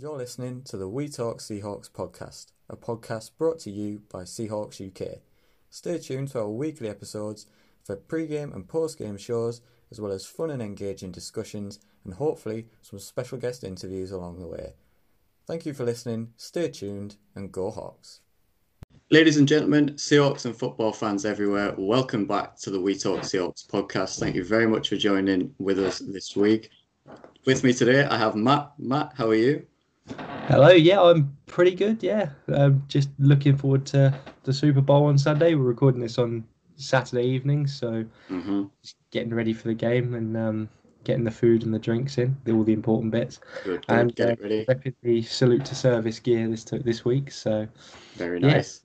You're 0.00 0.16
listening 0.16 0.62
to 0.62 0.78
the 0.78 0.88
We 0.88 1.10
Talk 1.10 1.40
Seahawks 1.40 1.90
podcast, 1.90 2.52
a 2.70 2.76
podcast 2.76 3.32
brought 3.36 3.58
to 3.58 3.70
you 3.70 4.00
by 4.10 4.22
Seahawks 4.22 4.80
UK. 4.80 5.18
Stay 5.68 5.98
tuned 5.98 6.28
to 6.28 6.38
our 6.38 6.48
weekly 6.48 6.88
episodes 6.88 7.44
for 7.84 7.96
pre-game 7.96 8.50
and 8.54 8.66
post-game 8.66 9.18
shows, 9.18 9.60
as 9.90 10.00
well 10.00 10.10
as 10.10 10.24
fun 10.24 10.48
and 10.48 10.62
engaging 10.62 11.12
discussions, 11.12 11.80
and 12.02 12.14
hopefully 12.14 12.68
some 12.80 12.98
special 12.98 13.36
guest 13.36 13.62
interviews 13.62 14.10
along 14.10 14.40
the 14.40 14.46
way. 14.46 14.72
Thank 15.46 15.66
you 15.66 15.74
for 15.74 15.84
listening, 15.84 16.32
stay 16.38 16.70
tuned, 16.70 17.16
and 17.34 17.52
go 17.52 17.70
Hawks. 17.70 18.20
Ladies 19.10 19.36
and 19.36 19.46
gentlemen, 19.46 19.90
Seahawks 19.96 20.46
and 20.46 20.56
football 20.56 20.94
fans 20.94 21.26
everywhere, 21.26 21.74
welcome 21.76 22.24
back 22.24 22.56
to 22.60 22.70
the 22.70 22.80
We 22.80 22.96
Talk 22.96 23.20
Seahawks 23.20 23.66
podcast. 23.66 24.18
Thank 24.18 24.34
you 24.34 24.46
very 24.46 24.66
much 24.66 24.88
for 24.88 24.96
joining 24.96 25.54
with 25.58 25.78
us 25.78 25.98
this 25.98 26.34
week. 26.34 26.70
With 27.44 27.62
me 27.64 27.74
today, 27.74 28.04
I 28.04 28.16
have 28.16 28.34
Matt. 28.34 28.72
Matt, 28.78 29.12
how 29.14 29.28
are 29.28 29.34
you? 29.34 29.66
Hello, 30.50 30.70
yeah, 30.70 31.00
I'm 31.00 31.36
pretty 31.46 31.76
good. 31.76 32.02
Yeah, 32.02 32.30
um, 32.52 32.82
just 32.88 33.08
looking 33.20 33.56
forward 33.56 33.86
to 33.86 34.12
the 34.42 34.52
Super 34.52 34.80
Bowl 34.80 35.04
on 35.04 35.16
Sunday. 35.16 35.54
We're 35.54 35.62
recording 35.62 36.00
this 36.00 36.18
on 36.18 36.44
Saturday 36.74 37.22
evening, 37.22 37.68
so 37.68 38.04
mm-hmm. 38.28 38.64
getting 39.12 39.32
ready 39.32 39.52
for 39.52 39.68
the 39.68 39.74
game 39.74 40.14
and 40.14 40.36
um, 40.36 40.68
getting 41.04 41.22
the 41.22 41.30
food 41.30 41.62
and 41.62 41.72
the 41.72 41.78
drinks 41.78 42.18
in, 42.18 42.36
all 42.48 42.64
the 42.64 42.72
important 42.72 43.12
bits. 43.12 43.38
Good, 43.62 43.86
good. 43.86 43.94
And 43.94 44.16
get 44.16 44.28
uh, 44.28 44.32
it 44.32 44.40
ready. 44.42 44.92
the 45.04 45.22
salute 45.22 45.64
to 45.66 45.76
service 45.76 46.18
gear 46.18 46.48
this 46.48 46.64
this 46.64 47.04
week. 47.04 47.30
So 47.30 47.68
Very 48.16 48.40
yeah. 48.40 48.54
nice. 48.54 48.80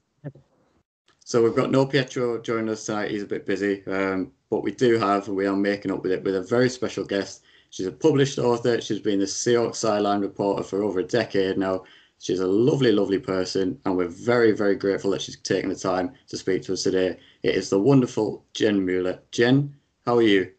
So 1.21 1.41
we've 1.41 1.55
got 1.55 1.71
no 1.71 1.87
Pietro 1.87 2.39
joining 2.43 2.69
us 2.69 2.85
tonight. 2.85 3.09
He's 3.09 3.23
a 3.23 3.27
bit 3.27 3.47
busy, 3.47 3.83
um, 3.87 4.31
but 4.51 4.61
we 4.61 4.71
do 4.71 4.99
have, 4.99 5.27
and 5.27 5.35
we 5.35 5.47
are 5.47 5.55
making 5.55 5.91
up 5.91 6.03
with 6.03 6.11
it 6.11 6.23
with 6.23 6.35
a 6.35 6.43
very 6.43 6.69
special 6.69 7.05
guest. 7.05 7.41
She's 7.69 7.87
a 7.87 7.91
published 7.91 8.39
author. 8.39 8.79
She's 8.81 8.99
been 8.99 9.19
the 9.19 9.25
Seahawks 9.25 9.75
sideline 9.75 10.21
reporter 10.21 10.63
for 10.63 10.83
over 10.83 10.99
a 10.99 11.03
decade 11.03 11.57
now. 11.57 11.83
She's 12.19 12.39
a 12.39 12.47
lovely, 12.47 12.91
lovely 12.91 13.19
person, 13.19 13.79
and 13.85 13.97
we're 13.97 14.07
very, 14.07 14.51
very 14.53 14.75
grateful 14.75 15.11
that 15.11 15.21
she's 15.21 15.37
taken 15.37 15.69
the 15.69 15.75
time 15.75 16.13
to 16.29 16.37
speak 16.37 16.63
to 16.63 16.73
us 16.73 16.83
today. 16.83 17.17
It 17.43 17.55
is 17.55 17.69
the 17.69 17.79
wonderful 17.79 18.45
Jen 18.53 18.85
Mueller. 18.85 19.19
Jen, 19.31 19.75
how 20.05 20.17
are 20.17 20.21
you? 20.21 20.51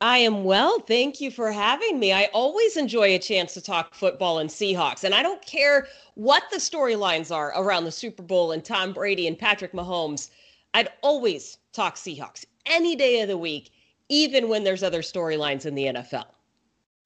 I 0.00 0.18
am 0.18 0.44
well. 0.44 0.80
Thank 0.80 1.20
you 1.20 1.30
for 1.30 1.50
having 1.50 1.98
me. 1.98 2.12
I 2.12 2.24
always 2.34 2.76
enjoy 2.76 3.14
a 3.14 3.18
chance 3.18 3.54
to 3.54 3.62
talk 3.62 3.94
football 3.94 4.38
and 4.38 4.50
Seahawks, 4.50 5.04
and 5.04 5.14
I 5.14 5.22
don't 5.22 5.44
care 5.44 5.88
what 6.14 6.42
the 6.50 6.58
storylines 6.58 7.34
are 7.34 7.58
around 7.58 7.84
the 7.84 7.92
Super 7.92 8.22
Bowl 8.22 8.52
and 8.52 8.62
Tom 8.62 8.92
Brady 8.92 9.26
and 9.26 9.38
Patrick 9.38 9.72
Mahomes. 9.72 10.30
I'd 10.74 10.90
always 11.02 11.58
talk 11.72 11.96
Seahawks 11.96 12.44
any 12.66 12.96
day 12.96 13.20
of 13.20 13.28
the 13.28 13.38
week, 13.38 13.70
even 14.08 14.48
when 14.48 14.64
there's 14.64 14.82
other 14.82 15.02
storylines 15.02 15.66
in 15.66 15.74
the 15.74 15.86
NFL. 15.86 16.26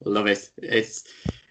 Love 0.04 0.26
it. 0.26 0.50
It's 0.58 1.04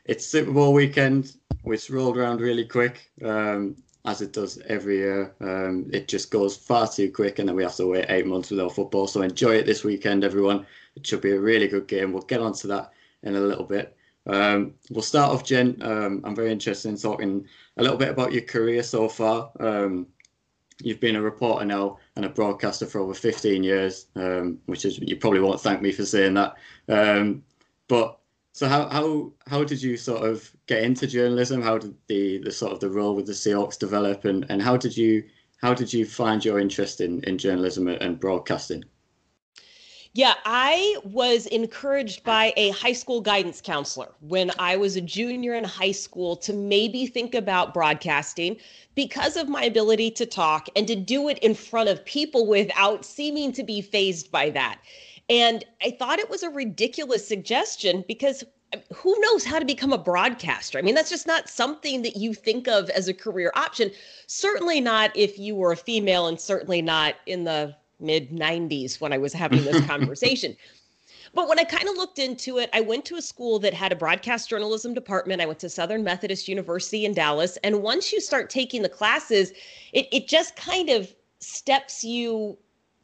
it's 0.06 0.26
Super 0.26 0.52
Bowl 0.52 0.74
weekend, 0.74 1.36
which 1.64 1.90
rolled 1.90 2.18
around 2.18 2.40
really 2.40 2.66
quick, 2.66 3.12
um, 3.26 3.76
as 4.06 4.22
it 4.22 4.32
does 4.32 4.58
every 4.68 4.98
year. 4.98 5.36
Um, 5.42 5.90
it 5.92 6.08
just 6.08 6.32
goes 6.32 6.56
far 6.56 6.88
too 6.88 7.12
quick, 7.12 7.40
and 7.40 7.50
then 7.50 7.56
we 7.56 7.64
have 7.64 7.76
to 7.76 7.88
wait 7.88 8.06
eight 8.10 8.26
months 8.26 8.50
without 8.50 8.74
football. 8.74 9.08
So 9.08 9.22
enjoy 9.22 9.56
it 9.56 9.66
this 9.66 9.84
weekend, 9.84 10.24
everyone. 10.24 10.66
It 10.96 11.06
should 11.06 11.22
be 11.22 11.32
a 11.32 11.40
really 11.40 11.68
good 11.68 11.88
game. 11.88 12.14
We'll 12.14 12.24
get 12.24 12.42
onto 12.42 12.68
that 12.70 12.94
in 13.24 13.36
a 13.36 13.42
little 13.42 13.66
bit. 13.66 13.96
Um, 14.28 14.74
we'll 14.90 15.02
start 15.02 15.34
off, 15.34 15.44
Jen. 15.44 15.78
Um, 15.82 16.22
I'm 16.24 16.36
very 16.36 16.52
interested 16.52 16.90
in 16.90 16.98
talking 16.98 17.46
a 17.78 17.84
little 17.84 17.98
bit 17.98 18.10
about 18.10 18.34
your 18.34 18.44
career 18.44 18.84
so 18.84 19.08
far. 19.10 19.52
Um, 19.60 20.08
you've 20.82 21.00
been 21.00 21.16
a 21.16 21.22
reporter 21.22 21.66
now 21.66 21.98
and 22.18 22.26
a 22.26 22.30
broadcaster 22.30 22.86
for 22.88 23.00
over 23.00 23.14
15 23.14 23.64
years, 23.64 24.08
um, 24.16 24.60
which 24.66 24.84
is 24.86 25.00
you 25.00 25.16
probably 25.16 25.40
won't 25.40 25.62
thank 25.62 25.82
me 25.82 25.92
for 25.92 26.04
saying 26.04 26.34
that. 26.34 26.56
Um, 26.90 27.44
but 27.88 28.20
so 28.52 28.68
how 28.68 28.90
how 28.90 29.32
how 29.46 29.64
did 29.64 29.82
you 29.82 29.96
sort 29.96 30.28
of 30.28 30.52
get 30.66 30.84
into 30.84 31.06
journalism? 31.06 31.62
How 31.62 31.78
did 31.78 31.96
the 32.08 32.40
the 32.40 32.52
sort 32.52 32.74
of 32.74 32.80
the 32.80 32.90
role 32.90 33.16
with 33.16 33.28
the 33.28 33.34
Seahawks 33.34 33.78
develop, 33.78 34.26
and 34.26 34.46
and 34.50 34.62
how 34.62 34.76
did 34.76 34.98
you 34.98 35.24
how 35.62 35.76
did 35.76 35.94
you 35.94 36.06
find 36.06 36.44
your 36.44 36.60
interest 36.60 37.02
in 37.02 37.24
in 37.26 37.38
journalism 37.38 37.88
and 37.88 38.20
broadcasting? 38.20 38.84
Yeah, 40.18 40.34
I 40.46 40.98
was 41.04 41.46
encouraged 41.46 42.24
by 42.24 42.52
a 42.58 42.72
high 42.72 42.94
school 42.94 43.22
guidance 43.22 43.62
counselor 43.62 44.16
when 44.22 44.52
I 44.58 44.76
was 44.76 44.96
a 44.96 45.02
junior 45.02 45.54
in 45.54 45.64
high 45.64 45.92
school 45.92 46.36
to 46.38 46.54
maybe 46.54 47.06
think 47.06 47.36
about 47.36 47.72
broadcasting 47.72 48.58
because 48.96 49.38
of 49.38 49.48
my 49.48 49.62
ability 49.62 50.10
to 50.10 50.26
talk 50.26 50.70
and 50.76 50.88
to 50.88 50.96
do 50.96 51.30
it 51.30 51.38
in 51.44 51.54
front 51.54 51.90
of 51.90 52.04
people 52.04 52.48
without 52.48 53.06
seeming 53.06 53.52
to 53.52 53.64
be 53.64 53.80
phased 53.80 54.32
by 54.32 54.50
that. 54.50 54.80
And 55.30 55.64
I 55.84 55.92
thought 55.92 56.18
it 56.18 56.32
was 56.32 56.42
a 56.42 56.50
ridiculous 56.50 57.28
suggestion 57.28 58.04
because 58.08 58.44
um, 58.74 58.82
who 58.96 59.16
knows 59.20 59.46
how 59.46 59.60
to 59.60 59.66
become 59.66 59.94
a 59.94 60.00
broadcaster? 60.00 60.80
I 60.80 60.82
mean, 60.82 60.96
that's 60.96 61.12
just 61.12 61.28
not 61.28 61.48
something 61.48 62.02
that 62.02 62.18
you 62.18 62.34
think 62.34 62.68
of 62.68 62.90
as 62.90 63.08
a 63.08 63.14
career 63.14 63.52
option. 63.56 63.92
Certainly 64.26 64.82
not 64.82 65.16
if 65.16 65.38
you 65.38 65.54
were 65.54 65.74
a 65.74 65.78
female, 65.78 66.26
and 66.26 66.42
certainly 66.42 66.82
not 66.82 67.18
in 67.28 67.44
the 67.44 67.76
mid 68.00 68.32
90s 68.32 69.00
when 69.02 69.14
I 69.14 69.18
was 69.18 69.34
having 69.44 69.64
this 69.64 69.86
conversation. 69.86 70.56
But 71.34 71.50
when 71.50 71.60
I 71.60 71.64
kind 71.66 71.88
of 71.90 71.96
looked 71.96 72.20
into 72.20 72.58
it, 72.58 72.70
I 72.74 72.82
went 72.82 73.06
to 73.06 73.16
a 73.16 73.22
school 73.22 73.60
that 73.60 73.74
had 73.74 73.92
a 73.92 73.96
broadcast 73.96 74.50
journalism 74.50 74.94
department. 74.94 75.42
I 75.42 75.46
went 75.46 75.60
to 75.60 75.70
Southern 75.70 76.04
Methodist 76.04 76.48
University 76.48 77.06
in 77.06 77.14
Dallas. 77.14 77.58
And 77.64 77.84
once 77.84 78.14
you 78.14 78.22
start 78.22 78.50
taking 78.50 78.82
the 78.82 78.90
classes, 78.90 79.52
it, 79.94 80.08
it 80.12 80.28
just 80.28 80.56
kind 80.56 80.90
of 80.90 81.14
steps 81.40 82.04
you 82.04 82.58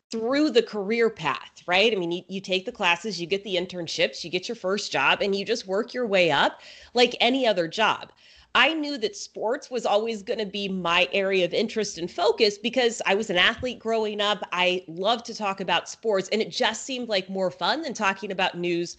through 0.10 0.52
the 0.52 0.64
career 0.64 1.10
path, 1.10 1.64
right? 1.66 1.92
I 1.92 1.96
mean, 1.96 2.12
you, 2.12 2.24
you 2.28 2.40
take 2.40 2.66
the 2.66 2.72
classes, 2.72 3.20
you 3.20 3.26
get 3.26 3.44
the 3.44 3.56
internships, 3.56 4.24
you 4.24 4.30
get 4.30 4.48
your 4.48 4.56
first 4.56 4.92
job, 4.92 5.22
and 5.22 5.36
you 5.36 5.44
just 5.44 5.68
work 5.68 5.94
your 5.94 6.06
way 6.06 6.30
up 6.30 6.62
like 6.94 7.16
any 7.20 7.48
other 7.48 7.68
job. 7.68 8.12
I 8.56 8.74
knew 8.74 9.00
that 9.00 9.16
sports 9.16 9.72
was 9.72 9.86
always 9.86 10.22
going 10.22 10.40
to 10.40 10.46
be 10.46 10.68
my 10.68 11.10
area 11.12 11.44
of 11.44 11.54
interest 11.54 11.98
and 11.98 12.10
focus 12.10 12.58
because 12.58 13.02
I 13.06 13.16
was 13.16 13.32
an 13.32 13.38
athlete 13.38 13.80
growing 13.80 14.22
up. 14.22 14.48
I 14.52 14.84
love 14.88 15.24
to 15.24 15.34
talk 15.34 15.60
about 15.60 15.90
sports, 15.90 16.30
and 16.30 16.40
it 16.42 16.52
just 16.52 16.86
seemed 16.86 17.10
like 17.10 17.30
more 17.30 17.50
fun 17.50 17.82
than 17.82 17.94
talking 17.94 18.32
about 18.32 18.56
news 18.56 18.98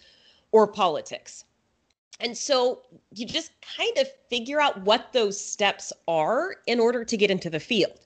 or 0.51 0.67
politics. 0.67 1.45
And 2.19 2.37
so 2.37 2.83
you 3.15 3.27
just 3.27 3.53
kind 3.77 3.97
of 3.99 4.09
figure 4.29 4.61
out 4.61 4.81
what 4.83 5.13
those 5.13 5.41
steps 5.41 5.93
are 6.09 6.57
in 6.67 6.81
order 6.81 7.05
to 7.05 7.17
get 7.17 7.31
into 7.31 7.51
the 7.51 7.61
field. 7.61 8.01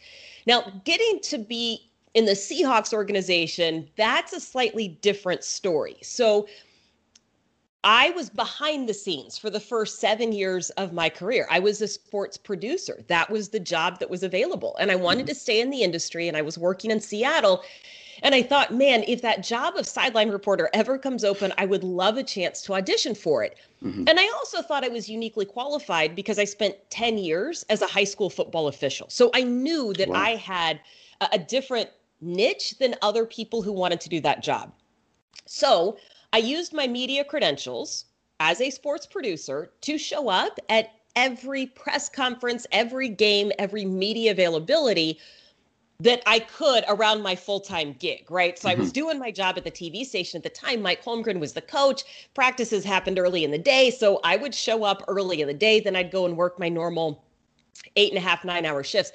Now, 0.47 0.81
getting 0.85 1.21
to 1.25 1.39
be 1.39 1.91
in 2.15 2.25
the 2.25 2.33
Seahawks 2.33 2.93
organization, 2.93 3.89
that's 3.97 4.33
a 4.33 4.41
slightly 4.41 4.89
different 4.89 5.45
story. 5.45 5.97
So 6.03 6.49
I 7.85 8.11
was 8.11 8.29
behind 8.29 8.89
the 8.89 8.95
scenes 8.95 9.39
for 9.39 9.51
the 9.51 9.61
first 9.61 10.01
seven 10.01 10.33
years 10.33 10.71
of 10.71 10.93
my 10.93 11.09
career. 11.09 11.47
I 11.49 11.61
was 11.61 11.81
a 11.81 11.87
sports 11.87 12.37
producer. 12.37 13.05
That 13.07 13.31
was 13.31 13.51
the 13.51 13.61
job 13.61 14.01
that 14.01 14.11
was 14.11 14.25
available. 14.25 14.77
And 14.81 14.91
I 14.91 14.97
wanted 14.97 15.27
mm-hmm. 15.27 15.29
to 15.29 15.35
stay 15.37 15.61
in 15.61 15.71
the 15.71 15.83
industry, 15.83 16.27
and 16.27 16.37
I 16.37 16.43
was 16.43 16.59
working 16.59 16.91
in 16.91 17.01
Seattle. 17.01 17.63
And 18.25 18.35
I 18.35 18.43
thought, 18.43 18.75
man, 18.75 19.05
if 19.07 19.23
that 19.23 19.45
job 19.45 19.77
of 19.77 19.87
sideline 19.87 20.31
reporter 20.31 20.69
ever 20.73 20.99
comes 20.99 21.23
open, 21.23 21.53
I 21.57 21.67
would 21.67 21.85
love 21.85 22.17
a 22.17 22.25
chance 22.25 22.63
to 22.63 22.75
audition 22.75 23.15
for 23.15 23.45
it. 23.45 23.57
Mm-hmm. 23.81 24.05
And 24.09 24.19
I 24.19 24.29
also 24.31 24.61
thought 24.61 24.85
I 24.85 24.89
was 24.89 25.09
uniquely 25.09 25.45
qualified 25.45 26.17
because 26.17 26.39
I 26.41 26.45
spent 26.45 26.75
10 26.91 27.17
years 27.19 27.65
as 27.71 27.81
a 27.81 27.87
high 27.87 28.05
school 28.05 28.29
football 28.29 28.67
official. 28.67 29.07
So 29.09 29.31
I 29.35 29.45
knew 29.45 29.93
that 29.95 30.09
wow. 30.09 30.21
I 30.21 30.31
had 30.31 30.81
a, 31.21 31.29
a 31.35 31.39
different 31.39 31.91
niche 32.21 32.77
than 32.81 32.97
other 33.03 33.25
people 33.25 33.63
who 33.63 33.71
wanted 33.71 34.01
to 34.01 34.09
do 34.09 34.21
that 34.23 34.43
job. 34.43 34.73
So 35.47 35.97
I 36.33 36.39
used 36.39 36.73
my 36.73 36.87
media 36.87 37.25
credentials 37.25 38.05
as 38.41 38.61
a 38.61 38.71
sports 38.71 39.07
producer 39.07 39.73
to 39.83 39.99
show 39.99 40.29
up 40.29 40.59
at 40.69 40.93
every 41.17 41.67
press 41.67 42.09
conference, 42.09 42.67
every 42.71 43.09
game, 43.09 43.51
every 43.59 43.85
media 43.85 44.31
availability 44.31 45.19
that 46.01 46.23
I 46.27 46.39
could 46.39 46.85
around 46.87 47.23
my 47.23 47.35
full 47.35 47.59
time 47.59 47.95
gig, 47.95 48.31
right? 48.31 48.57
So 48.57 48.69
mm-hmm. 48.69 48.77
I 48.77 48.79
was 48.79 48.89
mm-hmm. 48.91 49.01
doing 49.01 49.19
my 49.19 49.33
job 49.33 49.59
at 49.59 49.65
the 49.65 49.71
TV 49.71 50.05
station 50.05 50.39
at 50.39 50.45
the 50.45 50.51
time. 50.51 50.81
Mike 50.81 51.03
Holmgren 51.03 51.41
was 51.41 51.55
the 51.55 51.63
coach. 51.63 52.05
Practices 52.35 52.85
happened 52.85 53.19
early 53.19 53.43
in 53.43 53.51
the 53.51 53.59
day. 53.59 53.91
So 53.91 54.21
I 54.23 54.37
would 54.37 54.55
show 54.55 54.85
up 54.85 55.03
early 55.09 55.41
in 55.41 55.49
the 55.49 55.55
day. 55.55 55.81
Then 55.81 55.97
I'd 55.97 56.13
go 56.13 56.25
and 56.25 56.37
work 56.37 56.59
my 56.59 56.69
normal 56.69 57.25
eight 57.97 58.13
and 58.13 58.19
a 58.19 58.21
half, 58.21 58.45
nine 58.45 58.65
hour 58.65 58.85
shifts. 58.85 59.13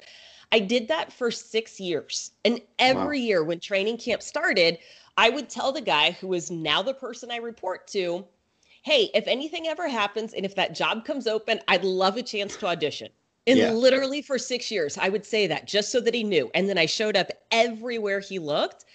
I 0.52 0.58
did 0.58 0.88
that 0.88 1.10
for 1.10 1.30
six 1.30 1.80
years. 1.80 2.32
And 2.44 2.60
every 2.78 3.20
wow. 3.20 3.26
year 3.26 3.44
when 3.44 3.60
training 3.60 3.96
camp 3.96 4.20
started, 4.20 4.78
I 5.16 5.30
would 5.30 5.48
tell 5.48 5.72
the 5.72 5.80
guy 5.80 6.12
who 6.12 6.32
is 6.34 6.50
now 6.50 6.82
the 6.82 6.94
person 6.94 7.30
I 7.30 7.36
report 7.36 7.86
to, 7.88 8.24
hey, 8.82 9.10
if 9.14 9.26
anything 9.26 9.66
ever 9.68 9.88
happens 9.88 10.34
and 10.34 10.44
if 10.44 10.54
that 10.56 10.74
job 10.74 11.04
comes 11.04 11.26
open, 11.26 11.60
I'd 11.68 11.84
love 11.84 12.16
a 12.16 12.22
chance 12.22 12.56
to 12.56 12.66
audition. 12.66 13.08
And 13.46 13.58
yeah. 13.58 13.72
literally 13.72 14.22
for 14.22 14.38
six 14.38 14.70
years, 14.70 14.96
I 14.96 15.08
would 15.08 15.24
say 15.24 15.46
that 15.46 15.66
just 15.66 15.92
so 15.92 16.00
that 16.00 16.14
he 16.14 16.24
knew. 16.24 16.50
And 16.54 16.68
then 16.68 16.78
I 16.78 16.86
showed 16.86 17.16
up 17.16 17.30
everywhere 17.50 18.20
he 18.20 18.38
looked. 18.38 18.86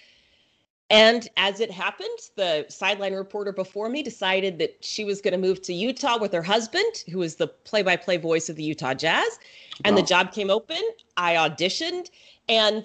And 0.90 1.28
as 1.36 1.60
it 1.60 1.70
happened, 1.70 2.18
the 2.34 2.66
sideline 2.68 3.14
reporter 3.14 3.52
before 3.52 3.88
me 3.88 4.02
decided 4.02 4.58
that 4.58 4.84
she 4.84 5.04
was 5.04 5.20
going 5.20 5.32
to 5.32 5.38
move 5.38 5.62
to 5.62 5.72
Utah 5.72 6.18
with 6.18 6.32
her 6.32 6.42
husband, 6.42 7.04
who 7.10 7.22
is 7.22 7.36
the 7.36 7.46
play 7.46 7.82
by 7.82 7.94
play 7.94 8.16
voice 8.16 8.48
of 8.48 8.56
the 8.56 8.64
Utah 8.64 8.94
Jazz. 8.94 9.38
And 9.84 9.94
wow. 9.94 10.02
the 10.02 10.06
job 10.06 10.32
came 10.32 10.50
open. 10.50 10.82
I 11.16 11.34
auditioned. 11.34 12.10
And 12.48 12.84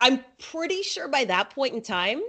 I'm 0.00 0.24
pretty 0.38 0.82
sure 0.82 1.06
by 1.06 1.26
that 1.26 1.50
point 1.50 1.74
in 1.74 1.82
time, 1.82 2.22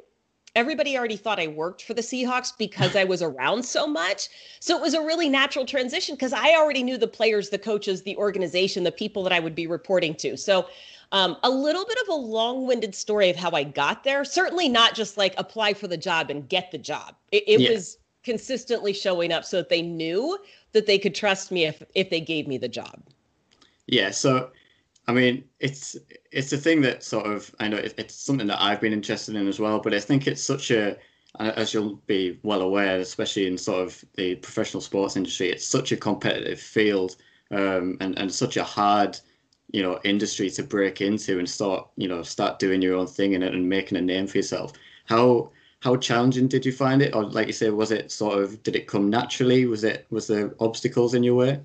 everybody 0.55 0.97
already 0.97 1.17
thought 1.17 1.39
I 1.39 1.47
worked 1.47 1.83
for 1.83 1.93
the 1.93 2.01
Seahawks 2.01 2.57
because 2.57 2.95
I 2.95 3.03
was 3.03 3.21
around 3.21 3.63
so 3.63 3.85
much. 3.85 4.29
So 4.59 4.75
it 4.75 4.81
was 4.81 4.93
a 4.93 5.01
really 5.01 5.29
natural 5.29 5.65
transition 5.65 6.15
because 6.15 6.33
I 6.33 6.55
already 6.55 6.81
knew 6.81 6.97
the 6.97 7.07
players, 7.07 7.49
the 7.49 7.59
coaches, 7.59 8.03
the 8.03 8.15
organization, 8.17 8.83
the 8.83 8.91
people 8.91 9.23
that 9.23 9.33
I 9.33 9.39
would 9.39 9.55
be 9.55 9.67
reporting 9.67 10.15
to. 10.15 10.37
So 10.37 10.67
um, 11.11 11.37
a 11.43 11.49
little 11.49 11.85
bit 11.85 11.97
of 12.03 12.07
a 12.09 12.15
long 12.15 12.65
winded 12.65 12.95
story 12.95 13.29
of 13.29 13.35
how 13.35 13.51
I 13.51 13.63
got 13.63 14.03
there. 14.03 14.23
Certainly 14.25 14.69
not 14.69 14.95
just 14.95 15.17
like 15.17 15.35
apply 15.37 15.73
for 15.73 15.87
the 15.87 15.97
job 15.97 16.29
and 16.29 16.47
get 16.47 16.71
the 16.71 16.77
job. 16.77 17.15
It, 17.31 17.43
it 17.47 17.59
yeah. 17.61 17.71
was 17.71 17.97
consistently 18.23 18.91
showing 18.93 19.31
up 19.31 19.45
so 19.45 19.57
that 19.57 19.69
they 19.69 19.81
knew 19.81 20.37
that 20.71 20.87
they 20.87 20.97
could 20.97 21.13
trust 21.13 21.51
me 21.51 21.65
if 21.65 21.83
if 21.93 22.09
they 22.09 22.19
gave 22.19 22.47
me 22.47 22.57
the 22.57 22.67
job. 22.67 23.03
Yeah. 23.87 24.11
So 24.11 24.49
I 25.07 25.13
mean, 25.13 25.43
it's 25.59 25.95
it's 26.31 26.51
a 26.53 26.57
thing 26.57 26.81
that 26.81 27.03
sort 27.03 27.27
of 27.27 27.53
I 27.59 27.67
know 27.67 27.77
it's 27.77 28.15
something 28.15 28.47
that 28.47 28.61
I've 28.61 28.81
been 28.81 28.93
interested 28.93 29.35
in 29.35 29.47
as 29.47 29.59
well. 29.59 29.79
But 29.79 29.93
I 29.93 29.99
think 29.99 30.27
it's 30.27 30.43
such 30.43 30.71
a 30.71 30.97
as 31.39 31.73
you'll 31.73 31.95
be 32.07 32.39
well 32.43 32.61
aware, 32.61 32.99
especially 32.99 33.47
in 33.47 33.57
sort 33.57 33.85
of 33.85 34.03
the 34.15 34.35
professional 34.35 34.81
sports 34.81 35.17
industry, 35.17 35.49
it's 35.49 35.67
such 35.67 35.91
a 35.91 35.97
competitive 35.97 36.59
field 36.59 37.17
um, 37.51 37.97
and 38.01 38.17
and 38.17 38.33
such 38.33 38.57
a 38.57 38.63
hard 38.63 39.19
you 39.71 39.83
know 39.83 39.99
industry 40.03 40.49
to 40.51 40.63
break 40.63 41.01
into 41.01 41.39
and 41.39 41.49
start 41.49 41.87
you 41.97 42.07
know 42.07 42.21
start 42.23 42.59
doing 42.59 42.81
your 42.81 42.95
own 42.95 43.07
thing 43.07 43.33
in 43.33 43.43
it 43.43 43.53
and 43.53 43.67
making 43.67 43.97
a 43.97 44.01
name 44.01 44.27
for 44.27 44.37
yourself. 44.37 44.73
How 45.05 45.51
how 45.81 45.97
challenging 45.97 46.47
did 46.47 46.65
you 46.65 46.71
find 46.71 47.01
it, 47.01 47.13
or 47.15 47.25
like 47.25 47.47
you 47.47 47.53
say, 47.53 47.69
was 47.69 47.91
it 47.91 48.11
sort 48.11 48.41
of 48.41 48.63
did 48.63 48.75
it 48.75 48.87
come 48.87 49.09
naturally? 49.09 49.65
Was 49.65 49.83
it 49.83 50.07
was 50.09 50.27
there 50.27 50.55
obstacles 50.59 51.13
in 51.13 51.23
your 51.23 51.35
way? 51.35 51.59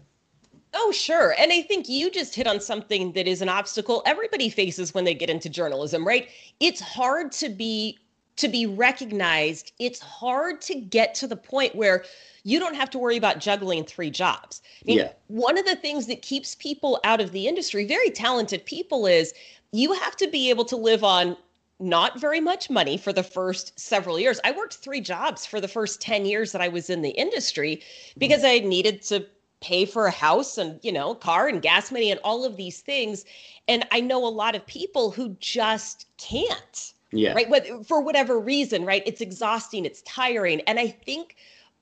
Oh, 0.72 0.92
sure. 0.92 1.34
And 1.38 1.52
I 1.52 1.62
think 1.62 1.88
you 1.88 2.10
just 2.10 2.34
hit 2.34 2.46
on 2.46 2.60
something 2.60 3.12
that 3.12 3.26
is 3.26 3.42
an 3.42 3.48
obstacle 3.48 4.02
everybody 4.06 4.48
faces 4.48 4.94
when 4.94 5.04
they 5.04 5.14
get 5.14 5.30
into 5.30 5.48
journalism, 5.48 6.06
right? 6.06 6.28
It's 6.60 6.80
hard 6.80 7.32
to 7.32 7.48
be 7.48 7.98
to 8.36 8.48
be 8.48 8.64
recognized. 8.64 9.72
It's 9.78 10.00
hard 10.00 10.62
to 10.62 10.74
get 10.74 11.14
to 11.16 11.26
the 11.26 11.36
point 11.36 11.74
where 11.74 12.04
you 12.42 12.58
don't 12.58 12.74
have 12.74 12.88
to 12.90 12.98
worry 12.98 13.18
about 13.18 13.38
juggling 13.38 13.84
three 13.84 14.10
jobs. 14.10 14.62
I 14.82 14.84
mean, 14.86 14.98
yeah. 14.98 15.12
one 15.26 15.58
of 15.58 15.66
the 15.66 15.76
things 15.76 16.06
that 16.06 16.22
keeps 16.22 16.54
people 16.54 16.98
out 17.04 17.20
of 17.20 17.32
the 17.32 17.46
industry, 17.46 17.84
very 17.84 18.08
talented 18.08 18.64
people, 18.64 19.06
is 19.06 19.34
you 19.72 19.92
have 19.92 20.16
to 20.16 20.28
be 20.28 20.48
able 20.48 20.64
to 20.66 20.76
live 20.76 21.04
on 21.04 21.36
not 21.80 22.18
very 22.18 22.40
much 22.40 22.70
money 22.70 22.96
for 22.96 23.12
the 23.12 23.22
first 23.22 23.78
several 23.78 24.18
years. 24.18 24.40
I 24.44 24.52
worked 24.52 24.76
three 24.76 25.00
jobs 25.00 25.44
for 25.44 25.60
the 25.60 25.68
first 25.68 26.00
10 26.00 26.24
years 26.24 26.52
that 26.52 26.60
I 26.62 26.68
was 26.68 26.90
in 26.90 27.02
the 27.02 27.10
industry 27.10 27.76
mm-hmm. 27.76 28.20
because 28.20 28.44
I 28.44 28.60
needed 28.60 29.02
to 29.02 29.26
pay 29.60 29.84
for 29.84 30.06
a 30.06 30.10
house 30.10 30.58
and 30.58 30.80
you 30.82 30.92
know 30.92 31.14
car 31.14 31.48
and 31.48 31.62
gas 31.62 31.92
money 31.92 32.10
and 32.10 32.20
all 32.24 32.44
of 32.44 32.56
these 32.56 32.80
things. 32.80 33.24
And 33.68 33.86
i 33.90 34.00
know 34.00 34.26
a 34.26 34.28
lot 34.28 34.54
of 34.54 34.66
people 34.66 35.10
who 35.10 35.36
just 35.40 36.06
can't 36.18 36.92
yeah. 37.12 37.32
right? 37.32 37.50
But 37.50 37.86
for 37.86 38.00
whatever 38.00 38.38
reason 38.38 38.84
right? 38.84 39.02
It's 39.06 39.20
exhausting 39.20 39.84
it's 39.84 40.02
tiring. 40.02 40.60
And 40.62 40.78
i 40.78 40.88
think 40.88 41.36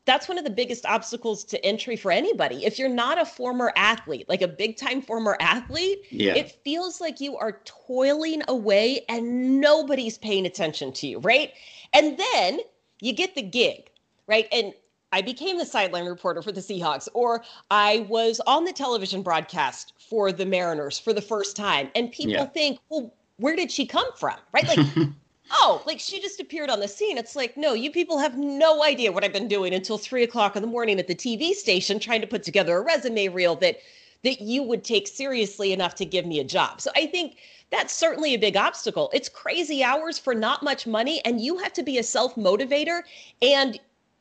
that's 0.05 0.27
one 0.27 0.39
of 0.39 0.45
the 0.45 0.51
biggest 0.51 0.87
obstacles 0.87 1.45
to 1.45 1.63
entry 1.63 1.95
for 1.95 2.11
anybody. 2.11 2.65
If 2.65 2.79
you're 2.79 2.89
not 2.89 3.21
a 3.21 3.27
former 3.27 3.73
athlete 3.77 4.29
like 4.29 4.41
a 4.41 4.49
big 4.49 4.77
time 4.77 5.03
former 5.03 5.37
athlete 5.39 6.01
yeah. 6.11 6.35
it 6.35 6.59
feels 6.65 7.01
like 7.01 7.21
you 7.21 7.37
are 7.37 7.61
toiling 7.65 8.43
away 8.49 9.05
and 9.09 9.61
nobody's 9.61 10.17
paying 10.17 10.47
attention 10.47 10.93
to 10.95 11.07
you 11.07 11.19
right? 11.21 11.53
And 11.93 12.19
then 12.19 12.61
you 13.01 13.13
get 13.13 13.35
the 13.35 13.43
gig 13.43 13.91
right? 14.27 14.47
And 14.53 14.73
I 15.13 15.23
became 15.23 15.59
the 15.59 15.65
sideline 15.65 16.07
reporter 16.07 16.43
for 16.43 16.53
the 16.53 16.61
Seahawks, 16.61 17.09
or 17.15 17.43
I 17.71 18.07
was 18.09 18.41
on 18.47 18.65
the 18.65 18.73
television 18.73 19.23
broadcast 19.23 19.95
for 19.99 20.33
the 20.33 20.45
Mariners 20.45 20.99
for 20.99 21.13
the 21.13 21.23
first 21.23 21.57
time. 21.57 21.91
And 21.95 22.13
people 22.13 22.33
yeah. 22.33 22.47
think, 22.47 22.79
well, 22.91 23.13
where 23.39 23.57
did 23.57 23.71
she 23.71 23.87
come 23.87 24.09
from? 24.17 24.37
Right? 24.53 24.67
Like, 24.69 24.87
oh, 25.53 25.83
like 25.87 25.99
she 26.01 26.21
just 26.21 26.41
appeared 26.41 26.69
on 26.69 26.81
the 26.81 26.89
scene. 26.89 27.17
It's 27.17 27.37
like, 27.37 27.57
no, 27.57 27.73
you 27.73 27.91
people 27.91 28.19
have 28.19 28.37
no 28.37 28.85
idea 28.85 29.11
what 29.11 29.25
I've 29.25 29.33
been 29.33 29.49
doing 29.49 29.73
until 29.73 29.97
three 29.97 30.23
o'clock 30.23 30.57
in 30.57 30.63
the 30.63 30.69
morning 30.69 30.99
at 30.99 31.07
the 31.07 31.15
TV 31.15 31.53
station 31.53 31.99
trying 31.99 32.21
to 32.21 32.27
put 32.27 32.43
together 32.43 32.77
a 32.77 32.83
resume 32.83 33.29
reel 33.29 33.57
that 33.57 33.79
that 34.25 34.41
you 34.41 34.65
would 34.65 34.83
take 34.83 35.07
seriously 35.07 35.73
enough 35.73 35.95
to 35.95 36.05
give 36.05 36.27
me 36.27 36.41
a 36.41 36.45
job. 36.45 36.81
So 36.81 36.91
I 36.97 37.07
think 37.07 37.37
that's 37.71 37.95
certainly 37.95 38.35
a 38.35 38.39
big 38.39 38.57
obstacle. 38.57 39.11
It's 39.13 39.29
crazy 39.29 39.85
hours 39.85 40.19
for 40.19 40.35
not 40.35 40.63
much 40.63 40.87
money, 40.87 41.25
and 41.25 41.41
you 41.41 41.59
have 41.59 41.73
to 41.75 41.83
be 41.83 41.99
a 41.99 42.03
self 42.03 42.35
motivator 42.35 43.03
and 43.43 43.79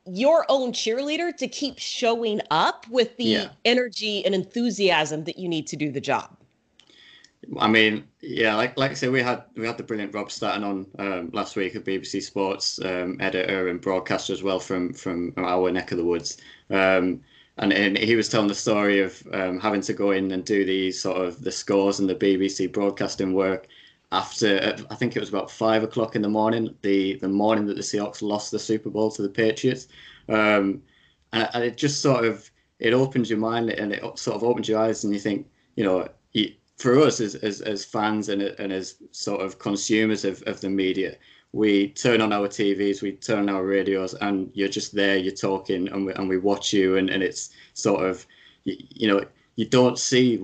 your 0.07 0.45
own 0.49 0.71
cheerleader 0.71 1.35
to 1.37 1.47
keep 1.47 1.79
showing 1.79 2.41
up 2.51 2.85
with 2.89 3.15
the 3.17 3.23
yeah. 3.23 3.49
energy 3.65 4.25
and 4.25 4.33
enthusiasm 4.33 5.23
that 5.25 5.37
you 5.37 5.47
need 5.47 5.67
to 5.67 5.75
do 5.75 5.91
the 5.91 6.01
job. 6.01 6.35
I 7.59 7.67
mean, 7.67 8.05
yeah, 8.21 8.55
like 8.55 8.77
like 8.77 8.91
I 8.91 8.93
said, 8.95 9.11
we 9.11 9.21
had 9.21 9.43
we 9.55 9.65
had 9.65 9.77
the 9.77 9.83
brilliant 9.83 10.13
Rob 10.13 10.31
Staton 10.31 10.63
on 10.63 10.87
um, 10.99 11.29
last 11.33 11.55
week 11.55 11.75
at 11.75 11.85
BBC 11.85 12.23
Sports 12.23 12.79
um, 12.83 13.17
editor 13.19 13.69
and 13.69 13.79
broadcaster 13.79 14.33
as 14.33 14.43
well 14.43 14.59
from 14.59 14.91
from 14.93 15.33
our 15.37 15.71
neck 15.71 15.91
of 15.91 15.97
the 15.97 16.03
woods. 16.03 16.37
Um, 16.69 17.21
and, 17.59 17.73
and 17.73 17.97
he 17.97 18.15
was 18.15 18.29
telling 18.29 18.47
the 18.47 18.55
story 18.55 18.99
of 18.99 19.21
um, 19.33 19.59
having 19.59 19.81
to 19.81 19.93
go 19.93 20.11
in 20.11 20.31
and 20.31 20.45
do 20.45 20.63
the 20.63 20.91
sort 20.91 21.17
of 21.17 21.43
the 21.43 21.51
scores 21.51 21.99
and 21.99 22.07
the 22.07 22.15
BBC 22.15 22.71
broadcasting 22.71 23.33
work 23.33 23.67
after 24.11 24.75
I 24.89 24.95
think 24.95 25.15
it 25.15 25.19
was 25.19 25.29
about 25.29 25.51
five 25.51 25.83
o'clock 25.83 26.15
in 26.15 26.21
the 26.21 26.29
morning, 26.29 26.73
the 26.81 27.15
the 27.15 27.27
morning 27.27 27.65
that 27.67 27.75
the 27.75 27.81
Seahawks 27.81 28.21
lost 28.21 28.51
the 28.51 28.59
Super 28.59 28.89
Bowl 28.89 29.11
to 29.11 29.21
the 29.21 29.29
Patriots, 29.29 29.87
um, 30.29 30.81
and, 31.33 31.49
and, 31.53 31.63
it 31.63 31.77
just 31.77 32.01
sort 32.01 32.23
of 32.23 32.49
it 32.79 32.93
opens 32.93 33.29
your 33.29 33.39
mind 33.39 33.69
and 33.69 33.91
it 33.91 34.17
sort 34.17 34.35
of 34.35 34.43
opens 34.43 34.69
your 34.69 34.79
eyes, 34.79 35.03
and 35.03 35.13
you 35.13 35.19
think, 35.19 35.47
you 35.75 35.83
know, 35.83 36.07
you, 36.31 36.53
for 36.77 36.99
us 36.99 37.19
as, 37.19 37.35
as 37.35 37.61
as 37.61 37.83
fans 37.83 38.29
and 38.29 38.41
and 38.41 38.71
as 38.71 38.95
sort 39.11 39.41
of 39.41 39.59
consumers 39.59 40.23
of, 40.23 40.41
of 40.43 40.61
the 40.61 40.69
media, 40.69 41.17
we 41.51 41.89
turn 41.89 42.21
on 42.21 42.31
our 42.31 42.47
TVs, 42.47 43.01
we 43.01 43.11
turn 43.11 43.49
on 43.49 43.55
our 43.55 43.65
radios, 43.65 44.13
and 44.15 44.49
you're 44.53 44.69
just 44.69 44.95
there, 44.95 45.17
you're 45.17 45.33
talking, 45.33 45.89
and 45.89 46.05
we 46.05 46.13
and 46.13 46.29
we 46.29 46.37
watch 46.37 46.71
you, 46.71 46.95
and 46.95 47.09
and 47.09 47.21
it's 47.21 47.49
sort 47.73 48.05
of, 48.05 48.25
you, 48.63 48.77
you 48.89 49.07
know, 49.09 49.25
you 49.57 49.65
don't 49.65 49.99
see 49.99 50.37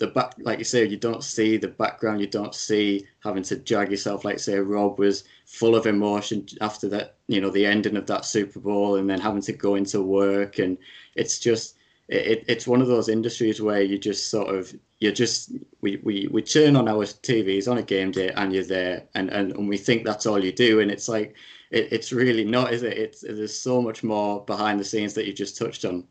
the 0.00 0.06
back, 0.06 0.34
like 0.38 0.58
you 0.58 0.64
say, 0.64 0.86
you 0.86 0.96
don't 0.96 1.22
see 1.22 1.58
the 1.58 1.68
background. 1.68 2.22
You 2.22 2.26
don't 2.26 2.54
see 2.54 3.06
having 3.22 3.42
to 3.44 3.56
drag 3.56 3.90
yourself. 3.90 4.24
Like 4.24 4.38
say, 4.38 4.58
Rob 4.58 4.98
was 4.98 5.24
full 5.44 5.76
of 5.76 5.86
emotion 5.86 6.46
after 6.62 6.88
that, 6.88 7.16
you 7.28 7.40
know, 7.40 7.50
the 7.50 7.66
ending 7.66 7.96
of 7.96 8.06
that 8.06 8.24
Super 8.24 8.60
Bowl, 8.60 8.96
and 8.96 9.08
then 9.08 9.20
having 9.20 9.42
to 9.42 9.52
go 9.52 9.74
into 9.74 10.00
work, 10.00 10.58
and 10.58 10.78
it's 11.16 11.38
just, 11.38 11.76
it, 12.08 12.44
it's 12.48 12.66
one 12.66 12.80
of 12.80 12.88
those 12.88 13.10
industries 13.10 13.60
where 13.60 13.82
you 13.82 13.98
just 13.98 14.30
sort 14.30 14.48
of, 14.48 14.74
you're 15.00 15.12
just, 15.12 15.52
we 15.82 16.00
we 16.02 16.28
we 16.32 16.40
turn 16.40 16.76
on 16.76 16.88
our 16.88 17.04
TVs 17.04 17.70
on 17.70 17.76
a 17.76 17.82
game 17.82 18.10
day, 18.10 18.30
and 18.30 18.54
you're 18.54 18.64
there, 18.64 19.06
and 19.14 19.28
and, 19.28 19.52
and 19.52 19.68
we 19.68 19.76
think 19.76 20.04
that's 20.04 20.24
all 20.24 20.42
you 20.42 20.50
do, 20.52 20.80
and 20.80 20.90
it's 20.90 21.10
like, 21.10 21.36
it, 21.70 21.92
it's 21.92 22.10
really 22.10 22.46
not, 22.46 22.72
is 22.72 22.82
it? 22.82 22.96
It's 22.96 23.20
there's 23.20 23.56
so 23.56 23.82
much 23.82 24.02
more 24.02 24.46
behind 24.46 24.80
the 24.80 24.84
scenes 24.84 25.12
that 25.12 25.26
you 25.26 25.34
just 25.34 25.58
touched 25.58 25.84
on. 25.84 26.04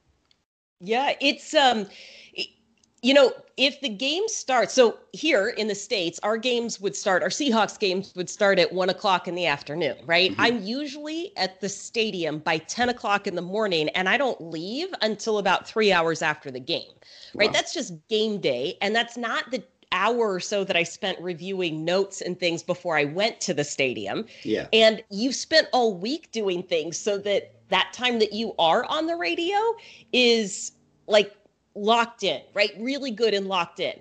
Yeah, 0.80 1.14
it's 1.20 1.56
um 1.56 1.88
you 3.02 3.14
know, 3.14 3.32
if 3.58 3.80
the 3.82 3.90
game 3.90 4.28
starts, 4.28 4.74
so 4.74 4.98
here 5.14 5.50
in 5.50 5.68
the 5.68 5.76
States, 5.76 6.20
our 6.24 6.38
games 6.38 6.82
would 6.82 6.96
start, 6.96 7.24
our 7.24 7.30
Seahawks 7.30 7.80
games 7.80 8.14
would 8.16 8.30
start 8.30 8.60
at 8.60 8.74
one 8.74 8.90
o'clock 8.90 9.28
in 9.28 9.36
the 9.36 9.46
afternoon, 9.46 9.96
right? 10.06 10.32
Mm-hmm. 10.32 10.42
I'm 10.42 10.64
usually 10.64 11.32
at 11.38 11.62
the 11.62 11.70
stadium 11.70 12.40
by 12.40 12.58
10 12.58 12.90
o'clock 12.90 13.28
in 13.28 13.36
the 13.36 13.42
morning, 13.42 13.90
and 13.90 14.10
I 14.10 14.18
don't 14.18 14.40
leave 14.42 14.90
until 15.02 15.38
about 15.38 15.68
three 15.68 15.92
hours 15.92 16.22
after 16.22 16.52
the 16.52 16.60
game, 16.60 16.92
right? 17.34 17.50
Wow. 17.50 17.54
That's 17.54 17.74
just 17.74 17.94
game 18.10 18.40
day. 18.40 18.78
And 18.82 18.96
that's 18.96 19.18
not 19.18 19.52
the 19.52 19.64
hour 19.92 20.34
or 20.34 20.40
so 20.40 20.64
that 20.64 20.76
I 20.76 20.84
spent 20.84 21.20
reviewing 21.20 21.84
notes 21.84 22.22
and 22.22 22.40
things 22.40 22.64
before 22.64 22.98
I 22.98 23.06
went 23.06 23.42
to 23.42 23.54
the 23.54 23.64
stadium. 23.64 24.26
Yeah. 24.44 24.68
And 24.74 25.04
you 25.10 25.32
spent 25.32 25.68
all 25.74 25.96
week 25.96 26.32
doing 26.32 26.64
things 26.64 26.98
so 26.98 27.18
that 27.20 27.54
that 27.70 27.92
time 27.94 28.20
that 28.20 28.34
you 28.34 28.54
are 28.60 28.86
on 28.86 29.08
the 29.08 29.16
radio 29.16 29.58
is 30.12 30.74
like 31.08 31.34
locked 31.76 32.24
in, 32.24 32.42
right? 32.54 32.72
Really 32.80 33.12
good 33.12 33.34
and 33.34 33.48
locked 33.48 33.80
in. 33.80 33.94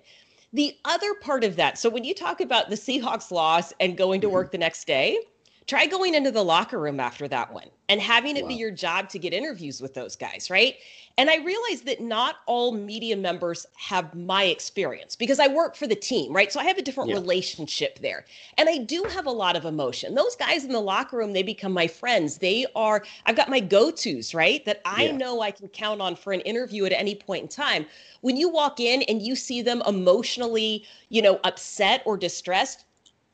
The 0.53 0.77
other 0.85 1.15
part 1.15 1.45
of 1.45 1.57
that, 1.57 1.79
so 1.79 1.91
when 1.91 2.05
you 2.05 2.15
talk 2.15 2.41
about 2.41 2.71
the 2.71 2.77
Seahawks 2.77 3.31
loss 3.31 3.73
and 3.81 3.97
going 3.97 4.21
to 4.23 4.27
mm-hmm. 4.27 4.35
work 4.35 4.53
the 4.53 4.59
next 4.59 4.87
day, 4.87 5.19
try 5.69 5.87
going 5.87 6.15
into 6.15 6.31
the 6.31 6.43
locker 6.43 6.81
room 6.81 6.99
after 6.99 7.29
that 7.29 7.53
one 7.53 7.69
and 7.91 8.01
having 8.01 8.37
it 8.37 8.43
wow. 8.43 8.49
be 8.49 8.55
your 8.55 8.71
job 8.71 9.09
to 9.11 9.19
get 9.19 9.35
interviews 9.35 9.83
with 9.83 9.93
those 9.93 10.17
guys, 10.17 10.49
right? 10.51 10.77
And 11.19 11.29
I 11.29 11.37
realized 11.37 11.85
that 11.87 12.01
not 12.01 12.37
all 12.47 12.73
media 12.73 13.17
members 13.17 13.67
have 13.77 14.15
my 14.15 14.45
experience 14.45 15.15
because 15.15 15.39
I 15.39 15.49
work 15.49 15.77
for 15.77 15.87
the 15.87 15.95
team, 15.95 16.33
right? 16.33 16.51
So 16.51 16.59
I 16.59 16.65
have 16.65 16.79
a 16.79 16.83
different 16.83 17.11
yeah. 17.11 17.17
relationship 17.17 17.99
there. 17.99 18.25
And 18.57 18.69
I 18.69 18.79
do 18.79 19.03
have 19.11 19.27
a 19.27 19.31
lot 19.31 19.57
of 19.57 19.67
emotion. 19.67 20.15
Those 20.15 20.37
guys 20.37 20.65
in 20.65 20.73
the 20.73 20.81
locker 20.81 21.19
room, 21.19 21.35
they 21.35 21.43
become 21.43 21.73
my 21.73 21.87
friends. 21.87 22.39
They 22.39 22.65
are, 22.75 23.05
I've 23.27 23.37
got 23.37 23.51
my 23.51 23.61
go 23.61 23.91
tos, 23.91 24.33
right? 24.33 24.65
That 24.65 24.81
I 24.87 25.07
yeah. 25.07 25.17
know 25.17 25.43
I 25.43 25.51
can 25.51 25.69
count 25.69 26.01
on 26.01 26.17
for 26.17 26.33
an 26.33 26.41
interview 26.41 26.87
at 26.87 26.93
any 26.93 27.15
point 27.15 27.43
in 27.43 27.49
time. 27.49 27.85
When 28.23 28.37
you 28.37 28.49
walk 28.49 28.81
in 28.81 29.03
and 29.03 29.21
you 29.21 29.37
see 29.37 29.61
them 29.61 29.83
emotionally, 29.87 30.85
you 31.11 31.21
know, 31.21 31.41
upset 31.45 32.03
or 32.07 32.17
distressed, 32.17 32.85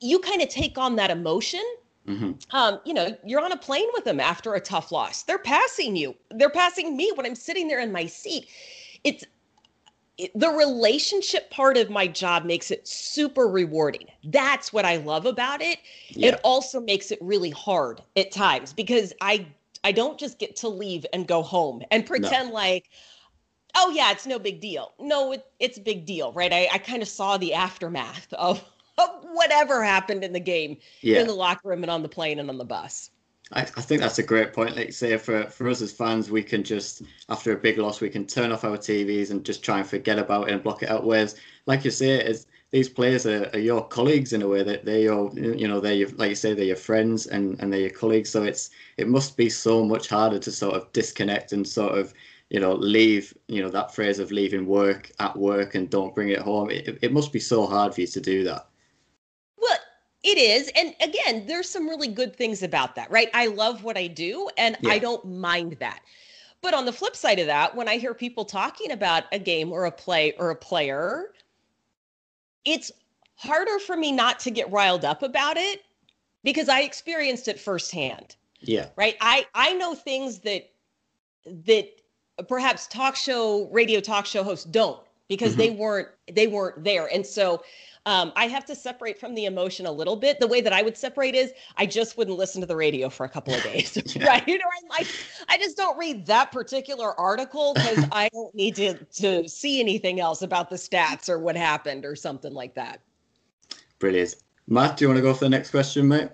you 0.00 0.18
kind 0.18 0.42
of 0.42 0.48
take 0.48 0.78
on 0.78 0.96
that 0.96 1.10
emotion 1.10 1.62
Mm-hmm. 2.06 2.32
Um, 2.56 2.80
you 2.84 2.92
know, 2.92 3.16
you're 3.24 3.40
on 3.40 3.52
a 3.52 3.56
plane 3.56 3.88
with 3.94 4.04
them 4.04 4.20
after 4.20 4.54
a 4.54 4.60
tough 4.60 4.92
loss. 4.92 5.22
They're 5.22 5.38
passing 5.38 5.96
you. 5.96 6.14
They're 6.30 6.50
passing 6.50 6.96
me 6.96 7.10
when 7.14 7.24
I'm 7.24 7.34
sitting 7.34 7.68
there 7.68 7.80
in 7.80 7.92
my 7.92 8.06
seat. 8.06 8.46
It's 9.04 9.24
it, 10.16 10.30
the 10.38 10.50
relationship 10.50 11.50
part 11.50 11.76
of 11.76 11.90
my 11.90 12.06
job 12.06 12.44
makes 12.44 12.70
it 12.70 12.86
super 12.86 13.48
rewarding. 13.48 14.06
That's 14.24 14.72
what 14.72 14.84
I 14.84 14.98
love 14.98 15.26
about 15.26 15.60
it. 15.60 15.78
Yeah. 16.10 16.28
It 16.28 16.40
also 16.44 16.80
makes 16.80 17.10
it 17.10 17.18
really 17.20 17.50
hard 17.50 18.00
at 18.16 18.30
times 18.30 18.72
because 18.72 19.12
I 19.20 19.46
I 19.82 19.92
don't 19.92 20.18
just 20.18 20.38
get 20.38 20.56
to 20.56 20.68
leave 20.68 21.04
and 21.12 21.26
go 21.26 21.42
home 21.42 21.82
and 21.90 22.06
pretend 22.06 22.50
like 22.50 22.90
oh 23.74 23.90
yeah, 23.90 24.12
it's 24.12 24.26
no 24.26 24.38
big 24.38 24.60
deal. 24.60 24.92
No, 24.98 25.32
it, 25.32 25.44
it's 25.58 25.78
a 25.78 25.80
big 25.80 26.06
deal, 26.06 26.32
right? 26.32 26.52
I, 26.52 26.68
I 26.72 26.78
kind 26.78 27.02
of 27.02 27.08
saw 27.08 27.36
the 27.36 27.54
aftermath 27.54 28.32
of, 28.34 28.62
of 28.98 29.08
whatever 29.32 29.82
happened 29.82 30.24
in 30.24 30.32
the 30.32 30.40
game 30.40 30.76
Yeah. 31.00 31.20
in 31.20 31.26
the 31.26 31.34
locker 31.34 31.68
room 31.68 31.82
and 31.82 31.90
on 31.90 32.02
the 32.02 32.08
plane 32.08 32.38
and 32.38 32.48
on 32.48 32.58
the 32.58 32.64
bus. 32.64 33.10
I, 33.52 33.60
I 33.62 33.64
think 33.64 34.00
that's 34.00 34.18
a 34.18 34.22
great 34.22 34.52
point. 34.52 34.76
Like 34.76 34.86
you 34.86 34.92
say, 34.92 35.16
for, 35.18 35.44
for 35.44 35.68
us 35.68 35.82
as 35.82 35.92
fans, 35.92 36.30
we 36.30 36.42
can 36.42 36.64
just, 36.64 37.02
after 37.28 37.52
a 37.52 37.56
big 37.56 37.78
loss, 37.78 38.00
we 38.00 38.08
can 38.08 38.26
turn 38.26 38.52
off 38.52 38.64
our 38.64 38.78
TVs 38.78 39.30
and 39.30 39.44
just 39.44 39.62
try 39.62 39.78
and 39.80 39.86
forget 39.86 40.18
about 40.18 40.48
it 40.48 40.54
and 40.54 40.62
block 40.62 40.82
it 40.82 40.90
out. 40.90 41.04
Whereas, 41.04 41.36
like 41.66 41.84
you 41.84 41.90
say, 41.90 42.20
is 42.24 42.46
these 42.70 42.88
players 42.88 43.26
are, 43.26 43.50
are 43.52 43.58
your 43.58 43.86
colleagues 43.86 44.32
in 44.32 44.42
a 44.42 44.48
way 44.48 44.62
that 44.62 44.84
they 44.84 45.06
are, 45.08 45.28
your 45.34 45.54
you 45.54 45.68
know, 45.68 45.78
they're 45.78 45.94
your, 45.94 46.08
like 46.10 46.30
you 46.30 46.34
say, 46.34 46.54
they're 46.54 46.64
your 46.64 46.76
friends 46.76 47.26
and, 47.26 47.60
and 47.60 47.72
they're 47.72 47.80
your 47.80 47.90
colleagues. 47.90 48.30
So 48.30 48.44
it's 48.44 48.70
it 48.96 49.08
must 49.08 49.36
be 49.36 49.50
so 49.50 49.84
much 49.84 50.08
harder 50.08 50.38
to 50.38 50.50
sort 50.50 50.74
of 50.74 50.90
disconnect 50.92 51.52
and 51.52 51.68
sort 51.68 51.98
of, 51.98 52.14
you 52.48 52.60
know, 52.60 52.72
leave, 52.72 53.34
you 53.48 53.62
know, 53.62 53.68
that 53.70 53.94
phrase 53.94 54.18
of 54.18 54.32
leaving 54.32 54.66
work 54.66 55.10
at 55.20 55.36
work 55.36 55.74
and 55.74 55.90
don't 55.90 56.14
bring 56.14 56.30
it 56.30 56.40
home. 56.40 56.70
It, 56.70 56.98
it 57.02 57.12
must 57.12 57.32
be 57.32 57.40
so 57.40 57.66
hard 57.66 57.94
for 57.94 58.00
you 58.00 58.06
to 58.08 58.20
do 58.20 58.42
that. 58.44 58.68
It 60.24 60.38
is. 60.38 60.70
And 60.74 60.94
again, 61.00 61.46
there's 61.46 61.68
some 61.68 61.88
really 61.88 62.08
good 62.08 62.34
things 62.34 62.62
about 62.62 62.96
that, 62.96 63.10
right? 63.10 63.28
I 63.34 63.46
love 63.46 63.84
what 63.84 63.96
I 63.96 64.08
do 64.08 64.48
and 64.58 64.76
I 64.86 64.98
don't 64.98 65.24
mind 65.24 65.76
that. 65.80 66.00
But 66.62 66.72
on 66.72 66.86
the 66.86 66.92
flip 66.92 67.14
side 67.14 67.38
of 67.38 67.46
that, 67.46 67.76
when 67.76 67.88
I 67.88 67.98
hear 67.98 68.14
people 68.14 68.44
talking 68.46 68.90
about 68.90 69.24
a 69.32 69.38
game 69.38 69.70
or 69.70 69.84
a 69.84 69.92
play 69.92 70.32
or 70.38 70.50
a 70.50 70.56
player, 70.56 71.26
it's 72.64 72.90
harder 73.36 73.78
for 73.78 73.96
me 73.96 74.12
not 74.12 74.40
to 74.40 74.50
get 74.50 74.70
riled 74.72 75.04
up 75.04 75.22
about 75.22 75.56
it 75.58 75.82
because 76.42 76.68
I 76.68 76.80
experienced 76.82 77.48
it 77.48 77.58
firsthand 77.58 78.36
Yeah. 78.60 78.88
right 78.96 79.16
i 79.20 79.46
i 79.54 79.72
know 79.72 79.94
things 79.94 80.38
that 80.40 80.70
that 81.66 81.88
perhaps 82.48 82.86
talk 82.86 83.16
show 83.16 83.68
radio 83.70 84.00
talk 84.00 84.26
show 84.26 84.42
hosts 84.42 84.64
don't 84.64 85.00
because 85.28 85.50
mm-hmm. 85.50 85.58
they 85.58 85.70
weren't 85.70 86.08
they 86.32 86.46
weren't 86.46 86.84
there 86.84 87.12
and 87.12 87.26
so 87.26 87.62
um, 88.06 88.32
i 88.36 88.46
have 88.46 88.64
to 88.64 88.74
separate 88.74 89.18
from 89.18 89.34
the 89.34 89.44
emotion 89.46 89.86
a 89.86 89.92
little 89.92 90.16
bit 90.16 90.38
the 90.40 90.46
way 90.46 90.60
that 90.60 90.72
i 90.72 90.82
would 90.82 90.96
separate 90.96 91.34
is 91.34 91.52
i 91.76 91.86
just 91.86 92.16
wouldn't 92.16 92.36
listen 92.38 92.60
to 92.60 92.66
the 92.66 92.76
radio 92.76 93.08
for 93.08 93.24
a 93.24 93.28
couple 93.28 93.54
of 93.54 93.62
days 93.62 93.96
Yeah. 94.16 94.26
right 94.28 94.46
you 94.48 94.58
know 94.58 94.64
i'm 94.82 94.88
like 94.88 95.06
i 95.48 95.56
just 95.58 95.76
don't 95.76 95.96
read 95.98 96.26
that 96.26 96.52
particular 96.52 97.18
article 97.18 97.74
because 97.74 98.04
i 98.12 98.28
don't 98.32 98.54
need 98.54 98.74
to 98.76 98.94
to 99.04 99.48
see 99.48 99.80
anything 99.80 100.20
else 100.20 100.42
about 100.42 100.70
the 100.70 100.76
stats 100.76 101.28
or 101.28 101.38
what 101.38 101.56
happened 101.56 102.04
or 102.04 102.14
something 102.16 102.52
like 102.52 102.74
that 102.74 103.00
Brilliant. 103.98 104.34
Matt, 104.66 104.96
do 104.96 105.04
you 105.04 105.08
want 105.08 105.18
to 105.18 105.22
go 105.22 105.32
for 105.32 105.44
the 105.44 105.48
next 105.50 105.70
question, 105.70 106.08
mate? 106.08 106.28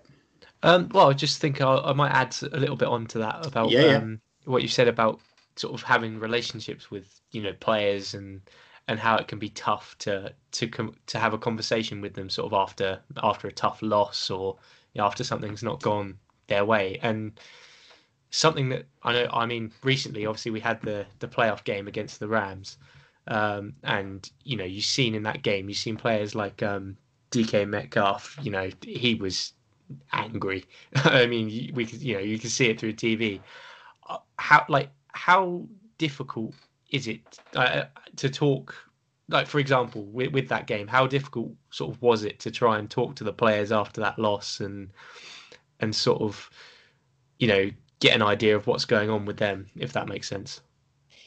Um, 0.63 0.89
well, 0.93 1.11
I 1.11 1.13
just 1.13 1.41
think 1.41 1.61
I, 1.61 1.77
I 1.77 1.93
might 1.93 2.11
add 2.11 2.37
a 2.53 2.57
little 2.59 2.77
bit 2.77 2.89
onto 2.89 3.19
that 3.19 3.47
about 3.47 3.71
Yeah, 3.71 3.85
yeah. 3.85 3.97
um, 3.97 4.21
what 4.45 4.63
you 4.63 4.69
said 4.69 4.89
about 4.89 5.21
sort 5.57 5.75
of 5.75 5.83
having 5.83 6.19
relationships 6.19 6.91
with 6.91 7.21
you 7.33 7.43
know 7.43 7.53
players 7.61 8.15
and 8.15 8.41
and 8.91 8.99
how 8.99 9.17
it 9.17 9.29
can 9.29 9.39
be 9.39 9.51
tough 9.51 9.97
to 9.99 10.35
to 10.51 10.67
com- 10.67 10.97
to 11.07 11.17
have 11.17 11.33
a 11.33 11.39
conversation 11.39 12.01
with 12.01 12.13
them 12.15 12.29
sort 12.29 12.53
of 12.53 12.59
after 12.59 12.99
after 13.23 13.47
a 13.47 13.53
tough 13.53 13.81
loss 13.83 14.31
or 14.31 14.57
you 14.93 14.99
know, 14.99 15.07
after 15.07 15.23
something's 15.23 15.63
not 15.63 15.81
gone 15.81 16.19
their 16.49 16.65
way 16.65 16.99
and 17.01 17.39
something 18.31 18.69
that 18.69 18.87
I 19.05 19.13
know 19.13 19.29
I 19.33 19.47
mean 19.47 19.71
recently 19.85 20.27
obviously 20.27 20.51
we 20.51 20.59
had 20.59 20.83
the 20.83 21.07
the 21.21 21.29
playoff 21.29 21.63
game 21.63 21.87
against 21.87 22.19
the 22.19 22.27
Rams 22.27 22.79
um, 23.29 23.75
and 23.85 24.29
you 24.43 24.57
know 24.57 24.65
you've 24.65 24.85
seen 24.85 25.15
in 25.15 25.23
that 25.23 25.43
game 25.43 25.69
you've 25.69 25.79
seen 25.79 25.97
players 25.97 26.35
like 26.35 26.61
um, 26.61 26.97
DK 27.31 27.69
Metcalf 27.69 28.37
you 28.43 28.51
know 28.51 28.71
he 28.83 29.15
was 29.15 29.53
angry. 30.13 30.65
I 30.97 31.27
mean, 31.27 31.73
we 31.75 31.85
could, 31.85 32.01
you 32.01 32.15
know, 32.15 32.21
you 32.21 32.39
can 32.39 32.49
see 32.49 32.67
it 32.67 32.79
through 32.79 32.93
TV. 32.93 33.41
Uh, 34.09 34.19
How, 34.37 34.65
like, 34.69 34.91
how 35.09 35.67
difficult 35.99 36.55
is 36.91 37.09
it 37.09 37.21
uh, 37.55 37.85
to 38.17 38.29
talk? 38.29 38.75
Like, 39.29 39.47
for 39.47 39.59
example, 39.61 40.05
with, 40.07 40.33
with 40.33 40.49
that 40.49 40.67
game, 40.67 40.89
how 40.89 41.07
difficult 41.07 41.53
sort 41.71 41.95
of 41.95 42.03
was 42.03 42.25
it 42.25 42.41
to 42.41 42.51
try 42.51 42.79
and 42.79 42.91
talk 42.91 43.15
to 43.17 43.25
the 43.25 43.33
players 43.33 43.71
after 43.71 44.01
that 44.01 44.19
loss 44.19 44.61
and 44.61 44.91
and 45.79 45.95
sort 45.95 46.21
of, 46.21 46.51
you 47.39 47.49
know, 47.49 47.71
get 48.01 48.15
an 48.15 48.23
idea 48.23 48.55
of 48.55 48.67
what's 48.67 48.85
going 48.85 49.09
on 49.09 49.25
with 49.25 49.39
them, 49.39 49.67
if 49.77 49.93
that 49.93 50.09
makes 50.09 50.29
sense. 50.29 50.61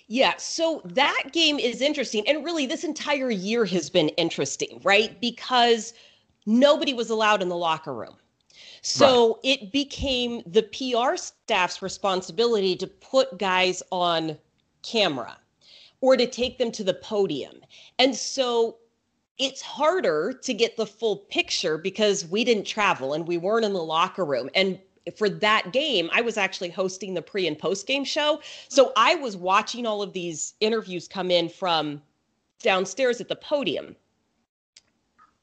Yeah, 0.07 0.33
so 0.37 0.81
that 0.85 1.29
game 1.31 1.57
is 1.57 1.81
interesting. 1.81 2.27
And 2.27 2.43
really, 2.43 2.65
this 2.65 2.83
entire 2.83 3.31
year 3.31 3.65
has 3.65 3.89
been 3.89 4.09
interesting, 4.09 4.81
right? 4.83 5.19
Because 5.19 5.93
nobody 6.45 6.93
was 6.93 7.09
allowed 7.09 7.41
in 7.41 7.49
the 7.49 7.57
locker 7.57 7.93
room. 7.93 8.15
So 8.81 9.39
it 9.43 9.71
became 9.71 10.43
the 10.45 10.63
PR 10.63 11.15
staff's 11.15 11.81
responsibility 11.81 12.75
to 12.75 12.85
put 12.85 13.37
guys 13.37 13.81
on 13.91 14.37
camera 14.81 15.37
or 16.03 16.17
to 16.17 16.27
take 16.27 16.57
them 16.57 16.69
to 16.69 16.83
the 16.83 16.93
podium. 16.93 17.61
And 17.97 18.13
so 18.13 18.75
it's 19.37 19.61
harder 19.61 20.33
to 20.43 20.53
get 20.53 20.75
the 20.75 20.85
full 20.85 21.15
picture 21.15 21.77
because 21.77 22.27
we 22.27 22.43
didn't 22.43 22.65
travel 22.65 23.13
and 23.13 23.25
we 23.25 23.37
weren't 23.37 23.63
in 23.63 23.71
the 23.71 23.81
locker 23.81 24.25
room. 24.25 24.49
And 24.53 24.77
for 25.15 25.29
that 25.29 25.71
game, 25.71 26.09
I 26.11 26.19
was 26.19 26.35
actually 26.35 26.71
hosting 26.71 27.13
the 27.13 27.21
pre 27.21 27.47
and 27.47 27.57
post 27.57 27.87
game 27.87 28.03
show. 28.03 28.41
So 28.67 28.91
I 28.97 29.15
was 29.15 29.37
watching 29.37 29.85
all 29.85 30.01
of 30.01 30.11
these 30.11 30.55
interviews 30.59 31.07
come 31.07 31.31
in 31.31 31.47
from 31.47 32.01
downstairs 32.61 33.21
at 33.21 33.29
the 33.29 33.37
podium. 33.37 33.95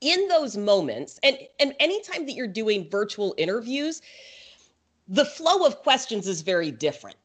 In 0.03 0.29
those 0.29 0.59
moments, 0.59 1.19
and, 1.23 1.39
and 1.59 1.75
anytime 1.81 2.27
that 2.27 2.33
you're 2.33 2.47
doing 2.47 2.87
virtual 2.91 3.35
interviews, 3.39 4.03
the 5.09 5.25
flow 5.25 5.65
of 5.65 5.79
questions 5.79 6.29
is 6.29 6.43
very 6.43 6.71
different 6.71 7.17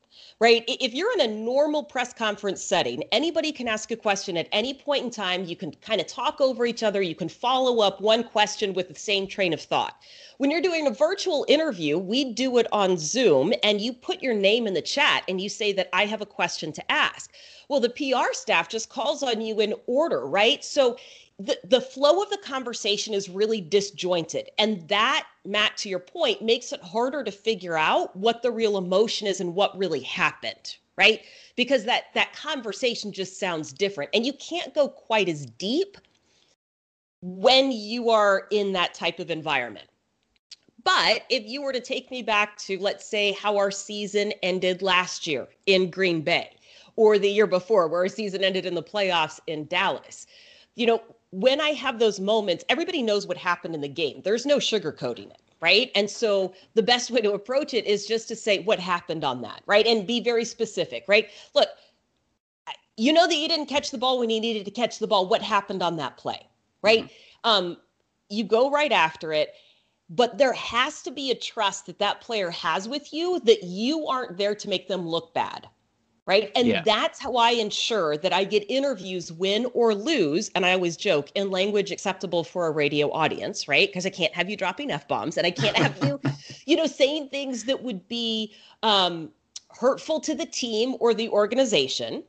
right? 0.41 0.65
If 0.67 0.93
you're 0.93 1.13
in 1.13 1.21
a 1.21 1.33
normal 1.33 1.83
press 1.83 2.13
conference 2.13 2.61
setting, 2.61 3.03
anybody 3.13 3.53
can 3.53 3.69
ask 3.69 3.89
a 3.91 3.95
question 3.95 4.35
at 4.35 4.49
any 4.51 4.73
point 4.73 5.05
in 5.05 5.09
time. 5.09 5.45
You 5.45 5.55
can 5.55 5.71
kind 5.75 6.01
of 6.01 6.07
talk 6.07 6.41
over 6.41 6.65
each 6.65 6.83
other. 6.83 7.01
You 7.01 7.15
can 7.15 7.29
follow 7.29 7.81
up 7.81 8.01
one 8.01 8.23
question 8.23 8.73
with 8.73 8.89
the 8.89 8.95
same 8.95 9.27
train 9.27 9.53
of 9.53 9.61
thought. 9.61 9.95
When 10.37 10.51
you're 10.51 10.61
doing 10.61 10.87
a 10.87 10.91
virtual 10.91 11.45
interview, 11.47 11.97
we 11.97 12.33
do 12.33 12.57
it 12.57 12.67
on 12.73 12.97
Zoom 12.97 13.53
and 13.63 13.79
you 13.79 13.93
put 13.93 14.21
your 14.21 14.33
name 14.33 14.67
in 14.67 14.73
the 14.73 14.81
chat 14.81 15.23
and 15.29 15.39
you 15.39 15.47
say 15.47 15.71
that 15.71 15.89
I 15.93 16.05
have 16.05 16.21
a 16.21 16.25
question 16.25 16.73
to 16.73 16.91
ask. 16.91 17.31
Well, 17.69 17.79
the 17.79 17.89
PR 17.89 18.33
staff 18.33 18.67
just 18.67 18.89
calls 18.89 19.23
on 19.23 19.39
you 19.39 19.61
in 19.61 19.73
order, 19.87 20.27
right? 20.27 20.63
So 20.65 20.97
the, 21.37 21.59
the 21.65 21.81
flow 21.81 22.21
of 22.21 22.29
the 22.29 22.37
conversation 22.37 23.13
is 23.13 23.29
really 23.29 23.59
disjointed. 23.59 24.49
And 24.57 24.87
that, 24.87 25.27
Matt, 25.43 25.75
to 25.77 25.89
your 25.89 25.99
point, 25.99 26.41
makes 26.41 26.71
it 26.71 26.81
harder 26.81 27.23
to 27.23 27.31
figure 27.31 27.77
out 27.77 28.15
what 28.15 28.41
the 28.41 28.51
real 28.51 28.77
emotion 28.77 29.27
is 29.27 29.41
and 29.41 29.53
what 29.53 29.77
really 29.77 29.99
happened, 29.99 30.77
right? 30.97 31.21
Because 31.57 31.83
that 31.85 32.05
that 32.13 32.33
conversation 32.33 33.11
just 33.11 33.37
sounds 33.39 33.73
different. 33.73 34.11
And 34.13 34.25
you 34.25 34.33
can't 34.33 34.73
go 34.73 34.87
quite 34.87 35.27
as 35.27 35.45
deep 35.45 35.97
when 37.21 37.71
you 37.71 38.09
are 38.09 38.47
in 38.51 38.71
that 38.73 38.93
type 38.93 39.19
of 39.19 39.29
environment. 39.29 39.87
But 40.85 41.23
if 41.29 41.43
you 41.47 41.63
were 41.63 41.73
to 41.73 41.81
take 41.81 42.11
me 42.11 42.21
back 42.21 42.57
to, 42.59 42.77
let's 42.77 43.05
say, 43.05 43.31
how 43.33 43.57
our 43.57 43.71
season 43.71 44.31
ended 44.43 44.83
last 44.83 45.25
year 45.25 45.47
in 45.65 45.89
Green 45.89 46.21
Bay 46.21 46.55
or 46.95 47.17
the 47.17 47.29
year 47.29 47.47
before, 47.47 47.87
where 47.87 48.01
our 48.01 48.07
season 48.07 48.43
ended 48.43 48.65
in 48.67 48.75
the 48.75 48.83
playoffs 48.83 49.39
in 49.47 49.65
Dallas, 49.65 50.27
you 50.75 50.85
know, 50.85 51.01
when 51.32 51.60
I 51.60 51.70
have 51.70 52.00
those 52.00 52.20
moments, 52.20 52.63
everybody 52.70 53.01
knows 53.01 53.27
what 53.27 53.38
happened 53.38 53.75
in 53.75 53.82
the 53.82 53.88
game. 53.88 54.22
There's 54.24 54.46
no 54.46 54.58
sugarcoating 54.58 55.29
it, 55.29 55.41
right? 55.62 55.91
And 55.96 56.10
so 56.10 56.53
the 56.74 56.84
best 56.84 57.12
way 57.12 57.22
to 57.22 57.34
approach 57.34 57.74
it 57.74 57.86
is 57.86 58.05
just 58.05 58.27
to 58.29 58.36
say 58.36 58.60
what 58.60 58.79
happened 58.79 59.24
on 59.24 59.41
that, 59.41 59.62
right? 59.65 59.86
And 59.86 60.08
be 60.08 60.20
very 60.20 60.46
specific, 60.46 61.05
right? 61.08 61.29
Look, 61.53 61.70
you 62.98 63.12
know 63.12 63.27
that 63.27 63.36
you 63.36 63.48
didn't 63.48 63.65
catch 63.65 63.91
the 63.91 63.98
ball 63.98 64.20
when 64.20 64.29
you 64.29 64.39
needed 64.39 64.65
to 64.65 64.72
catch 64.72 65.00
the 65.00 65.08
ball. 65.08 65.27
What 65.27 65.41
happened 65.41 65.84
on 65.84 65.98
that 65.98 66.17
play, 66.17 66.48
right? 66.82 67.12
Um, 67.44 67.77
you 68.29 68.44
go 68.44 68.72
right 68.72 68.91
after 68.91 69.34
it 69.34 69.53
but 70.10 70.38
there 70.38 70.53
has 70.53 71.01
to 71.01 71.12
be 71.12 71.32
a 71.32 71.36
trust 71.36 71.88
that 71.88 72.00
that 72.00 72.22
player 72.22 72.51
has 72.51 72.88
with 72.88 73.12
you 73.12 73.39
that 73.41 73.63
you 73.63 74.05
aren't 74.08 74.38
there 74.38 74.53
to 74.55 74.70
make 74.70 74.88
them 74.88 75.08
look 75.08 75.34
bad 75.34 75.67
right 76.25 76.51
and 76.55 76.67
Yeah. 76.67 76.82
that's 76.84 77.20
how 77.20 77.36
i 77.36 77.51
ensure 77.51 78.17
that 78.17 78.34
i 78.34 78.44
get 78.44 78.65
interviews 78.70 79.32
win 79.32 79.67
or 79.74 79.94
lose 79.94 80.50
and 80.55 80.65
i 80.65 80.74
always 80.74 80.98
joke 80.98 81.32
in 81.36 81.51
language 81.51 81.91
acceptable 81.91 82.44
for 82.44 82.67
a 82.67 82.72
radio 82.72 83.12
audience 83.12 83.67
right 83.67 83.88
because 83.88 84.05
i 84.05 84.10
can't 84.10 84.34
have 84.34 84.50
you 84.50 84.58
dropping 84.58 84.91
f-bombs 84.91 85.38
and 85.38 85.46
i 85.46 85.51
can't 85.51 85.77
have 85.77 86.01
you 86.03 86.20
you 86.65 86.75
know 86.75 86.88
saying 86.88 87.29
things 87.29 87.63
that 87.65 87.82
would 87.84 88.08
be 88.08 88.53
um, 88.84 89.32
hurtful 89.70 90.20
to 90.20 90.34
the 90.36 90.46
team 90.46 90.96
or 91.00 91.13
the 91.13 91.29
organization 91.29 92.24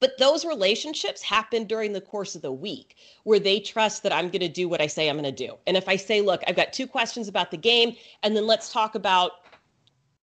but 0.00 0.18
those 0.18 0.44
relationships 0.44 1.22
happen 1.22 1.64
during 1.64 1.92
the 1.92 2.00
course 2.00 2.34
of 2.34 2.42
the 2.42 2.52
week 2.52 2.96
where 3.24 3.38
they 3.38 3.60
trust 3.60 4.02
that 4.02 4.12
I'm 4.12 4.26
going 4.28 4.40
to 4.40 4.48
do 4.48 4.68
what 4.68 4.80
I 4.80 4.86
say 4.86 5.08
I'm 5.08 5.16
going 5.16 5.24
to 5.24 5.46
do. 5.46 5.56
And 5.66 5.76
if 5.76 5.88
I 5.88 5.96
say, 5.96 6.20
look, 6.20 6.42
I've 6.46 6.56
got 6.56 6.72
two 6.72 6.86
questions 6.86 7.28
about 7.28 7.50
the 7.50 7.56
game, 7.56 7.96
and 8.22 8.36
then 8.36 8.46
let's 8.46 8.70
talk 8.70 8.94
about 8.94 9.32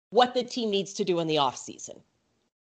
what 0.10 0.34
the 0.34 0.44
team 0.44 0.70
needs 0.70 0.94
to 0.96 1.06
do 1.06 1.20
in 1.20 1.28
the 1.28 1.38
off 1.38 1.58
season. 1.58 2.02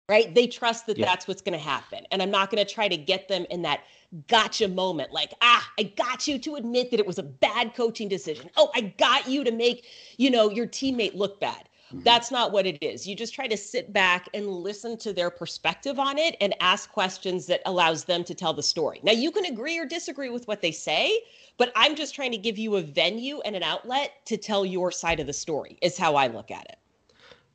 Right? 0.08 0.32
They 0.34 0.46
trust 0.46 0.86
that 0.86 0.98
Yeah. 0.98 1.06
that's 1.06 1.26
what's 1.26 1.42
going 1.42 1.58
to 1.58 1.64
happen. 1.64 2.06
And 2.10 2.22
I'm 2.22 2.30
not 2.30 2.50
going 2.50 2.64
to 2.64 2.72
try 2.72 2.88
to 2.88 2.96
get 2.96 3.28
them 3.28 3.46
in 3.50 3.62
that 3.62 3.80
gotcha 4.28 4.68
moment 4.68 5.12
like, 5.12 5.32
ah, 5.42 5.68
I 5.78 5.84
got 5.84 6.28
you 6.28 6.38
to 6.38 6.54
admit 6.56 6.90
that 6.92 7.00
it 7.00 7.06
was 7.06 7.18
a 7.18 7.24
bad 7.24 7.74
coaching 7.74 8.08
decision. 8.08 8.48
Oh, 8.56 8.70
I 8.74 8.82
got 8.82 9.28
you 9.28 9.42
to 9.44 9.50
make, 9.50 9.86
you 10.16 10.30
know, 10.30 10.48
your 10.50 10.66
teammate 10.66 11.14
look 11.14 11.40
bad. 11.40 11.68
Mhm. 11.92 12.04
That's 12.04 12.30
not 12.30 12.52
what 12.52 12.66
it 12.66 12.82
is. 12.82 13.06
You 13.06 13.16
just 13.16 13.34
try 13.34 13.48
to 13.48 13.56
sit 13.56 13.92
back 13.92 14.28
and 14.32 14.48
listen 14.48 14.96
to 14.98 15.12
their 15.12 15.30
perspective 15.30 15.98
on 15.98 16.18
it 16.18 16.36
and 16.40 16.54
ask 16.60 16.90
questions 16.90 17.46
that 17.46 17.62
allows 17.66 18.04
them 18.04 18.22
to 18.24 18.34
tell 18.34 18.52
the 18.52 18.62
story. 18.62 19.00
Now, 19.02 19.12
you 19.12 19.32
can 19.32 19.44
agree 19.44 19.78
or 19.78 19.86
disagree 19.86 20.30
with 20.30 20.46
what 20.46 20.62
they 20.62 20.72
say, 20.72 21.20
but 21.58 21.72
I'm 21.74 21.96
just 21.96 22.14
trying 22.14 22.32
to 22.32 22.38
give 22.38 22.58
you 22.58 22.76
a 22.76 22.82
venue 22.82 23.40
and 23.40 23.56
an 23.56 23.62
outlet 23.64 24.24
to 24.26 24.36
tell 24.36 24.64
your 24.64 24.92
side 24.92 25.18
of 25.20 25.26
the 25.26 25.32
story, 25.32 25.78
is 25.82 25.98
how 25.98 26.14
I 26.14 26.28
look 26.28 26.50
at 26.52 26.64
it. 26.66 26.78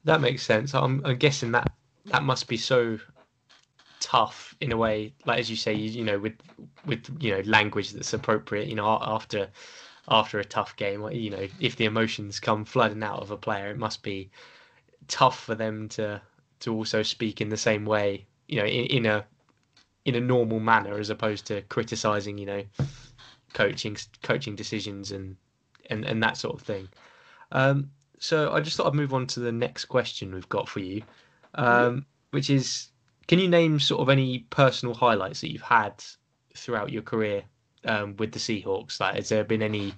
That 0.04 0.20
makes 0.22 0.44
sense. 0.44 0.74
I'm, 0.74 1.02
I'm 1.06 1.18
guessing 1.18 1.52
that 1.52 1.72
that 2.06 2.24
must 2.24 2.48
be 2.48 2.58
so 2.58 3.00
tough 4.00 4.56
in 4.60 4.72
a 4.72 4.78
way, 4.78 5.14
like 5.26 5.40
as 5.40 5.50
you 5.50 5.56
say, 5.56 5.74
you, 5.74 5.90
you 5.90 6.04
know, 6.04 6.20
with 6.20 6.34
with 6.86 7.06
you 7.20 7.36
know 7.36 7.42
language 7.42 7.92
that's 7.92 8.14
appropriate. 8.14 8.68
You 8.68 8.76
know, 8.76 9.00
after 9.02 9.48
after 10.08 10.40
a 10.40 10.46
tough 10.46 10.76
game, 10.76 11.08
you 11.12 11.30
know, 11.30 11.48
if 11.60 11.76
the 11.76 11.86
emotions 11.86 12.40
come 12.40 12.66
flooding 12.66 13.04
out 13.04 13.22
of 13.22 13.32
a 13.32 13.38
player, 13.38 13.70
it 13.70 13.78
must 13.78 14.04
be 14.04 14.30
tough 15.08 15.40
for 15.40 15.56
them 15.56 15.88
to 15.90 16.22
to 16.62 16.74
also 16.74 17.04
speak 17.04 17.42
in 17.42 17.50
the 17.50 17.58
same 17.58 17.86
way. 17.86 18.26
You 18.48 18.60
know, 18.60 18.66
in, 18.66 18.86
in 18.86 19.06
a 19.06 19.26
in 20.04 20.16
a 20.16 20.22
normal 20.22 20.60
manner 20.60 20.98
as 20.98 21.10
opposed 21.10 21.46
to 21.48 21.62
criticizing. 21.64 22.38
You 22.38 22.46
know, 22.46 22.64
coaching 23.54 23.96
coaching 24.24 24.56
decisions 24.56 25.12
and 25.12 25.36
and 25.90 26.06
and 26.06 26.22
that 26.24 26.38
sort 26.38 26.56
of 26.56 26.62
thing. 26.62 26.90
Um, 27.52 27.92
so 28.20 28.52
I 28.54 28.62
just 28.62 28.78
thought 28.78 28.88
I'd 28.88 28.94
move 28.94 29.14
on 29.14 29.28
to 29.28 29.40
the 29.40 29.52
next 29.52 29.86
question 29.86 30.34
we've 30.34 30.48
got 30.50 30.70
for 30.70 30.80
you, 30.80 31.02
um, 31.56 32.06
which 32.32 32.50
is, 32.50 32.88
can 33.28 33.40
you 33.40 33.48
name 33.50 33.80
sort 33.80 34.02
of 34.02 34.10
any 34.10 34.40
personal 34.50 34.96
highlights 34.96 35.42
that 35.42 35.52
you've 35.52 35.62
had 35.62 36.04
throughout 36.56 36.92
your 36.92 37.02
career 37.02 37.44
um, 37.86 38.16
with 38.18 38.32
the 38.32 38.40
Seahawks? 38.40 39.00
Like, 39.00 39.16
has 39.16 39.30
there 39.30 39.44
been 39.44 39.62
any 39.62 39.94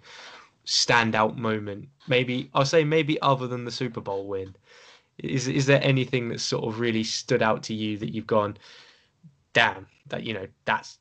standout 0.66 1.38
moment? 1.38 1.90
Maybe 2.08 2.50
I'll 2.54 2.66
say 2.66 2.84
maybe 2.84 3.22
other 3.22 3.48
than 3.48 3.66
the 3.66 3.72
Super 3.72 4.02
Bowl 4.02 4.28
win. 4.28 4.56
Is 5.20 5.48
is 5.48 5.68
there 5.68 5.80
anything 5.84 6.30
that 6.30 6.40
sort 6.42 6.64
of 6.66 6.80
really 6.80 7.04
stood 7.04 7.44
out 7.44 7.62
to 7.64 7.74
you 7.74 7.98
that 8.00 8.14
you've 8.14 8.26
gone, 8.28 8.58
damn, 9.54 9.86
that 10.08 10.24
you 10.24 10.34
know 10.34 10.48
that's 10.66 10.98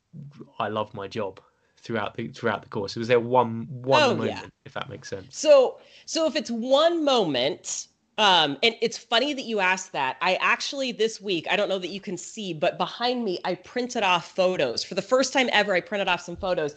I 0.59 0.69
love 0.69 0.93
my 0.95 1.09
job 1.09 1.41
throughout 1.79 2.15
the 2.15 2.29
throughout 2.29 2.63
the 2.63 2.69
course? 2.69 2.95
Was 2.95 3.09
there 3.09 3.21
one 3.21 3.67
one 3.71 4.03
Oh, 4.03 4.11
yeah. 4.17 4.43
moment, 4.43 4.53
if 4.67 4.75
that 4.75 4.91
makes 4.91 5.09
sense? 5.09 5.39
So, 5.39 5.81
so 6.05 6.27
if 6.27 6.37
it's 6.37 6.51
one 6.51 7.05
moment, 7.05 7.89
um, 8.23 8.57
and 8.63 8.77
it's 8.81 8.97
funny 8.97 9.35
that 9.35 9.43
you 9.45 9.61
asked 9.61 9.93
that. 9.93 10.17
I 10.21 10.37
actually 10.37 10.93
this 10.93 11.21
week, 11.21 11.47
I 11.51 11.57
don't 11.57 11.69
know 11.69 11.79
that 11.79 11.91
you 11.91 12.01
can 12.01 12.17
see, 12.17 12.53
but 12.55 12.79
behind 12.79 13.25
me, 13.25 13.39
I 13.45 13.57
printed 13.57 14.03
off 14.03 14.35
photos 14.35 14.85
for 14.85 14.95
the 14.95 15.03
first 15.03 15.33
time 15.33 15.49
ever. 15.53 15.75
I 15.75 15.81
printed 15.81 16.09
off 16.09 16.21
some 16.23 16.37
photos, 16.37 16.77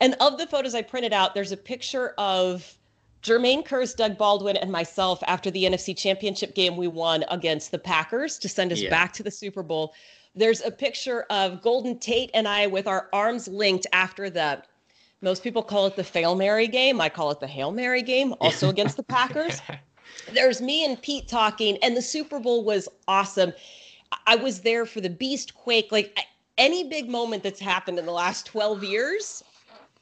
and 0.00 0.16
of 0.20 0.38
the 0.38 0.46
photos 0.46 0.74
I 0.74 0.82
printed 0.82 1.12
out, 1.12 1.34
there's 1.34 1.52
a 1.52 1.56
picture 1.56 2.10
of 2.18 2.76
Jermaine 3.22 3.64
Kearse, 3.64 3.94
Doug 3.94 4.18
Baldwin, 4.18 4.56
and 4.56 4.70
myself 4.72 5.22
after 5.28 5.50
the 5.50 5.62
NFC 5.64 5.96
Championship 5.96 6.54
game 6.56 6.76
we 6.76 6.88
won 6.88 7.24
against 7.30 7.70
the 7.70 7.78
Packers 7.78 8.36
to 8.40 8.48
send 8.48 8.72
us 8.72 8.80
Yeah. 8.80 8.90
back 8.90 9.12
to 9.12 9.22
the 9.22 9.30
Super 9.30 9.62
Bowl. 9.62 9.94
There's 10.34 10.60
a 10.62 10.70
picture 10.72 11.22
of 11.30 11.62
Golden 11.62 11.98
Tate 11.98 12.30
and 12.34 12.48
I 12.48 12.66
with 12.66 12.88
our 12.88 13.08
arms 13.12 13.46
linked 13.46 13.86
after 13.92 14.28
the 14.28 14.62
most 15.20 15.44
people 15.44 15.62
call 15.62 15.86
it 15.86 15.94
the 15.94 16.02
Fail 16.02 16.34
Mary 16.34 16.66
game. 16.66 17.00
I 17.00 17.08
call 17.08 17.30
it 17.30 17.38
the 17.38 17.46
Hail 17.46 17.70
Mary 17.70 18.02
game, 18.02 18.34
also 18.40 18.68
against 18.74 18.96
the 18.96 19.04
Packers. 19.04 19.60
There's 20.32 20.60
me 20.60 20.84
and 20.84 21.00
Pete 21.00 21.28
talking, 21.28 21.78
and 21.82 21.96
the 21.96 22.02
Super 22.02 22.38
Bowl 22.38 22.64
was 22.64 22.88
awesome. 23.08 23.52
I- 24.26 24.36
was 24.36 24.60
there 24.60 24.86
for 24.86 25.00
the 25.00 25.10
Beast 25.10 25.54
Quake. 25.54 25.90
Like 25.90 26.16
any 26.58 26.84
big 26.84 27.08
moment 27.08 27.42
that's 27.42 27.60
happened 27.60 27.98
in 27.98 28.06
the 28.06 28.12
last 28.12 28.46
12 28.46 28.84
years, 28.84 29.42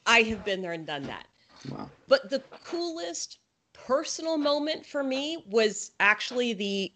I 0.05 0.21
have 0.23 0.43
been 0.43 0.61
there 0.61 0.73
and 0.73 0.85
done 0.85 1.03
that. 1.03 1.27
Wow. 1.69 1.89
But 2.07 2.29
the 2.29 2.39
coolest 2.63 3.37
personal 3.73 4.37
moment 4.37 4.85
for 4.85 5.03
me 5.03 5.43
was 5.49 5.91
actually 5.99 6.53
the 6.53 6.91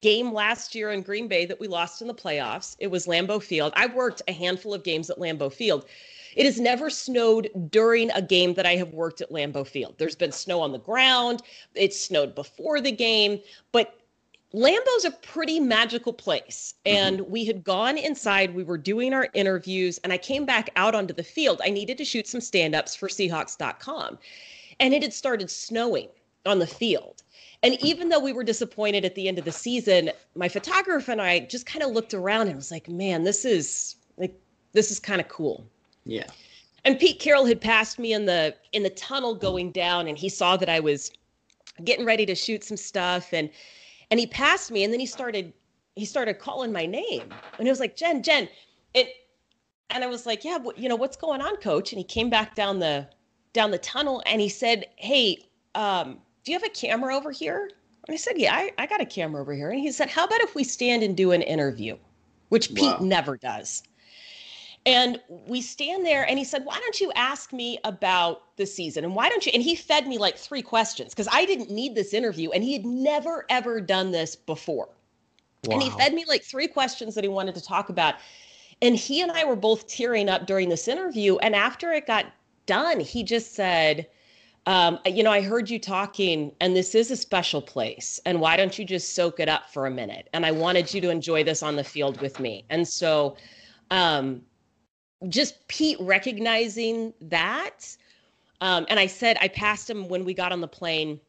game 0.00 0.32
last 0.32 0.74
year 0.74 0.90
in 0.90 1.02
Green 1.02 1.28
Bay 1.28 1.46
that 1.46 1.60
we 1.60 1.68
lost 1.68 2.02
in 2.02 2.08
the 2.08 2.14
playoffs. 2.14 2.76
It 2.78 2.88
was 2.88 3.06
Lambeau 3.06 3.40
Field. 3.42 3.72
I 3.76 3.86
worked 3.86 4.20
a 4.26 4.32
handful 4.32 4.74
of 4.74 4.82
games 4.82 5.10
at 5.10 5.18
Lambeau 5.18 5.52
Field. 5.52 5.86
It 6.36 6.46
has 6.46 6.58
never 6.58 6.90
snowed 6.90 7.50
during 7.70 8.10
a 8.12 8.22
game 8.22 8.54
that 8.54 8.66
I 8.66 8.76
have 8.76 8.92
worked 8.94 9.20
at 9.20 9.30
Lambeau 9.30 9.66
Field. 9.66 9.94
There's 9.98 10.16
been 10.16 10.32
snow 10.32 10.60
on 10.60 10.72
the 10.72 10.78
ground, 10.78 11.42
it 11.74 11.94
snowed 11.94 12.34
before 12.34 12.80
the 12.80 12.92
game, 12.92 13.40
but 13.70 13.98
Lambeau's 14.54 15.04
a 15.04 15.10
pretty 15.10 15.60
magical 15.60 16.12
place. 16.12 16.74
Mm-hmm. 16.84 16.96
And 16.96 17.20
we 17.22 17.44
had 17.44 17.64
gone 17.64 17.96
inside, 17.96 18.54
we 18.54 18.64
were 18.64 18.78
doing 18.78 19.14
our 19.14 19.28
interviews, 19.34 19.98
and 20.04 20.12
I 20.12 20.18
came 20.18 20.44
back 20.44 20.70
out 20.76 20.94
onto 20.94 21.14
the 21.14 21.22
field. 21.22 21.60
I 21.64 21.70
needed 21.70 21.98
to 21.98 22.04
shoot 22.04 22.26
some 22.26 22.40
stand 22.40 22.74
ups 22.74 22.94
for 22.94 23.08
Seahawks.com. 23.08 24.18
And 24.80 24.94
it 24.94 25.02
had 25.02 25.12
started 25.12 25.50
snowing 25.50 26.08
on 26.44 26.58
the 26.58 26.66
field. 26.66 27.22
And 27.62 27.74
even 27.82 28.08
though 28.08 28.18
we 28.18 28.32
were 28.32 28.42
disappointed 28.42 29.04
at 29.04 29.14
the 29.14 29.28
end 29.28 29.38
of 29.38 29.44
the 29.44 29.52
season, 29.52 30.10
my 30.34 30.48
photographer 30.48 31.12
and 31.12 31.22
I 31.22 31.40
just 31.40 31.64
kind 31.64 31.82
of 31.84 31.92
looked 31.92 32.12
around 32.12 32.48
and 32.48 32.56
was 32.56 32.72
like, 32.72 32.88
man, 32.88 33.22
this 33.22 33.44
is 33.44 33.96
like, 34.16 34.34
this 34.72 34.90
is 34.90 34.98
kind 34.98 35.20
of 35.20 35.28
cool 35.28 35.64
Yeah. 36.04 36.26
and 36.84 36.98
Pete 36.98 37.20
Carroll 37.20 37.44
had 37.44 37.60
passed 37.60 37.98
me 37.98 38.12
in 38.12 38.26
the 38.26 38.54
in 38.72 38.82
the 38.82 38.90
tunnel 38.90 39.34
going 39.34 39.70
down, 39.72 40.08
and 40.08 40.18
he 40.18 40.28
saw 40.28 40.56
that 40.56 40.68
I 40.68 40.80
was 40.80 41.12
getting 41.84 42.04
ready 42.04 42.26
to 42.26 42.34
shoot 42.34 42.64
some 42.64 42.76
stuff, 42.76 43.32
and 43.32 43.50
and 44.10 44.20
he 44.20 44.26
passed 44.26 44.70
me, 44.70 44.84
and 44.84 44.92
then 44.92 45.00
he 45.00 45.06
started 45.06 45.52
he 45.94 46.04
started 46.04 46.38
calling 46.38 46.72
my 46.72 46.86
name, 46.86 47.38
and 47.58 47.66
he 47.66 47.70
was 47.70 47.80
like 47.80 47.96
Jen, 47.96 48.22
Jen, 48.22 48.48
and 48.94 49.06
and 49.90 50.02
I 50.02 50.06
was 50.06 50.26
like, 50.26 50.44
yeah, 50.44 50.58
you 50.76 50.88
know 50.88 50.96
what's 50.96 51.16
going 51.16 51.40
on, 51.42 51.56
Coach? 51.56 51.92
And 51.92 51.98
he 51.98 52.04
came 52.04 52.30
back 52.30 52.54
down 52.54 52.78
the 52.78 53.08
down 53.52 53.70
the 53.70 53.78
tunnel, 53.78 54.22
and 54.26 54.40
he 54.40 54.48
said, 54.48 54.86
hey, 54.96 55.38
um, 55.74 56.18
do 56.44 56.52
you 56.52 56.58
have 56.58 56.66
a 56.66 56.70
camera 56.72 57.14
over 57.14 57.30
here? 57.30 57.70
And 58.08 58.14
I 58.14 58.16
said, 58.16 58.38
yeah, 58.38 58.54
I, 58.54 58.72
I 58.78 58.86
got 58.86 59.00
a 59.00 59.06
camera 59.06 59.40
over 59.40 59.54
here, 59.54 59.70
and 59.70 59.78
he 59.78 59.92
said, 59.92 60.10
how 60.10 60.24
about 60.24 60.40
if 60.40 60.54
we 60.54 60.64
stand 60.64 61.02
and 61.02 61.16
do 61.16 61.32
an 61.32 61.42
interview, 61.42 61.96
which 62.48 62.74
Pete 62.74 62.98
Wow. 62.98 62.98
never 63.00 63.36
does. 63.36 63.82
And 64.84 65.20
we 65.46 65.60
stand 65.60 66.04
there 66.04 66.28
and 66.28 66.38
he 66.38 66.44
said, 66.44 66.64
Why 66.64 66.78
don't 66.78 67.00
you 67.00 67.12
ask 67.14 67.52
me 67.52 67.78
about 67.84 68.56
the 68.56 68.66
season? 68.66 69.04
And 69.04 69.14
why 69.14 69.28
don't 69.28 69.46
you? 69.46 69.52
And 69.54 69.62
he 69.62 69.76
fed 69.76 70.08
me 70.08 70.18
like 70.18 70.36
three 70.36 70.62
questions 70.62 71.10
because 71.10 71.28
I 71.32 71.44
didn't 71.44 71.70
need 71.70 71.94
this 71.94 72.12
interview 72.12 72.50
and 72.50 72.64
he 72.64 72.72
had 72.72 72.84
never, 72.84 73.46
ever 73.48 73.80
done 73.80 74.10
this 74.10 74.34
before. 74.34 74.88
And 75.70 75.80
he 75.80 75.90
fed 75.90 76.12
me 76.12 76.24
like 76.26 76.42
three 76.42 76.66
questions 76.66 77.14
that 77.14 77.22
he 77.22 77.28
wanted 77.28 77.54
to 77.54 77.62
talk 77.62 77.88
about. 77.88 78.16
And 78.80 78.96
he 78.96 79.20
and 79.20 79.30
I 79.30 79.44
were 79.44 79.54
both 79.54 79.86
tearing 79.86 80.28
up 80.28 80.46
during 80.46 80.68
this 80.68 80.88
interview. 80.88 81.36
And 81.36 81.54
after 81.54 81.92
it 81.92 82.06
got 82.08 82.26
done, 82.66 82.98
he 82.98 83.22
just 83.22 83.54
said, 83.54 84.08
um, 84.66 84.98
You 85.06 85.22
know, 85.22 85.30
I 85.30 85.40
heard 85.40 85.70
you 85.70 85.78
talking, 85.78 86.50
and 86.60 86.74
this 86.74 86.96
is 86.96 87.12
a 87.12 87.16
special 87.16 87.62
place. 87.62 88.18
And 88.26 88.40
why 88.40 88.56
don't 88.56 88.76
you 88.76 88.84
just 88.84 89.14
soak 89.14 89.38
it 89.38 89.48
up 89.48 89.70
for 89.72 89.86
a 89.86 89.90
minute? 89.90 90.28
And 90.32 90.44
I 90.44 90.50
wanted 90.50 90.92
you 90.92 91.00
to 91.02 91.10
enjoy 91.10 91.44
this 91.44 91.62
on 91.62 91.76
the 91.76 91.84
field 91.84 92.20
with 92.20 92.40
me. 92.40 92.64
And 92.68 92.86
so, 92.86 93.36
um, 93.92 94.42
just 95.28 95.66
Pete 95.68 95.98
recognizing 96.00 97.12
that. 97.20 97.96
Um, 98.60 98.86
and 98.88 98.98
I 99.00 99.06
said, 99.06 99.36
I 99.40 99.48
passed 99.48 99.88
him 99.90 100.08
when 100.08 100.24
we 100.24 100.34
got 100.34 100.52
on 100.52 100.60
the 100.60 100.68
plane 100.68 101.20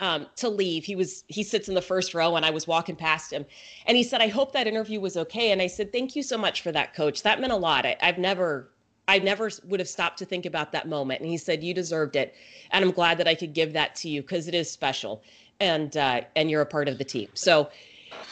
um, 0.00 0.26
to 0.36 0.48
leave. 0.48 0.84
He 0.84 0.96
was 0.96 1.24
he 1.28 1.42
sits 1.42 1.68
in 1.68 1.74
the 1.74 1.82
first 1.82 2.14
row, 2.14 2.36
and 2.36 2.44
I 2.44 2.50
was 2.50 2.66
walking 2.66 2.96
past 2.96 3.32
him, 3.32 3.44
and 3.86 3.96
he 3.96 4.02
said, 4.02 4.20
"I 4.20 4.28
hope 4.28 4.52
that 4.52 4.66
interview 4.66 5.00
was 5.00 5.16
okay." 5.16 5.50
And 5.50 5.60
I 5.60 5.66
said, 5.66 5.92
"Thank 5.92 6.16
you 6.16 6.22
so 6.22 6.38
much 6.38 6.62
for 6.62 6.72
that, 6.72 6.94
Coach. 6.94 7.22
That 7.22 7.40
meant 7.40 7.52
a 7.52 7.56
lot. 7.56 7.86
I, 7.86 7.96
I've 8.00 8.18
never." 8.18 8.70
I 9.10 9.18
never 9.18 9.50
would 9.64 9.80
have 9.80 9.88
stopped 9.88 10.18
to 10.18 10.26
think 10.26 10.44
about 10.44 10.70
that 10.72 10.86
moment. 10.86 11.22
And 11.22 11.30
he 11.30 11.38
said, 11.38 11.64
"You 11.64 11.72
deserved 11.72 12.14
it, 12.14 12.34
and 12.72 12.84
I'm 12.84 12.90
glad 12.90 13.16
that 13.18 13.26
I 13.26 13.34
could 13.34 13.54
give 13.54 13.72
that 13.72 13.94
to 13.96 14.08
you 14.08 14.20
because 14.20 14.48
it 14.48 14.54
is 14.54 14.70
special, 14.70 15.22
and 15.60 15.96
uh, 15.96 16.20
and 16.36 16.50
you're 16.50 16.60
a 16.60 16.66
part 16.66 16.88
of 16.88 16.98
the 16.98 17.04
team." 17.04 17.28
So, 17.32 17.70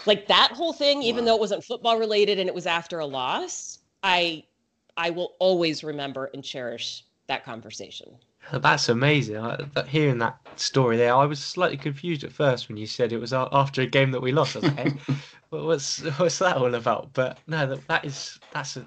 like 0.04 0.28
that 0.28 0.52
whole 0.52 0.74
thing, 0.74 1.02
even 1.02 1.24
Wow. 1.24 1.30
though 1.30 1.36
it 1.36 1.40
wasn't 1.40 1.64
football 1.64 1.98
related 1.98 2.38
and 2.38 2.46
it 2.46 2.54
was 2.54 2.66
after 2.66 2.98
a 2.98 3.06
loss, 3.06 3.78
I 4.02 4.44
I 4.96 5.10
will 5.10 5.34
always 5.38 5.84
remember 5.84 6.30
and 6.32 6.42
cherish 6.42 7.04
that 7.28 7.44
conversation. 7.44 8.16
That's 8.52 8.88
amazing. 8.88 9.38
I, 9.38 9.58
hearing 9.88 10.18
that 10.18 10.38
story 10.56 10.96
there, 10.96 11.14
I 11.14 11.24
was 11.26 11.42
slightly 11.42 11.76
confused 11.76 12.22
at 12.24 12.32
first 12.32 12.68
when 12.68 12.76
you 12.76 12.86
said 12.86 13.12
it 13.12 13.18
was 13.18 13.32
after 13.32 13.82
a 13.82 13.86
game 13.86 14.12
that 14.12 14.22
we 14.22 14.32
lost. 14.32 14.56
I 14.56 14.60
was 14.60 14.70
like, 14.70 14.78
hey, 15.08 15.14
what's 15.50 16.00
what's 16.18 16.38
that 16.38 16.56
all 16.56 16.74
about? 16.74 17.12
But 17.12 17.38
no, 17.46 17.66
that, 17.66 17.86
that 17.88 18.04
is 18.04 18.38
that's 18.52 18.76
a, 18.76 18.86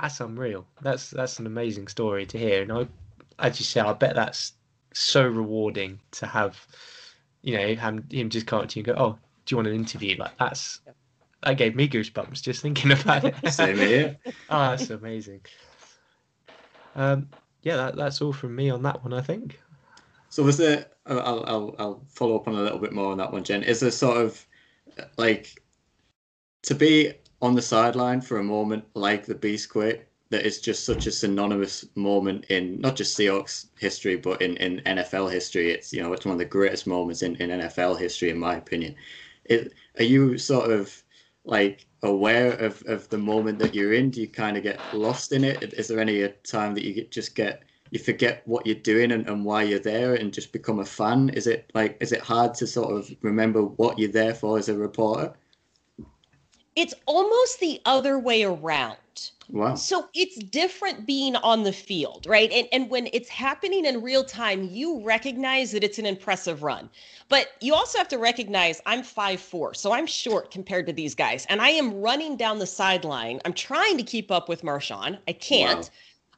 that's 0.00 0.20
unreal. 0.20 0.66
That's 0.82 1.10
that's 1.10 1.38
an 1.40 1.46
amazing 1.46 1.88
story 1.88 2.24
to 2.26 2.38
hear. 2.38 2.62
And 2.62 2.72
I, 2.72 2.88
as 3.40 3.58
you 3.58 3.64
say, 3.64 3.80
I 3.80 3.92
bet 3.92 4.14
that's 4.14 4.52
so 4.94 5.26
rewarding 5.26 5.98
to 6.12 6.26
have, 6.26 6.66
you 7.42 7.56
know, 7.56 7.74
him, 7.74 8.06
him 8.10 8.30
just 8.30 8.46
come 8.46 8.60
up 8.60 8.68
to 8.68 8.78
you 8.78 8.84
and 8.84 8.96
go, 8.96 9.02
"Oh, 9.02 9.18
do 9.44 9.52
you 9.52 9.56
want 9.56 9.68
an 9.68 9.74
interview?" 9.74 10.16
Like 10.18 10.38
that's 10.38 10.80
that 11.42 11.54
gave 11.54 11.74
me 11.74 11.88
goosebumps 11.88 12.42
just 12.42 12.62
thinking 12.62 12.92
about 12.92 13.24
it. 13.24 13.34
Same 13.52 13.76
here. 13.76 14.18
oh, 14.26 14.32
that's 14.70 14.90
amazing. 14.90 15.40
Um, 16.94 17.28
yeah, 17.62 17.76
that, 17.76 17.96
that's 17.96 18.20
all 18.20 18.32
from 18.32 18.54
me 18.54 18.70
on 18.70 18.82
that 18.82 19.02
one, 19.02 19.12
I 19.12 19.20
think. 19.20 19.60
So 20.28 20.42
was 20.42 20.56
there? 20.56 20.86
I'll, 21.06 21.44
I'll 21.46 21.74
I'll 21.78 22.02
follow 22.08 22.36
up 22.36 22.46
on 22.46 22.54
a 22.54 22.62
little 22.62 22.78
bit 22.78 22.92
more 22.92 23.10
on 23.10 23.18
that 23.18 23.32
one, 23.32 23.42
Jen. 23.42 23.64
Is 23.64 23.80
there 23.80 23.90
sort 23.90 24.18
of 24.18 24.46
like 25.16 25.60
to 26.62 26.74
be 26.74 27.14
on 27.42 27.54
the 27.54 27.62
sideline 27.62 28.20
for 28.20 28.38
a 28.38 28.44
moment 28.44 28.84
like 28.94 29.26
the 29.26 29.34
Beast 29.34 29.70
Quake, 29.70 30.06
that 30.28 30.46
is 30.46 30.60
just 30.60 30.84
such 30.84 31.06
a 31.06 31.10
synonymous 31.10 31.84
moment 31.96 32.44
in 32.46 32.80
not 32.80 32.94
just 32.94 33.18
Seahawks 33.18 33.66
history, 33.78 34.16
but 34.16 34.40
in, 34.40 34.56
in 34.58 34.80
NFL 34.80 35.32
history. 35.32 35.72
It's 35.72 35.92
you 35.92 36.02
know 36.02 36.12
it's 36.12 36.24
one 36.24 36.34
of 36.34 36.38
the 36.38 36.44
greatest 36.44 36.86
moments 36.86 37.22
in, 37.22 37.36
in 37.36 37.50
NFL 37.50 37.98
history, 37.98 38.30
in 38.30 38.38
my 38.38 38.54
opinion. 38.56 38.94
It, 39.46 39.72
are 39.98 40.04
you 40.04 40.38
sort 40.38 40.70
of 40.70 41.02
like 41.44 41.86
aware 42.02 42.52
of, 42.52 42.82
of 42.86 43.08
the 43.08 43.18
moment 43.18 43.58
that 43.58 43.74
you're 43.74 43.94
in? 43.94 44.10
Do 44.10 44.20
you 44.20 44.28
kind 44.28 44.56
of 44.56 44.62
get 44.62 44.80
lost 44.94 45.32
in 45.32 45.44
it? 45.44 45.74
Is 45.74 45.88
there 45.88 46.00
any 46.00 46.24
uh, 46.24 46.28
time 46.44 46.74
that 46.74 46.84
you 46.84 47.04
just 47.06 47.34
get 47.34 47.62
you 47.90 47.98
forget 47.98 48.42
what 48.46 48.66
you're 48.66 48.76
doing 48.76 49.10
and, 49.10 49.28
and 49.28 49.44
why 49.44 49.64
you're 49.64 49.80
there 49.80 50.14
and 50.14 50.32
just 50.32 50.52
become 50.52 50.78
a 50.78 50.84
fan? 50.84 51.30
Is 51.30 51.46
it 51.46 51.70
like 51.74 51.96
is 52.00 52.12
it 52.12 52.20
hard 52.20 52.54
to 52.54 52.66
sort 52.66 52.96
of 52.96 53.10
remember 53.22 53.62
what 53.62 53.98
you're 53.98 54.12
there 54.12 54.34
for 54.34 54.58
as 54.58 54.68
a 54.68 54.76
reporter? 54.76 55.34
It's 56.76 56.94
almost 57.06 57.60
the 57.60 57.80
other 57.84 58.18
way 58.18 58.44
around. 58.44 58.96
Wow. 59.52 59.74
So 59.74 60.08
it's 60.14 60.36
different 60.36 61.06
being 61.06 61.34
on 61.36 61.64
the 61.64 61.72
field, 61.72 62.26
right? 62.26 62.50
And 62.52 62.68
and 62.72 62.88
when 62.88 63.08
it's 63.12 63.28
happening 63.28 63.84
in 63.84 64.00
real 64.00 64.22
time, 64.22 64.68
you 64.70 65.02
recognize 65.04 65.72
that 65.72 65.82
it's 65.82 65.98
an 65.98 66.06
impressive 66.06 66.62
run. 66.62 66.88
But 67.28 67.48
you 67.60 67.74
also 67.74 67.98
have 67.98 68.08
to 68.08 68.18
recognize 68.18 68.80
I'm 68.86 69.02
five 69.02 69.40
four, 69.40 69.74
so 69.74 69.92
I'm 69.92 70.06
short 70.06 70.50
compared 70.50 70.86
to 70.86 70.92
these 70.92 71.14
guys. 71.14 71.46
And 71.48 71.60
I 71.60 71.70
am 71.70 72.00
running 72.00 72.36
down 72.36 72.58
the 72.58 72.66
sideline. 72.66 73.40
I'm 73.44 73.52
trying 73.52 73.96
to 73.96 74.04
keep 74.04 74.30
up 74.30 74.48
with 74.48 74.62
Marshawn. 74.62 75.18
I 75.26 75.32
can't. 75.32 75.90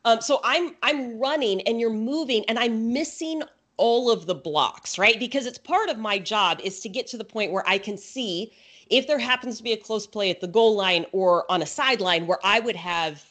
Wow. 0.04 0.12
Um, 0.12 0.20
so 0.20 0.40
I'm 0.42 0.74
I'm 0.82 1.18
running 1.18 1.60
and 1.62 1.78
you're 1.78 1.92
moving 1.92 2.44
and 2.46 2.58
I'm 2.58 2.92
missing 2.92 3.42
all 3.76 4.10
of 4.10 4.26
the 4.26 4.34
blocks, 4.34 4.98
right? 4.98 5.18
Because 5.18 5.46
it's 5.46 5.58
part 5.58 5.88
of 5.88 5.98
my 5.98 6.18
job 6.18 6.60
is 6.62 6.80
to 6.80 6.88
get 6.88 7.06
to 7.08 7.18
the 7.18 7.24
point 7.24 7.52
where 7.52 7.68
I 7.68 7.78
can 7.78 7.98
see 7.98 8.52
if 8.90 9.06
there 9.06 9.18
happens 9.18 9.58
to 9.58 9.62
be 9.62 9.72
a 9.72 9.76
close 9.76 10.06
play 10.06 10.30
at 10.30 10.40
the 10.40 10.48
goal 10.48 10.74
line 10.74 11.06
or 11.12 11.50
on 11.50 11.62
a 11.62 11.66
sideline 11.66 12.26
where 12.26 12.38
I 12.44 12.60
would 12.60 12.76
have 12.76 13.24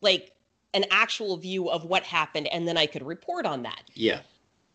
like 0.00 0.32
an 0.74 0.84
actual 0.90 1.36
view 1.36 1.70
of 1.70 1.84
what 1.84 2.02
happened 2.02 2.48
and 2.48 2.66
then 2.66 2.76
I 2.76 2.86
could 2.86 3.04
report 3.04 3.46
on 3.46 3.62
that. 3.62 3.82
Yeah. 3.94 4.20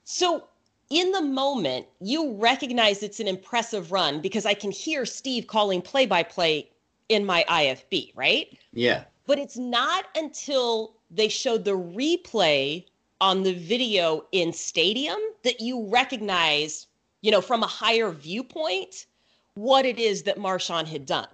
So 0.03 0.45
in 0.89 1.11
the 1.11 1.21
moment, 1.21 1.87
you 1.99 2.33
recognize 2.33 3.03
it's 3.03 3.19
an 3.19 3.27
impressive 3.27 3.91
run 3.91 4.21
because 4.21 4.45
I 4.45 4.53
can 4.53 4.71
hear 4.71 5.05
Steve 5.05 5.47
calling 5.47 5.81
play 5.81 6.05
by 6.05 6.23
play 6.23 6.69
in 7.09 7.25
my 7.25 7.43
IFB, 7.49 8.13
right? 8.15 8.57
Yeah. 8.73 9.03
But 9.25 9.39
it's 9.39 9.57
not 9.57 10.05
until 10.15 10.93
they 11.11 11.27
showed 11.27 11.65
the 11.65 11.77
replay 11.77 12.85
on 13.19 13.43
the 13.43 13.53
video 13.53 14.25
in 14.31 14.53
stadium 14.53 15.17
that 15.43 15.59
you 15.59 15.87
recognize, 15.87 16.87
you 17.21 17.31
know, 17.31 17.41
from 17.41 17.63
a 17.63 17.67
higher 17.67 18.11
viewpoint 18.11 19.06
what 19.57 19.85
it 19.85 19.97
is 19.99 20.23
that 20.23 20.37
Marshawn 20.37 20.85
had 20.85 21.05
done. 21.05 21.27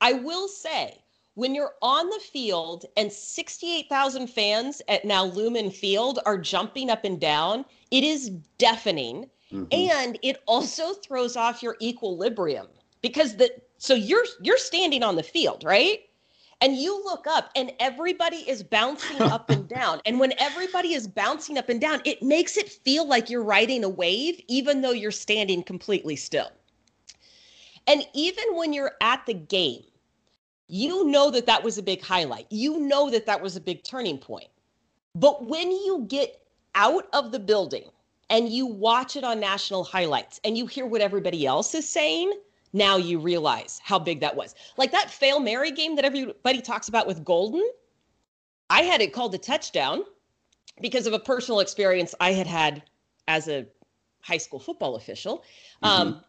I 0.00 0.12
will 0.12 0.46
say, 0.48 0.98
when 1.34 1.54
you're 1.54 1.74
on 1.80 2.10
the 2.10 2.20
field 2.20 2.84
and 2.96 3.10
68,000 3.10 4.26
fans 4.26 4.82
at 4.88 5.04
now 5.04 5.24
Lumen 5.24 5.70
Field 5.70 6.18
are 6.26 6.36
jumping 6.36 6.90
up 6.90 7.04
and 7.04 7.18
down, 7.18 7.64
it 7.90 8.04
is 8.04 8.30
deafening. 8.58 9.30
Mm-hmm. 9.50 9.66
And 9.72 10.18
it 10.22 10.42
also 10.46 10.92
throws 10.92 11.36
off 11.36 11.62
your 11.62 11.76
equilibrium 11.80 12.66
because 13.00 13.36
the 13.36 13.50
so 13.78 13.94
you're 13.94 14.24
you're 14.42 14.58
standing 14.58 15.02
on 15.02 15.16
the 15.16 15.22
field, 15.22 15.64
right? 15.64 16.00
And 16.60 16.76
you 16.76 17.02
look 17.04 17.26
up 17.26 17.50
and 17.56 17.72
everybody 17.80 18.48
is 18.48 18.62
bouncing 18.62 19.20
up 19.20 19.50
and 19.50 19.68
down. 19.68 20.00
And 20.06 20.20
when 20.20 20.32
everybody 20.38 20.94
is 20.94 21.08
bouncing 21.08 21.58
up 21.58 21.68
and 21.68 21.80
down, 21.80 22.00
it 22.04 22.22
makes 22.22 22.56
it 22.56 22.68
feel 22.68 23.06
like 23.06 23.28
you're 23.28 23.42
riding 23.42 23.82
a 23.82 23.88
wave, 23.88 24.40
even 24.48 24.80
though 24.80 24.92
you're 24.92 25.10
standing 25.10 25.62
completely 25.62 26.16
still. 26.16 26.50
And 27.86 28.06
even 28.14 28.44
when 28.54 28.72
you're 28.72 28.92
at 29.00 29.26
the 29.26 29.34
game, 29.34 29.82
you 30.68 31.04
know 31.04 31.30
that 31.30 31.46
that 31.46 31.62
was 31.62 31.78
a 31.78 31.82
big 31.82 32.02
highlight. 32.02 32.46
You 32.50 32.80
know 32.80 33.10
that 33.10 33.26
that 33.26 33.42
was 33.42 33.56
a 33.56 33.60
big 33.60 33.82
turning 33.84 34.18
point. 34.18 34.48
But 35.14 35.46
when 35.46 35.70
you 35.70 36.06
get 36.08 36.40
out 36.74 37.08
of 37.12 37.32
the 37.32 37.38
building 37.38 37.84
and 38.30 38.48
you 38.48 38.66
watch 38.66 39.16
it 39.16 39.24
on 39.24 39.40
national 39.40 39.84
highlights 39.84 40.40
and 40.44 40.56
you 40.56 40.66
hear 40.66 40.86
what 40.86 41.02
everybody 41.02 41.44
else 41.44 41.74
is 41.74 41.88
saying, 41.88 42.32
now 42.72 42.96
you 42.96 43.18
realize 43.18 43.80
how 43.84 43.98
big 43.98 44.20
that 44.20 44.34
was. 44.34 44.54
Like 44.78 44.92
that 44.92 45.10
fail 45.10 45.40
Mary 45.40 45.70
game 45.70 45.96
that 45.96 46.04
everybody 46.04 46.62
talks 46.62 46.88
about 46.88 47.06
with 47.06 47.24
Golden, 47.24 47.68
I 48.70 48.82
had 48.82 49.02
it 49.02 49.12
called 49.12 49.34
a 49.34 49.38
touchdown 49.38 50.04
because 50.80 51.06
of 51.06 51.12
a 51.12 51.18
personal 51.18 51.60
experience 51.60 52.14
I 52.20 52.32
had 52.32 52.46
had 52.46 52.82
as 53.28 53.48
a 53.48 53.66
high 54.22 54.38
school 54.38 54.58
football 54.58 54.96
official. 54.96 55.44
Mm-hmm. 55.82 55.86
Um, 55.86 56.24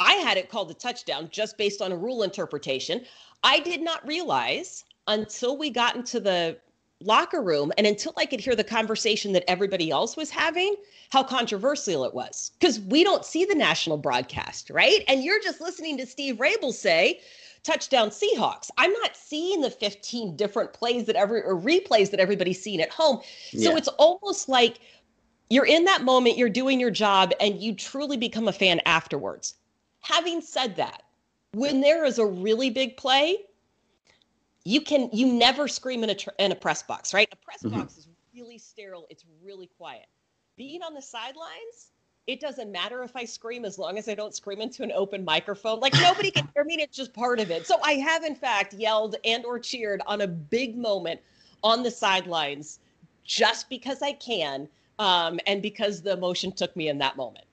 I 0.00 0.14
had 0.14 0.38
it 0.38 0.48
called 0.48 0.70
a 0.70 0.74
touchdown 0.74 1.28
just 1.30 1.58
based 1.58 1.82
on 1.82 1.92
a 1.92 1.96
rule 1.96 2.22
interpretation. 2.22 3.04
I 3.44 3.60
did 3.60 3.82
not 3.82 4.06
realize 4.06 4.84
until 5.06 5.56
we 5.58 5.70
got 5.70 5.94
into 5.94 6.18
the 6.18 6.56
locker 7.02 7.42
room 7.42 7.72
and 7.78 7.86
until 7.86 8.12
I 8.16 8.26
could 8.26 8.40
hear 8.40 8.54
the 8.54 8.64
conversation 8.64 9.32
that 9.32 9.44
everybody 9.48 9.90
else 9.90 10.16
was 10.16 10.30
having, 10.30 10.74
how 11.10 11.22
controversial 11.22 12.04
it 12.04 12.14
was. 12.14 12.50
Because 12.58 12.80
we 12.80 13.04
don't 13.04 13.24
see 13.24 13.44
the 13.44 13.54
national 13.54 13.98
broadcast, 13.98 14.70
right? 14.70 15.04
And 15.06 15.22
you're 15.22 15.40
just 15.42 15.60
listening 15.60 15.98
to 15.98 16.06
Steve 16.06 16.36
Raible 16.36 16.72
say, 16.72 17.20
touchdown 17.62 18.08
Seahawks. 18.08 18.70
I'm 18.78 18.92
not 19.02 19.16
seeing 19.16 19.60
the 19.60 19.70
15 19.70 20.34
different 20.36 20.72
plays 20.72 21.04
that 21.06 21.16
every 21.16 21.42
or 21.42 21.56
replays 21.56 22.10
that 22.10 22.20
everybody's 22.20 22.62
seeing 22.62 22.80
at 22.80 22.90
home. 22.90 23.20
So 23.52 23.70
yeah. 23.70 23.76
it's 23.76 23.88
almost 23.88 24.48
like 24.48 24.80
you're 25.50 25.66
in 25.66 25.84
that 25.84 26.02
moment, 26.02 26.38
you're 26.38 26.48
doing 26.48 26.80
your 26.80 26.90
job, 26.90 27.32
and 27.40 27.60
you 27.60 27.74
truly 27.74 28.16
become 28.16 28.48
a 28.48 28.52
fan 28.52 28.80
afterwards. 28.86 29.54
Having 30.00 30.42
said 30.42 30.76
that, 30.76 31.02
when 31.52 31.80
there 31.80 32.04
is 32.04 32.18
a 32.18 32.26
really 32.26 32.70
big 32.70 32.96
play, 32.96 33.36
you 34.64 34.80
can 34.80 35.08
you 35.12 35.26
never 35.32 35.68
scream 35.68 36.04
in 36.04 36.10
a 36.10 36.14
tr- 36.14 36.30
in 36.38 36.52
a 36.52 36.54
press 36.54 36.82
box, 36.82 37.14
right? 37.14 37.28
A 37.32 37.36
press 37.36 37.62
mm-hmm. 37.62 37.78
box 37.78 37.96
is 37.96 38.08
really 38.34 38.58
sterile. 38.58 39.06
It's 39.10 39.24
really 39.42 39.68
quiet. 39.78 40.06
Being 40.56 40.82
on 40.82 40.94
the 40.94 41.02
sidelines, 41.02 41.92
it 42.26 42.40
doesn't 42.40 42.70
matter 42.70 43.02
if 43.02 43.16
I 43.16 43.24
scream 43.24 43.64
as 43.64 43.78
long 43.78 43.98
as 43.98 44.08
I 44.08 44.14
don't 44.14 44.34
scream 44.34 44.60
into 44.60 44.82
an 44.82 44.92
open 44.92 45.24
microphone. 45.24 45.80
Like 45.80 45.94
nobody 45.94 46.30
can 46.30 46.48
hear 46.54 46.64
me. 46.64 46.76
It's 46.80 46.96
just 46.96 47.12
part 47.12 47.40
of 47.40 47.50
it. 47.50 47.66
So 47.66 47.76
I 47.82 47.94
have 47.94 48.24
in 48.24 48.34
fact 48.34 48.74
yelled 48.74 49.16
and 49.24 49.44
or 49.44 49.58
cheered 49.58 50.02
on 50.06 50.20
a 50.20 50.26
big 50.26 50.76
moment 50.76 51.20
on 51.62 51.82
the 51.82 51.90
sidelines 51.90 52.78
just 53.24 53.68
because 53.68 54.02
I 54.02 54.12
can 54.12 54.68
um, 54.98 55.40
and 55.46 55.62
because 55.62 56.02
the 56.02 56.12
emotion 56.12 56.52
took 56.52 56.76
me 56.76 56.88
in 56.88 56.98
that 56.98 57.16
moment. 57.16 57.46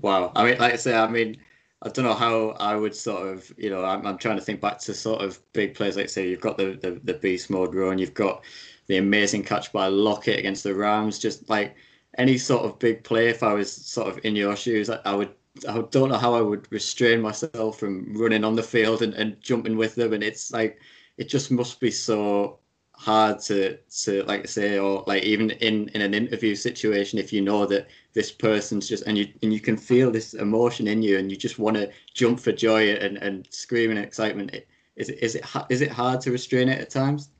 Wow. 0.00 0.32
I 0.36 0.44
mean, 0.44 0.58
like 0.58 0.74
I 0.74 0.76
say, 0.76 0.94
I 0.94 1.08
mean, 1.08 1.36
I 1.82 1.88
don't 1.90 2.04
know 2.04 2.14
how 2.14 2.50
I 2.50 2.74
would 2.74 2.94
sort 2.94 3.28
of, 3.28 3.52
you 3.56 3.70
know, 3.70 3.84
I'm, 3.84 4.04
I'm 4.06 4.18
trying 4.18 4.36
to 4.36 4.42
think 4.42 4.60
back 4.60 4.78
to 4.80 4.94
sort 4.94 5.22
of 5.22 5.40
big 5.52 5.74
plays 5.74 5.96
like 5.96 6.08
say 6.08 6.28
you've 6.28 6.40
got 6.40 6.58
the, 6.58 6.72
the, 6.74 7.00
the 7.04 7.14
beast 7.14 7.50
mode 7.50 7.74
run, 7.74 7.98
you've 7.98 8.14
got 8.14 8.44
the 8.88 8.96
amazing 8.96 9.44
catch 9.44 9.72
by 9.72 9.86
Lockett 9.86 10.38
against 10.38 10.64
the 10.64 10.74
Rams, 10.74 11.18
just 11.18 11.48
like 11.48 11.76
any 12.16 12.36
sort 12.36 12.64
of 12.64 12.78
big 12.80 13.04
play. 13.04 13.28
If 13.28 13.42
I 13.42 13.52
was 13.52 13.72
sort 13.72 14.08
of 14.08 14.24
in 14.24 14.34
your 14.34 14.56
shoes, 14.56 14.90
I, 14.90 14.98
I 15.04 15.14
would, 15.14 15.34
I 15.68 15.80
don't 15.90 16.08
know 16.08 16.18
how 16.18 16.34
I 16.34 16.40
would 16.40 16.70
restrain 16.72 17.20
myself 17.20 17.78
from 17.78 18.12
running 18.16 18.44
on 18.44 18.56
the 18.56 18.62
field 18.62 19.02
and, 19.02 19.14
and 19.14 19.40
jumping 19.40 19.76
with 19.76 19.94
them. 19.94 20.12
And 20.12 20.24
it's 20.24 20.50
like, 20.50 20.80
it 21.16 21.28
just 21.28 21.50
must 21.50 21.80
be 21.80 21.90
so 21.90 22.58
hard 22.98 23.38
to 23.38 23.78
to 24.02 24.24
like 24.24 24.48
say 24.48 24.76
or 24.76 25.04
like 25.06 25.22
even 25.22 25.50
in 25.50 25.88
in 25.90 26.00
an 26.00 26.14
interview 26.14 26.52
situation 26.52 27.16
if 27.16 27.32
you 27.32 27.40
know 27.40 27.64
that 27.64 27.86
this 28.12 28.32
person's 28.32 28.88
just 28.88 29.04
and 29.06 29.16
you 29.16 29.28
and 29.40 29.52
you 29.52 29.60
can 29.60 29.76
feel 29.76 30.10
this 30.10 30.34
emotion 30.34 30.88
in 30.88 31.00
you 31.00 31.16
and 31.16 31.30
you 31.30 31.36
just 31.36 31.60
want 31.60 31.76
to 31.76 31.88
jump 32.12 32.40
for 32.40 32.50
joy 32.50 32.90
and 32.90 33.16
and 33.18 33.46
scream 33.50 33.92
in 33.92 33.98
excitement 33.98 34.50
is 34.96 35.10
it 35.10 35.18
is 35.22 35.36
it 35.36 35.44
is 35.70 35.80
it 35.80 35.92
hard 35.92 36.20
to 36.20 36.32
restrain 36.32 36.68
it 36.68 36.80
at 36.80 36.90
times? 36.90 37.30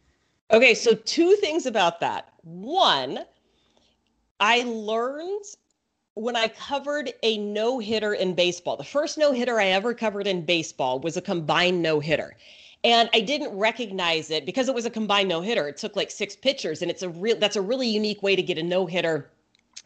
Okay 0.53 0.75
so 0.75 0.95
two 0.95 1.35
things 1.41 1.67
about 1.67 1.99
that. 2.01 2.29
One 2.43 3.25
i 4.39 4.63
learned 4.63 5.45
when 6.15 6.37
I 6.37 6.49
covered 6.49 7.13
a 7.23 7.39
no 7.39 7.79
hitter 7.79 8.15
in 8.15 8.35
baseball, 8.35 8.77
the 8.77 8.85
first 8.85 9.19
no 9.19 9.33
hitter 9.33 9.61
I 9.61 9.67
ever 9.67 9.95
covered 9.95 10.27
in 10.27 10.45
baseball 10.45 10.99
was 11.01 11.17
a 11.17 11.21
combined 11.21 11.81
no 11.81 12.01
hitter. 12.01 12.37
And 12.85 13.11
I 13.13 13.21
didn't 13.21 13.57
recognize 13.57 14.31
it 14.31 14.47
because 14.47 14.69
it 14.69 14.75
was 14.75 14.87
a 14.87 14.91
combined 14.91 15.29
no 15.29 15.41
hitter. 15.41 15.69
It 15.69 15.77
took 15.77 15.97
like 15.97 16.11
six 16.11 16.37
pitchers, 16.37 16.81
and 16.81 16.91
it's 16.91 17.03
a 17.03 17.09
real 17.09 17.37
that's 17.37 17.57
a 17.57 17.63
really 17.63 17.89
unique 17.89 18.23
way 18.23 18.37
to 18.37 18.43
get 18.43 18.57
a 18.59 18.63
no 18.63 18.87
hitter. 18.87 19.31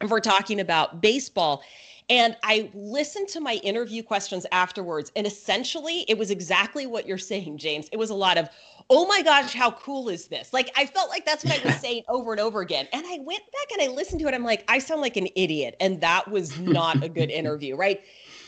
If 0.01 0.09
we're 0.09 0.19
talking 0.19 0.59
about 0.59 1.01
baseball. 1.01 1.63
And 2.09 2.35
I 2.43 2.69
listened 2.73 3.29
to 3.29 3.39
my 3.39 3.55
interview 3.55 4.03
questions 4.03 4.45
afterwards. 4.51 5.11
And 5.15 5.25
essentially, 5.25 6.01
it 6.09 6.17
was 6.17 6.31
exactly 6.31 6.85
what 6.85 7.07
you're 7.07 7.17
saying, 7.17 7.57
James. 7.57 7.87
It 7.91 7.97
was 7.97 8.09
a 8.09 8.15
lot 8.15 8.37
of, 8.37 8.49
oh 8.89 9.07
my 9.07 9.21
gosh, 9.21 9.53
how 9.53 9.71
cool 9.71 10.09
is 10.09 10.27
this? 10.27 10.51
Like, 10.51 10.69
I 10.75 10.85
felt 10.85 11.09
like 11.09 11.25
that's 11.25 11.45
what 11.45 11.63
I 11.63 11.65
was 11.65 11.75
saying 11.79 12.03
over 12.09 12.31
and 12.33 12.41
over 12.41 12.61
again. 12.61 12.87
And 12.91 13.05
I 13.07 13.19
went 13.21 13.43
back 13.51 13.71
and 13.71 13.81
I 13.81 13.87
listened 13.87 14.19
to 14.21 14.27
it. 14.27 14.33
I'm 14.33 14.43
like, 14.43 14.65
I 14.67 14.79
sound 14.79 15.01
like 15.01 15.15
an 15.15 15.29
idiot. 15.35 15.77
And 15.79 16.01
that 16.01 16.29
was 16.29 16.59
not 16.59 17.01
a 17.03 17.09
good 17.09 17.29
interview, 17.31 17.75
right? 17.75 18.01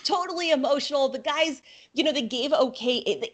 Totally 0.03 0.51
emotional. 0.51 1.07
The 1.07 1.19
guys, 1.19 1.61
you 1.93 2.03
know, 2.03 2.11
they 2.11 2.23
gave 2.23 2.51
okay. 2.51 3.03
They, 3.05 3.33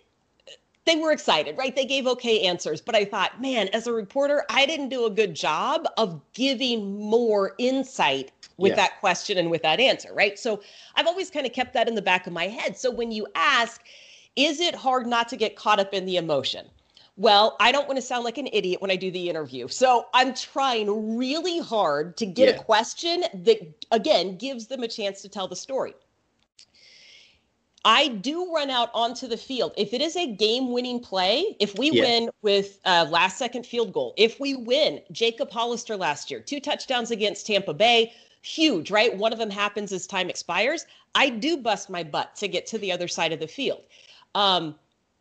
they 0.86 0.96
were 0.96 1.12
excited, 1.12 1.58
right? 1.58 1.76
They 1.76 1.86
gave 1.86 2.08
okay 2.08 2.41
answers. 2.41 2.82
But 2.82 2.96
I 2.96 3.06
thought, 3.06 3.39
man, 3.41 3.67
as 3.70 3.88
a 3.88 3.94
reporter, 3.94 4.44
I 4.50 4.65
didn't 4.65 4.89
do 4.89 5.06
a 5.06 5.12
good 5.12 5.36
job 5.36 5.88
of 5.98 6.20
giving 6.34 7.00
more 7.00 7.54
insight 7.60 8.32
with 8.58 8.72
yeah. 8.72 8.76
that 8.78 9.00
question 9.00 9.38
and 9.38 9.52
with 9.52 9.62
that 9.62 9.80
answer, 9.80 10.13
right? 10.13 10.39
So 10.39 10.62
I've 10.96 11.08
always 11.08 11.30
kind 11.30 11.46
of 11.46 11.54
kept 11.54 11.74
that 11.74 11.88
in 11.88 11.96
the 11.96 12.02
back 12.02 12.26
of 12.28 12.34
my 12.34 12.48
head. 12.48 12.78
So 12.78 12.89
when 12.91 13.12
you 13.12 13.28
ask, 13.36 13.82
Is 14.36 14.60
it 14.62 14.76
hard 14.76 15.08
not 15.08 15.28
to 15.30 15.38
get 15.38 15.56
caught 15.56 15.80
up 15.80 15.94
in 15.94 16.06
the 16.06 16.17
emotion? 16.17 16.67
Well, 17.17 17.58
I 17.60 17.72
don't 17.72 17.88
want 17.88 17.98
to 17.98 18.02
sound 18.02 18.24
like 18.24 18.38
an 18.38 18.48
idiot 18.54 18.82
when 18.82 18.89
I 18.89 18.96
do 18.96 19.12
the 19.12 19.30
interview. 19.30 19.67
So 19.67 20.06
I'm 20.13 20.34
trying 20.34 21.17
really 21.17 21.60
hard 21.60 22.15
to 22.17 22.26
get 22.26 22.48
Yeah. 22.48 22.56
a 22.56 22.63
question 22.63 23.26
that, 23.34 23.60
again, 23.91 24.38
gives 24.38 24.67
them 24.67 24.84
a 24.84 24.88
chance 24.88 25.22
to 25.22 25.30
tell 25.30 25.48
the 25.48 25.56
story. 25.56 25.94
I 27.84 28.10
do 28.10 28.54
run 28.54 28.70
out 28.70 28.91
onto 28.94 29.28
the 29.28 29.38
field. 29.38 29.74
If 29.76 29.94
it 29.94 30.02
is 30.02 30.15
a 30.15 30.28
game 30.28 30.72
winning 30.72 31.00
play, 31.00 31.56
if 31.60 31.78
we 31.78 31.89
Yeah. 31.91 32.04
win 32.04 32.30
with 32.41 32.80
a 32.86 33.06
last 33.06 33.38
second 33.38 33.65
field 33.65 33.91
goal, 33.91 34.13
if 34.17 34.39
we 34.39 34.56
win, 34.56 35.02
Jacob 35.12 35.50
Hollister 35.52 35.98
last 35.98 36.30
year, 36.30 36.39
two 36.39 36.60
touchdowns 36.60 37.10
against 37.10 37.48
Tampa 37.48 37.74
Bay, 37.74 38.13
huge, 38.44 38.91
right? 38.91 39.15
One 39.17 39.34
of 39.34 39.39
them 39.39 39.50
happens 39.50 39.91
as 39.91 40.06
time 40.06 40.30
expires. 40.30 40.86
I 41.15 41.30
do 41.30 41.58
bust 41.58 41.89
my 41.89 42.04
butt 42.04 42.36
to 42.38 42.48
get 42.48 42.67
to 42.67 42.78
the 42.78 42.91
other 42.91 43.08
side 43.08 43.34
of 43.34 43.39
the 43.39 43.48
field. 43.48 43.82
Um, 44.36 44.76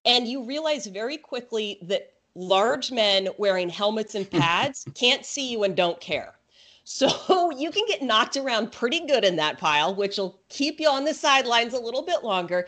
and 0.05 0.29
you 0.29 0.43
realize 0.43 0.87
very 0.87 1.17
quickly 1.17 1.79
that 1.83 2.13
large 2.35 2.93
men 2.93 3.29
wearing 3.39 3.69
helmets 3.69 4.15
and 4.15 4.31
pads 4.31 4.87
can't 4.95 5.25
see 5.25 5.51
you 5.51 5.65
and 5.65 5.77
don't 5.77 6.01
care. 6.01 6.35
So 6.93 7.53
you 7.57 7.71
can 7.71 7.87
get 7.87 8.03
knocked 8.03 8.37
around 8.37 8.73
pretty 8.73 9.07
good 9.07 9.25
in 9.25 9.37
that 9.37 9.59
pile, 9.59 9.95
which 9.95 10.19
will 10.19 10.41
keep 10.49 10.81
you 10.81 10.89
on 10.89 11.05
the 11.05 11.15
sidelines 11.15 11.73
a 11.73 11.79
little 11.79 12.03
bit 12.03 12.25
longer. 12.25 12.67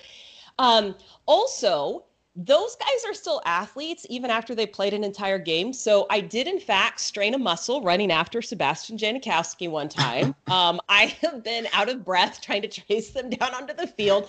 Um, 0.61 0.94
also, 1.26 2.04
those 2.37 2.76
guys 2.76 3.04
are 3.04 3.14
still 3.14 3.42
athletes 3.44 4.06
even 4.08 4.30
after 4.30 4.54
they 4.54 4.64
played 4.64 4.94
an 4.94 5.02
entire 5.02 5.40
game. 5.40 5.72
So 5.72 6.06
I 6.08 6.20
did, 6.20 6.46
in 6.46 6.61
fact, 6.61 7.00
strain 7.00 7.35
a 7.35 7.38
muscle 7.38 7.82
running 7.82 8.12
after 8.12 8.40
Sebastian 8.40 8.96
Janikowski 8.96 9.68
one 9.68 9.88
time. 9.88 10.35
Um, 10.52 10.80
I 10.88 11.16
have 11.22 11.42
been 11.42 11.66
out 11.72 11.88
of 11.88 12.04
breath 12.04 12.42
trying 12.42 12.61
to 12.62 12.68
chase 12.68 13.11
them 13.11 13.30
down 13.30 13.54
onto 13.54 13.72
the 13.72 13.87
field. 13.87 14.28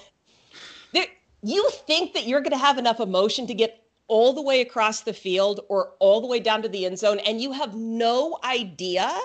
There, 0.94 1.06
you 1.44 1.70
think 1.86 2.14
that 2.14 2.26
you're 2.26 2.40
going 2.40 2.54
to 2.54 2.58
have 2.58 2.78
enough 2.78 3.02
emotion 3.02 3.46
to 3.48 3.54
get 3.54 3.84
all 4.08 4.32
the 4.32 4.42
way 4.42 4.62
across 4.62 5.02
the 5.02 5.14
field 5.14 5.60
or 5.68 5.92
all 6.00 6.22
the 6.22 6.28
way 6.28 6.40
down 6.40 6.62
to 6.62 6.70
the 6.70 6.86
end 6.86 6.98
zone, 6.98 7.20
and 7.20 7.42
you 7.42 7.52
have 7.52 7.76
no 7.76 8.40
idea 8.46 9.20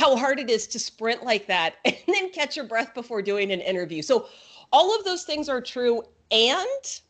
how 0.00 0.16
hard 0.16 0.40
it 0.40 0.48
is 0.48 0.66
to 0.66 0.78
sprint 0.78 1.22
like 1.22 1.46
that 1.46 1.74
and 1.84 1.94
then 2.08 2.30
catch 2.30 2.56
your 2.56 2.64
breath 2.64 2.94
before 2.94 3.20
doing 3.20 3.52
an 3.52 3.60
interview. 3.60 4.00
So, 4.00 4.26
all 4.72 4.96
of 4.96 5.04
those 5.04 5.24
things 5.24 5.48
are 5.48 5.60
true. 5.60 6.02
And 6.30 7.00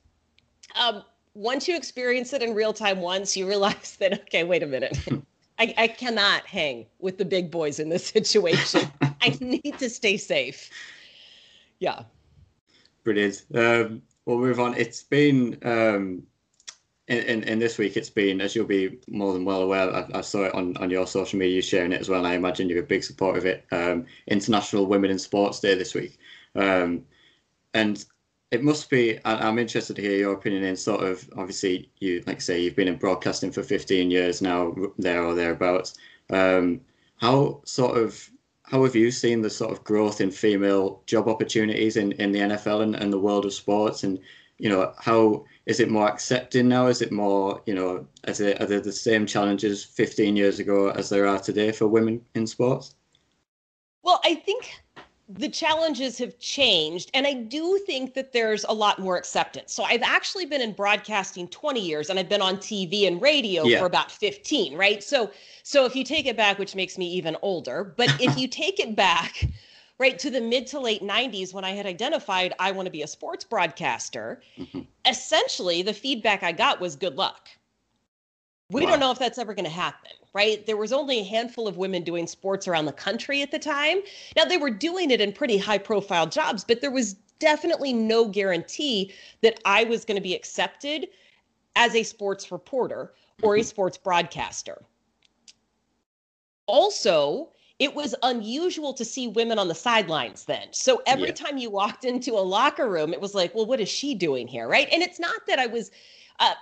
um, 0.75 1.05
once 1.35 1.69
you 1.69 1.77
experience 1.77 2.33
it 2.33 2.43
in 2.43 2.55
real 2.55 2.73
time, 2.73 3.01
once 3.01 3.37
you 3.37 3.47
realize 3.47 3.97
that, 4.01 4.15
okay, 4.23 4.45
wait 4.45 4.63
a 4.63 4.67
minute. 4.67 4.99
I, 5.59 5.75
I 5.77 5.89
cannot 5.89 6.47
hang 6.47 6.87
with 6.99 7.19
the 7.19 7.25
big 7.25 7.51
boys 7.51 7.79
in 7.79 7.91
this 7.91 8.07
situation. 8.17 8.91
I 9.03 9.37
need 9.41 9.79
to 9.79 9.91
stay 9.91 10.17
safe. 10.17 10.71
Yeah. 11.79 12.05
Brilliant. 13.05 13.45
Um, 13.55 14.03
we'll 14.25 14.39
move 14.39 14.59
on. 14.59 14.75
It's 14.75 15.03
been 15.03 15.59
um, 15.63 16.23
in, 17.11 17.43
in, 17.43 17.59
this 17.59 17.77
week. 17.77 17.97
It's 17.97 18.11
been, 18.11 18.41
as 18.41 18.55
you'll 18.55 18.67
be 18.67 18.99
more 19.09 19.33
than 19.33 19.45
well 19.45 19.63
aware. 19.63 19.93
I, 19.93 20.07
I 20.15 20.21
saw 20.21 20.45
it 20.45 20.55
on, 20.55 20.77
on 20.77 20.91
your 20.91 21.07
social 21.07 21.39
media, 21.39 21.57
you 21.57 21.63
sharing 21.63 21.93
it 21.93 22.01
as 22.01 22.09
well. 22.09 22.21
And 22.21 22.29
I 22.29 22.35
imagine 22.35 22.69
you're 22.69 22.81
a 22.81 22.87
big 22.87 23.05
supporter 23.05 23.39
of 23.39 23.47
it. 23.47 23.67
Um, 23.73 24.07
International 24.29 24.87
Women 24.87 25.11
in 25.11 25.19
Sports 25.19 25.61
Day 25.61 25.75
this 25.75 25.95
week, 25.95 26.19
um, 26.55 27.05
and 27.75 28.05
it 28.51 28.63
must 28.63 28.91
be. 28.91 29.19
I'm 29.25 29.59
interested 29.59 29.97
to 29.97 30.03
hear 30.03 30.17
your 30.17 30.35
opinion. 30.35 30.65
In 30.65 30.77
sort 30.77 31.05
of, 31.05 31.29
obviously, 31.37 31.91
you 31.99 32.23
like 32.27 32.37
I 32.37 32.41
say, 32.41 32.61
you've 32.61 32.77
been 32.77 32.89
in 32.89 32.97
broadcasting 32.97 33.53
for 33.53 33.63
15 33.63 34.11
years 34.11 34.41
now, 34.41 34.75
there 34.99 35.23
or 35.23 35.35
thereabouts. 35.35 35.99
Um, 36.31 36.81
how 37.17 37.61
sort 37.65 37.99
of 37.99 38.31
how 38.71 38.85
have 38.85 38.95
you 38.95 39.11
seen 39.11 39.43
the 39.43 39.51
sort 39.51 39.73
of 39.73 39.83
growth 39.83 40.21
in 40.21 40.31
female 40.31 41.03
job 41.07 41.27
opportunities 41.27 41.97
in, 41.97 42.13
in 42.13 42.31
the 42.31 42.39
NFL 42.39 42.83
and, 42.83 42.95
and 42.95 43.13
the 43.13 43.19
world 43.19 43.45
of 43.45 43.53
sports? 43.53 44.05
And, 44.05 44.21
you 44.59 44.69
know, 44.69 44.93
how 44.99 45.45
is 45.71 45.79
it 45.79 45.89
more 45.89 46.09
accepting 46.09 46.67
now? 46.67 46.89
Is 46.89 47.01
it 47.01 47.13
more, 47.13 47.63
you 47.65 47.75
know, 47.75 48.05
is 48.27 48.41
it, 48.41 48.61
are 48.61 48.67
there 48.67 48.81
the 48.81 48.91
same 48.91 49.25
challenges 49.25 49.85
15 49.85 50.35
years 50.35 50.59
ago 50.59 50.91
as 50.91 51.09
there 51.09 51.29
are 51.29 51.39
today 51.39 51.71
for 51.71 51.87
women 51.87 52.21
in 52.35 52.45
sports? 52.45 52.97
Well, 54.03 54.21
I 54.25 54.35
think 54.35 54.69
the 55.29 55.49
challenges 55.49 56.19
have 56.19 56.37
changed, 56.41 57.13
and 57.15 57.25
I 57.25 57.35
do 57.35 57.79
think 57.87 58.15
that 58.15 58.33
there's 58.33 58.65
a 58.65 58.73
lot 58.73 58.99
more 58.99 59.17
acceptance. 59.17 59.73
So 59.73 59.85
I've 59.85 60.03
actually 60.03 60.45
been 60.45 60.61
in 60.61 60.73
broadcasting 60.73 61.47
20 61.47 61.79
years, 61.79 62.11
and 62.11 62.19
I've 62.19 62.29
been 62.29 62.43
on 62.43 62.57
TV 62.57 63.07
and 63.07 63.23
radio 63.23 63.65
Yeah. 63.65 63.79
for 63.79 63.87
about 63.87 64.11
15, 64.11 64.75
right? 64.75 65.05
So, 65.05 65.31
so 65.63 65.85
if 65.85 65.95
you 65.95 66.03
take 66.03 66.27
it 66.27 66.37
back, 66.37 66.59
which 66.59 66.75
makes 66.75 66.99
me 66.99 67.07
even 67.13 67.37
older, 67.43 67.95
but 67.97 68.13
if 68.21 68.37
you 68.37 68.49
take 68.49 68.81
it 68.81 68.97
back, 68.97 69.47
right 70.01 70.19
to 70.19 70.31
the 70.31 70.41
mid 70.41 70.67
to 70.69 70.81
late 70.81 71.03
90s 71.03 71.53
when 71.53 71.65
I 71.65 71.73
had 71.73 71.87
identified 71.87 72.55
I 72.59 72.73
want 72.73 72.87
to 72.87 72.91
be 72.91 73.03
a 73.03 73.07
sports 73.07 73.45
broadcaster, 73.45 74.43
Mhm. 74.59 74.87
essentially 75.07 75.83
the 75.83 75.93
feedback 75.93 76.43
I 76.43 76.53
got 76.53 76.81
was 76.81 76.97
good 76.97 77.17
luck. 77.17 77.49
We 78.71 78.83
Wow. 78.83 78.91
don't 78.91 79.01
know 79.01 79.11
if 79.11 79.19
that's 79.19 79.39
ever 79.39 79.53
going 79.53 79.65
to 79.67 79.71
happen, 79.71 80.13
right? 80.33 80.65
There 80.65 80.77
was 80.77 80.93
only 80.93 81.21
a 81.21 81.25
handful 81.25 81.69
of 81.69 81.77
women 81.77 82.03
doing 82.03 82.27
sports 82.27 82.67
around 82.67 82.87
the 82.87 82.93
country 82.93 83.43
at 83.43 83.51
the 83.51 83.59
time. 83.59 83.99
Now 84.37 84.45
they 84.45 84.57
were 84.57 84.71
doing 84.71 85.11
it 85.11 85.21
in 85.21 85.33
pretty 85.33 85.59
high 85.59 85.79
profile 85.79 86.27
jobs, 86.27 86.65
but 86.65 86.81
there 86.81 86.91
was 86.91 87.15
definitely 87.39 87.93
no 87.93 88.27
guarantee 88.27 89.13
that 89.43 89.61
I 89.65 89.85
was 89.85 90.05
going 90.05 90.17
to 90.17 90.23
be 90.23 90.35
accepted 90.35 91.09
as 91.77 91.95
a 91.95 92.03
sports 92.05 92.51
reporter 92.51 93.13
or 93.43 93.57
a 93.57 93.61
Mhm. 93.61 93.65
sports 93.65 93.99
broadcaster. 93.99 94.83
Also, 96.67 97.53
it 97.81 97.95
was 97.95 98.15
unusual 98.23 98.93
to 98.95 99.05
see 99.05 99.27
women 99.27 99.59
on 99.59 99.69
the 99.69 99.75
sidelines 99.75 100.45
then. 100.45 100.69
So 100.73 101.03
every 101.07 101.29
Yeah. 101.29 101.33
time 101.33 101.59
you 101.59 101.71
walked 101.71 102.05
into 102.05 102.33
a 102.35 102.41
locker 102.41 102.89
room, 102.89 103.13
it 103.15 103.21
was 103.21 103.35
like, 103.35 103.55
well, 103.55 103.67
what 103.67 103.81
is 103.81 103.89
she 103.89 104.15
doing 104.15 104.47
here? 104.47 104.69
Right. 104.69 104.89
And 104.93 105.03
it's 105.03 105.19
not 105.19 105.47
that 105.49 105.59
I 105.59 105.67
was, 105.67 105.91
uh, 106.41 106.55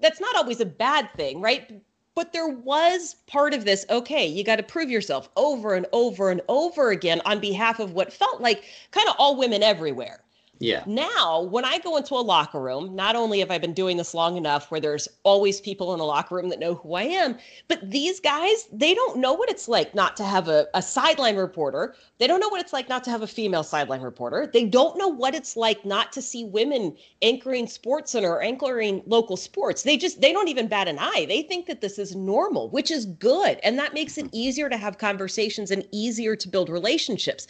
that's 0.00 0.20
not 0.20 0.34
always 0.36 0.60
a 0.60 0.66
bad 0.66 1.10
thing, 1.16 1.42
right? 1.42 1.82
But 2.14 2.32
there 2.32 2.48
was 2.48 3.16
part 3.26 3.54
of 3.54 3.66
this, 3.66 3.84
okay, 3.90 4.26
you 4.26 4.44
got 4.44 4.56
to 4.56 4.62
prove 4.62 4.90
yourself 4.90 5.28
over 5.36 5.74
and 5.74 5.86
over 5.92 6.30
and 6.30 6.40
over 6.48 6.90
again 6.90 7.20
on 7.26 7.38
behalf 7.40 7.78
of 7.78 7.92
what 7.92 8.12
felt 8.12 8.40
like 8.40 8.64
kind 8.90 9.08
of 9.08 9.14
all 9.18 9.36
women 9.36 9.62
everywhere. 9.62 10.20
Yeah. 10.58 10.84
Now, 10.86 11.42
when 11.42 11.64
I 11.64 11.78
go 11.78 11.96
into 11.96 12.14
a 12.14 12.24
locker 12.24 12.60
room, 12.60 12.94
not 12.94 13.14
only 13.14 13.40
have 13.40 13.50
I 13.50 13.58
been 13.58 13.74
doing 13.74 13.96
this 13.96 14.14
long 14.14 14.36
enough 14.36 14.70
where 14.70 14.80
there's 14.80 15.08
always 15.22 15.60
people 15.60 15.92
in 15.92 15.98
the 15.98 16.04
locker 16.04 16.34
room 16.34 16.48
that 16.48 16.58
know 16.58 16.74
who 16.74 16.94
I 16.94 17.02
am, 17.02 17.36
but 17.68 17.90
these 17.90 18.20
guys, 18.20 18.66
they 18.72 18.94
don't 18.94 19.18
know 19.18 19.34
what 19.34 19.50
it's 19.50 19.68
like 19.68 19.94
not 19.94 20.16
to 20.16 20.24
have 20.24 20.48
a, 20.48 20.66
a 20.72 20.80
sideline 20.80 21.36
reporter. 21.36 21.94
They 22.18 22.26
don't 22.26 22.40
know 22.40 22.48
what 22.48 22.60
it's 22.60 22.72
like 22.72 22.88
not 22.88 23.04
to 23.04 23.10
have 23.10 23.22
a 23.22 23.26
female 23.26 23.62
sideline 23.62 24.00
reporter. 24.00 24.48
They 24.50 24.64
don't 24.64 24.96
know 24.96 25.08
what 25.08 25.34
it's 25.34 25.56
like 25.56 25.84
not 25.84 26.10
to 26.12 26.22
see 26.22 26.44
women 26.44 26.96
anchoring 27.20 27.66
SportsCenter 27.66 28.28
or 28.28 28.40
anchoring 28.42 29.02
local 29.06 29.36
sports. 29.36 29.82
They 29.82 29.98
just, 29.98 30.22
they 30.22 30.32
don't 30.32 30.48
even 30.48 30.68
bat 30.68 30.88
an 30.88 30.98
eye. 30.98 31.26
They 31.28 31.42
think 31.42 31.66
that 31.66 31.82
this 31.82 31.98
is 31.98 32.16
normal, 32.16 32.70
which 32.70 32.90
is 32.90 33.04
good. 33.04 33.58
And 33.62 33.78
that 33.78 33.92
makes 33.92 34.16
it 34.16 34.28
easier 34.32 34.70
to 34.70 34.76
have 34.78 34.96
conversations 34.96 35.70
and 35.70 35.86
easier 35.92 36.34
to 36.34 36.48
build 36.48 36.70
relationships 36.70 37.46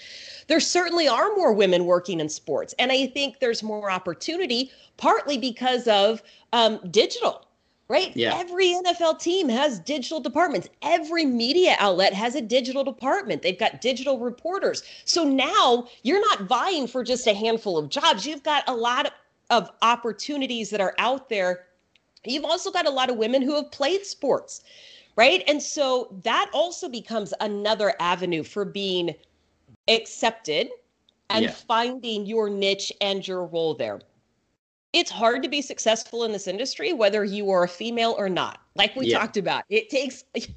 there 0.46 0.60
certainly 0.60 1.08
are 1.08 1.34
more 1.34 1.52
women 1.52 1.86
working 1.86 2.20
in 2.20 2.28
sports. 2.28 2.74
And 2.78 2.92
I 2.92 3.06
think 3.06 3.40
there's 3.40 3.62
more 3.62 3.90
opportunity, 3.90 4.70
partly 4.96 5.38
because 5.38 5.88
of 5.88 6.22
um, 6.52 6.80
digital, 6.90 7.46
right? 7.88 8.16
Yeah. 8.16 8.36
Every 8.36 8.66
NFL 8.66 9.18
team 9.20 9.48
has 9.48 9.78
digital 9.80 10.20
departments. 10.20 10.68
Every 10.82 11.24
media 11.24 11.76
outlet 11.78 12.12
has 12.14 12.34
a 12.34 12.40
digital 12.40 12.84
department. 12.84 13.42
They've 13.42 13.58
got 13.58 13.80
digital 13.80 14.18
reporters. 14.18 14.82
So 15.04 15.24
now 15.24 15.88
you're 16.02 16.20
not 16.20 16.42
vying 16.42 16.86
for 16.86 17.02
just 17.02 17.26
a 17.26 17.34
handful 17.34 17.76
of 17.78 17.88
jobs. 17.88 18.26
You've 18.26 18.42
got 18.42 18.64
a 18.68 18.74
lot 18.74 19.12
of 19.50 19.70
opportunities 19.82 20.70
that 20.70 20.80
are 20.80 20.94
out 20.98 21.28
there. 21.28 21.66
You've 22.24 22.44
also 22.44 22.70
got 22.70 22.86
a 22.86 22.90
lot 22.90 23.10
of 23.10 23.16
women 23.16 23.42
who 23.42 23.54
have 23.54 23.70
played 23.70 24.04
sports, 24.04 24.64
right? 25.16 25.44
And 25.46 25.62
so 25.62 26.16
that 26.24 26.50
also 26.52 26.88
becomes 26.88 27.32
another 27.40 27.94
avenue 28.00 28.42
for 28.42 28.64
being 28.64 29.14
accepted 29.88 30.70
and 31.30 31.46
Yeah. 31.46 31.50
finding 31.50 32.26
your 32.26 32.48
niche 32.48 32.92
and 33.00 33.26
your 33.26 33.44
role 33.44 33.74
there. 33.74 34.00
It's 34.92 35.10
hard 35.10 35.42
to 35.42 35.48
be 35.48 35.60
successful 35.60 36.24
in 36.24 36.32
this 36.32 36.46
industry 36.46 36.92
whether 36.92 37.24
you 37.24 37.50
are 37.50 37.64
a 37.64 37.68
female 37.68 38.14
or 38.18 38.28
not. 38.28 38.60
Like 38.76 38.96
we 38.96 39.06
Yeah. 39.08 39.18
talked 39.18 39.36
about. 39.36 39.64
It 39.68 39.90
takes 39.90 40.24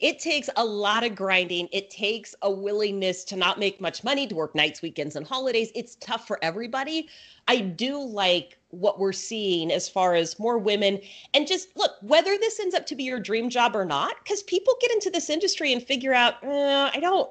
it 0.00 0.18
takes 0.20 0.48
a 0.56 0.64
lot 0.64 1.04
of 1.04 1.16
grinding. 1.16 1.68
It 1.72 1.90
takes 1.90 2.34
a 2.42 2.50
willingness 2.50 3.24
to 3.24 3.36
not 3.36 3.58
make 3.58 3.80
much 3.80 4.04
money, 4.04 4.26
to 4.28 4.34
work 4.34 4.54
nights, 4.54 4.82
weekends 4.82 5.16
and 5.16 5.26
holidays. 5.26 5.72
It's 5.74 5.96
tough 5.96 6.26
for 6.26 6.38
everybody. 6.42 7.08
I 7.48 7.58
do 7.60 8.00
like 8.00 8.58
what 8.68 9.00
we're 9.00 9.12
seeing 9.12 9.72
as 9.72 9.88
far 9.88 10.14
as 10.14 10.38
more 10.38 10.58
women 10.58 11.00
and 11.34 11.46
just 11.48 11.76
look 11.76 11.96
whether 12.02 12.38
this 12.38 12.60
ends 12.60 12.74
up 12.74 12.86
to 12.86 12.94
be 12.94 13.02
your 13.02 13.18
dream 13.18 13.50
job 13.50 13.74
or 13.74 13.84
not 13.84 14.14
because 14.22 14.44
people 14.44 14.74
get 14.80 14.92
into 14.92 15.10
this 15.10 15.28
industry 15.28 15.72
and 15.72 15.82
figure 15.82 16.14
out 16.14 16.34
uh, 16.44 16.88
i 16.94 17.00
don't 17.00 17.28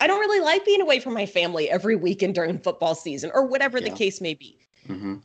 i 0.00 0.06
don't 0.06 0.20
really 0.20 0.40
like 0.40 0.64
being 0.64 0.80
away 0.80 1.00
from 1.00 1.14
my 1.14 1.26
family 1.26 1.70
every 1.70 1.96
weekend 1.96 2.34
during 2.34 2.58
football 2.58 2.94
season 2.94 3.30
or 3.34 3.46
whatever 3.46 3.80
the 3.80 3.90
case 3.90 4.20
may 4.20 4.34
be 4.34 4.58
hmm 4.86 5.16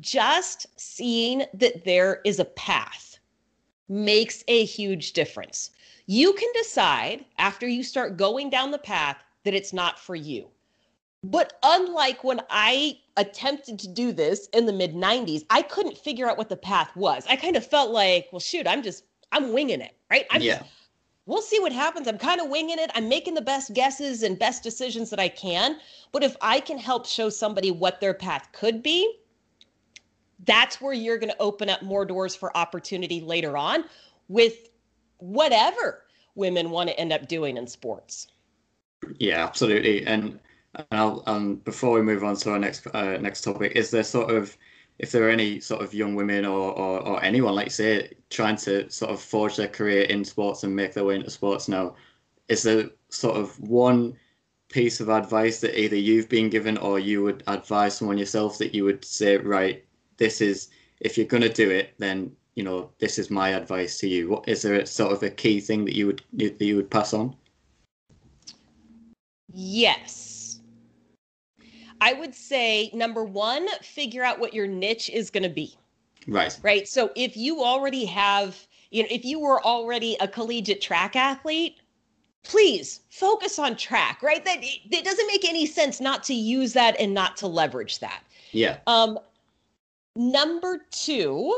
just 0.00 0.66
seeing 0.80 1.44
that 1.52 1.84
there 1.84 2.20
is 2.24 2.38
a 2.38 2.46
path 2.46 3.18
makes 3.88 4.42
a 4.48 4.64
huge 4.64 5.12
difference 5.12 5.70
you 6.06 6.32
can 6.32 6.48
decide 6.54 7.24
after 7.38 7.68
you 7.68 7.82
start 7.82 8.16
going 8.16 8.48
down 8.48 8.70
the 8.70 8.78
path 8.78 9.18
that 9.44 9.54
it's 9.54 9.72
not 9.72 9.98
for 9.98 10.14
you 10.14 10.48
But 11.24 11.52
unlike 11.62 12.24
when 12.24 12.40
I 12.50 12.98
attempted 13.16 13.78
to 13.80 13.88
do 13.88 14.12
this 14.12 14.48
in 14.52 14.66
the 14.66 14.72
mid 14.72 14.94
90s, 14.94 15.44
I 15.50 15.62
couldn't 15.62 15.96
figure 15.96 16.28
out 16.28 16.36
what 16.36 16.48
the 16.48 16.56
path 16.56 16.94
was. 16.96 17.24
I 17.28 17.36
kind 17.36 17.56
of 17.56 17.64
felt 17.64 17.92
like, 17.92 18.28
well, 18.32 18.40
shoot, 18.40 18.66
I'm 18.66 18.82
just, 18.82 19.04
I'm 19.30 19.52
winging 19.52 19.80
it, 19.80 19.94
right? 20.10 20.26
I'm 20.30 20.42
yeah. 20.42 20.58
Just, 20.58 20.70
we'll 21.26 21.42
see 21.42 21.60
what 21.60 21.72
happens. 21.72 22.08
I'm 22.08 22.18
kind 22.18 22.40
of 22.40 22.48
winging 22.48 22.78
it. 22.78 22.90
I'm 22.94 23.08
making 23.08 23.34
the 23.34 23.42
best 23.42 23.74
guesses 23.74 24.22
and 24.22 24.38
best 24.38 24.62
decisions 24.62 25.10
that 25.10 25.20
I 25.20 25.28
can. 25.28 25.78
But 26.10 26.22
if 26.22 26.36
I 26.40 26.60
can 26.60 26.78
help 26.78 27.06
show 27.06 27.28
somebody 27.28 27.70
what 27.70 28.00
their 28.00 28.14
path 28.14 28.48
could 28.52 28.82
be, 28.82 29.18
that's 30.44 30.80
where 30.80 30.92
you're 30.92 31.18
going 31.18 31.30
to 31.30 31.40
open 31.40 31.68
up 31.68 31.82
more 31.82 32.04
doors 32.04 32.34
for 32.34 32.56
opportunity 32.56 33.20
later 33.20 33.56
on 33.56 33.84
with 34.28 34.70
whatever 35.18 36.04
women 36.34 36.70
want 36.70 36.88
to 36.88 36.98
end 36.98 37.12
up 37.12 37.28
doing 37.28 37.56
in 37.56 37.66
sports. 37.66 38.28
Yeah, 39.18 39.44
absolutely. 39.44 40.06
And 40.06 40.38
I'll, 40.90 41.22
um, 41.26 41.56
before 41.56 41.92
we 41.92 42.02
move 42.02 42.24
on 42.24 42.36
to 42.36 42.52
our 42.52 42.58
next 42.58 42.86
uh, 42.94 43.18
next 43.18 43.42
topic, 43.42 43.72
is 43.72 43.90
there 43.90 44.04
sort 44.04 44.30
of 44.30 44.56
if 44.98 45.10
there 45.10 45.24
are 45.24 45.30
any 45.30 45.60
sort 45.60 45.82
of 45.82 45.94
young 45.94 46.14
women 46.14 46.44
or, 46.44 46.72
or, 46.72 47.00
or 47.00 47.24
anyone, 47.24 47.54
like 47.54 47.70
say, 47.70 48.12
trying 48.30 48.56
to 48.56 48.88
sort 48.90 49.10
of 49.10 49.20
forge 49.20 49.56
their 49.56 49.68
career 49.68 50.02
in 50.02 50.24
sports 50.24 50.62
and 50.62 50.74
make 50.74 50.94
their 50.94 51.04
way 51.04 51.16
into 51.16 51.30
sports 51.30 51.68
now, 51.68 51.94
is 52.48 52.62
there 52.62 52.90
sort 53.08 53.36
of 53.36 53.58
one 53.60 54.16
piece 54.68 55.00
of 55.00 55.08
advice 55.08 55.60
that 55.60 55.78
either 55.78 55.96
you've 55.96 56.28
been 56.28 56.48
given 56.48 56.78
or 56.78 56.98
you 56.98 57.22
would 57.22 57.42
advise 57.46 57.96
someone 57.96 58.18
yourself 58.18 58.58
that 58.58 58.74
you 58.74 58.84
would 58.84 59.04
say, 59.04 59.36
right, 59.36 59.84
this 60.16 60.40
is 60.40 60.68
if 61.00 61.16
you're 61.16 61.26
going 61.26 61.42
to 61.42 61.48
do 61.48 61.70
it, 61.70 61.94
then 61.98 62.34
you 62.54 62.62
know 62.62 62.90
this 62.98 63.18
is 63.18 63.30
my 63.30 63.50
advice 63.50 63.98
to 63.98 64.08
you. 64.08 64.30
What 64.30 64.48
is 64.48 64.62
there 64.62 64.74
a, 64.74 64.86
sort 64.86 65.12
of 65.12 65.22
a 65.22 65.30
key 65.30 65.60
thing 65.60 65.84
that 65.84 65.96
you 65.96 66.06
would 66.06 66.22
that 66.34 66.60
you 66.60 66.76
would 66.76 66.90
pass 66.90 67.12
on? 67.12 67.34
Yes. 69.52 70.31
I 72.02 72.14
would 72.14 72.34
say 72.34 72.90
number 72.92 73.22
one, 73.22 73.68
figure 73.80 74.24
out 74.24 74.40
what 74.40 74.52
your 74.52 74.66
niche 74.66 75.08
is 75.08 75.30
going 75.30 75.44
to 75.44 75.48
be. 75.48 75.76
Right. 76.26 76.58
Right. 76.60 76.88
So 76.88 77.12
if 77.14 77.36
you 77.36 77.62
already 77.62 78.04
have, 78.06 78.66
you 78.90 79.04
know, 79.04 79.08
if 79.10 79.24
you 79.24 79.38
were 79.38 79.62
already 79.64 80.16
a 80.20 80.26
collegiate 80.26 80.80
track 80.80 81.14
athlete, 81.14 81.76
please 82.42 83.02
focus 83.10 83.56
on 83.60 83.76
track, 83.76 84.20
right? 84.20 84.44
That 84.44 84.58
it 84.62 85.04
doesn't 85.04 85.26
make 85.28 85.48
any 85.48 85.64
sense 85.64 86.00
not 86.00 86.24
to 86.24 86.34
use 86.34 86.72
that 86.72 86.98
and 86.98 87.14
not 87.14 87.36
to 87.36 87.46
leverage 87.46 88.00
that. 88.00 88.24
Yeah. 88.50 88.78
Um, 88.88 89.16
number 90.16 90.80
two, 90.90 91.56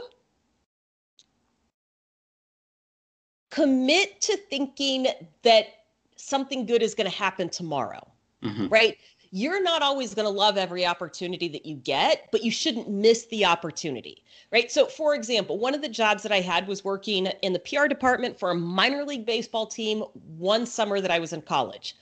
commit 3.51 4.21
to 4.21 4.37
thinking 4.51 5.07
that 5.43 5.69
something 6.17 6.67
good 6.67 6.83
is 6.83 6.95
going 6.95 7.11
to 7.11 7.17
happen 7.17 7.49
tomorrow, 7.49 8.07
Mhm. 8.43 8.71
right? 8.71 8.99
You're 9.37 9.61
not 9.61 9.83
always 9.83 10.15
going 10.15 10.27
to 10.27 10.31
love 10.31 10.57
every 10.57 10.87
opportunity 10.87 11.49
that 11.49 11.67
you 11.67 11.75
get, 11.75 12.29
but 12.31 12.45
you 12.45 12.53
shouldn't 12.53 12.89
miss 12.89 13.27
the 13.27 13.45
opportunity, 13.45 14.23
right? 14.53 14.71
So, 14.71 14.87
for 14.87 15.13
example, 15.13 15.59
one 15.59 15.75
of 15.75 15.83
the 15.83 15.89
jobs 15.89 16.23
that 16.23 16.31
I 16.31 16.41
had 16.41 16.69
was 16.69 16.85
working 16.85 17.27
in 17.43 17.53
the 17.53 17.59
PR 17.59 17.89
department 17.89 18.39
for 18.39 18.53
a 18.53 18.55
minor 18.55 19.03
league 19.05 19.27
baseball 19.27 19.67
team 19.67 20.05
one 20.39 20.67
summer 20.67 21.01
that 21.01 21.11
I 21.11 21.19
was 21.19 21.33
in 21.33 21.43
college. 21.43 21.97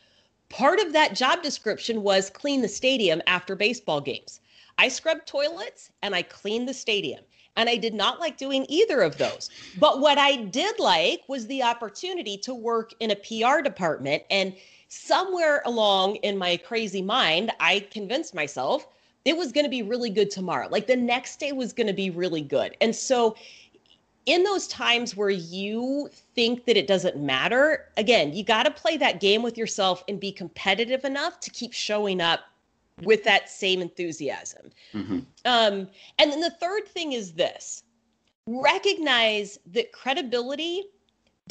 Part 0.51 0.79
of 0.79 0.93
that 0.93 1.17
job 1.17 1.43
description 1.43 2.03
was 2.03 2.29
clean 2.29 2.61
the 2.61 2.69
stadium 2.69 3.23
after 3.27 3.57
baseball 3.57 4.03
games. 4.03 4.43
I 4.77 4.89
scrubbed 4.89 5.27
toilets 5.27 5.91
and 6.03 6.15
I 6.15 6.21
cleaned 6.21 6.69
the 6.69 6.75
stadium. 6.75 7.25
And 7.57 7.69
I 7.69 7.77
did 7.77 7.93
not 7.95 8.21
like 8.21 8.39
doing 8.39 8.65
either 8.69 9.03
of 9.03 9.19
those. 9.19 9.51
But 9.79 10.01
what 10.01 10.17
I 10.17 10.37
did 10.37 10.79
like 10.79 11.23
was 11.29 11.47
the 11.47 11.63
opportunity 11.63 12.39
to 12.39 12.55
work 12.55 12.93
in 12.99 13.11
a 13.11 13.17
PR 13.17 13.61
department. 13.61 14.23
And 14.31 14.55
somewhere 14.93 15.63
along 15.65 16.17
in 16.17 16.37
my 16.37 16.55
crazy 16.59 17.01
mind, 17.01 17.51
I 17.61 17.81
convinced 17.91 18.35
myself 18.35 18.87
it 19.25 19.35
was 19.35 19.51
going 19.51 19.65
to 19.65 19.71
be 19.71 19.83
really 19.83 20.11
good 20.11 20.31
tomorrow. 20.31 20.69
Like 20.71 20.87
the 20.87 20.97
next 20.97 21.41
day 21.41 21.53
was 21.53 21.73
going 21.73 21.87
to 21.87 21.95
be 21.95 22.11
really 22.11 22.43
good. 22.43 22.77
And 22.81 22.95
so, 22.95 23.35
in 24.27 24.45
those 24.45 24.69
times 24.69 25.17
where 25.17 25.31
you 25.31 26.09
think 26.35 26.67
that 26.67 26.77
it 26.77 26.87
doesn't 26.87 27.17
matter, 27.17 27.89
again, 27.97 28.33
you 28.33 28.45
got 28.45 28.65
to 28.65 28.71
play 28.71 28.97
that 28.99 29.19
game 29.19 29.43
with 29.43 29.59
yourself 29.59 30.05
and 30.09 30.21
be 30.21 30.31
competitive 30.31 31.05
enough 31.05 31.41
to 31.41 31.51
keep 31.51 31.73
showing 31.73 32.21
up 32.21 32.41
with 33.03 33.25
that 33.25 33.49
same 33.49 33.81
enthusiasm. 33.81 34.71
hmm 34.93 35.21
Um, 35.45 35.89
and 36.19 36.31
then 36.31 36.41
the 36.41 36.55
third 36.61 36.87
thing 36.87 37.15
is 37.15 37.33
this 37.33 37.83
recognize 38.47 39.59
that 39.67 39.91
credibility 39.93 40.85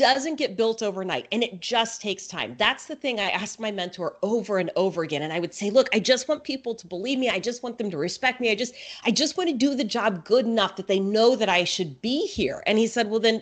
doesn't 0.01 0.35
get 0.35 0.57
built 0.57 0.83
overnight 0.83 1.27
and 1.31 1.43
it 1.43 1.61
just 1.61 2.01
takes 2.01 2.27
time. 2.27 2.55
That's 2.57 2.85
the 2.85 2.95
thing 2.95 3.19
I 3.19 3.29
asked 3.29 3.59
my 3.59 3.71
mentor 3.71 4.17
over 4.21 4.57
and 4.57 4.69
over 4.75 5.03
again. 5.03 5.21
And 5.21 5.31
I 5.31 5.39
would 5.39 5.53
say, 5.53 5.69
look, 5.69 5.87
I 5.93 5.99
just 5.99 6.27
want 6.27 6.43
people 6.43 6.75
to 6.75 6.87
believe 6.87 7.19
me. 7.19 7.29
I 7.29 7.39
just 7.39 7.63
want 7.63 7.77
them 7.77 7.89
to 7.91 7.97
respect 7.97 8.41
me. 8.41 8.51
I 8.51 8.55
just, 8.55 8.73
I 9.05 9.11
just 9.11 9.37
want 9.37 9.49
to 9.49 9.55
do 9.55 9.75
the 9.75 9.83
job 9.83 10.25
good 10.25 10.45
enough 10.45 10.75
that 10.75 10.87
they 10.87 10.99
know 10.99 11.35
that 11.35 11.49
I 11.49 11.63
should 11.63 12.01
be 12.01 12.27
here. 12.27 12.63
And 12.65 12.77
he 12.77 12.87
said, 12.87 13.09
well, 13.09 13.19
then 13.19 13.41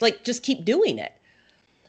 like, 0.00 0.24
just 0.24 0.42
keep 0.42 0.64
doing 0.64 0.98
it. 0.98 1.12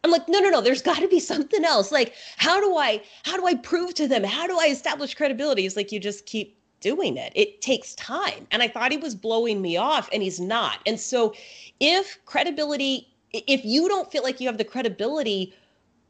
I'm 0.04 0.12
like, 0.12 0.28
no, 0.28 0.40
no, 0.40 0.50
no, 0.50 0.62
there's 0.62 0.82
got 0.82 0.98
to 0.98 1.08
be 1.08 1.20
something 1.20 1.64
else. 1.64 1.92
Like, 1.92 2.16
how 2.38 2.60
do 2.60 2.76
I, 2.76 3.04
how 3.24 3.38
do 3.38 3.46
I 3.46 3.56
prove 3.56 3.94
to 3.96 4.08
them? 4.08 4.24
How 4.24 4.48
do 4.48 4.58
I 4.60 4.66
establish 4.66 5.14
credibility? 5.14 5.66
It's 5.66 5.76
like, 5.76 5.92
you 5.92 6.00
just 6.00 6.26
keep 6.26 6.58
doing 6.80 7.18
it. 7.18 7.32
It 7.36 7.62
takes 7.62 7.94
time. 7.96 8.48
And 8.50 8.64
I 8.64 8.68
thought 8.68 8.92
he 8.92 8.98
was 8.98 9.14
blowing 9.16 9.62
me 9.62 9.78
off 9.78 10.10
and 10.12 10.24
he's 10.24 10.40
not. 10.40 10.80
And 10.86 11.00
so 11.00 11.34
if 11.80 12.18
credibility, 12.26 13.08
if 13.34 13.64
you 13.64 13.88
don't 13.88 14.12
feel 14.12 14.24
like 14.24 14.40
you 14.40 14.48
have 14.48 14.58
the 14.58 14.66
credibility, 14.66 15.54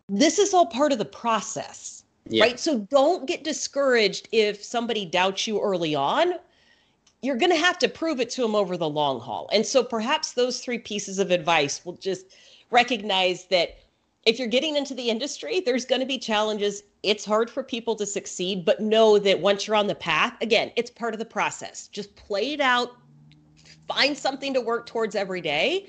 this 0.10 0.40
is 0.40 0.54
all 0.54 0.66
part 0.66 0.92
of 0.92 0.98
the 0.98 1.06
process. 1.06 2.04
Yeah. 2.28 2.44
Right. 2.44 2.60
So 2.60 2.80
don't 2.92 3.28
get 3.28 3.44
discouraged 3.44 4.30
if 4.32 4.64
somebody 4.64 5.06
doubts 5.06 5.48
you 5.48 5.60
early 5.60 5.96
on. 5.96 6.34
You're 7.22 7.38
going 7.38 7.52
to 7.52 7.58
have 7.58 7.78
to 7.80 7.88
prove 7.88 8.20
it 8.20 8.30
to 8.32 8.42
them 8.42 8.56
over 8.56 8.78
the 8.78 8.90
long 8.90 9.20
haul. 9.20 9.50
And 9.54 9.66
so 9.66 9.84
perhaps 9.84 10.34
those 10.34 10.60
three 10.60 10.80
pieces 10.80 11.20
of 11.20 11.32
advice 11.32 11.86
will 11.86 11.94
just 11.94 12.26
recognize 12.72 13.46
that 13.46 13.78
if 14.26 14.38
you're 14.38 14.48
getting 14.48 14.76
into 14.76 14.94
the 14.94 15.10
industry, 15.10 15.62
there's 15.62 15.86
going 15.86 16.00
to 16.00 16.08
be 16.08 16.18
challenges. 16.18 16.84
It's 17.04 17.26
hard 17.26 17.50
for 17.50 17.64
people 17.64 17.96
to 17.96 18.06
succeed, 18.06 18.66
but 18.66 18.80
know 18.80 19.18
that 19.20 19.40
once 19.40 19.66
you're 19.66 19.76
on 19.76 19.88
the 19.88 19.96
path, 19.96 20.34
again, 20.42 20.72
it's 20.76 20.92
part 20.92 21.14
of 21.14 21.20
the 21.20 21.26
process. 21.26 21.88
Just 21.88 22.16
play 22.16 22.54
it 22.54 22.62
out, 22.62 22.96
find 23.88 24.16
something 24.16 24.54
to 24.54 24.62
work 24.62 24.86
towards 24.86 25.16
every 25.16 25.42
day. 25.42 25.88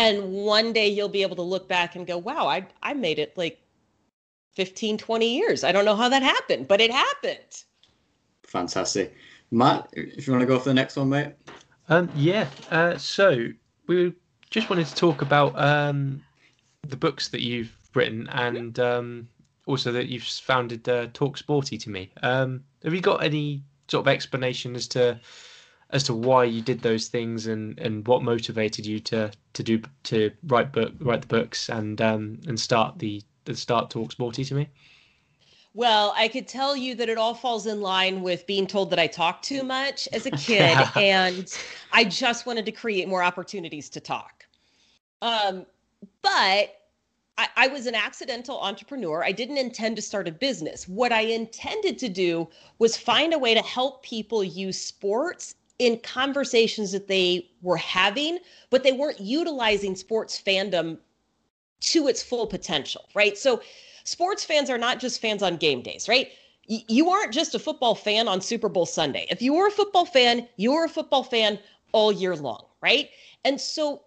And 0.00 0.32
one 0.32 0.72
day 0.72 0.88
you'll 0.88 1.10
be 1.10 1.20
able 1.20 1.36
to 1.36 1.42
look 1.42 1.68
back 1.68 1.94
and 1.94 2.06
go, 2.06 2.16
wow, 2.16 2.46
I, 2.48 2.66
I 2.82 2.94
made 2.94 3.18
it 3.18 3.36
like 3.36 3.60
15, 4.54 4.96
20 4.96 5.36
years. 5.36 5.62
I 5.62 5.72
don't 5.72 5.84
know 5.84 5.94
how 5.94 6.08
that 6.08 6.22
happened, 6.22 6.68
but 6.68 6.80
it 6.80 6.90
happened. 6.90 7.64
Fantastic. 8.44 9.14
Matt, 9.50 9.90
if 9.92 10.26
you 10.26 10.32
want 10.32 10.40
to 10.40 10.46
go 10.46 10.58
for 10.58 10.70
the 10.70 10.74
next 10.74 10.96
one, 10.96 11.10
mate. 11.10 11.34
Um, 11.90 12.08
yeah. 12.16 12.46
Uh, 12.70 12.96
so 12.96 13.48
we 13.88 14.14
just 14.48 14.70
wanted 14.70 14.86
to 14.86 14.94
talk 14.94 15.20
about 15.20 15.52
um, 15.60 16.22
the 16.88 16.96
books 16.96 17.28
that 17.28 17.42
you've 17.42 17.76
written 17.94 18.26
and 18.30 18.80
um, 18.80 19.28
also 19.66 19.92
that 19.92 20.06
you've 20.08 20.22
founded 20.22 20.88
uh, 20.88 21.08
Talk 21.12 21.36
Sporty 21.36 21.76
to 21.76 21.90
me. 21.90 22.10
Um, 22.22 22.64
have 22.84 22.94
you 22.94 23.02
got 23.02 23.22
any 23.22 23.64
sort 23.88 24.06
of 24.06 24.08
explanation 24.08 24.74
as 24.76 24.88
to 24.88 25.20
as 25.92 26.04
to 26.04 26.14
why 26.14 26.44
you 26.44 26.62
did 26.62 26.80
those 26.80 27.08
things 27.08 27.46
and, 27.46 27.78
and 27.78 28.06
what 28.06 28.22
motivated 28.22 28.86
you 28.86 29.00
to 29.00 29.30
to 29.52 29.62
do 29.62 29.82
to 30.04 30.30
write 30.46 30.72
book 30.72 30.92
write 31.00 31.22
the 31.22 31.26
books 31.26 31.68
and 31.68 32.00
um, 32.00 32.38
and 32.46 32.58
start 32.58 32.98
the, 32.98 33.22
the 33.44 33.54
start 33.54 33.90
Talk 33.90 34.12
Sporty 34.12 34.44
to 34.44 34.54
me? 34.54 34.68
Well, 35.72 36.12
I 36.16 36.26
could 36.28 36.48
tell 36.48 36.76
you 36.76 36.96
that 36.96 37.08
it 37.08 37.16
all 37.16 37.34
falls 37.34 37.66
in 37.66 37.80
line 37.80 38.22
with 38.22 38.46
being 38.46 38.66
told 38.66 38.90
that 38.90 38.98
I 38.98 39.06
talk 39.06 39.40
too 39.40 39.62
much 39.62 40.08
as 40.12 40.26
a 40.26 40.30
kid, 40.32 40.76
and 40.96 41.56
I 41.92 42.04
just 42.04 42.44
wanted 42.44 42.66
to 42.66 42.72
create 42.72 43.08
more 43.08 43.22
opportunities 43.22 43.88
to 43.90 44.00
talk. 44.00 44.46
Um, 45.22 45.66
but 46.22 46.80
I, 47.38 47.48
I 47.56 47.68
was 47.68 47.86
an 47.86 47.94
accidental 47.94 48.58
entrepreneur. 48.60 49.22
I 49.22 49.30
didn't 49.30 49.58
intend 49.58 49.94
to 49.96 50.02
start 50.02 50.26
a 50.26 50.32
business. 50.32 50.88
What 50.88 51.12
I 51.12 51.20
intended 51.20 51.98
to 52.00 52.08
do 52.08 52.48
was 52.80 52.96
find 52.96 53.32
a 53.32 53.38
way 53.38 53.54
to 53.54 53.62
help 53.62 54.02
people 54.02 54.42
use 54.42 54.80
sports 54.80 55.54
in 55.80 55.98
conversations 56.00 56.92
that 56.92 57.08
they 57.08 57.48
were 57.62 57.78
having, 57.78 58.38
but 58.68 58.84
they 58.84 58.92
weren't 58.92 59.18
utilizing 59.18 59.96
sports 59.96 60.40
fandom 60.40 60.98
to 61.80 62.06
its 62.06 62.22
full 62.22 62.46
potential, 62.46 63.08
right? 63.14 63.38
So, 63.38 63.62
sports 64.04 64.44
fans 64.44 64.68
are 64.68 64.76
not 64.76 65.00
just 65.00 65.22
fans 65.22 65.42
on 65.42 65.56
game 65.56 65.80
days, 65.80 66.06
right? 66.06 66.28
You 66.66 67.08
aren't 67.08 67.32
just 67.32 67.54
a 67.54 67.58
football 67.58 67.94
fan 67.94 68.28
on 68.28 68.42
Super 68.42 68.68
Bowl 68.68 68.84
Sunday. 68.84 69.26
If 69.30 69.40
you 69.40 69.54
were 69.54 69.68
a 69.68 69.70
football 69.72 70.04
fan, 70.04 70.46
you 70.56 70.72
were 70.72 70.84
a 70.84 70.88
football 70.88 71.24
fan 71.24 71.58
all 71.92 72.12
year 72.12 72.36
long, 72.36 72.66
right? 72.82 73.08
And 73.46 73.58
so 73.58 74.02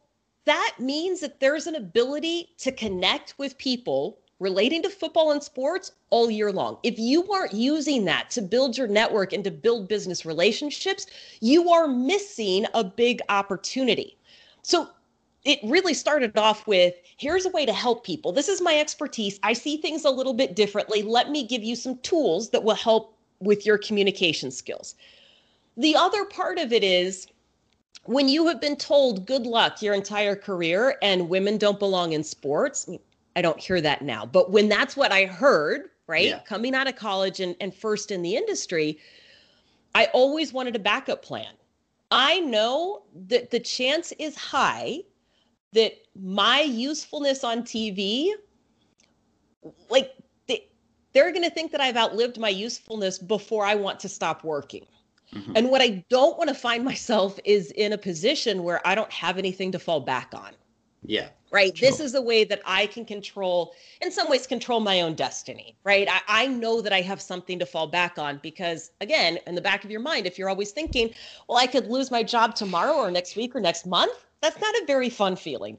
that 0.45 0.76
means 0.78 1.21
that 1.21 1.39
there's 1.39 1.65
an 1.65 1.76
ability 1.76 2.49
to 2.59 2.71
connect 2.71 3.34
with 3.39 3.57
people 3.57 4.19
relating 4.44 4.84
to 4.84 4.89
football 4.89 5.32
and 5.32 5.41
sports 5.41 5.94
all 6.10 6.30
year 6.30 6.52
long. 6.52 6.78
If 6.84 7.00
you 7.00 7.32
aren't 7.32 7.54
using 7.54 8.06
that 8.06 8.30
to 8.32 8.41
build 8.41 8.78
your 8.78 8.88
network 8.88 9.32
and 9.32 9.44
to 9.46 9.52
build 9.52 9.88
business 9.88 10.26
relationships, 10.26 11.08
you 11.39 11.70
are 11.72 11.88
missing 11.88 12.66
a 12.74 12.84
big 12.84 13.22
opportunity. 13.30 14.18
So 14.62 14.89
it 15.46 15.60
really 15.64 15.94
started 15.94 16.38
off 16.38 16.68
with 16.68 16.94
here's 17.18 17.46
a 17.46 17.50
way 17.50 17.66
to 17.66 17.74
help 17.74 18.06
people. 18.06 18.32
This 18.34 18.50
is 18.50 18.62
my 18.62 18.78
expertise. 18.78 19.39
I 19.44 19.54
see 19.54 19.78
things 19.78 20.04
a 20.06 20.10
little 20.10 20.34
bit 20.34 20.56
differently. 20.56 21.02
Let 21.02 21.32
me 21.32 21.48
give 21.48 21.64
you 21.64 21.76
some 21.76 21.98
tools 22.00 22.50
that 22.50 22.64
will 22.64 22.76
help 22.76 23.16
with 23.39 23.66
your 23.66 23.78
communication 23.78 24.52
skills. 24.52 24.96
The 25.78 25.96
other 25.96 26.26
part 26.26 26.60
of 26.60 26.72
it 26.72 26.84
is 26.84 27.28
when 28.06 28.28
you 28.28 28.48
have 28.48 28.60
been 28.60 28.76
told 28.76 29.26
good 29.26 29.46
luck 29.46 29.82
your 29.82 29.94
entire 29.94 30.36
career 30.36 30.98
and 31.02 31.30
women 31.30 31.58
don't 31.58 31.80
belong 31.80 32.12
in 32.12 32.24
sports. 32.24 32.89
I 33.36 33.41
don't 33.41 33.59
hear 33.59 33.81
that 33.81 34.01
now, 34.01 34.25
but 34.25 34.51
when 34.51 34.69
that's 34.69 34.95
what 34.95 35.11
I 35.11 35.25
heard, 35.25 35.89
right? 36.07 36.27
Yeah. 36.27 36.39
Coming 36.39 36.75
out 36.75 36.88
of 36.88 36.95
college 36.95 37.39
and, 37.39 37.55
and 37.59 37.73
first 37.73 38.11
in 38.11 38.21
the 38.21 38.36
industry, 38.36 38.99
I 39.95 40.05
always 40.13 40.53
wanted 40.53 40.75
a 40.75 40.79
backup 40.79 41.23
plan. 41.23 41.53
I 42.11 42.39
know 42.41 43.03
that 43.27 43.49
the 43.49 43.59
chance 43.59 44.11
is 44.19 44.36
high 44.36 44.99
that 45.73 45.93
my 46.15 46.61
usefulness 46.61 47.43
on 47.43 47.63
TV, 47.63 48.31
like 49.89 50.13
they, 50.47 50.67
they're 51.13 51.31
going 51.31 51.43
to 51.43 51.49
think 51.49 51.71
that 51.71 51.81
I've 51.81 51.97
outlived 51.97 52.39
my 52.39 52.49
usefulness 52.49 53.17
before 53.17 53.65
I 53.65 53.75
want 53.75 53.99
to 54.01 54.09
stop 54.09 54.43
working. 54.43 54.86
Mm-hmm. 55.34 55.53
And 55.55 55.69
what 55.71 55.81
I 55.81 56.05
don't 56.09 56.38
want 56.38 56.49
to 56.49 56.55
find 56.55 56.86
myself 56.93 57.39
is 57.43 57.71
in 57.71 57.93
a 57.93 57.97
position 57.97 58.63
where 58.63 58.86
I 58.86 58.95
don't 58.95 59.11
have 59.11 59.38
anything 59.38 59.71
to 59.71 59.79
fall 59.79 59.99
back 59.99 60.34
on. 60.34 60.53
Yeah. 61.05 61.29
Right. 61.54 61.78
Sure. 61.78 61.88
This 61.88 62.01
is 62.01 62.16
a 62.16 62.22
way 62.22 62.45
that 62.45 62.62
I 62.66 62.88
can 62.88 63.06
control, 63.06 63.76
in 64.01 64.12
some 64.12 64.30
ways, 64.30 64.47
control 64.47 64.82
my 64.82 65.01
own 65.01 65.16
destiny. 65.16 65.78
Right. 65.86 66.08
I, 66.10 66.22
I 66.45 66.47
know 66.47 66.82
that 66.82 66.91
I 66.93 67.01
have 67.01 67.22
something 67.22 67.60
to 67.60 67.66
fall 67.68 67.88
back 67.88 68.18
on 68.18 68.39
because, 68.43 68.91
again, 69.01 69.39
in 69.47 69.56
the 69.56 69.62
back 69.62 69.86
of 69.86 69.91
your 69.91 70.01
mind, 70.01 70.28
if 70.28 70.39
you're 70.39 70.49
always 70.49 70.72
thinking, 70.72 71.14
well, 71.47 71.60
I 71.60 71.68
could 71.68 71.88
lose 71.88 72.12
my 72.12 72.24
job 72.24 72.56
tomorrow 72.56 72.95
or 72.95 73.12
next 73.12 73.38
week 73.38 73.56
or 73.56 73.62
next 73.62 73.86
month, 73.86 74.26
that's 74.41 74.60
not 74.60 74.76
a 74.76 74.86
very 74.88 75.10
fun 75.10 75.36
feeling. 75.38 75.78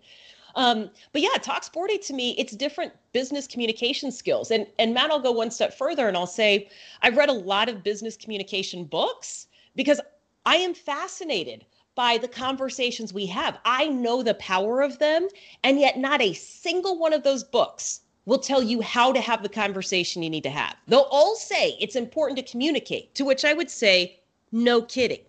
Um, 0.57 0.91
but 1.13 1.23
yeah, 1.23 1.37
talk 1.43 1.65
sporty 1.65 1.99
to 1.99 2.15
me, 2.15 2.37
it's 2.39 2.55
different 2.55 2.93
business 3.13 3.49
communication 3.49 4.13
skills. 4.13 4.53
And 4.53 4.69
and 4.79 4.95
Matt, 4.95 5.11
I'll 5.11 5.21
go 5.21 5.33
one 5.33 5.51
step 5.51 5.75
further 5.75 6.09
and 6.09 6.17
I'll 6.17 6.29
say 6.29 6.69
I've 7.03 7.17
read 7.17 7.29
a 7.29 7.33
lot 7.33 7.69
of 7.69 7.83
business 7.83 8.17
communication 8.17 8.85
books 8.85 9.49
because 9.75 10.01
I 10.47 10.57
am 10.57 10.75
fascinated 10.75 11.67
by 11.95 12.19
the 12.19 12.29
conversations 12.29 13.13
we 13.13 13.27
have. 13.27 13.59
I 13.65 13.89
know 13.89 14.23
the 14.23 14.35
power 14.35 14.83
of 14.83 14.99
them, 14.99 15.29
and 15.63 15.79
yet 15.79 15.99
not 15.99 16.21
a 16.21 16.33
single 16.33 16.99
one 16.99 17.13
of 17.13 17.23
those 17.23 17.45
books 17.45 18.01
will 18.27 18.39
tell 18.39 18.63
you 18.63 18.81
how 18.81 19.13
to 19.13 19.21
have 19.21 19.43
the 19.43 19.49
conversation 19.49 20.23
you 20.23 20.31
need 20.31 20.45
to 20.45 20.51
have. 20.51 20.77
They'll 20.89 21.09
all 21.11 21.37
say 21.37 21.77
it's 21.81 21.97
important 21.97 22.39
to 22.39 22.51
communicate, 22.51 23.15
to 23.17 23.25
which 23.25 23.45
I 23.45 23.53
would 23.53 23.71
say, 23.71 24.21
no 24.51 24.83
kidding. 24.83 25.21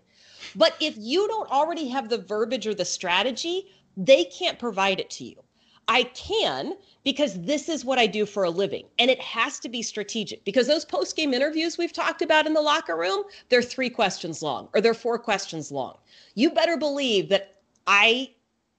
But 0.56 0.76
if 0.80 0.96
you 0.98 1.28
don't 1.28 1.52
already 1.52 1.90
have 1.90 2.10
the 2.10 2.18
verbiage 2.18 2.68
or 2.68 2.74
the 2.74 2.86
strategy, 2.86 3.68
they 3.98 4.26
can't 4.26 4.60
provide 4.60 5.00
it 5.00 5.10
to 5.12 5.26
you. 5.26 5.36
I 5.88 6.04
can 6.04 6.74
because 7.04 7.40
this 7.42 7.70
is 7.70 7.86
what 7.86 8.00
I 8.00 8.08
do 8.08 8.26
for 8.26 8.44
a 8.44 8.50
living. 8.50 8.86
And 8.98 9.12
it 9.12 9.22
has 9.22 9.60
to 9.60 9.70
be 9.70 9.82
strategic 9.82 10.44
because 10.44 10.68
those 10.68 10.86
post 10.86 11.16
game 11.16 11.34
interviews 11.34 11.78
we've 11.78 11.94
talked 11.94 12.22
about 12.22 12.48
in 12.48 12.54
the 12.54 12.62
locker 12.62 12.98
room, 12.98 13.24
they're 13.50 13.62
three 13.62 13.90
questions 13.90 14.42
long 14.42 14.70
or 14.74 14.82
they're 14.82 14.94
four 14.94 15.20
questions 15.20 15.72
long. 15.72 15.98
You 16.34 16.50
better 16.50 16.78
believe 16.78 17.30
that 17.30 17.56
I 17.86 18.32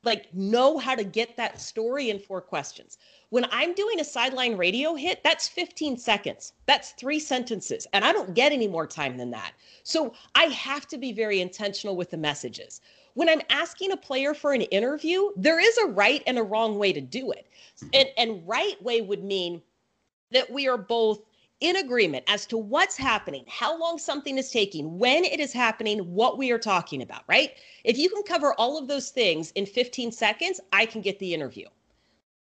like 0.03 0.33
know 0.35 0.79
how 0.79 0.95
to 0.95 1.05
get 1.05 1.37
that 1.37 1.61
story 1.61 2.11
in 2.11 2.19
four 2.19 2.41
questions. 2.41 2.99
When 3.31 3.47
I'm 3.51 3.75
doing 3.75 4.01
a 4.01 4.05
sideline 4.05 4.57
radio 4.57 4.95
hit, 4.95 5.23
that's 5.25 5.49
15 5.49 5.99
seconds. 5.99 6.53
That's 6.67 6.93
three 6.93 7.19
sentences. 7.19 7.87
And 7.93 8.05
I 8.05 8.13
don't 8.13 8.35
get 8.35 8.53
any 8.53 8.69
more 8.69 8.87
time 8.87 9.17
than 9.17 9.31
that. 9.33 9.53
So 9.83 10.15
I 10.35 10.45
have 10.45 10.87
to 10.89 10.99
be 10.99 11.13
very 11.13 11.41
intentional 11.41 11.97
with 11.97 12.11
the 12.11 12.17
messages 12.17 12.81
when 13.17 13.31
I'm 13.31 13.41
asking 13.49 13.93
a 13.93 13.97
player 13.97 14.35
for 14.35 14.53
an 14.53 14.61
interview, 14.61 15.31
there 15.37 15.59
is 15.59 15.79
a 15.79 15.87
right 15.87 16.23
and 16.27 16.37
a 16.37 16.43
wrong 16.43 16.77
way 16.79 16.93
to 16.93 17.01
do 17.01 17.33
it. 17.33 17.47
And, 17.95 18.11
and 18.19 18.47
right 18.47 18.81
way 18.83 19.01
would 19.01 19.25
mean 19.25 19.63
that 20.33 20.51
we 20.51 20.69
are 20.69 20.77
both 20.77 21.23
in 21.61 21.77
agreement 21.77 22.27
as 22.29 22.45
to 22.45 22.59
what's 22.59 22.95
happening, 22.95 23.43
how 23.49 23.79
long 23.79 23.97
something 23.97 24.37
is 24.37 24.51
taking, 24.51 24.99
when 24.99 25.25
it 25.25 25.41
is 25.41 25.51
happening, 25.51 26.01
what 26.01 26.37
we 26.37 26.51
are 26.51 26.59
talking 26.59 27.01
about, 27.01 27.23
right? 27.27 27.53
If 27.85 27.97
you 27.97 28.11
can 28.11 28.23
cover 28.23 28.53
all 28.59 28.77
of 28.77 28.87
those 28.87 29.09
things 29.09 29.51
in 29.53 29.65
15 29.65 30.13
seconds, 30.13 30.61
I 30.75 30.85
can 30.85 31.01
get 31.01 31.19
the 31.19 31.33
interview, 31.33 31.69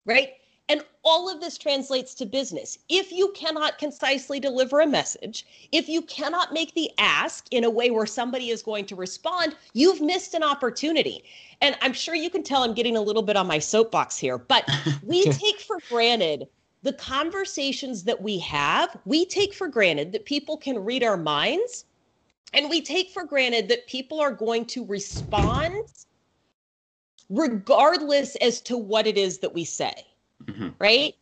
right? 0.06 0.30
And 0.72 0.86
all 1.04 1.30
of 1.30 1.42
this 1.42 1.58
translates 1.58 2.14
to 2.14 2.26
business. 2.26 2.78
If 2.88 3.12
you 3.12 3.34
cannot 3.36 3.78
concisely 3.78 4.40
deliver 4.40 4.80
a 4.80 4.88
message, 4.88 5.46
if 5.74 5.90
you 5.90 6.02
cannot 6.04 6.54
make 6.54 6.74
the 6.76 6.90
ask 6.98 7.46
in 7.52 7.66
a 7.66 7.70
way 7.70 7.92
where 7.92 8.06
somebody 8.06 8.52
is 8.52 8.64
going 8.64 8.86
to 8.86 8.96
respond, 8.96 9.58
you've 9.74 10.00
missed 10.00 10.34
an 10.34 10.44
opportunity. 10.44 11.26
And 11.60 11.78
I'm 11.82 11.92
sure 11.92 12.16
you 12.16 12.30
can 12.30 12.42
tell 12.42 12.64
I'm 12.64 12.74
getting 12.74 12.96
a 12.96 13.02
little 13.02 13.22
bit 13.22 13.36
on 13.36 13.48
my 13.48 13.60
soapbox 13.60 14.18
here, 14.18 14.38
but 14.38 14.66
we 15.04 15.26
take 15.26 15.60
for 15.60 15.80
granted 15.90 16.48
the 16.84 16.94
conversations 16.94 18.06
that 18.06 18.22
we 18.22 18.40
have. 18.40 18.98
We 19.04 19.26
take 19.26 19.54
for 19.54 19.68
granted 19.68 20.14
that 20.14 20.24
people 20.24 20.56
can 20.56 20.80
read 20.80 21.04
our 21.04 21.18
minds, 21.18 21.84
and 22.54 22.70
we 22.70 22.82
take 22.82 23.10
for 23.10 23.26
granted 23.26 23.68
that 23.68 23.88
people 23.88 24.22
are 24.22 24.32
going 24.32 24.64
to 24.68 24.86
respond 24.86 25.74
regardless 27.30 28.38
as 28.38 28.62
to 28.62 28.78
what 28.78 29.06
it 29.06 29.18
is 29.18 29.40
that 29.40 29.54
we 29.54 29.66
say 29.66 30.06
mm-hmm. 30.46 30.70
right? 30.80 31.14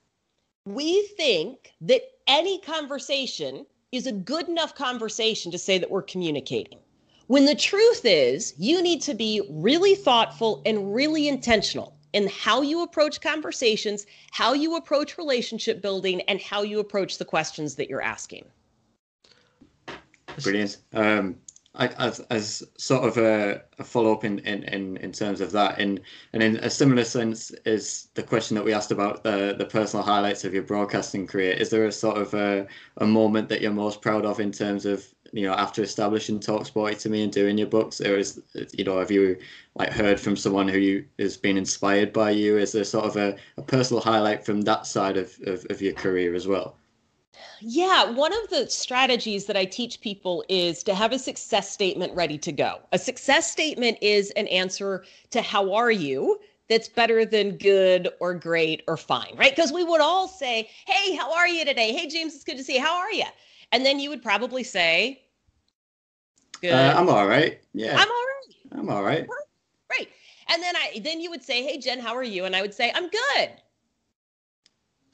We 0.66 1.08
think 1.18 1.74
that 1.82 2.02
any 2.28 2.60
conversation 2.62 3.66
is 3.92 4.08
a 4.08 4.12
good 4.12 4.48
enough 4.48 4.76
conversation 4.76 5.52
to 5.52 5.58
say 5.58 5.78
that 5.78 5.90
we're 5.90 6.04
communicating. 6.04 6.80
When 7.28 7.46
the 7.46 7.56
truth 7.56 8.02
is, 8.06 8.54
you 8.58 8.82
need 8.82 9.02
to 9.04 9.14
be 9.14 9.42
really 9.50 9.96
thoughtful 9.96 10.62
and 10.66 10.94
really 10.94 11.28
intentional 11.28 11.96
in 12.14 12.28
how 12.28 12.62
you 12.62 12.82
approach 12.82 13.22
conversations, 13.22 14.06
how 14.32 14.54
you 14.54 14.76
approach 14.76 15.18
relationship 15.18 15.82
building, 15.82 16.22
and 16.22 16.42
how 16.42 16.64
you 16.64 16.80
approach 16.80 17.18
the 17.18 17.26
questions 17.26 17.76
that 17.76 17.88
you're 17.88 18.02
asking. 18.02 18.46
Brilliant. 20.42 20.78
Um, 20.94 21.36
I, 21.36 21.49
as, 21.80 22.20
as 22.30 22.64
sort 22.78 23.06
of 23.06 23.18
a, 23.18 23.62
a 23.78 23.84
follow 23.84 24.12
up 24.12 24.24
in, 24.24 24.40
in, 24.40 24.64
in, 24.64 24.98
in 24.98 25.12
terms 25.12 25.40
of 25.42 25.52
that, 25.54 25.80
and 25.80 26.00
and 26.34 26.44
in 26.44 26.58
a 26.58 26.70
similar 26.70 27.04
sense 27.04 27.52
is 27.66 28.10
the 28.16 28.24
question 28.24 28.56
that 28.56 28.66
we 28.66 28.74
asked 28.74 28.92
about 28.92 29.24
the 29.24 29.56
the 29.58 29.66
personal 29.66 30.06
highlights 30.06 30.44
of 30.44 30.54
your 30.54 30.64
broadcasting 30.64 31.26
career. 31.26 31.54
Is 31.54 31.70
there 31.70 31.86
a 31.86 31.92
sort 31.92 32.18
of 32.18 32.34
a, 32.34 32.68
a 32.98 33.08
moment 33.08 33.50
that 33.50 33.62
you're 33.62 33.72
most 33.72 34.02
proud 34.02 34.26
of 34.26 34.40
in 34.40 34.52
terms 34.52 34.86
of 34.86 35.08
you 35.32 35.48
know 35.48 35.54
after 35.54 35.82
establishing 35.82 36.40
Talk 36.40 36.66
Sporty 36.66 36.96
to 36.98 37.10
me 37.10 37.24
and 37.24 37.32
doing 37.32 37.58
your 37.58 37.68
books, 37.68 38.02
or 38.02 38.18
is 38.18 38.42
you 38.74 38.84
know 38.84 39.00
have 39.00 39.12
you 39.12 39.38
like 39.76 39.92
heard 39.92 40.20
from 40.20 40.36
someone 40.36 40.68
who 40.68 40.80
you 40.80 41.06
has 41.18 41.38
been 41.38 41.58
inspired 41.58 42.12
by 42.12 42.32
you? 42.32 42.58
Is 42.58 42.74
there 42.74 42.84
sort 42.84 43.06
of 43.06 43.16
a, 43.16 43.38
a 43.58 43.62
personal 43.62 44.02
highlight 44.02 44.46
from 44.46 44.62
that 44.62 44.86
side 44.86 45.18
of, 45.18 45.38
of, 45.46 45.66
of 45.70 45.82
your 45.82 45.94
career 45.94 46.36
as 46.36 46.48
well? 46.48 46.76
Yeah, 47.62 48.10
one 48.12 48.34
of 48.34 48.50
the 48.50 48.70
strategies 48.70 49.46
that 49.46 49.58
I 49.58 49.66
teach 49.66 50.02
people 50.02 50.44
is 50.50 50.84
to 50.84 50.96
have 50.96 51.12
a 51.12 51.20
success 51.20 51.70
statement 51.70 52.16
ready 52.16 52.38
to 52.38 52.52
go. 52.52 52.80
A 52.92 52.98
success 52.98 53.52
statement 53.52 53.98
is 54.02 54.32
an 54.32 54.48
answer 54.48 55.04
to 55.32 55.42
how 55.42 55.74
are 55.74 55.92
you 55.92 56.40
that's 56.70 56.88
better 56.88 57.26
than 57.26 57.58
good 57.58 58.10
or 58.20 58.34
great 58.34 58.84
or 58.88 58.96
fine, 58.96 59.36
right? 59.36 59.56
Because 59.56 59.72
we 59.72 59.84
would 59.84 60.02
all 60.02 60.28
say, 60.28 60.70
Hey, 60.86 61.16
how 61.16 61.34
are 61.34 61.48
you 61.48 61.66
today? 61.66 61.94
Hey, 61.94 62.08
James, 62.08 62.36
it's 62.36 62.44
good 62.44 62.58
to 62.58 62.64
see 62.64 62.76
you. 62.76 62.82
How 62.82 62.98
are 62.98 63.12
you? 63.12 63.26
And 63.72 63.86
then 63.86 64.00
you 64.00 64.10
would 64.10 64.24
probably 64.24 64.64
say, 64.64 65.24
Good. 66.62 66.74
Uh, 66.74 66.94
I'm 66.96 67.10
all 67.10 67.28
right. 67.28 67.60
Yeah. 67.74 67.96
I'm 67.98 68.10
all 68.10 68.26
right. 68.26 68.80
I'm 68.80 68.90
all 68.90 69.04
right. 69.04 69.28
Right. 69.90 70.10
And 70.50 70.62
then 70.62 70.76
I 70.76 71.00
then 71.04 71.20
you 71.20 71.30
would 71.30 71.44
say, 71.44 71.64
Hey 71.64 71.78
Jen, 71.80 72.00
how 72.00 72.16
are 72.16 72.24
you? 72.24 72.46
And 72.46 72.56
I 72.56 72.62
would 72.62 72.74
say, 72.74 72.92
I'm 72.94 73.10
good. 73.10 73.50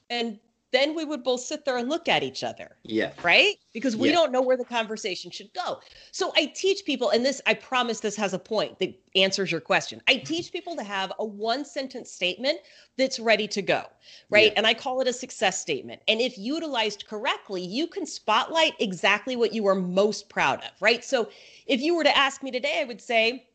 And 0.10 0.40
then 0.76 0.94
we 0.94 1.06
would 1.06 1.24
both 1.24 1.40
sit 1.40 1.64
there 1.64 1.78
and 1.78 1.88
look 1.88 2.10
at 2.10 2.22
each 2.22 2.44
other. 2.44 2.76
Yeah. 2.84 3.12
Right? 3.24 3.56
Because 3.74 3.96
we 3.96 4.10
yeah. 4.10 4.16
don't 4.16 4.32
know 4.32 4.42
where 4.42 4.58
the 4.58 4.66
conversation 4.66 5.32
should 5.32 5.54
go. 5.54 5.80
So 6.12 6.34
I 6.36 6.48
teach 6.48 6.84
people, 6.86 7.12
and 7.12 7.26
this, 7.26 7.42
I 7.48 7.54
promise 7.54 8.02
this 8.02 8.16
has 8.18 8.34
a 8.34 8.40
point 8.40 8.78
that 8.80 8.94
answers 9.16 9.52
your 9.52 9.62
question. 9.62 10.02
I 10.08 10.18
teach 10.18 10.52
people 10.52 10.76
to 10.76 10.84
have 10.84 11.14
a 11.20 11.26
one 11.26 11.64
sentence 11.64 12.12
statement 12.12 12.60
that's 12.98 13.20
ready 13.20 13.48
to 13.48 13.62
go. 13.62 13.84
Right. 14.30 14.48
Yeah. 14.48 14.58
And 14.58 14.68
I 14.68 14.74
call 14.74 15.00
it 15.00 15.08
a 15.08 15.14
success 15.14 15.62
statement. 15.62 16.02
And 16.08 16.20
if 16.20 16.38
utilized 16.38 17.08
correctly, 17.08 17.62
you 17.62 17.88
can 17.88 18.06
spotlight 18.06 18.74
exactly 18.80 19.36
what 19.36 19.54
you 19.54 19.66
are 19.68 19.76
most 19.76 20.30
proud 20.30 20.60
of. 20.60 20.72
Right. 20.82 21.04
So 21.04 21.30
if 21.68 21.80
you 21.82 21.96
were 21.96 22.04
to 22.04 22.18
ask 22.18 22.44
me 22.44 22.52
today, 22.52 22.82
I 22.82 22.84
would 22.84 23.02
say, 23.02 23.48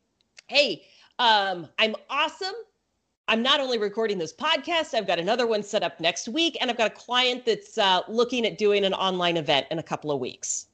Hey, 0.47 0.85
um, 1.19 1.69
I'm 1.79 1.95
awesome 2.09 2.55
I'm 3.31 3.43
not 3.43 3.61
only 3.61 3.79
recording 3.79 4.19
this 4.19 4.33
podcast, 4.33 4.93
I've 4.93 5.07
got 5.07 5.21
another 5.21 5.47
one 5.47 5.63
set 5.63 5.85
up 5.85 6.01
next 6.01 6.27
week, 6.27 6.59
and 6.61 6.69
I've 6.69 6.77
got 6.77 6.89
a 6.89 6.95
client 6.95 7.47
that's 7.47 7.79
uh, 7.79 8.01
looking 8.09 8.45
at 8.45 8.59
doing 8.59 8.85
an 8.85 8.93
online 8.93 9.37
event 9.37 9.69
in 9.71 9.79
a 9.79 9.85
couple 9.85 10.11
of 10.11 10.19
weeks. 10.19 10.67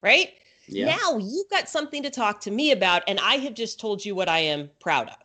Right? 0.00 0.34
Yeah. 0.68 0.96
Now 0.96 1.18
you've 1.18 1.50
got 1.50 1.68
something 1.68 2.04
to 2.04 2.10
talk 2.10 2.40
to 2.42 2.52
me 2.52 2.70
about, 2.70 3.02
and 3.08 3.18
I 3.18 3.38
have 3.38 3.54
just 3.54 3.80
told 3.80 4.04
you 4.04 4.14
what 4.14 4.28
I 4.28 4.38
am 4.38 4.70
proud 4.78 5.08
of. 5.08 5.16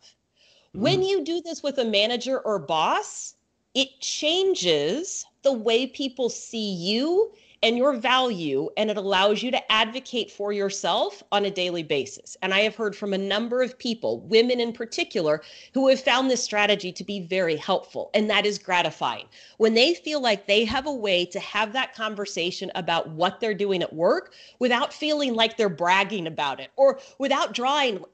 Mm. 0.74 0.80
When 0.80 1.02
you 1.04 1.22
do 1.22 1.40
this 1.40 1.62
with 1.62 1.78
a 1.78 1.84
manager 1.84 2.40
or 2.40 2.58
boss, 2.58 3.36
it 3.74 4.00
changes 4.00 5.24
the 5.42 5.52
way 5.52 5.86
people 5.86 6.28
see 6.28 6.72
you 6.72 7.32
and 7.62 7.76
your 7.76 7.94
value, 7.94 8.70
and 8.76 8.90
it 8.90 8.96
allows 8.96 9.42
you 9.42 9.50
to 9.50 9.72
advocate 9.72 10.30
for 10.30 10.52
yourself 10.52 11.22
on 11.30 11.44
a 11.44 11.50
daily 11.50 11.82
basis. 11.82 12.36
And 12.40 12.54
I 12.54 12.60
have 12.60 12.74
heard 12.74 12.96
from 12.96 13.12
a 13.12 13.18
number 13.18 13.62
of 13.62 13.78
people, 13.78 14.20
women 14.20 14.60
in 14.60 14.72
particular, 14.72 15.42
who 15.74 15.88
have 15.88 16.00
found 16.00 16.30
this 16.30 16.42
strategy 16.42 16.90
to 16.92 17.04
be 17.04 17.20
very 17.20 17.56
helpful. 17.56 18.10
And 18.14 18.30
that 18.30 18.46
is 18.46 18.58
gratifying. 18.58 19.26
When 19.58 19.74
they 19.74 19.94
feel 19.94 20.20
like 20.20 20.46
they 20.46 20.64
have 20.64 20.86
a 20.86 20.92
way 20.92 21.26
to 21.26 21.40
have 21.40 21.74
that 21.74 21.94
conversation 21.94 22.72
about 22.74 23.10
what 23.10 23.40
they're 23.40 23.54
doing 23.54 23.82
at 23.82 23.92
work 23.92 24.32
without 24.58 24.94
feeling 24.94 25.34
like 25.34 25.56
they're 25.56 25.68
bragging 25.68 26.26
about 26.26 26.60
it 26.60 26.70
or 26.76 26.98
without 27.18 27.52
drawing 27.52 28.04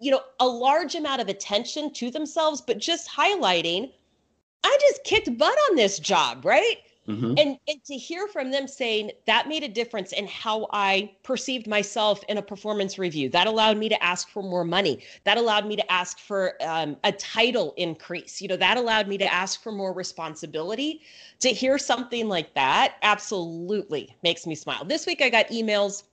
you 0.00 0.10
know 0.10 0.22
a 0.40 0.46
large 0.46 0.94
amount 0.94 1.20
of 1.20 1.28
attention 1.28 1.92
to 1.92 2.10
themselves 2.10 2.62
but 2.62 2.78
just 2.78 3.10
highlighting 3.10 3.92
i 4.64 4.78
just 4.80 5.04
kicked 5.04 5.36
butt 5.36 5.56
on 5.68 5.76
this 5.76 5.98
job 5.98 6.42
right 6.44 6.78
Mm-hmm. 7.08 7.34
And, 7.36 7.58
and 7.68 7.84
to 7.84 7.94
hear 7.94 8.26
from 8.28 8.50
them 8.50 8.66
saying 8.66 9.10
that 9.26 9.46
made 9.46 9.62
a 9.62 9.68
difference 9.68 10.12
in 10.12 10.26
how 10.26 10.66
I 10.72 11.12
perceived 11.22 11.66
myself 11.66 12.24
in 12.28 12.38
a 12.38 12.42
performance 12.42 12.98
review. 12.98 13.28
That 13.28 13.46
allowed 13.46 13.76
me 13.76 13.90
to 13.90 14.02
ask 14.02 14.30
for 14.30 14.42
more 14.42 14.64
money. 14.64 15.04
That 15.24 15.36
allowed 15.36 15.66
me 15.66 15.76
to 15.76 15.92
ask 15.92 16.18
for 16.18 16.54
um, 16.62 16.96
a 17.04 17.12
title 17.12 17.74
increase. 17.76 18.40
You 18.40 18.48
know, 18.48 18.56
that 18.56 18.78
allowed 18.78 19.06
me 19.06 19.18
to 19.18 19.30
ask 19.30 19.62
for 19.62 19.70
more 19.70 19.92
responsibility. 19.92 21.02
To 21.40 21.48
hear 21.48 21.76
something 21.76 22.28
like 22.28 22.54
that 22.54 22.94
absolutely 23.02 24.16
makes 24.22 24.46
me 24.46 24.54
smile. 24.54 24.84
This 24.84 25.04
week 25.04 25.20
I 25.20 25.28
got 25.28 25.48
emails 25.48 26.04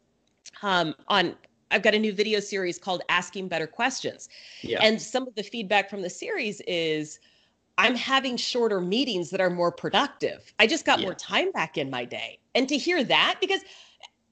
um, 0.61 0.93
on 1.07 1.35
I've 1.71 1.83
got 1.83 1.95
a 1.95 1.99
new 1.99 2.11
video 2.11 2.41
series 2.41 2.77
called 2.77 3.01
Asking 3.07 3.47
Better 3.47 3.65
Questions. 3.65 4.27
Yeah. 4.61 4.79
And 4.81 5.01
some 5.01 5.25
of 5.25 5.35
the 5.35 5.43
feedback 5.43 5.89
from 5.89 6.01
the 6.01 6.09
series 6.09 6.61
is 6.67 7.19
I'm 7.82 7.95
having 7.95 8.38
shorter 8.38 8.79
meetings 8.79 9.32
that 9.32 9.41
are 9.41 9.49
more 9.49 9.71
productive. 9.71 10.53
I 10.59 10.67
just 10.67 10.86
got 10.86 10.99
yeah. 10.99 11.05
more 11.05 11.15
time 11.15 11.51
back 11.51 11.79
in 11.79 11.89
my 11.89 12.05
day. 12.05 12.38
And 12.53 12.69
to 12.69 12.77
hear 12.77 13.03
that, 13.03 13.38
because 13.41 13.61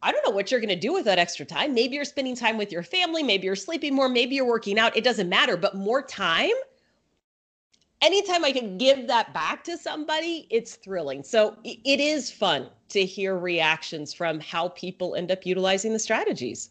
I 0.04 0.12
don't 0.12 0.24
know 0.24 0.32
what 0.32 0.52
you're 0.52 0.60
going 0.60 0.70
to 0.70 0.76
do 0.76 0.93
with 0.93 1.06
that 1.06 1.18
extra 1.18 1.47
time. 1.47 1.74
Maybe 1.74 1.95
you're 1.95 2.06
spending 2.06 2.36
time 2.36 2.58
with 2.58 2.72
your 2.72 2.84
family, 2.84 3.24
maybe 3.24 3.45
you're 3.45 3.56
sleeping 3.56 3.95
more, 3.95 4.08
maybe 4.08 4.36
you're 4.36 4.45
working 4.45 4.78
out. 4.78 4.95
It 4.95 5.04
doesn't 5.04 5.28
matter, 5.28 5.58
but 5.58 5.76
more 5.76 6.04
time. 6.04 6.54
Anytime 8.02 8.45
I 8.45 8.52
can 8.52 8.78
give 8.78 9.08
that 9.08 9.34
back 9.34 9.64
to 9.64 9.78
somebody, 9.78 10.47
it's 10.52 10.76
thrilling. 10.76 11.24
So 11.24 11.58
it 11.64 12.00
is 12.00 12.32
fun 12.32 12.70
to 12.89 13.04
hear 13.04 13.36
reactions 13.36 14.14
from 14.14 14.39
how 14.39 14.70
people 14.70 15.16
end 15.16 15.32
up 15.32 15.45
utilizing 15.45 15.91
the 15.91 16.00
strategies. 16.00 16.70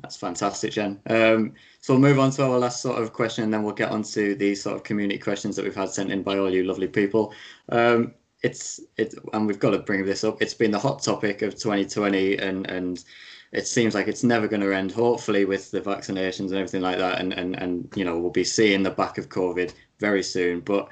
That's 0.00 0.16
fantastic, 0.16 0.72
Jen. 0.72 1.00
Um, 1.06 1.54
so 1.80 1.94
we'll 1.94 2.02
move 2.02 2.20
on 2.20 2.30
to 2.32 2.44
our 2.44 2.58
last 2.58 2.80
sort 2.82 3.02
of 3.02 3.12
question, 3.12 3.44
and 3.44 3.52
then 3.52 3.64
we'll 3.64 3.74
get 3.74 3.90
on 3.90 4.02
to 4.04 4.34
the 4.36 4.54
sort 4.54 4.76
of 4.76 4.84
community 4.84 5.18
questions 5.18 5.56
that 5.56 5.64
we've 5.64 5.74
had 5.74 5.90
sent 5.90 6.12
in 6.12 6.22
by 6.22 6.38
all 6.38 6.52
you 6.52 6.62
lovely 6.64 6.86
people. 6.86 7.32
Um, 7.70 8.14
it's 8.42 8.80
it, 8.96 9.14
and 9.32 9.46
we've 9.46 9.58
got 9.58 9.70
to 9.70 9.80
bring 9.80 10.04
this 10.04 10.22
up. 10.22 10.40
It's 10.40 10.54
been 10.54 10.70
the 10.70 10.78
hot 10.78 11.02
topic 11.02 11.42
of 11.42 11.54
2020, 11.56 12.38
and 12.38 12.70
and 12.70 13.04
it 13.50 13.66
seems 13.66 13.94
like 13.94 14.06
it's 14.06 14.22
never 14.22 14.46
going 14.46 14.60
to 14.60 14.72
end. 14.72 14.92
Hopefully, 14.92 15.44
with 15.44 15.70
the 15.72 15.80
vaccinations 15.80 16.50
and 16.50 16.54
everything 16.54 16.82
like 16.82 16.98
that, 16.98 17.20
and 17.20 17.32
and 17.32 17.56
and 17.56 17.92
you 17.96 18.04
know 18.04 18.18
we'll 18.20 18.30
be 18.30 18.44
seeing 18.44 18.84
the 18.84 18.90
back 18.90 19.18
of 19.18 19.28
COVID 19.28 19.74
very 19.98 20.22
soon. 20.22 20.60
But 20.60 20.88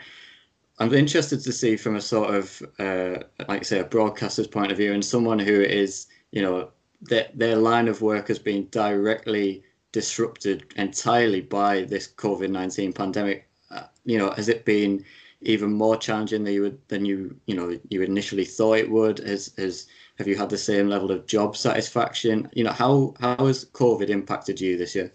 I'm 0.80 0.92
interested 0.92 1.40
to 1.42 1.52
see 1.52 1.76
from 1.76 1.94
a 1.94 2.00
sort 2.00 2.34
of 2.34 2.62
uh, 2.80 3.22
like 3.48 3.60
I 3.60 3.62
say 3.62 3.78
a 3.78 3.84
broadcaster's 3.84 4.48
point 4.48 4.72
of 4.72 4.78
view, 4.78 4.92
and 4.92 5.04
someone 5.04 5.38
who 5.38 5.60
is 5.60 6.08
you 6.32 6.42
know 6.42 6.70
their, 7.08 7.28
their 7.34 7.56
line 7.56 7.88
of 7.88 8.02
work 8.02 8.28
has 8.28 8.38
been 8.38 8.68
directly 8.70 9.62
disrupted 9.92 10.64
entirely 10.76 11.40
by 11.40 11.82
this 11.82 12.08
COVID 12.08 12.50
19 12.50 12.92
pandemic. 12.92 13.48
Uh, 13.70 13.84
you 14.04 14.18
know, 14.18 14.30
has 14.32 14.48
it 14.48 14.64
been 14.64 15.04
even 15.42 15.72
more 15.72 15.96
challenging 15.96 16.44
than 16.44 16.54
you 16.54 16.62
would, 16.62 16.88
than 16.88 17.04
you 17.04 17.36
you 17.46 17.54
know 17.54 17.78
you 17.88 18.02
initially 18.02 18.44
thought 18.44 18.78
it 18.78 18.90
would? 18.90 19.18
Has 19.18 19.52
has 19.56 19.86
have 20.18 20.28
you 20.28 20.36
had 20.36 20.50
the 20.50 20.58
same 20.58 20.88
level 20.88 21.10
of 21.10 21.26
job 21.26 21.56
satisfaction? 21.56 22.48
You 22.52 22.64
know, 22.64 22.72
how 22.72 23.14
how 23.20 23.46
has 23.46 23.64
COVID 23.64 24.08
impacted 24.08 24.60
you 24.60 24.76
this 24.76 24.94
year? 24.94 25.12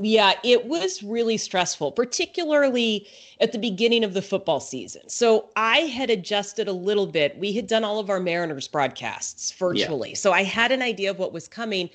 Yeah, 0.00 0.34
it 0.44 0.66
was 0.66 1.02
really 1.02 1.36
stressful, 1.36 1.90
particularly 1.92 3.08
at 3.40 3.50
the 3.50 3.58
beginning 3.58 4.04
of 4.04 4.14
the 4.14 4.22
football 4.22 4.60
season. 4.60 5.08
So 5.08 5.48
I 5.56 5.80
had 5.80 6.08
adjusted 6.08 6.68
a 6.68 6.72
little 6.72 7.06
bit. 7.06 7.36
We 7.36 7.52
had 7.52 7.66
done 7.66 7.82
all 7.82 7.98
of 7.98 8.08
our 8.08 8.20
Mariners 8.20 8.68
broadcasts 8.68 9.50
virtually. 9.52 10.10
Yeah. 10.10 10.16
So 10.16 10.32
I 10.32 10.44
had 10.44 10.70
an 10.70 10.82
idea 10.82 11.10
of 11.10 11.18
what 11.18 11.32
was 11.32 11.48
coming. 11.48 11.90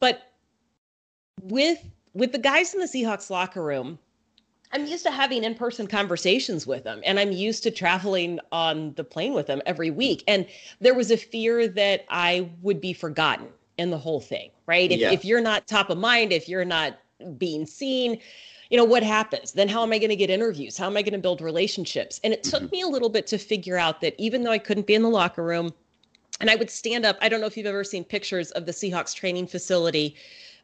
But 0.00 0.32
with 1.42 1.78
with 2.12 2.32
the 2.32 2.38
guys 2.38 2.74
in 2.74 2.80
the 2.80 2.86
Seahawks 2.86 3.30
locker 3.30 3.62
room, 3.62 4.00
I'm 4.72 4.86
used 4.86 5.04
to 5.04 5.10
having 5.12 5.44
in-person 5.44 5.86
conversations 5.86 6.66
with 6.66 6.82
them 6.82 7.00
and 7.04 7.20
I'm 7.20 7.30
used 7.30 7.62
to 7.62 7.70
traveling 7.70 8.40
on 8.50 8.94
the 8.94 9.04
plane 9.04 9.32
with 9.32 9.46
them 9.46 9.62
every 9.64 9.90
week. 9.90 10.24
And 10.26 10.46
there 10.80 10.94
was 10.94 11.12
a 11.12 11.16
fear 11.16 11.68
that 11.68 12.04
I 12.08 12.50
would 12.62 12.80
be 12.80 12.92
forgotten 12.92 13.48
in 13.78 13.90
the 13.90 13.98
whole 13.98 14.20
thing, 14.20 14.50
right? 14.66 14.90
If, 14.90 14.98
yeah. 14.98 15.12
if 15.12 15.24
you're 15.24 15.40
not 15.40 15.68
top 15.68 15.88
of 15.90 15.98
mind, 15.98 16.32
if 16.32 16.48
you're 16.48 16.64
not 16.64 16.98
being 17.36 17.66
seen 17.66 18.18
you 18.70 18.76
know 18.76 18.84
what 18.84 19.02
happens? 19.02 19.52
Then 19.52 19.68
how 19.68 19.82
am 19.82 19.92
i 19.92 19.98
going 19.98 20.10
to 20.10 20.16
get 20.16 20.30
interviews? 20.30 20.76
How 20.76 20.86
am 20.86 20.96
i 20.96 21.02
going 21.02 21.14
to 21.14 21.18
build 21.18 21.40
relationships? 21.40 22.20
And 22.22 22.32
it 22.32 22.42
took 22.42 22.64
mm-hmm. 22.64 22.70
me 22.70 22.82
a 22.82 22.86
little 22.86 23.08
bit 23.08 23.26
to 23.28 23.38
figure 23.38 23.78
out 23.78 24.00
that 24.02 24.14
even 24.18 24.42
though 24.42 24.50
i 24.50 24.58
couldn't 24.58 24.86
be 24.86 24.94
in 24.94 25.02
the 25.02 25.08
locker 25.08 25.42
room 25.42 25.72
and 26.40 26.50
i 26.50 26.54
would 26.54 26.70
stand 26.70 27.04
up 27.04 27.16
i 27.20 27.28
don't 27.28 27.40
know 27.40 27.46
if 27.46 27.56
you've 27.56 27.66
ever 27.66 27.84
seen 27.84 28.04
pictures 28.04 28.50
of 28.52 28.66
the 28.66 28.72
seahawks 28.72 29.14
training 29.14 29.46
facility 29.46 30.14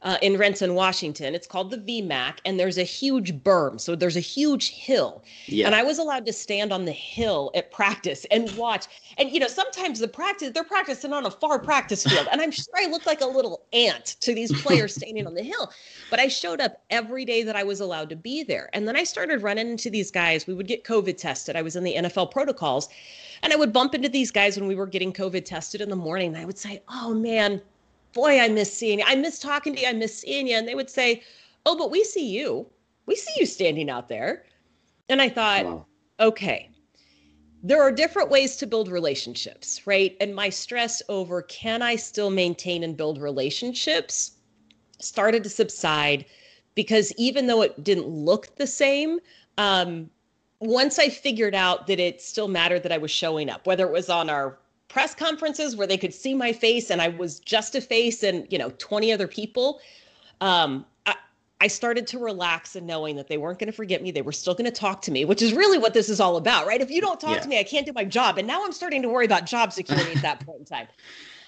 uh, 0.05 0.19
in 0.21 0.37
Renton, 0.37 0.75
Washington. 0.75 1.35
It's 1.35 1.47
called 1.47 1.71
the 1.71 1.79
VMAC, 1.79 2.35
and 2.45 2.61
there's 2.61 2.77
a 2.77 2.83
huge 2.83 3.33
berm. 3.43 3.81
So 3.81 3.97
there's 3.97 4.17
a 4.17 4.21
huge 4.21 4.71
hill. 4.71 5.25
Yeah. 5.47 5.67
And 5.67 5.75
I 5.75 5.83
was 5.83 5.99
allowed 5.99 6.27
to 6.27 6.33
stand 6.33 6.73
on 6.73 6.85
the 6.85 6.93
hill 6.93 7.51
at 7.55 7.73
practice 7.73 8.27
and 8.31 8.55
watch. 8.57 8.87
And, 9.17 9.31
you 9.31 9.41
know, 9.41 9.49
sometimes 9.49 9.99
the 9.99 10.09
practice, 10.09 10.51
they're 10.53 10.63
practicing 10.63 11.15
on 11.15 11.25
a 11.25 11.31
far 11.31 11.59
practice 11.59 12.05
field. 12.05 12.29
And 12.31 12.43
I'm 12.43 12.51
sure 12.51 12.75
I 12.77 12.87
look 12.87 13.07
like 13.07 13.23
a 13.23 13.27
little 13.27 13.63
ant 13.73 14.17
to 14.21 14.35
these 14.35 14.53
players 14.63 14.95
standing 14.97 15.27
on 15.27 15.35
the 15.35 15.43
hill. 15.43 15.73
But 16.11 16.21
I 16.21 16.29
showed 16.29 16.61
up 16.61 16.83
every 16.91 17.25
day 17.25 17.43
that 17.43 17.57
I 17.57 17.63
was 17.63 17.81
allowed 17.81 18.11
to 18.11 18.17
be 18.17 18.43
there. 18.43 18.69
And 18.75 18.87
then 18.87 18.97
I 18.97 19.05
started 19.05 19.43
running 19.43 19.71
into 19.71 19.89
these 19.89 20.11
guys. 20.11 20.47
We 20.47 20.53
would 20.53 20.69
get 20.69 20.85
COVID 20.85 21.17
tested. 21.17 21.57
I 21.57 21.63
was 21.63 21.77
in 21.77 21.85
the 21.85 21.95
NFL 21.95 22.31
protocols. 22.31 22.91
And 23.43 23.53
I 23.53 23.57
would 23.57 23.73
bump 23.73 23.95
into 23.95 24.09
these 24.11 24.31
guys 24.31 24.59
when 24.59 24.69
we 24.69 24.75
were 24.75 24.87
getting 24.87 25.13
COVID 25.13 25.47
tested 25.47 25.81
in 25.81 25.89
the 25.89 25.97
morning. 25.97 26.35
And 26.35 26.43
I 26.43 26.45
would 26.45 26.59
say, 26.59 26.83
oh, 26.89 27.15
man, 27.15 27.61
boy, 28.15 28.41
I 28.41 28.49
miss 28.49 28.73
seeing 28.73 29.01
you. 29.01 29.05
I 29.07 29.17
miss 29.17 29.39
talking 29.39 29.75
to 29.75 29.81
you. 29.81 29.89
I 29.89 29.93
miss 29.93 30.19
seeing 30.19 30.47
you. 30.47 30.57
And 30.57 30.67
they 30.67 30.75
would 30.75 30.91
say, 30.91 31.23
oh, 31.67 31.77
but 31.77 31.91
we 31.91 32.05
see 32.05 32.27
you. 32.27 32.67
We 33.07 33.17
see 33.17 33.33
you 33.39 33.47
standing 33.47 33.91
out 33.91 34.09
there. 34.09 34.45
And 35.09 35.21
I 35.21 35.29
thought, 35.29 35.65
wow. 35.65 35.87
okay, 36.21 36.71
there 37.63 37.83
are 37.83 37.93
different 37.93 38.31
ways 38.31 38.57
to 38.57 38.67
build 38.67 38.89
relationships, 38.89 39.87
right? 39.87 40.17
And 40.21 40.35
my 40.35 40.49
stress 40.49 41.03
over 41.09 41.43
can 41.43 41.83
I 41.83 41.97
still 41.97 42.31
maintain 42.31 42.83
and 42.83 42.97
build 42.97 43.21
relationships 43.21 44.33
started 45.01 45.43
to 45.45 45.51
subside 45.51 46.25
because 46.75 47.13
even 47.17 47.47
though 47.47 47.63
it 47.63 47.85
didn't 47.85 48.07
look 48.07 48.57
the 48.57 48.67
same, 48.67 49.21
um, 49.59 50.11
once 50.61 50.99
I 50.99 51.09
figured 51.09 51.55
out 51.55 51.87
that 51.87 52.01
it 52.01 52.21
still 52.21 52.49
mattered 52.49 52.83
that 52.83 52.93
I 52.93 52.99
was 52.99 53.11
showing 53.11 53.51
up, 53.51 53.67
whether 53.67 53.87
it 53.87 53.93
was 53.93 54.09
on 54.09 54.31
our 54.31 54.59
press 54.89 55.15
conferences 55.15 55.77
where 55.77 55.87
they 55.87 55.97
could 55.97 56.15
see 56.15 56.35
my 56.35 56.53
face 56.53 56.91
and 56.91 57.01
I 57.01 57.09
was 57.09 57.41
just 57.41 57.75
a 57.75 57.81
face 57.81 58.23
and, 58.23 58.47
you 58.51 58.59
know, 58.59 58.71
20 58.79 59.13
other 59.13 59.27
people, 59.27 59.81
um, 60.41 60.85
I, 61.07 61.17
I 61.61 61.67
started 61.67 62.07
to 62.09 62.19
relax 62.19 62.77
and 62.77 62.87
knowing 62.87 63.17
that 63.17 63.29
they 63.29 63.39
weren't 63.39 63.59
going 63.59 63.71
to 63.71 63.77
forget 63.77 64.03
me. 64.03 64.11
They 64.11 64.23
were 64.23 64.33
still 64.33 64.55
going 64.55 64.67
to 64.67 64.71
talk 64.71 65.03
to 65.03 65.11
me, 65.11 65.25
which 65.25 65.43
is 65.43 65.53
really 65.53 65.79
what 65.79 65.95
this 65.95 66.09
is 66.09 66.21
all 66.21 66.37
about, 66.37 66.67
right? 66.67 66.81
If 66.81 66.91
you 66.91 67.01
don't 67.01 67.21
talk 67.21 67.37
yeah. 67.37 67.41
to 67.41 67.49
me, 67.49 67.59
I 67.59 67.65
can't 67.65 67.87
do 67.87 67.93
my 67.93 68.05
job. 68.05 68.39
And 68.39 68.47
now 68.47 68.65
I'm 68.65 68.73
starting 68.73 69.03
to 69.03 69.09
worry 69.09 69.25
about 69.25 69.47
job 69.47 69.73
security 69.73 70.13
at 70.13 70.23
that 70.23 70.45
point 70.47 70.61
in 70.61 70.65
time. 70.65 70.87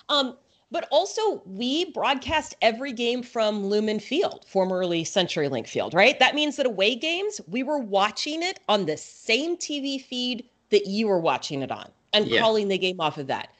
Um, 0.08 0.36
but 0.72 0.88
also, 0.90 1.42
we 1.46 1.92
broadcast 1.92 2.56
every 2.60 2.92
game 2.92 3.22
from 3.22 3.64
Lumen 3.64 4.00
Field, 4.00 4.44
formerly 4.48 5.04
CenturyLink 5.04 5.68
Field, 5.68 5.94
right? 5.94 6.18
That 6.18 6.34
means 6.34 6.56
that 6.56 6.66
away 6.66 6.96
games, 6.96 7.40
we 7.46 7.62
were 7.62 7.78
watching 7.78 8.42
it 8.42 8.58
on 8.68 8.86
the 8.86 8.96
same 8.96 9.56
TV 9.56 10.02
feed 10.02 10.44
that 10.70 10.86
you 10.86 11.06
were 11.06 11.20
watching 11.20 11.62
it 11.62 11.70
on 11.70 11.88
and 12.12 12.26
yeah. 12.26 12.40
calling 12.40 12.68
the 12.68 12.78
game 12.78 13.00
off 13.00 13.18
of 13.18 13.26
that. 13.26 13.50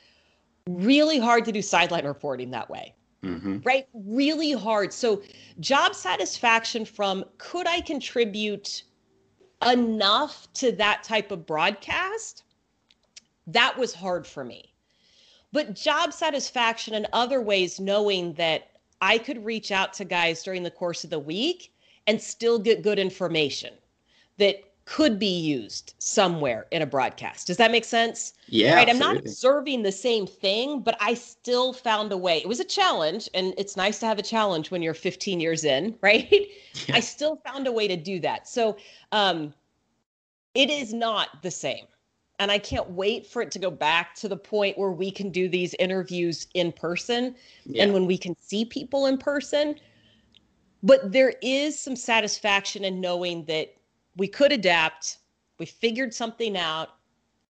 Really 0.68 1.18
hard 1.18 1.44
to 1.44 1.52
do 1.52 1.62
sideline 1.62 2.04
reporting 2.04 2.50
that 2.50 2.68
way. 2.68 2.94
Mm-hmm. 3.22 3.58
Right? 3.64 3.86
Really 3.94 4.52
hard. 4.52 4.92
So, 4.92 5.22
job 5.60 5.94
satisfaction 5.94 6.84
from 6.84 7.24
could 7.38 7.66
I 7.66 7.80
contribute 7.80 8.84
enough 9.66 10.52
to 10.54 10.72
that 10.72 11.02
type 11.02 11.30
of 11.30 11.46
broadcast? 11.46 12.44
That 13.46 13.76
was 13.76 13.94
hard 13.94 14.26
for 14.26 14.44
me. 14.44 14.72
But 15.52 15.74
job 15.74 16.12
satisfaction 16.12 16.94
in 16.94 17.06
other 17.12 17.40
ways, 17.40 17.80
knowing 17.80 18.34
that 18.34 18.70
I 19.00 19.18
could 19.18 19.44
reach 19.44 19.70
out 19.72 19.92
to 19.94 20.04
guys 20.04 20.42
during 20.42 20.62
the 20.62 20.70
course 20.70 21.04
of 21.04 21.10
the 21.10 21.18
week 21.18 21.72
and 22.06 22.20
still 22.20 22.58
get 22.58 22.82
good 22.82 22.98
information 22.98 23.74
that 24.38 24.56
could 24.86 25.18
be 25.18 25.38
used 25.38 25.94
somewhere 25.98 26.66
in 26.70 26.80
a 26.80 26.86
broadcast. 26.86 27.48
Does 27.48 27.56
that 27.58 27.72
make 27.72 27.84
sense? 27.84 28.32
Yeah. 28.48 28.76
Right. 28.76 28.88
I'm 28.88 28.98
not 29.00 29.16
observing 29.18 29.82
the 29.82 29.92
same 29.92 30.26
thing, 30.28 30.80
but 30.80 30.96
I 31.00 31.14
still 31.14 31.72
found 31.74 32.12
a 32.12 32.16
way. 32.16 32.38
It 32.38 32.48
was 32.48 32.60
a 32.60 32.64
challenge, 32.64 33.28
and 33.34 33.52
it's 33.58 33.76
nice 33.76 33.98
to 34.00 34.06
have 34.06 34.18
a 34.18 34.22
challenge 34.22 34.70
when 34.70 34.82
you're 34.82 34.94
15 34.94 35.40
years 35.40 35.64
in, 35.64 35.96
right? 36.02 36.32
Yeah. 36.88 36.96
I 36.96 37.00
still 37.00 37.36
found 37.44 37.66
a 37.66 37.72
way 37.72 37.88
to 37.88 37.96
do 37.96 38.20
that. 38.20 38.48
So 38.48 38.76
um, 39.12 39.52
it 40.54 40.70
is 40.70 40.94
not 40.94 41.42
the 41.42 41.50
same. 41.50 41.86
and 42.38 42.50
I 42.52 42.58
can't 42.58 42.90
wait 42.90 43.26
for 43.26 43.42
it 43.42 43.50
to 43.52 43.58
go 43.58 43.70
back 43.70 44.14
to 44.16 44.28
the 44.28 44.36
point 44.36 44.78
where 44.78 44.92
we 44.92 45.10
can 45.10 45.30
do 45.30 45.48
these 45.48 45.74
interviews 45.80 46.46
in 46.54 46.70
person 46.72 47.34
Yeah. 47.64 47.82
and 47.84 47.92
when 47.92 48.06
we 48.06 48.18
can 48.18 48.36
see 48.40 48.64
people 48.64 49.06
in 49.06 49.18
person. 49.18 49.74
But 50.82 51.12
there 51.12 51.34
is 51.42 51.78
some 51.78 51.96
satisfaction 51.96 52.84
in 52.84 53.00
knowing 53.00 53.46
that 53.46 53.74
we 54.16 54.28
could 54.28 54.52
adapt, 54.52 55.18
we 55.58 55.66
figured 55.66 56.12
something 56.12 56.56
out, 56.56 56.90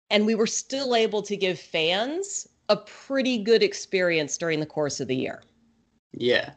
and 0.09 0.25
we 0.25 0.35
were 0.35 0.47
still 0.47 0.95
able 0.95 1.21
to 1.21 1.37
give 1.37 1.59
fans 1.59 2.47
a 2.69 2.77
pretty 2.77 3.37
good 3.37 3.63
experience 3.63 4.37
during 4.37 4.59
the 4.59 4.65
course 4.65 4.99
of 4.99 5.07
the 5.07 5.15
year. 5.15 5.43
Yeah. 6.11 6.51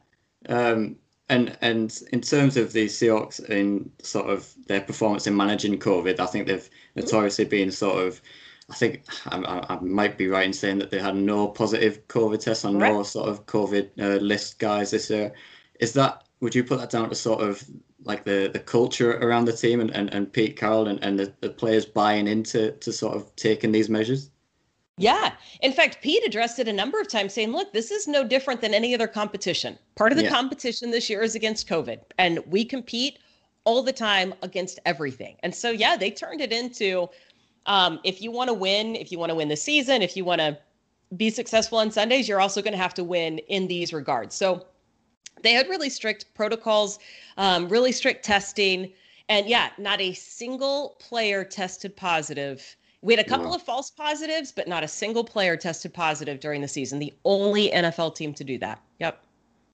Um, 0.48 0.96
and 1.28 1.56
and 1.60 2.02
in 2.12 2.20
terms 2.20 2.56
of 2.56 2.72
the 2.72 2.86
Seahawks 2.86 3.44
in 3.50 3.90
sort 4.02 4.30
of 4.30 4.54
their 4.66 4.80
performance 4.80 5.26
in 5.26 5.36
managing 5.36 5.78
COVID, 5.78 6.20
I 6.20 6.26
think 6.26 6.46
they've 6.46 6.68
notoriously 6.94 7.44
been 7.44 7.70
sort 7.70 8.06
of. 8.06 8.20
I 8.70 8.74
think 8.74 9.04
I, 9.26 9.64
I, 9.70 9.78
might 9.80 10.18
be 10.18 10.28
right 10.28 10.44
in 10.44 10.52
saying 10.52 10.78
that 10.80 10.90
they 10.90 10.98
had 10.98 11.16
no 11.16 11.48
positive 11.48 12.06
COVID 12.08 12.38
tests 12.38 12.66
on 12.66 12.76
no 12.76 13.02
sort 13.02 13.26
of 13.26 13.46
COVID 13.46 13.88
uh, 13.98 14.20
list 14.20 14.58
guys 14.58 14.90
this 14.90 15.08
year. 15.08 15.32
Is 15.80 15.94
that 15.94 16.24
would 16.40 16.54
you 16.54 16.64
put 16.64 16.78
that 16.78 16.90
down 16.90 17.08
to 17.08 17.14
sort 17.14 17.40
of 17.40 17.64
like 18.08 18.24
the, 18.24 18.50
the 18.52 18.58
culture 18.58 19.18
around 19.18 19.44
the 19.44 19.52
team 19.52 19.80
and, 19.80 19.90
and, 19.90 20.12
and 20.12 20.32
Pete 20.32 20.56
Carroll 20.56 20.88
and, 20.88 20.98
and 21.04 21.18
the, 21.18 21.32
the 21.40 21.50
players 21.50 21.84
buying 21.84 22.26
into 22.26 22.72
to 22.72 22.92
sort 22.92 23.14
of 23.14 23.34
taking 23.36 23.70
these 23.70 23.88
measures? 23.88 24.30
Yeah. 24.96 25.34
In 25.60 25.72
fact, 25.72 25.98
Pete 26.02 26.24
addressed 26.26 26.58
it 26.58 26.66
a 26.66 26.72
number 26.72 27.00
of 27.00 27.06
times 27.06 27.32
saying, 27.34 27.52
look, 27.52 27.72
this 27.72 27.92
is 27.92 28.08
no 28.08 28.24
different 28.24 28.60
than 28.60 28.74
any 28.74 28.94
other 28.94 29.06
competition. 29.06 29.78
Part 29.94 30.10
of 30.10 30.18
the 30.18 30.24
Yeah. 30.24 30.30
competition 30.30 30.90
this 30.90 31.08
year 31.08 31.22
is 31.22 31.36
against 31.36 31.68
COVID, 31.68 32.00
and 32.18 32.40
we 32.46 32.64
compete 32.64 33.18
all 33.64 33.82
the 33.82 33.92
time 33.92 34.34
against 34.42 34.80
everything. 34.86 35.36
And 35.44 35.54
so, 35.54 35.70
yeah, 35.70 35.96
they 35.96 36.10
turned 36.10 36.40
it 36.40 36.52
into 36.52 37.08
um, 37.66 38.00
if 38.02 38.22
you 38.22 38.32
want 38.32 38.48
to 38.48 38.54
win, 38.54 38.96
if 38.96 39.12
you 39.12 39.18
want 39.18 39.30
to 39.30 39.36
win 39.36 39.48
the 39.48 39.56
season, 39.56 40.00
if 40.02 40.16
you 40.16 40.24
want 40.24 40.40
to 40.40 40.58
be 41.16 41.30
successful 41.30 41.78
on 41.78 41.90
Sundays, 41.90 42.26
you're 42.26 42.40
also 42.40 42.62
going 42.62 42.72
to 42.72 42.78
have 42.78 42.94
to 42.94 43.04
win 43.04 43.38
in 43.48 43.68
these 43.68 43.92
regards. 43.92 44.34
So 44.34 44.66
they 45.42 45.52
had 45.52 45.68
really 45.68 45.90
strict 45.90 46.32
protocols, 46.34 46.98
um, 47.36 47.68
really 47.68 47.92
strict 47.92 48.24
testing. 48.24 48.92
And 49.28 49.46
yeah, 49.46 49.70
not 49.78 50.00
a 50.00 50.12
single 50.14 50.96
player 50.98 51.44
tested 51.44 51.94
positive. 51.96 52.76
We 53.02 53.14
had 53.14 53.24
a 53.24 53.28
couple 53.28 53.50
Wow. 53.50 53.56
of 53.56 53.62
false 53.62 53.90
positives, 53.90 54.50
but 54.52 54.66
not 54.66 54.82
a 54.82 54.88
single 54.88 55.22
player 55.22 55.56
tested 55.56 55.94
positive 55.94 56.40
during 56.40 56.60
the 56.62 56.68
season. 56.68 56.98
The 56.98 57.14
only 57.24 57.70
NFL 57.70 58.14
team 58.16 58.34
to 58.34 58.44
do 58.44 58.58
that. 58.58 58.80
Yep. 59.00 59.22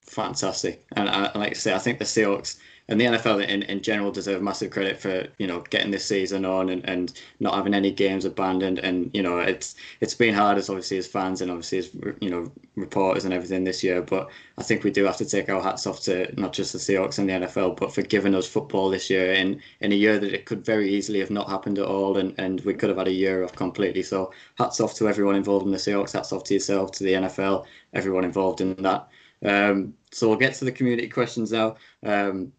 fantastic. 0.03 0.85
And, 0.97 1.09
uh, 1.09 1.31
and 1.33 1.43
like 1.43 1.53
I 1.53 1.55
say, 1.55 1.73
I 1.75 1.79
think 1.79 1.99
the 1.99 2.05
Seahawks 2.05 2.57
and 2.89 3.01
the 3.01 3.07
NFL 3.07 3.47
in, 3.49 3.63
in 3.63 3.81
general 3.81 4.11
deserve 4.11 4.43
massive 4.43 4.71
credit 4.71 4.99
for 4.99 5.27
you 5.39 5.47
know 5.47 5.61
getting 5.71 5.91
this 5.91 6.05
season 6.05 6.45
on 6.45 6.69
and, 6.69 6.87
and 6.87 7.19
not 7.41 7.55
having 7.55 7.73
any 7.73 7.91
games 7.91 8.27
abandoned. 8.27 8.79
And 8.79 9.11
you 9.15 9.23
know 9.23 9.39
it's 9.39 9.75
it's 10.01 10.15
been 10.15 10.35
hard 10.35 10.59
as 10.59 10.69
obviously 10.69 10.99
as 10.99 11.07
fans 11.07 11.41
and 11.41 11.51
obviously 11.51 11.79
as 11.79 11.91
you 12.21 12.29
know 12.29 12.53
reporters 12.77 13.25
and 13.25 13.33
everything 13.33 13.65
this 13.65 13.83
year. 13.83 14.03
But 14.03 14.29
I 14.59 14.63
think 14.63 14.85
we 14.85 14.91
do 14.91 15.05
have 15.05 15.17
to 15.17 15.25
take 15.25 15.49
our 15.49 15.63
hats 15.63 15.87
off 15.87 16.03
to 16.03 16.33
not 16.39 16.53
just 16.53 16.73
the 16.73 16.79
Seahawks 16.79 17.19
and 17.19 17.29
the 17.29 17.47
NFL, 17.47 17.79
but 17.79 17.95
for 17.95 18.03
giving 18.03 18.35
us 18.35 18.47
football 18.47 18.91
this 18.91 19.09
year 19.09 19.33
in 19.33 19.63
in 19.81 19.93
a 19.93 19.97
year 19.97 20.19
that 20.19 20.35
it 20.35 20.45
could 20.45 20.65
very 20.65 20.93
easily 20.93 21.21
have 21.21 21.31
not 21.31 21.49
happened 21.49 21.79
at 21.79 21.87
all, 21.87 22.19
and 22.19 22.35
and 22.39 22.61
we 22.63 22.75
could 22.75 22.91
have 22.91 22.99
had 22.99 23.09
a 23.09 23.13
year 23.13 23.45
off 23.45 23.55
completely. 23.55 24.03
So 24.03 24.31
hats 24.57 24.81
off 24.81 24.95
to 24.97 25.09
everyone 25.09 25.37
involved 25.37 25.65
in 25.65 25.73
the 25.73 25.79
Seahawks. 25.79 26.13
Hats 26.13 26.33
off 26.33 26.45
to 26.45 26.55
yourself, 26.55 26.93
to 26.93 27.05
the 27.05 27.15
NFL, 27.15 27.65
everyone 27.95 28.25
involved 28.25 28.61
in 28.61 28.75
that. 28.83 29.09
Um, 29.43 29.95
so 30.11 30.29
we'll 30.29 30.39
get 30.39 30.55
to 30.55 30.65
the 30.65 30.73
community 30.73 31.09
questions 31.09 31.53
now. 31.53 31.77
Um, 32.03 32.53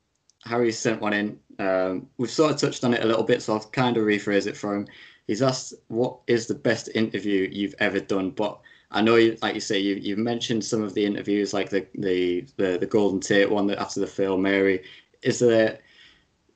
Harry 0.46 0.72
sent 0.72 1.02
one 1.02 1.14
in. 1.14 1.39
Um, 1.60 2.08
we've 2.18 2.30
sort 2.30 2.52
of 2.52 2.60
touched 2.60 2.84
on 2.84 2.93
it 2.93 3.04
a 3.04 3.08
little 3.08 3.24
bit, 3.24 3.41
so 3.41 3.54
I'll 3.54 3.60
kind 3.60 3.98
of 3.98 4.04
rephrase 4.04 4.48
it 4.48 4.58
for 4.58 4.76
him. 4.76 4.88
He's 5.28 5.41
asked, 5.41 5.74
"What 5.88 6.20
is 6.28 6.48
the 6.48 6.56
best 6.56 6.89
interview 6.93 7.50
you've 7.52 7.76
ever 7.80 8.00
done?" 8.00 8.32
But 8.32 8.60
I 8.91 9.02
know, 9.02 9.16
you, 9.16 9.38
like 9.41 9.56
you 9.56 9.62
say, 9.62 9.80
you 9.80 9.96
you 9.96 10.18
mentioned 10.18 10.64
some 10.64 10.84
of 10.84 10.93
the 10.93 11.06
interviews, 11.06 11.54
like 11.54 11.70
the 11.70 11.88
the 11.96 12.46
the, 12.58 12.78
the 12.78 12.86
Golden 12.86 13.20
Tate 13.20 13.50
one 13.50 13.68
that 13.68 13.80
after 13.80 14.00
the 14.00 14.08
Fail 14.08 14.38
Mary. 14.38 14.84
Is 15.22 15.39
there 15.39 15.80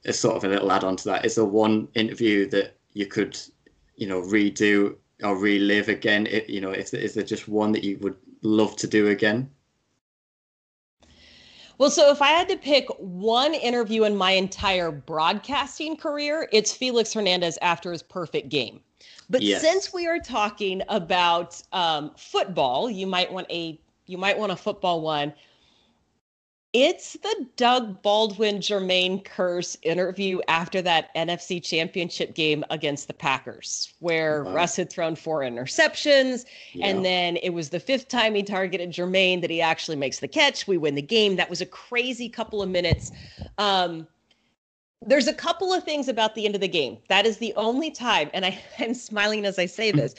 a 0.05 0.13
sort 0.13 0.37
of 0.37 0.43
a 0.43 0.47
little 0.47 0.71
add 0.71 0.83
on 0.83 0.95
to 0.97 1.05
that? 1.05 1.25
Is 1.25 1.35
there 1.35 1.45
one 1.45 1.87
interview 1.95 2.47
that 2.49 2.77
you 2.93 3.07
could, 3.07 3.39
you 3.95 4.07
know, 4.07 4.21
redo 4.21 4.95
or 5.23 5.35
relive 5.35 5.89
again? 5.89 6.27
It, 6.27 6.49
you 6.49 6.61
know, 6.61 6.71
is, 6.71 6.93
is 6.93 7.15
there 7.15 7.23
just 7.23 7.47
one 7.47 7.71
that 7.71 7.83
you 7.83 7.97
would 8.01 8.15
love 8.43 8.75
to 8.77 8.87
do 8.87 9.07
again? 9.07 9.49
Well, 11.79 11.89
so 11.89 12.11
if 12.11 12.21
I 12.21 12.27
had 12.27 12.49
to 12.49 12.57
pick 12.57 12.87
one 12.97 13.53
interview 13.53 14.03
in 14.03 14.15
my 14.15 14.31
entire 14.31 14.91
broadcasting 14.91 15.95
career, 15.95 16.49
it's 16.51 16.73
Felix 16.73 17.13
Hernandez 17.13 17.57
after 17.61 17.93
his 17.93 18.03
perfect 18.03 18.49
game. 18.49 18.81
But 19.29 19.41
Yes. 19.41 19.61
since 19.61 19.93
we 19.93 20.05
are 20.05 20.19
talking 20.19 20.83
about 20.89 21.61
um, 21.71 22.11
football, 22.17 22.89
you 22.89 23.07
might 23.07 23.31
want 23.31 23.47
a 23.49 23.79
you 24.07 24.17
might 24.17 24.37
want 24.37 24.51
a 24.51 24.55
football 24.55 25.01
one. 25.01 25.33
It's 26.73 27.13
the 27.13 27.47
Doug 27.55 27.99
Baldwin 28.03 28.57
Jermaine 28.59 29.23
Kearse 29.23 29.75
interview 29.81 30.39
after 30.47 30.83
that 30.83 31.13
NFC 31.15 31.63
Championship 31.63 32.35
game 32.35 32.63
against 32.69 33.07
the 33.07 33.13
Packers, 33.13 33.91
where 33.99 34.43
Wow. 34.43 34.53
Russ 34.53 34.75
had 34.75 34.91
thrown 34.91 35.15
four 35.15 35.39
interceptions. 35.39 36.45
Yeah. 36.73 36.85
And 36.87 37.03
then 37.03 37.37
it 37.37 37.49
was 37.49 37.69
the 37.69 37.79
fifth 37.79 38.07
time 38.07 38.35
he 38.35 38.43
targeted 38.43 38.91
Jermaine 38.91 39.41
that 39.41 39.49
he 39.49 39.61
actually 39.61 39.97
makes 39.97 40.19
the 40.19 40.27
catch. 40.27 40.67
We 40.67 40.77
win 40.77 40.93
the 40.93 41.01
game. 41.01 41.37
That 41.37 41.49
was 41.49 41.59
a 41.59 41.65
crazy 41.65 42.29
couple 42.29 42.61
of 42.61 42.69
minutes. 42.69 43.11
Um, 43.57 44.07
there's 45.03 45.27
a 45.27 45.33
couple 45.33 45.73
of 45.73 45.83
things 45.83 46.07
about 46.07 46.35
the 46.35 46.45
end 46.45 46.53
of 46.53 46.61
the 46.61 46.67
game. 46.67 46.99
That 47.07 47.25
is 47.25 47.37
the 47.37 47.51
only 47.55 47.89
time, 47.89 48.29
and 48.31 48.45
I, 48.45 48.61
I'm 48.79 48.93
smiling 48.93 49.43
as 49.45 49.57
I 49.57 49.65
say 49.65 49.91
this. 49.93 50.13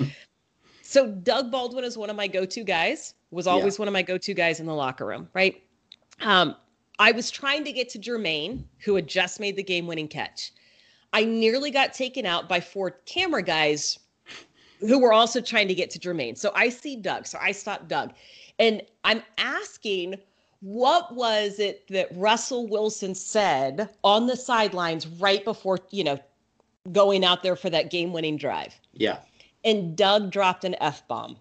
so 0.82 1.07
Doug 1.07 1.53
Baldwin 1.53 1.84
is 1.84 1.96
one 1.96 2.11
of 2.11 2.16
my 2.16 2.26
go-to 2.26 2.64
guys. 2.64 3.14
Was 3.30 3.46
always 3.46 3.78
one 3.78 3.86
of 3.86 3.92
my 3.92 4.03
go-to 4.03 4.34
guys 4.34 4.59
in 4.59 4.66
the 4.66 4.74
locker 4.74 5.07
room, 5.07 5.28
right? 5.32 5.62
Um, 6.21 6.57
I 6.99 7.12
was 7.12 7.31
trying 7.31 7.64
to 7.64 7.73
get 7.73 7.89
to 7.91 7.99
Jermaine, 7.99 8.64
who 8.79 8.95
had 8.95 9.07
just 9.07 9.41
made 9.41 9.57
the 9.57 9.62
game-winning 9.62 10.09
catch. 10.09 10.53
I 11.12 11.25
nearly 11.25 11.71
got 11.71 11.95
taken 11.95 12.27
out 12.27 12.49
by 12.49 12.61
four 12.61 12.91
camera 13.07 13.43
guys 13.43 13.99
who 14.81 14.99
were 14.99 15.12
also 15.12 15.41
trying 15.41 15.68
to 15.68 15.75
get 15.75 15.91
to 15.91 15.99
Jermaine. 15.99 16.37
So 16.37 16.53
I 16.55 16.68
see 16.68 16.97
Doug. 16.97 17.27
So 17.27 17.39
I 17.41 17.53
stop 17.53 17.89
Doug. 17.89 18.12
And 18.59 18.83
I'm 19.05 19.23
asking, 19.39 20.16
what 20.61 21.14
was 21.14 21.59
it 21.59 21.87
that 21.89 22.09
Russell 22.14 22.66
Wilson 22.66 23.14
said 23.14 23.89
on 24.05 24.27
the 24.27 24.37
sidelines 24.37 25.07
right 25.07 25.45
before, 25.45 25.79
you 25.91 26.05
know, 26.05 26.18
going 26.93 27.25
out 27.25 27.43
there 27.43 27.57
for 27.57 27.71
that 27.71 27.91
game 27.91 28.12
winning 28.12 28.37
drive? 28.37 28.75
yeah. 28.93 29.18
And 29.65 29.95
Doug 29.97 30.31
dropped 30.31 30.65
an 30.65 30.75
F 30.81 31.07
bomb. 31.07 31.37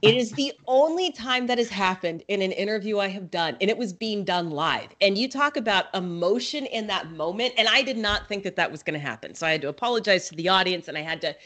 it 0.00 0.14
is 0.14 0.32
the 0.32 0.52
only 0.66 1.12
time 1.12 1.46
that 1.48 1.58
has 1.58 1.68
happened 1.68 2.22
in 2.28 2.40
an 2.40 2.52
interview 2.52 2.98
I 2.98 3.08
have 3.08 3.30
done, 3.30 3.56
and 3.60 3.68
it 3.68 3.76
was 3.76 3.92
being 3.92 4.24
done 4.24 4.50
live. 4.50 4.88
And 5.00 5.18
you 5.18 5.28
talk 5.28 5.56
about 5.58 5.86
emotion 5.94 6.64
in 6.66 6.86
that 6.86 7.10
moment, 7.12 7.52
and 7.58 7.68
I 7.68 7.82
did 7.82 7.98
not 7.98 8.26
think 8.28 8.44
that 8.44 8.56
that 8.56 8.70
was 8.72 8.82
going 8.82 8.98
to 8.98 9.04
happen. 9.06 9.34
So 9.34 9.46
I 9.46 9.52
had 9.52 9.60
to 9.62 9.68
apologize 9.68 10.28
to 10.30 10.34
the 10.36 10.48
audience, 10.48 10.88
and 10.88 10.96
I 10.96 11.02
had 11.02 11.20
to, 11.20 11.36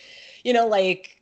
you 0.45 0.53
know, 0.53 0.69
like, 0.69 1.21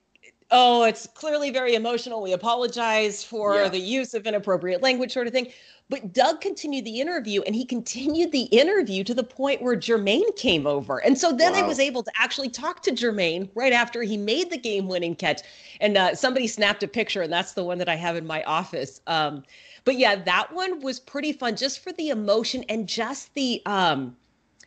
oh, 0.50 0.84
it's 0.84 1.06
clearly 1.06 1.50
very 1.50 1.74
emotional. 1.74 2.20
We 2.20 2.34
apologize 2.34 3.24
for 3.24 3.54
Yeah. 3.54 3.68
the 3.70 3.78
use 3.80 4.12
of 4.12 4.26
inappropriate 4.26 4.82
language, 4.82 5.10
sort 5.12 5.26
of 5.26 5.32
thing. 5.32 5.50
But 5.92 6.14
Doug 6.14 6.40
continued 6.40 6.86
the 6.86 7.02
interview, 7.02 7.42
and 7.42 7.54
he 7.54 7.66
continued 7.66 8.32
the 8.32 8.44
interview 8.44 9.04
to 9.04 9.12
the 9.12 9.22
point 9.22 9.60
where 9.60 9.76
Jermaine 9.76 10.34
came 10.36 10.66
over. 10.66 11.04
And 11.04 11.18
so 11.18 11.32
then 11.32 11.52
I 11.52 11.60
was 11.64 11.78
able 11.78 12.02
to 12.02 12.10
actually 12.16 12.48
talk 12.48 12.82
to 12.84 12.92
Jermaine 12.92 13.50
right 13.54 13.74
after 13.74 14.02
he 14.02 14.16
made 14.16 14.48
the 14.48 14.56
game 14.56 14.88
winning 14.88 15.14
catch. 15.14 15.42
And 15.82 15.98
uh, 15.98 16.14
somebody 16.14 16.46
snapped 16.46 16.82
a 16.82 16.88
picture, 16.88 17.20
and 17.20 17.30
that's 17.30 17.52
the 17.52 17.62
one 17.62 17.76
that 17.76 17.90
I 17.90 17.96
have 17.96 18.16
in 18.16 18.26
my 18.26 18.42
office. 18.44 19.02
Um, 19.06 19.44
but 19.84 19.98
yeah, 19.98 20.16
that 20.16 20.54
one 20.54 20.80
was 20.80 20.98
pretty 20.98 21.30
fun 21.30 21.56
just 21.56 21.80
for 21.80 21.92
the 21.92 22.08
emotion 22.08 22.64
and 22.70 22.88
just 22.88 23.34
the. 23.34 23.60
Um, 23.66 24.16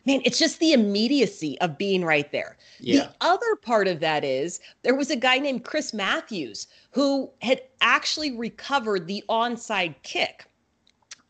Man, 0.04 0.22
it's 0.24 0.38
just 0.38 0.60
the 0.60 0.72
immediacy 0.72 1.60
of 1.60 1.76
being 1.76 2.04
right 2.04 2.30
there. 2.30 2.56
Yeah. 2.78 3.00
The 3.00 3.14
other 3.20 3.56
part 3.56 3.88
of 3.88 3.98
that 3.98 4.22
is 4.22 4.60
there 4.84 4.94
was 4.94 5.10
a 5.10 5.16
guy 5.16 5.40
named 5.40 5.64
Chris 5.64 5.92
Matthews 5.92 6.68
who 6.92 7.28
had 7.42 7.62
actually 7.80 8.30
recovered 8.30 9.08
the 9.08 9.24
onside 9.28 9.96
kick. 10.04 10.46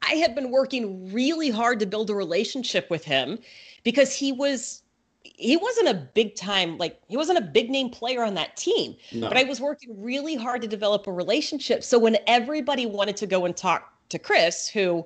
I 0.03 0.15
had 0.15 0.35
been 0.35 0.51
working 0.51 1.13
really 1.13 1.51
hard 1.51 1.81
to 1.81 1.87
build 1.87 2.11
a 2.11 2.15
relationship 2.15 2.91
with 2.91 3.05
him 3.05 3.39
because 3.83 4.15
he 4.15 4.33
was 4.33 4.83
he 5.25 5.57
wasn't 5.57 5.89
a 5.89 5.95
big 5.95 6.35
time 6.37 6.79
like 6.79 7.01
he 7.09 7.17
wasn't 7.17 7.37
a 7.39 7.43
big 7.43 7.69
name 7.69 7.91
player 7.91 8.23
on 8.23 8.35
that 8.35 8.57
team 8.57 8.97
No. 9.13 9.29
but 9.29 9.37
I 9.37 9.43
was 9.45 9.61
working 9.61 10.01
really 10.01 10.37
hard 10.37 10.63
to 10.63 10.69
develop 10.69 11.07
a 11.07 11.13
relationship 11.13 11.83
so 11.83 11.99
when 11.99 12.17
everybody 12.27 12.87
wanted 12.87 13.17
to 13.19 13.27
go 13.27 13.45
and 13.45 13.57
talk 13.57 13.93
to 14.11 14.19
Chris 14.19 14.69
who 14.69 15.05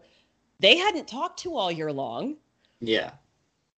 they 0.61 0.77
hadn't 0.77 1.09
talked 1.09 1.39
to 1.41 1.57
all 1.57 1.73
year 1.73 1.93
long 1.93 2.37
yeah. 2.81 3.13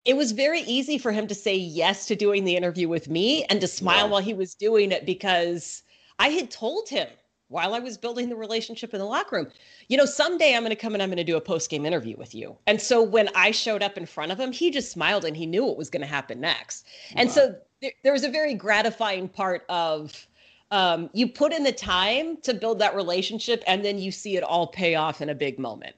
it 0.05 0.17
was 0.17 0.33
very 0.33 0.61
easy 0.63 0.99
for 0.99 1.13
him 1.13 1.29
to 1.29 1.35
say 1.35 1.55
yes 1.57 2.07
to 2.07 2.17
doing 2.17 2.45
the 2.45 2.57
interview 2.57 2.89
with 2.89 3.09
me 3.09 3.45
and 3.45 3.61
to 3.61 3.69
smile 3.69 4.07
Wow. 4.07 4.13
while 4.15 4.23
he 4.23 4.35
was 4.35 4.55
doing 4.55 4.91
it 4.91 5.07
because 5.07 5.83
I 6.19 6.29
had 6.31 6.51
told 6.51 6.89
him 6.89 7.09
while 7.53 7.75
I 7.75 7.79
was 7.79 7.97
building 7.97 8.29
the 8.29 8.37
relationship 8.37 8.93
in 8.93 8.99
the 8.99 9.07
locker 9.07 9.37
room. 9.37 9.49
You 9.89 9.97
know, 9.97 10.07
someday 10.07 10.55
I'm 10.55 10.63
going 10.63 10.71
to 10.71 10.77
come 10.77 10.95
and 10.95 11.03
I'm 11.03 11.09
going 11.11 11.19
to 11.19 11.25
do 11.25 11.37
a 11.37 11.41
post 11.41 11.71
game 11.71 11.87
interview 11.87 12.17
with 12.17 12.35
you. 12.35 12.57
And 12.67 12.81
so 12.81 13.03
when 13.03 13.29
I 13.37 13.51
showed 13.51 13.83
up 13.83 13.97
in 13.97 14.07
front 14.07 14.33
of 14.33 14.41
him, 14.41 14.53
he 14.53 14.71
just 14.71 14.91
smiled 14.91 15.25
and 15.25 15.37
he 15.37 15.47
knew 15.47 15.65
what 15.65 15.77
was 15.77 15.91
going 15.91 16.01
to 16.01 16.07
happen 16.07 16.41
next. 16.41 16.87
And 17.15 17.31
so 17.31 17.55
there, 17.81 17.93
there 18.03 18.13
was 18.13 18.25
a 18.25 18.31
very 18.31 18.55
gratifying 18.55 19.29
part 19.29 19.65
of 19.69 20.27
um, 20.71 21.11
you 21.13 21.29
put 21.29 21.53
in 21.53 21.63
the 21.63 21.73
time 21.73 22.39
to 22.39 22.55
build 22.55 22.79
that 22.79 22.97
relationship 22.97 23.63
and 23.67 23.85
then 23.85 23.99
you 23.99 24.11
see 24.11 24.37
it 24.37 24.43
all 24.43 24.67
pay 24.67 24.95
off 24.95 25.21
in 25.21 25.29
a 25.29 25.35
big 25.35 25.59
moment. 25.59 25.95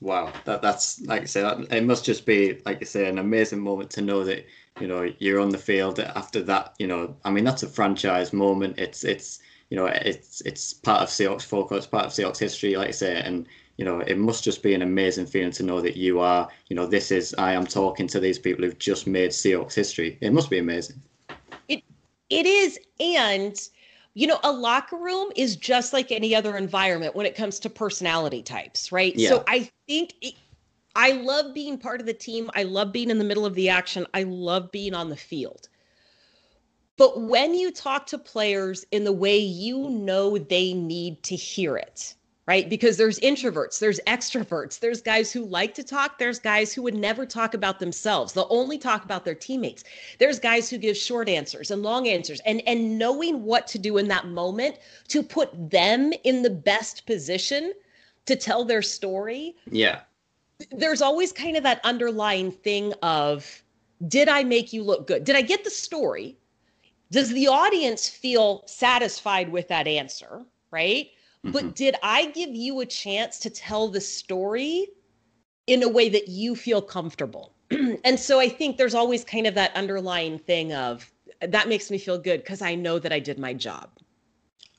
Wow, 0.00 0.32
that 0.44 0.60
that's 0.60 1.00
like 1.02 1.22
I 1.22 1.24
say, 1.26 1.40
that, 1.42 1.72
it 1.72 1.84
must 1.84 2.04
just 2.04 2.26
be 2.26 2.60
like 2.66 2.80
you 2.80 2.86
say, 2.86 3.08
an 3.08 3.18
amazing 3.18 3.60
moment 3.60 3.90
to 3.92 4.02
know 4.02 4.24
that 4.24 4.44
you 4.80 4.86
know 4.86 5.10
you're 5.18 5.40
on 5.40 5.50
the 5.50 5.58
field 5.58 6.00
after 6.00 6.42
that. 6.42 6.74
You 6.78 6.86
know, 6.86 7.16
I 7.24 7.30
mean, 7.30 7.44
that's 7.44 7.62
a 7.62 7.68
franchise 7.68 8.32
moment. 8.32 8.78
It's 8.78 9.04
it's 9.04 9.38
you 9.70 9.76
know 9.76 9.86
it's 9.86 10.40
it's 10.42 10.72
part 10.72 11.02
of 11.02 11.08
Seahawks 11.08 11.42
folklore, 11.42 11.78
it's 11.78 11.86
part 11.86 12.06
of 12.06 12.12
Seahawks 12.12 12.38
history, 12.38 12.76
like 12.76 12.88
I 12.88 12.92
say, 12.92 13.20
and 13.20 13.46
you 13.76 13.84
know 13.84 14.00
it 14.00 14.18
must 14.18 14.44
just 14.44 14.62
be 14.62 14.74
an 14.74 14.82
amazing 14.82 15.26
feeling 15.26 15.52
to 15.52 15.62
know 15.62 15.80
that 15.80 15.96
you 15.96 16.20
are, 16.20 16.48
you 16.68 16.76
know, 16.76 16.86
this 16.86 17.10
is 17.10 17.34
I 17.38 17.52
am 17.52 17.66
talking 17.66 18.06
to 18.08 18.20
these 18.20 18.38
people 18.38 18.64
who've 18.64 18.78
just 18.78 19.06
made 19.06 19.30
Seahawks 19.30 19.74
history. 19.74 20.18
It 20.20 20.32
must 20.32 20.50
be 20.50 20.58
amazing. 20.58 21.02
It 21.68 21.82
it 22.30 22.46
is. 22.46 22.78
And, 23.00 23.56
you 24.14 24.26
know, 24.26 24.38
a 24.44 24.52
locker 24.52 24.96
room 24.96 25.30
is 25.36 25.56
just 25.56 25.92
like 25.92 26.12
any 26.12 26.34
other 26.34 26.56
environment 26.56 27.14
when 27.14 27.26
it 27.26 27.34
comes 27.34 27.58
to 27.60 27.70
personality 27.70 28.42
types, 28.42 28.92
right? 28.92 29.14
Yeah. 29.16 29.30
So 29.30 29.44
I 29.48 29.70
think 29.86 30.14
it, 30.20 30.34
I 30.96 31.12
love 31.12 31.54
being 31.54 31.78
part 31.78 32.00
of 32.00 32.06
the 32.06 32.14
team. 32.14 32.50
I 32.54 32.62
love 32.62 32.92
being 32.92 33.10
in 33.10 33.18
the 33.18 33.24
middle 33.24 33.44
of 33.44 33.54
the 33.54 33.68
action. 33.68 34.06
I 34.14 34.22
love 34.22 34.70
being 34.70 34.94
on 34.94 35.10
the 35.10 35.16
field. 35.16 35.68
But 36.96 37.20
when 37.20 37.54
you 37.54 37.72
talk 37.72 38.06
to 38.06 38.18
players 38.18 38.86
in 38.92 39.04
the 39.04 39.12
way 39.12 39.36
you 39.36 39.90
know 39.90 40.38
they 40.38 40.72
need 40.74 41.22
to 41.24 41.34
hear 41.34 41.76
it, 41.76 42.14
right? 42.46 42.68
Because 42.68 42.96
there's 42.96 43.18
introverts, 43.18 43.80
there's 43.80 43.98
extroverts, 44.06 44.78
there's 44.78 45.02
guys 45.02 45.32
who 45.32 45.44
like 45.44 45.74
to 45.74 45.82
talk, 45.82 46.18
there's 46.18 46.38
guys 46.38 46.72
who 46.72 46.82
would 46.82 46.94
never 46.94 47.26
talk 47.26 47.54
about 47.54 47.80
themselves. 47.80 48.32
They'll 48.32 48.46
only 48.48 48.78
talk 48.78 49.04
about 49.04 49.24
their 49.24 49.34
teammates. 49.34 49.82
There's 50.20 50.38
guys 50.38 50.70
who 50.70 50.78
give 50.78 50.96
short 50.96 51.28
answers 51.28 51.72
and 51.72 51.82
long 51.82 52.06
answers 52.06 52.40
and 52.46 52.62
and 52.66 52.96
knowing 52.96 53.42
what 53.42 53.66
to 53.68 53.78
do 53.78 53.96
in 53.96 54.06
that 54.08 54.28
moment 54.28 54.78
to 55.08 55.22
put 55.22 55.50
them 55.70 56.12
in 56.22 56.42
the 56.42 56.50
best 56.50 57.06
position 57.06 57.72
to 58.26 58.36
tell 58.36 58.64
their 58.64 58.82
story 58.82 59.56
Yeah, 59.70 60.00
there's 60.70 61.02
always 61.02 61.32
kind 61.32 61.56
of 61.56 61.64
that 61.64 61.80
underlying 61.84 62.52
thing 62.52 62.92
of 63.02 63.62
did 64.06 64.28
I 64.28 64.44
make 64.44 64.72
you 64.72 64.82
look 64.82 65.06
good? 65.06 65.24
Did 65.24 65.34
I 65.36 65.42
get 65.42 65.64
the 65.64 65.70
story? 65.70 66.36
Does 67.14 67.30
the 67.30 67.46
audience 67.46 68.08
feel 68.08 68.64
satisfied 68.66 69.48
with 69.48 69.68
that 69.68 69.86
answer? 69.86 70.44
Right. 70.72 71.10
Mhm. 71.44 71.52
But 71.52 71.76
did 71.76 71.94
I 72.02 72.26
give 72.32 72.50
you 72.50 72.80
a 72.80 72.86
chance 72.86 73.38
to 73.40 73.50
tell 73.50 73.86
the 73.86 74.00
story 74.00 74.88
in 75.68 75.84
a 75.84 75.88
way 75.88 76.08
that 76.08 76.26
you 76.26 76.56
feel 76.56 76.82
comfortable? 76.82 77.54
and 78.04 78.18
so 78.18 78.40
I 78.40 78.48
think 78.48 78.76
there's 78.76 78.96
always 78.96 79.24
kind 79.24 79.46
of 79.46 79.54
that 79.54 79.76
underlying 79.76 80.40
thing 80.40 80.72
of 80.72 81.08
that 81.40 81.68
makes 81.68 81.88
me 81.88 81.98
feel 81.98 82.18
good 82.18 82.40
because 82.40 82.62
I 82.62 82.74
know 82.74 82.98
that 82.98 83.12
I 83.12 83.20
did 83.20 83.38
my 83.38 83.54
job. 83.54 83.90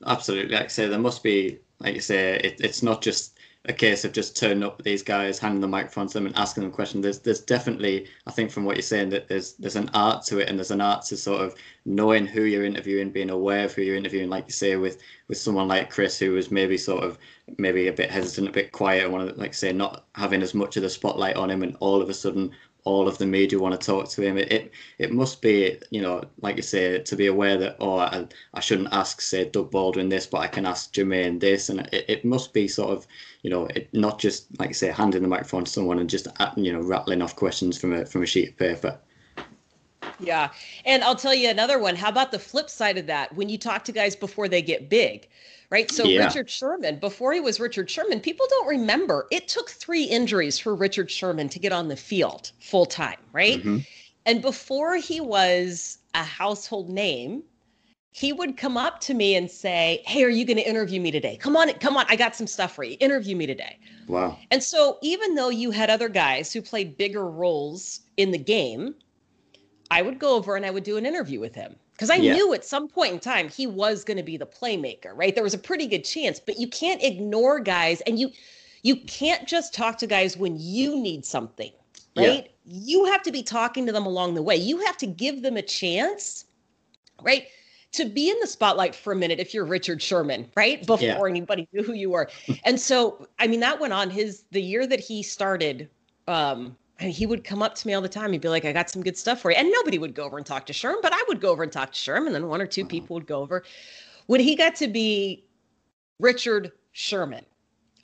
Absolutely. 0.04 0.54
Like 0.54 0.64
I 0.64 0.68
say, 0.68 0.86
there 0.88 0.98
must 0.98 1.22
be, 1.22 1.58
like 1.78 1.94
you 1.94 2.02
say, 2.02 2.38
it, 2.44 2.60
it's 2.60 2.82
not 2.82 3.00
just 3.00 3.35
a 3.68 3.72
case 3.72 4.04
of 4.04 4.12
just 4.12 4.36
turning 4.36 4.62
up 4.62 4.76
with 4.76 4.84
these 4.84 5.02
guys, 5.02 5.38
handing 5.38 5.60
the 5.60 5.68
microphone 5.68 6.06
to 6.06 6.14
them 6.14 6.26
and 6.26 6.36
asking 6.36 6.62
them 6.62 6.72
questions. 6.72 7.02
There's 7.02 7.18
there's 7.18 7.40
definitely, 7.40 8.06
I 8.26 8.30
think 8.30 8.50
from 8.50 8.64
what 8.64 8.76
you're 8.76 8.82
saying, 8.82 9.10
that 9.10 9.28
there's 9.28 9.54
there's 9.54 9.76
an 9.76 9.90
art 9.92 10.24
to 10.26 10.38
it 10.38 10.48
and 10.48 10.58
there's 10.58 10.70
an 10.70 10.80
art 10.80 11.04
to 11.06 11.16
sort 11.16 11.40
of 11.40 11.54
knowing 11.84 12.26
who 12.26 12.42
you're 12.42 12.64
interviewing, 12.64 13.10
being 13.10 13.30
aware 13.30 13.64
of 13.64 13.72
who 13.72 13.82
you're 13.82 13.96
interviewing, 13.96 14.28
like 14.28 14.46
you 14.46 14.52
say, 14.52 14.76
with 14.76 14.98
with 15.28 15.38
someone 15.38 15.66
like 15.66 15.90
Chris 15.90 16.18
who 16.18 16.32
was 16.32 16.50
maybe 16.50 16.78
sort 16.78 17.02
of 17.02 17.18
maybe 17.58 17.88
a 17.88 17.92
bit 17.92 18.10
hesitant, 18.10 18.48
a 18.48 18.52
bit 18.52 18.70
quiet, 18.70 19.10
one 19.10 19.28
of 19.28 19.36
like 19.36 19.52
say, 19.52 19.72
not 19.72 20.06
having 20.14 20.42
as 20.42 20.54
much 20.54 20.76
of 20.76 20.82
the 20.82 20.90
spotlight 20.90 21.36
on 21.36 21.50
him 21.50 21.62
and 21.62 21.76
all 21.80 22.00
of 22.00 22.08
a 22.08 22.14
sudden 22.14 22.52
all 22.86 23.08
of 23.08 23.18
the 23.18 23.26
media 23.26 23.58
want 23.58 23.78
to 23.78 23.86
talk 23.86 24.08
to 24.08 24.22
him. 24.22 24.38
It, 24.38 24.50
it 24.50 24.72
it 24.98 25.12
must 25.12 25.42
be, 25.42 25.78
you 25.90 26.00
know, 26.00 26.22
like 26.40 26.56
you 26.56 26.62
say, 26.62 27.00
to 27.00 27.16
be 27.16 27.26
aware 27.26 27.58
that 27.58 27.76
oh, 27.80 27.98
I, 27.98 28.26
I 28.54 28.60
shouldn't 28.60 28.92
ask 28.92 29.20
say 29.20 29.44
Doug 29.44 29.70
Baldwin 29.70 30.08
this, 30.08 30.26
but 30.26 30.38
I 30.38 30.46
can 30.46 30.64
ask 30.64 30.94
Jermaine 30.94 31.40
this, 31.40 31.68
and 31.68 31.80
it, 31.92 32.04
it 32.08 32.24
must 32.24 32.52
be 32.54 32.68
sort 32.68 32.90
of, 32.90 33.06
you 33.42 33.50
know, 33.50 33.66
it, 33.66 33.88
not 33.92 34.18
just 34.18 34.46
like 34.58 34.68
you 34.70 34.74
say, 34.74 34.90
handing 34.90 35.22
the 35.22 35.28
microphone 35.28 35.64
to 35.64 35.70
someone 35.70 35.98
and 35.98 36.08
just 36.08 36.28
uh, 36.38 36.52
you 36.56 36.72
know 36.72 36.80
rattling 36.80 37.22
off 37.22 37.36
questions 37.36 37.76
from 37.76 37.92
a 37.92 38.06
from 38.06 38.22
a 38.22 38.26
sheet 38.26 38.50
of 38.50 38.56
paper. 38.56 38.98
Yeah. 40.20 40.50
And 40.84 41.02
I'll 41.02 41.16
tell 41.16 41.34
you 41.34 41.50
another 41.50 41.78
one. 41.78 41.96
How 41.96 42.08
about 42.08 42.30
the 42.30 42.38
flip 42.38 42.70
side 42.70 42.96
of 42.96 43.06
that? 43.06 43.34
When 43.34 43.48
you 43.48 43.58
talk 43.58 43.84
to 43.84 43.92
guys 43.92 44.16
before 44.16 44.48
they 44.48 44.62
get 44.62 44.88
big, 44.88 45.28
right? 45.70 45.90
So 45.90 46.04
Yeah. 46.04 46.24
Richard 46.24 46.48
Sherman, 46.50 46.98
before 46.98 47.32
he 47.32 47.40
was 47.40 47.60
Richard 47.60 47.90
Sherman, 47.90 48.20
people 48.20 48.46
don't 48.48 48.68
remember 48.68 49.26
it 49.30 49.48
took 49.48 49.70
three 49.70 50.04
injuries 50.04 50.58
for 50.58 50.74
Richard 50.74 51.10
Sherman 51.10 51.48
to 51.50 51.58
get 51.58 51.72
on 51.72 51.88
the 51.88 51.96
field 51.96 52.52
full 52.60 52.86
time, 52.86 53.18
right? 53.32 53.62
Mhm. 53.62 53.86
And 54.26 54.42
before 54.42 54.96
he 54.96 55.20
was 55.20 55.98
a 56.14 56.22
household 56.22 56.90
name, 56.90 57.42
he 58.10 58.32
would 58.32 58.56
come 58.56 58.78
up 58.78 59.00
to 59.00 59.14
me 59.14 59.34
and 59.34 59.50
say, 59.50 60.02
Hey, 60.06 60.24
are 60.24 60.30
you 60.30 60.44
going 60.44 60.56
to 60.56 60.66
interview 60.66 61.00
me 61.00 61.10
today? 61.10 61.36
Come 61.36 61.56
on, 61.56 61.70
come 61.74 61.96
on. 61.96 62.06
I 62.08 62.16
got 62.16 62.34
some 62.34 62.46
stuff 62.46 62.74
for 62.74 62.82
you. 62.82 62.96
Interview 62.98 63.36
me 63.36 63.46
today. 63.46 63.78
Wow. 64.08 64.38
And 64.50 64.62
so, 64.62 64.98
even 65.02 65.34
though 65.34 65.50
you 65.50 65.70
had 65.70 65.90
other 65.90 66.08
guys 66.08 66.52
who 66.52 66.62
played 66.62 66.96
bigger 66.96 67.28
roles 67.28 68.00
in 68.16 68.30
the 68.30 68.38
game, 68.38 68.94
I 69.90 70.00
would 70.02 70.18
go 70.18 70.34
over 70.34 70.56
and 70.56 70.64
I 70.64 70.70
would 70.70 70.84
do 70.84 70.96
an 70.96 71.04
interview 71.04 71.40
with 71.40 71.54
him 71.54 71.76
because 71.96 72.10
I 72.10 72.16
Yeah. 72.16 72.32
knew 72.34 72.52
at 72.52 72.64
some 72.64 72.88
point 72.88 73.14
in 73.14 73.18
time 73.20 73.48
he 73.48 73.66
was 73.66 74.04
going 74.04 74.18
to 74.18 74.22
be 74.22 74.36
the 74.36 74.46
playmaker, 74.46 75.12
right? 75.14 75.34
There 75.34 75.44
was 75.44 75.54
a 75.54 75.58
pretty 75.58 75.86
good 75.86 76.04
chance, 76.04 76.38
but 76.38 76.58
you 76.60 76.68
can't 76.68 77.02
ignore 77.02 77.58
guys 77.60 78.00
and 78.02 78.18
you 78.18 78.30
you 78.82 78.96
can't 78.96 79.48
just 79.48 79.74
talk 79.74 79.98
to 79.98 80.06
guys 80.06 80.36
when 80.36 80.56
you 80.60 80.96
need 81.00 81.24
something, 81.24 81.72
Yeah. 82.14 82.28
right? 82.28 82.50
You 82.66 83.06
have 83.06 83.22
to 83.22 83.32
be 83.32 83.42
talking 83.42 83.84
to 83.86 83.92
them 83.92 84.06
along 84.06 84.34
the 84.34 84.42
way. 84.42 84.54
You 84.54 84.78
have 84.84 84.96
to 84.98 85.06
give 85.06 85.42
them 85.42 85.56
a 85.56 85.62
chance, 85.62 86.44
right? 87.22 87.48
To 87.92 88.04
be 88.04 88.30
in 88.30 88.36
the 88.40 88.46
spotlight 88.46 88.94
for 88.94 89.12
a 89.12 89.16
minute 89.16 89.40
if 89.40 89.52
you're 89.54 89.64
Richard 89.64 90.00
Sherman, 90.00 90.48
right? 90.54 90.86
Before 90.86 91.06
Yeah. 91.26 91.30
anybody 91.32 91.66
knew 91.72 91.82
who 91.82 91.94
you 91.94 92.10
were. 92.10 92.30
and 92.62 92.78
so, 92.78 93.26
I 93.40 93.48
mean, 93.48 93.60
that 93.60 93.80
went 93.80 93.92
on 93.92 94.08
his 94.10 94.44
the 94.52 94.62
year 94.62 94.86
that 94.86 95.00
he 95.00 95.22
started. 95.22 95.88
Um, 96.28 96.76
I 96.98 97.04
mean, 97.04 97.12
he 97.12 97.26
would 97.26 97.44
come 97.44 97.62
up 97.62 97.74
to 97.74 97.86
me 97.86 97.94
all 97.94 98.02
the 98.02 98.08
time. 98.08 98.32
He'd 98.32 98.40
be 98.40 98.48
like, 98.48 98.64
"I 98.64 98.72
got 98.72 98.90
some 98.90 99.02
good 99.02 99.18
stuff 99.18 99.40
for 99.40 99.50
you," 99.50 99.56
and 99.56 99.70
nobody 99.70 99.98
would 99.98 100.14
go 100.14 100.24
over 100.24 100.38
and 100.38 100.46
talk 100.46 100.66
to 100.66 100.72
Sherman, 100.72 101.00
but 101.02 101.12
I 101.12 101.22
would 101.28 101.40
go 101.40 101.50
over 101.50 101.62
and 101.62 101.72
talk 101.72 101.92
to 101.92 101.98
Sherman, 101.98 102.28
and 102.28 102.36
then 102.36 102.48
one 102.48 102.62
or 102.62 102.66
2 102.66 102.82
uh-huh. 102.82 102.88
people 102.88 103.14
would 103.14 103.26
go 103.26 103.40
over. 103.40 103.64
When 104.26 104.40
he 104.40 104.56
got 104.56 104.74
to 104.76 104.88
be 104.88 105.44
Richard 106.18 106.72
Sherman, 106.92 107.44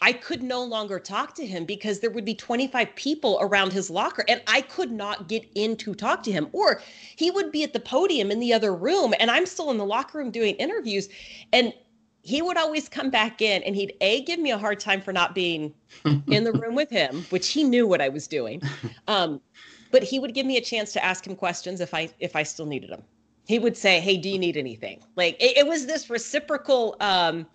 I 0.03 0.13
could 0.13 0.43
no 0.43 0.65
longer 0.65 0.99
talk 0.99 1.35
to 1.37 1.47
him 1.47 1.65
because 1.65 2.01
there 2.01 2.11
would 2.11 2.25
be 2.25 2.35
25 2.35 2.95
people 2.97 3.39
around 3.41 3.73
his 3.73 3.89
locker 3.89 4.25
and 4.27 4.43
I 4.49 4.63
could 4.63 4.91
not 4.91 5.29
get 5.29 5.49
in 5.55 5.77
to 5.77 5.95
talk 5.95 6.25
to 6.25 6.33
him. 6.33 6.49
Or 6.53 6.83
he 7.15 7.31
would 7.31 7.53
be 7.53 7.63
at 7.63 7.73
the 7.73 7.79
podium 7.79 8.33
in 8.33 8.41
the 8.41 8.53
other 8.53 8.75
room 8.75 9.15
and 9.21 9.31
I'm 9.31 9.47
still 9.47 9.71
in 9.71 9.79
the 9.79 9.87
locker 9.87 10.19
room 10.19 10.33
doing 10.33 10.57
interviews. 10.57 11.09
And 11.53 11.73
he 12.23 12.43
would 12.43 12.57
always 12.57 12.89
come 12.89 13.11
back 13.11 13.43
in 13.43 13.63
and 13.65 13.75
he'd 13.77 13.95
A, 14.01 14.23
give 14.23 14.39
me 14.39 14.51
a 14.51 14.59
hard 14.59 14.81
time 14.81 15.01
for 15.01 15.13
not 15.13 15.35
being 15.35 15.75
in 16.31 16.45
the 16.45 16.53
room 16.53 16.75
with 16.75 16.91
him, 16.91 17.27
which 17.31 17.49
he 17.51 17.65
knew 17.65 17.87
what 17.87 18.01
I 18.01 18.09
was 18.09 18.27
doing. 18.29 18.63
Um, 19.09 19.41
but 19.91 20.03
he 20.03 20.19
would 20.19 20.35
give 20.35 20.47
me 20.47 20.57
a 20.57 20.61
chance 20.61 20.93
to 20.95 21.05
ask 21.05 21.27
him 21.27 21.37
questions 21.37 21.81
if 21.81 21.93
I 21.95 22.09
if 22.19 22.35
I 22.37 22.43
still 22.45 22.67
needed 22.67 22.91
them. 22.91 23.03
He 23.47 23.59
would 23.59 23.77
say, 23.77 24.01
"Hey, 24.01 24.17
do 24.17 24.29
you 24.29 24.39
need 24.39 24.57
anything?" 24.57 25.03
Like 25.17 25.37
it, 25.41 25.59
it 25.59 25.67
was 25.67 25.87
this 25.87 26.09
reciprocal. 26.09 26.97
Um, 27.01 27.47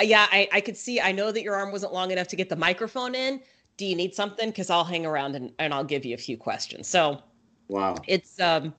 uh, 0.00 0.04
yeah, 0.04 0.26
I, 0.30 0.48
I 0.52 0.60
could 0.60 0.76
see. 0.76 1.00
I 1.00 1.12
know 1.12 1.32
that 1.32 1.42
your 1.42 1.54
arm 1.56 1.72
wasn't 1.72 1.92
long 1.92 2.10
enough 2.10 2.28
to 2.28 2.36
get 2.36 2.48
the 2.48 2.56
microphone 2.56 3.14
in. 3.14 3.40
Do 3.76 3.86
you 3.86 3.96
need 3.96 4.14
something? 4.14 4.50
Because 4.50 4.70
I'll 4.70 4.84
hang 4.84 5.06
around 5.06 5.34
and, 5.34 5.52
and 5.58 5.74
I'll 5.74 5.84
give 5.84 6.04
you 6.04 6.14
a 6.14 6.18
few 6.18 6.36
questions. 6.36 6.86
So 6.88 7.22
Wow. 7.68 7.94
it's 8.06 8.38
um, 8.40 8.74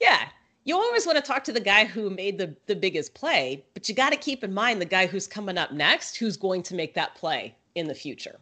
yeah. 0.00 0.28
You 0.66 0.74
always 0.76 1.06
want 1.06 1.16
to 1.16 1.22
talk 1.22 1.44
to 1.44 1.52
the 1.52 1.60
guy 1.60 1.84
who 1.84 2.10
made 2.10 2.38
the 2.38 2.54
the 2.66 2.74
biggest 2.74 3.14
play, 3.14 3.64
but 3.72 3.88
you 3.88 3.94
got 3.94 4.10
to 4.10 4.16
keep 4.16 4.42
in 4.42 4.52
mind 4.52 4.80
the 4.80 4.84
guy 4.84 5.06
who's 5.06 5.28
coming 5.28 5.56
up 5.56 5.70
next, 5.70 6.16
who's 6.16 6.36
going 6.36 6.64
to 6.64 6.74
make 6.74 6.92
that 6.94 7.14
play 7.14 7.54
in 7.76 7.86
the 7.86 7.94
future. 7.94 8.36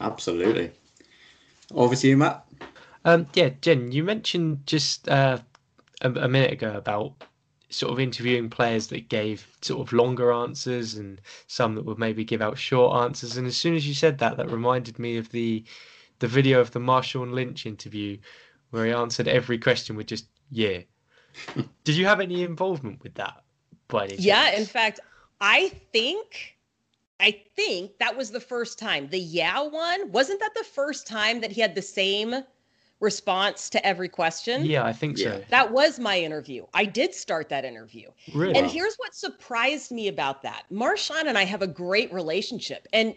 Absolutely. 0.00 0.72
Over 1.74 1.94
to 1.94 2.08
you, 2.08 2.16
Matt. 2.16 2.46
Um, 3.04 3.26
yeah, 3.34 3.50
Jen, 3.60 3.92
you 3.92 4.02
mentioned 4.02 4.66
just 4.66 5.10
uh, 5.10 5.38
a, 6.00 6.10
a 6.10 6.28
minute 6.28 6.52
ago 6.52 6.72
about 6.74 7.12
sort 7.68 7.92
of 7.92 8.00
interviewing 8.00 8.48
players 8.48 8.86
that 8.86 9.10
gave 9.10 9.46
sort 9.60 9.86
of 9.86 9.92
longer 9.92 10.32
answers 10.32 10.94
and 10.94 11.20
some 11.48 11.74
that 11.74 11.84
would 11.84 11.98
maybe 11.98 12.24
give 12.24 12.40
out 12.40 12.56
short 12.56 13.04
answers. 13.04 13.36
And 13.36 13.46
as 13.46 13.58
soon 13.58 13.74
as 13.74 13.86
you 13.86 13.92
said 13.92 14.16
that, 14.18 14.38
that 14.38 14.50
reminded 14.50 14.98
me 14.98 15.18
of 15.18 15.30
the 15.32 15.64
the 16.20 16.28
video 16.28 16.60
of 16.60 16.70
the 16.70 16.80
Marshawn 16.80 17.32
Lynch 17.32 17.66
interview 17.66 18.16
where 18.70 18.86
he 18.86 18.92
answered 18.92 19.28
every 19.28 19.58
question 19.58 19.96
with 19.96 20.06
just 20.06 20.28
"yeah." 20.50 20.78
Did 21.84 21.96
you 21.96 22.06
have 22.06 22.20
any 22.20 22.42
involvement 22.42 23.02
with 23.02 23.14
that? 23.14 23.42
By 23.88 24.04
any 24.04 24.16
Yeah, 24.16 24.50
in 24.50 24.66
fact, 24.66 25.00
I 25.40 25.70
think 25.92 26.56
I 27.20 27.42
think 27.56 27.98
that 27.98 28.16
was 28.16 28.30
the 28.30 28.40
first 28.40 28.78
time. 28.78 29.08
The 29.08 29.18
yeah 29.18 29.62
one, 29.62 30.12
wasn't 30.12 30.40
that 30.40 30.54
the 30.54 30.64
first 30.64 31.06
time 31.06 31.40
that 31.40 31.50
he 31.50 31.60
had 31.60 31.74
the 31.74 31.82
same 31.82 32.44
response 33.00 33.70
to 33.70 33.86
every 33.86 34.08
question? 34.08 34.64
Yeah, 34.64 34.84
I 34.84 34.92
think 34.92 35.18
so. 35.18 35.42
That 35.50 35.72
was 35.72 35.98
my 35.98 36.18
interview. 36.18 36.66
I 36.74 36.84
did 36.84 37.14
start 37.14 37.48
that 37.48 37.64
interview. 37.64 38.08
Really? 38.34 38.54
And 38.54 38.70
here's 38.70 38.96
what 38.96 39.14
surprised 39.14 39.90
me 39.90 40.08
about 40.08 40.42
that. 40.42 40.64
Marshawn 40.72 41.26
and 41.26 41.38
I 41.38 41.44
have 41.44 41.62
a 41.62 41.66
great 41.66 42.12
relationship. 42.12 42.86
And 42.92 43.14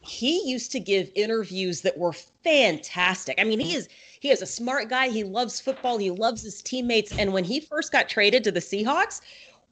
he 0.00 0.48
used 0.48 0.72
to 0.72 0.80
give 0.80 1.10
interviews 1.14 1.82
that 1.82 1.96
were 1.96 2.12
fantastic. 2.12 3.38
I 3.38 3.44
mean, 3.44 3.60
he 3.60 3.74
mm. 3.74 3.78
is 3.78 3.88
he 4.20 4.30
is 4.30 4.42
a 4.42 4.46
smart 4.46 4.88
guy. 4.88 5.08
He 5.08 5.24
loves 5.24 5.60
football. 5.60 5.98
He 5.98 6.10
loves 6.10 6.42
his 6.42 6.60
teammates. 6.62 7.10
And 7.18 7.32
when 7.32 7.42
he 7.42 7.58
first 7.58 7.90
got 7.90 8.08
traded 8.08 8.44
to 8.44 8.52
the 8.52 8.60
Seahawks, 8.60 9.22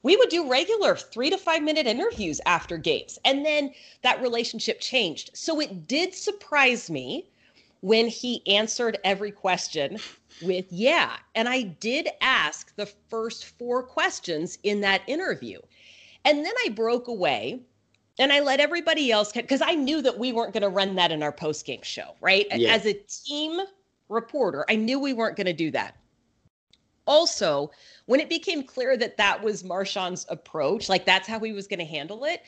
we 0.02 0.16
would 0.16 0.30
do 0.30 0.50
regular 0.50 0.96
three 0.96 1.28
to 1.28 1.36
five 1.36 1.62
minute 1.62 1.86
interviews 1.86 2.40
after 2.46 2.78
games. 2.78 3.18
And 3.24 3.44
then 3.44 3.72
that 4.02 4.22
relationship 4.22 4.80
changed. 4.80 5.30
So 5.34 5.60
it 5.60 5.86
did 5.86 6.14
surprise 6.14 6.88
me 6.88 7.28
when 7.80 8.08
he 8.08 8.42
answered 8.46 8.98
every 9.04 9.30
question 9.30 9.98
with 10.42 10.64
yeah. 10.70 11.16
And 11.34 11.46
I 11.46 11.62
did 11.62 12.08
ask 12.22 12.74
the 12.76 12.86
first 12.86 13.44
four 13.58 13.82
questions 13.82 14.58
in 14.62 14.80
that 14.80 15.02
interview. 15.06 15.60
And 16.24 16.44
then 16.44 16.54
I 16.64 16.70
broke 16.70 17.08
away 17.08 17.60
and 18.18 18.32
I 18.32 18.40
let 18.40 18.60
everybody 18.60 19.12
else 19.12 19.30
because 19.30 19.60
I 19.60 19.74
knew 19.74 20.00
that 20.02 20.18
we 20.18 20.32
weren't 20.32 20.54
going 20.54 20.62
to 20.62 20.68
run 20.68 20.94
that 20.94 21.12
in 21.12 21.22
our 21.22 21.32
post 21.32 21.66
game 21.66 21.82
show, 21.82 22.14
right? 22.20 22.46
Yeah. 22.50 22.72
As 22.72 22.86
a 22.86 22.94
team 22.94 23.60
reporter, 24.08 24.64
I 24.68 24.76
knew 24.76 24.98
we 24.98 25.12
weren't 25.12 25.36
going 25.36 25.46
to 25.46 25.52
do 25.52 25.70
that. 25.72 25.96
Also, 27.06 27.70
when 28.06 28.20
it 28.20 28.28
became 28.28 28.62
clear 28.62 28.96
that 28.96 29.16
that 29.16 29.42
was 29.42 29.62
Marshawn's 29.62 30.26
approach, 30.28 30.88
like 30.88 31.06
that's 31.06 31.26
how 31.26 31.40
he 31.40 31.52
was 31.52 31.66
going 31.66 31.78
to 31.78 31.84
handle 31.84 32.24
it, 32.24 32.42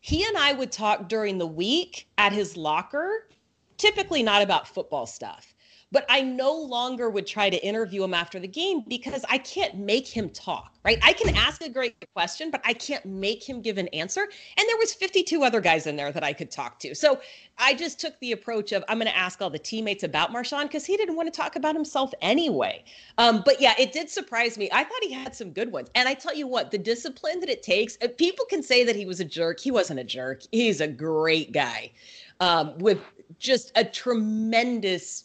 he 0.00 0.24
and 0.24 0.36
I 0.36 0.52
would 0.52 0.72
talk 0.72 1.08
during 1.08 1.38
the 1.38 1.46
week 1.46 2.08
at 2.16 2.32
his 2.32 2.56
locker, 2.56 3.28
typically 3.76 4.22
not 4.22 4.42
about 4.42 4.68
football 4.68 5.06
stuff. 5.06 5.54
But 5.92 6.06
I 6.08 6.20
no 6.20 6.52
longer 6.52 7.10
would 7.10 7.26
try 7.26 7.50
to 7.50 7.64
interview 7.64 8.04
him 8.04 8.14
after 8.14 8.38
the 8.38 8.46
game 8.46 8.84
because 8.86 9.24
I 9.28 9.38
can't 9.38 9.76
make 9.76 10.06
him 10.06 10.30
talk, 10.30 10.74
right? 10.84 10.98
I 11.02 11.12
can 11.12 11.34
ask 11.36 11.62
a 11.62 11.68
great 11.68 12.06
question, 12.14 12.50
but 12.50 12.60
I 12.64 12.74
can't 12.74 13.04
make 13.04 13.48
him 13.48 13.60
give 13.60 13.76
an 13.76 13.88
answer. 13.88 14.22
And 14.22 14.68
there 14.68 14.76
was 14.76 14.94
52 14.94 15.42
other 15.42 15.60
guys 15.60 15.86
in 15.86 15.96
there 15.96 16.12
that 16.12 16.22
I 16.22 16.32
could 16.32 16.50
talk 16.50 16.78
to. 16.80 16.94
So 16.94 17.20
I 17.58 17.74
just 17.74 17.98
took 17.98 18.18
the 18.20 18.32
approach 18.32 18.70
of 18.70 18.84
I'm 18.88 18.98
going 18.98 19.10
to 19.10 19.16
ask 19.16 19.42
all 19.42 19.50
the 19.50 19.58
teammates 19.58 20.04
about 20.04 20.30
Marshawn 20.30 20.62
because 20.62 20.86
he 20.86 20.96
didn't 20.96 21.16
want 21.16 21.32
to 21.32 21.36
talk 21.36 21.56
about 21.56 21.74
himself 21.74 22.12
anyway. 22.22 22.84
Um, 23.18 23.42
but 23.44 23.60
yeah, 23.60 23.74
it 23.78 23.92
did 23.92 24.08
surprise 24.08 24.56
me. 24.56 24.68
I 24.72 24.84
thought 24.84 25.02
he 25.02 25.12
had 25.12 25.34
some 25.34 25.50
good 25.50 25.72
ones. 25.72 25.90
And 25.96 26.08
I 26.08 26.14
tell 26.14 26.34
you 26.34 26.46
what, 26.46 26.70
the 26.70 26.78
discipline 26.78 27.40
that 27.40 27.48
it 27.48 27.62
takes, 27.62 27.98
uh, 28.00 28.08
people 28.16 28.44
can 28.46 28.62
say 28.62 28.84
that 28.84 28.94
he 28.94 29.06
was 29.06 29.18
a 29.18 29.24
jerk. 29.24 29.58
He 29.58 29.70
wasn't 29.70 29.98
a 29.98 30.04
jerk. 30.04 30.42
He's 30.52 30.80
a 30.80 30.88
great 30.88 31.52
guy 31.52 31.90
um, 32.38 32.78
with 32.78 33.00
just 33.38 33.72
a 33.76 33.84
tremendous 33.84 35.24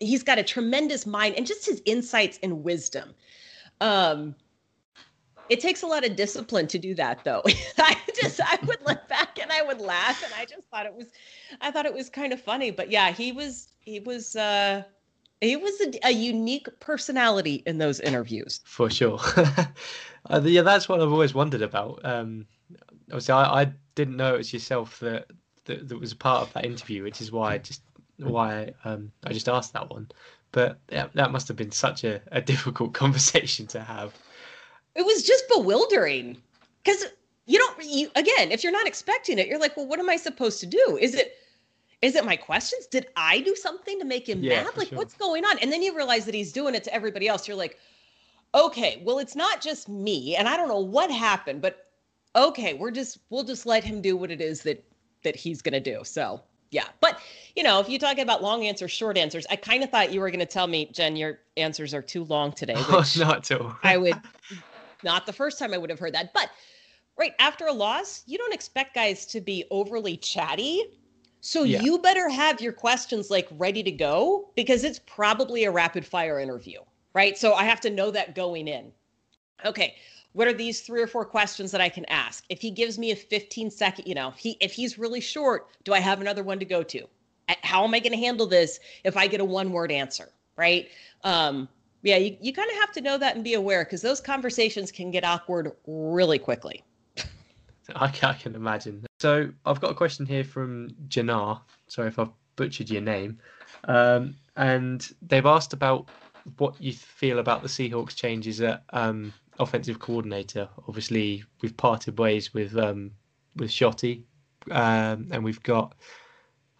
he's 0.00 0.22
got 0.22 0.38
a 0.38 0.42
tremendous 0.42 1.06
mind 1.06 1.34
and 1.36 1.46
just 1.46 1.66
his 1.66 1.82
insights 1.84 2.38
and 2.42 2.64
wisdom. 2.64 3.14
Um, 3.80 4.34
it 5.48 5.60
takes 5.60 5.82
a 5.82 5.86
lot 5.86 6.04
of 6.04 6.16
discipline 6.16 6.66
to 6.68 6.78
do 6.78 6.94
that 6.94 7.24
though. 7.24 7.42
I 7.78 7.96
just 8.20 8.40
I 8.40 8.58
would 8.66 8.84
look 8.86 9.08
back 9.08 9.38
and 9.40 9.50
I 9.50 9.62
would 9.62 9.80
laugh 9.80 10.22
and 10.22 10.32
I 10.36 10.44
just 10.44 10.66
thought 10.70 10.86
it 10.86 10.94
was 10.94 11.06
I 11.60 11.70
thought 11.70 11.86
it 11.86 11.94
was 11.94 12.10
kind 12.10 12.32
of 12.32 12.40
funny. 12.40 12.70
But 12.70 12.90
yeah, 12.90 13.12
he 13.12 13.32
was 13.32 13.68
he 13.80 14.00
was 14.00 14.36
uh 14.36 14.82
he 15.40 15.56
was 15.56 15.80
a, 15.80 16.08
a 16.08 16.10
unique 16.10 16.68
personality 16.80 17.62
in 17.66 17.78
those 17.78 18.00
interviews. 18.00 18.60
For 18.64 18.90
sure. 18.90 19.18
uh, 20.26 20.40
yeah, 20.42 20.62
that's 20.62 20.88
what 20.88 21.00
I've 21.00 21.12
always 21.12 21.34
wondered 21.34 21.62
about. 21.62 22.00
Um, 22.04 22.46
obviously, 23.08 23.34
I, 23.34 23.62
I 23.62 23.72
didn't 23.94 24.16
know 24.16 24.34
it 24.34 24.38
was 24.38 24.52
yourself 24.52 24.98
that, 25.00 25.26
that 25.66 25.88
that 25.88 26.00
was 26.00 26.12
a 26.12 26.16
part 26.16 26.42
of 26.42 26.52
that 26.54 26.64
interview, 26.64 27.04
which 27.04 27.20
is 27.20 27.30
why 27.30 27.54
I 27.54 27.58
just 27.58 27.82
why 28.18 28.72
um, 28.84 29.12
I 29.24 29.32
just 29.32 29.48
asked 29.48 29.72
that 29.74 29.90
one. 29.90 30.08
But 30.52 30.78
yeah, 30.90 31.08
that 31.14 31.30
must 31.32 31.48
have 31.48 31.56
been 31.56 31.72
such 31.72 32.04
a, 32.04 32.20
a 32.32 32.40
difficult 32.52 32.94
conversation 32.94 33.66
to 33.68 33.80
have. 33.80 34.14
It 34.94 35.04
was 35.04 35.22
just 35.22 35.44
bewildering 35.48 36.36
because 36.84 37.06
you 37.46 37.58
don't 37.58 37.84
you 37.84 38.10
again 38.14 38.52
if 38.52 38.62
you're 38.62 38.72
not 38.72 38.86
expecting 38.86 39.38
it, 39.38 39.46
you're 39.48 39.60
like, 39.60 39.76
well, 39.76 39.86
what 39.86 39.98
am 39.98 40.10
I 40.10 40.16
supposed 40.16 40.60
to 40.60 40.66
do? 40.66 40.98
Is 41.00 41.14
it 41.14 41.34
is 42.02 42.14
it 42.14 42.24
my 42.24 42.36
questions? 42.36 42.86
Did 42.86 43.08
I 43.16 43.40
do 43.40 43.54
something 43.56 43.98
to 43.98 44.04
make 44.04 44.28
him 44.28 44.40
Yeah, 44.42 44.64
mad? 44.64 44.72
Like, 44.76 44.88
sure. 44.88 44.98
what's 44.98 45.14
going 45.14 45.44
on? 45.44 45.58
And 45.58 45.72
then 45.72 45.82
you 45.82 45.96
realize 45.96 46.24
that 46.26 46.34
he's 46.34 46.52
doing 46.52 46.74
it 46.74 46.84
to 46.84 46.94
everybody 46.94 47.26
else. 47.26 47.48
You're 47.48 47.56
like, 47.56 47.78
okay, 48.54 49.02
well, 49.04 49.18
it's 49.18 49.34
not 49.34 49.60
just 49.60 49.88
me, 49.88 50.36
and 50.36 50.48
I 50.48 50.56
don't 50.56 50.68
know 50.68 50.78
what 50.80 51.10
happened, 51.10 51.60
but 51.60 51.86
okay, 52.36 52.74
we're 52.74 52.90
just 52.90 53.18
we'll 53.30 53.44
just 53.44 53.66
let 53.66 53.84
him 53.84 54.00
do 54.00 54.16
what 54.16 54.30
it 54.30 54.40
is 54.40 54.62
that 54.62 54.84
that 55.24 55.36
he's 55.36 55.62
gonna 55.62 55.80
do. 55.80 56.00
So 56.04 56.40
yeah, 56.70 56.86
but 57.00 57.20
you 57.56 57.62
know, 57.62 57.80
if 57.80 57.88
you 57.88 57.98
talk 57.98 58.18
about 58.18 58.42
long 58.42 58.64
answers, 58.64 58.90
short 58.90 59.16
answers, 59.16 59.46
I 59.50 59.56
kind 59.56 59.82
of 59.82 59.90
thought 59.90 60.12
you 60.12 60.20
were 60.20 60.30
gonna 60.30 60.46
tell 60.46 60.66
me, 60.66 60.90
Jen, 60.92 61.16
your 61.16 61.40
answers 61.56 61.94
are 61.94 62.02
too 62.02 62.24
long 62.24 62.52
today. 62.52 62.74
Oh, 62.88 63.04
not 63.16 63.50
all. 63.50 63.76
I 63.82 63.96
would 63.96 64.20
not 65.02 65.26
the 65.26 65.32
first 65.32 65.58
time 65.58 65.72
I 65.72 65.78
would 65.78 65.90
have 65.90 65.98
heard 65.98 66.14
that, 66.14 66.32
but 66.34 66.50
right 67.18 67.32
after 67.38 67.66
a 67.66 67.72
loss, 67.72 68.22
you 68.26 68.38
don't 68.38 68.52
expect 68.54 68.94
guys 68.94 69.26
to 69.26 69.40
be 69.40 69.64
overly 69.70 70.16
chatty. 70.16 70.82
So 71.40 71.62
Yeah. 71.62 71.80
you 71.80 71.98
better 71.98 72.28
have 72.28 72.60
your 72.60 72.72
questions 72.72 73.30
like 73.30 73.48
ready 73.52 73.82
to 73.82 73.92
go 73.92 74.50
because 74.56 74.84
it's 74.84 75.00
probably 75.06 75.64
a 75.64 75.70
rapid 75.70 76.04
fire 76.04 76.40
interview, 76.40 76.80
right? 77.14 77.38
So 77.38 77.54
I 77.54 77.64
have 77.64 77.80
to 77.82 77.90
know 77.90 78.10
that 78.10 78.34
going 78.34 78.68
in. 78.68 78.92
Okay, 79.64 79.96
what 80.32 80.46
are 80.46 80.52
these 80.52 80.82
three 80.82 81.02
or 81.02 81.06
four 81.06 81.24
questions 81.24 81.70
that 81.72 81.80
I 81.80 81.88
can 81.88 82.04
ask? 82.06 82.44
If 82.48 82.60
he 82.60 82.70
gives 82.70 82.98
me 82.98 83.10
a 83.10 83.16
15 83.16 83.70
second, 83.70 84.06
you 84.06 84.14
know, 84.14 84.32
he 84.36 84.56
if 84.60 84.72
he's 84.72 84.98
really 84.98 85.20
short, 85.20 85.68
do 85.84 85.92
I 85.92 86.00
have 86.00 86.20
another 86.20 86.42
one 86.42 86.58
to 86.58 86.64
go 86.64 86.82
to? 86.82 87.08
How 87.62 87.84
am 87.84 87.94
I 87.94 88.00
going 88.00 88.12
to 88.12 88.18
handle 88.18 88.46
this 88.46 88.78
if 89.04 89.16
I 89.16 89.26
get 89.26 89.40
a 89.40 89.44
one 89.44 89.72
word 89.72 89.90
answer, 89.90 90.28
right? 90.56 90.88
Um, 91.24 91.68
yeah, 92.02 92.16
you, 92.16 92.36
you 92.40 92.52
kind 92.52 92.70
of 92.70 92.76
have 92.76 92.92
to 92.92 93.00
know 93.00 93.18
that 93.18 93.34
and 93.34 93.42
be 93.42 93.54
aware 93.54 93.84
because 93.84 94.02
those 94.02 94.20
conversations 94.20 94.92
can 94.92 95.10
get 95.10 95.24
awkward 95.24 95.72
really 95.86 96.38
quickly. 96.38 96.84
I 97.96 98.08
can, 98.08 98.30
I 98.30 98.34
can 98.34 98.54
imagine. 98.54 99.06
So 99.18 99.50
I've 99.64 99.80
got 99.80 99.90
a 99.90 99.94
question 99.94 100.26
here 100.26 100.44
from 100.44 100.90
Janar. 101.08 101.60
Sorry 101.88 102.08
if 102.08 102.18
I've 102.18 102.30
butchered 102.56 102.90
your 102.90 103.02
name. 103.02 103.38
Um, 103.84 104.36
and 104.56 105.08
they've 105.22 105.46
asked 105.46 105.72
about 105.72 106.08
what 106.58 106.80
you 106.80 106.92
feel 106.92 107.38
about 107.38 107.62
the 107.62 107.68
Seahawks 107.68 108.14
changes 108.14 108.60
at 108.60 108.84
um, 108.92 109.32
offensive 109.58 109.98
coordinator. 109.98 110.68
Obviously, 110.86 111.44
we've 111.60 111.76
parted 111.76 112.18
ways 112.18 112.54
with 112.54 112.76
um, 112.76 113.10
with 113.56 113.70
Schotty, 113.70 114.22
um, 114.70 115.28
and 115.30 115.42
we've 115.42 115.62
got 115.62 115.94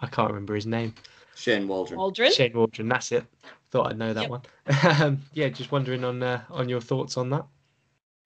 I 0.01 0.07
can't 0.07 0.29
remember 0.29 0.55
his 0.55 0.67
name. 0.67 0.95
Shane 1.35 1.69
Waldron. 1.69 2.01
Aldrin? 2.01 2.33
Shane 2.33 2.53
Waldron. 2.55 2.89
That's 2.89 3.13
it. 3.13 3.25
Thought 3.71 3.89
I'd 3.89 3.99
know 3.99 4.13
that 4.13 4.23
Yep. 4.23 4.31
one. 4.31 4.43
um, 5.03 5.23
yeah, 5.35 5.49
just 5.49 5.73
wondering 5.73 6.05
on 6.05 6.23
uh, 6.23 6.43
on 6.51 6.69
your 6.69 6.81
thoughts 6.81 7.17
on 7.17 7.31
that. 7.31 7.45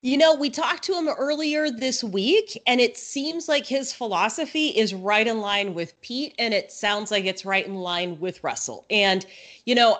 You 0.05 0.17
know, 0.17 0.35
we 0.35 0.51
talked 0.51 0.83
to 0.85 0.95
him 0.95 1.09
earlier 1.09 1.71
this 1.71 2.03
week, 2.03 2.61
and 2.67 2.81
it 2.81 2.97
seems 2.97 3.49
like 3.49 3.65
his 3.65 3.93
philosophy 3.93 4.69
is 4.71 4.93
right 4.95 5.29
in 5.29 5.39
line 5.41 5.75
with 5.75 6.01
Pete, 6.01 6.35
and 6.41 6.53
it 6.53 6.73
sounds 6.73 7.13
like 7.13 7.25
it's 7.25 7.45
right 7.45 7.65
in 7.65 7.77
line 7.77 8.19
with 8.19 8.43
Russell. 8.43 8.85
And, 8.91 9.25
you 9.65 9.77
know, 9.77 9.99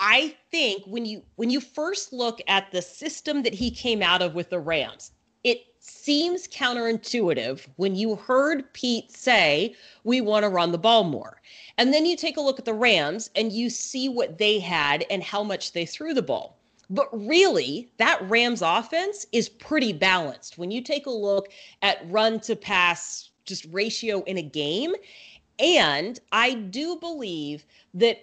I 0.00 0.36
think 0.50 0.84
when 0.86 1.04
you 1.04 1.22
when 1.36 1.50
you 1.50 1.60
first 1.60 2.12
look 2.12 2.40
at 2.48 2.70
the 2.72 2.82
system 2.82 3.42
that 3.42 3.54
he 3.54 3.70
came 3.70 4.02
out 4.02 4.22
of 4.22 4.34
with 4.34 4.50
the 4.50 4.58
Rams, 4.58 5.12
it 5.44 5.66
seems 5.78 6.48
counterintuitive 6.48 7.66
when 7.76 7.94
you 7.94 8.16
heard 8.16 8.72
Pete 8.72 9.12
say, 9.12 9.74
we 10.02 10.20
want 10.20 10.44
to 10.44 10.48
run 10.48 10.72
the 10.72 10.78
ball 10.78 11.04
more. 11.04 11.40
And 11.76 11.92
then 11.92 12.06
you 12.06 12.16
take 12.16 12.36
a 12.36 12.40
look 12.40 12.58
at 12.58 12.64
the 12.64 12.72
Rams 12.74 13.30
and 13.36 13.52
you 13.52 13.68
see 13.68 14.08
what 14.08 14.38
they 14.38 14.58
had 14.58 15.04
and 15.10 15.22
how 15.22 15.42
much 15.42 15.72
they 15.72 15.84
threw 15.84 16.14
the 16.14 16.22
ball. 16.22 16.58
But 16.90 17.08
really, 17.12 17.90
that 17.98 18.28
Rams 18.28 18.62
offense 18.62 19.26
is 19.32 19.48
pretty 19.48 19.92
balanced. 19.92 20.58
When 20.58 20.70
you 20.70 20.80
take 20.80 21.06
a 21.06 21.10
look 21.10 21.48
at 21.82 22.10
run 22.10 22.40
to 22.40 22.56
pass 22.56 23.30
just 23.44 23.66
ratio 23.70 24.22
in 24.24 24.38
a 24.38 24.42
game, 24.42 24.94
and 25.58 26.18
I 26.32 26.54
do 26.54 26.96
believe 26.96 27.64
that 27.94 28.18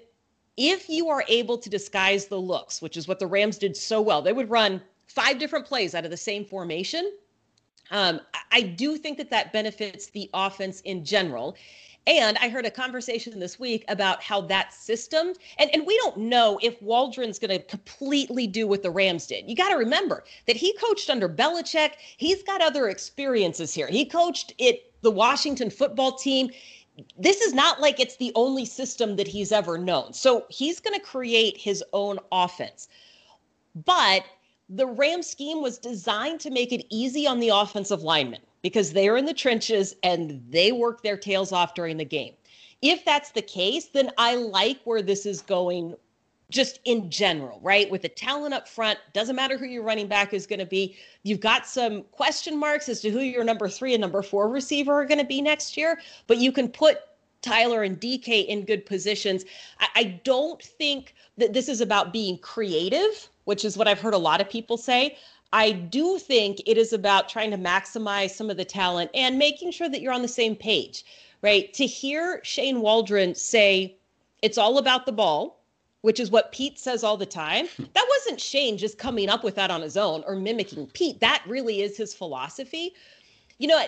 if 0.58 0.90
you 0.90 1.10
are 1.10 1.24
able 1.28 1.58
to 1.58 1.70
disguise 1.70 2.26
the 2.26 2.40
looks, 2.40 2.82
which 2.82 2.98
is 2.98 3.08
what 3.08 3.20
the 3.20 3.28
Rams 3.28 3.58
did 3.58 3.76
so 3.76 4.02
well, 4.02 4.22
they 4.22 4.34
would 4.34 4.50
run 4.50 4.82
five 5.08 5.40
different 5.40 5.66
plays 5.66 5.96
out 5.96 6.06
of 6.06 6.12
the 6.12 6.18
same 6.18 6.46
formation. 6.46 7.12
Um, 7.92 8.22
I- 8.52 8.62
do 8.62 8.98
think 8.98 9.18
that 9.18 9.30
that 9.30 9.52
benefits 9.54 10.08
the 10.08 10.30
offense 10.34 10.82
in 10.82 11.04
general. 11.04 11.56
And 12.08 12.38
I 12.40 12.50
heard 12.50 12.66
a 12.66 12.72
conversation 12.72 13.40
this 13.40 13.60
week 13.60 13.86
about 13.88 14.24
how 14.24 14.42
that 14.42 14.74
system, 14.74 15.34
and, 15.60 15.70
and 15.72 15.86
we 15.86 15.96
don't 15.98 16.18
know 16.18 16.60
if 16.64 16.82
Waldron's 16.82 17.38
going 17.38 17.52
to 17.52 17.64
completely 17.66 18.48
do 18.48 18.68
what 18.68 18.82
the 18.82 18.90
Rams 18.90 19.28
did. 19.28 19.48
You 19.48 19.56
got 19.56 19.70
to 19.70 19.76
remember 19.76 20.24
that 20.48 20.56
he 20.56 20.74
coached 20.74 21.10
under 21.10 21.30
Belichick. 21.30 21.94
He's 22.18 22.42
got 22.42 22.62
other 22.62 22.90
experiences 22.90 23.74
here. 23.74 23.88
He 23.88 24.06
coached 24.06 24.54
it, 24.58 24.92
the 25.02 25.12
Washington 25.12 25.70
football 25.70 26.14
team. 26.14 26.50
This 27.18 27.42
is 27.42 27.54
not 27.54 27.80
like 27.80 28.00
it's 28.00 28.18
the 28.18 28.32
only 28.36 28.66
system 28.66 29.16
that 29.16 29.28
he's 29.28 29.52
ever 29.52 29.78
known. 29.78 30.14
So 30.14 30.46
he's 30.50 30.80
going 30.80 30.98
to 31.00 31.06
create 31.06 31.58
his 31.58 31.84
own 31.94 32.20
offense. 32.32 32.90
But 33.86 34.24
the 34.70 34.88
Ram 34.88 35.24
scheme 35.24 35.62
was 35.62 35.78
designed 35.78 36.40
to 36.42 36.50
make 36.50 36.72
it 36.72 36.86
easy 36.90 37.28
on 37.28 37.40
the 37.40 37.50
offensive 37.50 38.04
linemen 38.04 38.42
because 38.62 38.94
they're 38.94 39.18
in 39.18 39.26
the 39.26 39.34
trenches 39.34 39.96
and 40.04 40.44
they 40.50 40.72
work 40.72 41.02
their 41.02 41.18
tails 41.18 41.52
off 41.52 41.74
during 41.74 41.98
the 41.98 42.06
game. 42.06 42.34
If 42.82 43.06
that's 43.06 43.32
the 43.32 43.42
case, 43.42 43.88
then 43.88 44.12
I 44.18 44.36
like 44.36 44.80
where 44.84 45.02
this 45.02 45.26
is 45.26 45.42
going 45.42 45.96
just 46.52 46.80
in 46.86 47.10
general, 47.10 47.60
right? 47.64 47.90
With 47.90 48.04
the 48.04 48.10
talent 48.10 48.54
up 48.54 48.68
front, 48.68 49.00
doesn't 49.14 49.36
matter 49.36 49.58
who 49.58 49.66
your 49.66 49.84
running 49.84 50.08
back 50.08 50.34
is 50.34 50.46
going 50.46 50.60
to 50.60 50.66
be. 50.66 50.96
You've 51.24 51.40
got 51.40 51.66
some 51.66 52.04
question 52.12 52.60
marks 52.60 52.90
as 52.90 53.02
to 53.02 53.10
who 53.10 53.22
your 53.22 53.44
number 53.44 53.70
three 53.70 53.94
and 53.94 54.02
number 54.02 54.22
four 54.22 54.50
receiver 54.50 54.94
are 54.94 55.06
going 55.06 55.18
to 55.20 55.26
be 55.26 55.42
next 55.42 55.78
year, 55.78 56.00
but 56.28 56.38
you 56.38 56.52
can 56.52 56.68
put 56.68 57.00
Tyler 57.42 57.84
and 57.84 58.00
DK 58.00 58.46
in 58.46 58.66
good 58.66 58.86
positions. 58.86 59.46
I, 59.80 59.88
I 59.96 60.04
don't 60.24 60.62
think 60.62 61.16
that 61.38 61.54
this 61.54 61.70
is 61.70 61.82
about 61.82 62.14
being 62.14 62.38
creative, 62.38 63.30
which 63.46 63.66
is 63.66 63.78
what 63.78 63.88
I've 63.88 64.02
heard 64.02 64.14
a 64.14 64.20
lot 64.20 64.42
of 64.42 64.50
people 64.50 64.78
say. 64.78 65.18
I 65.54 65.72
do 65.72 66.18
think 66.20 66.62
it 66.66 66.78
is 66.78 66.94
about 66.94 67.30
trying 67.30 67.52
to 67.52 67.58
maximize 67.58 68.32
some 68.32 68.50
of 68.50 68.58
the 68.58 68.66
talent 68.66 69.10
and 69.14 69.38
making 69.38 69.72
sure 69.72 69.90
that 69.90 70.02
you're 70.02 70.14
on 70.14 70.22
the 70.22 70.28
same 70.28 70.56
page, 70.56 71.04
right? 71.42 71.74
To 71.74 71.86
hear 71.86 72.42
Shane 72.44 72.82
Waldron 72.82 73.36
say 73.36 73.96
it's 74.42 74.58
all 74.58 74.78
about 74.78 75.06
the 75.06 75.12
ball 75.12 75.61
which 76.02 76.20
is 76.20 76.32
what 76.32 76.52
Pete 76.52 76.80
says 76.80 77.04
all 77.04 77.18
the 77.18 77.26
time. 77.26 77.68
That 77.78 78.08
wasn't 78.10 78.42
Shane 78.42 78.78
just 78.78 78.98
coming 78.98 79.30
up 79.30 79.44
with 79.44 79.56
that 79.56 79.72
on 79.72 79.82
his 79.82 79.98
own 79.98 80.24
or 80.26 80.36
mimicking 80.36 80.88
Pete. 80.88 81.20
That 81.20 81.44
really 81.48 81.82
is 81.82 81.98
his 81.98 82.14
philosophy. 82.14 82.94
You 83.60 83.68
know, 83.68 83.84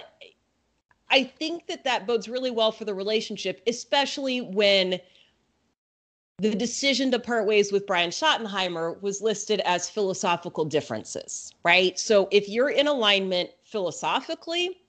I, 1.09 1.23
think 1.23 1.67
that 1.67 1.83
that 1.83 2.05
bodes 2.05 2.29
really 2.29 2.51
well 2.51 2.71
for 2.71 2.85
the 2.85 2.93
relationship, 2.93 3.61
especially 3.67 4.41
when 4.41 4.99
the 6.37 6.53
decision 6.55 7.11
to 7.11 7.19
part 7.19 7.45
ways 7.45 7.71
with 7.71 7.87
Brian 7.87 8.09
Schottenheimer 8.09 9.01
was 9.01 9.21
listed 9.21 9.61
as 9.61 9.89
philosophical 9.89 10.65
differences, 10.65 11.51
right? 11.63 11.97
So 11.97 12.27
if 12.31 12.49
you're 12.49 12.69
in 12.69 12.87
alignment 12.87 13.51
philosophically, 13.63 14.81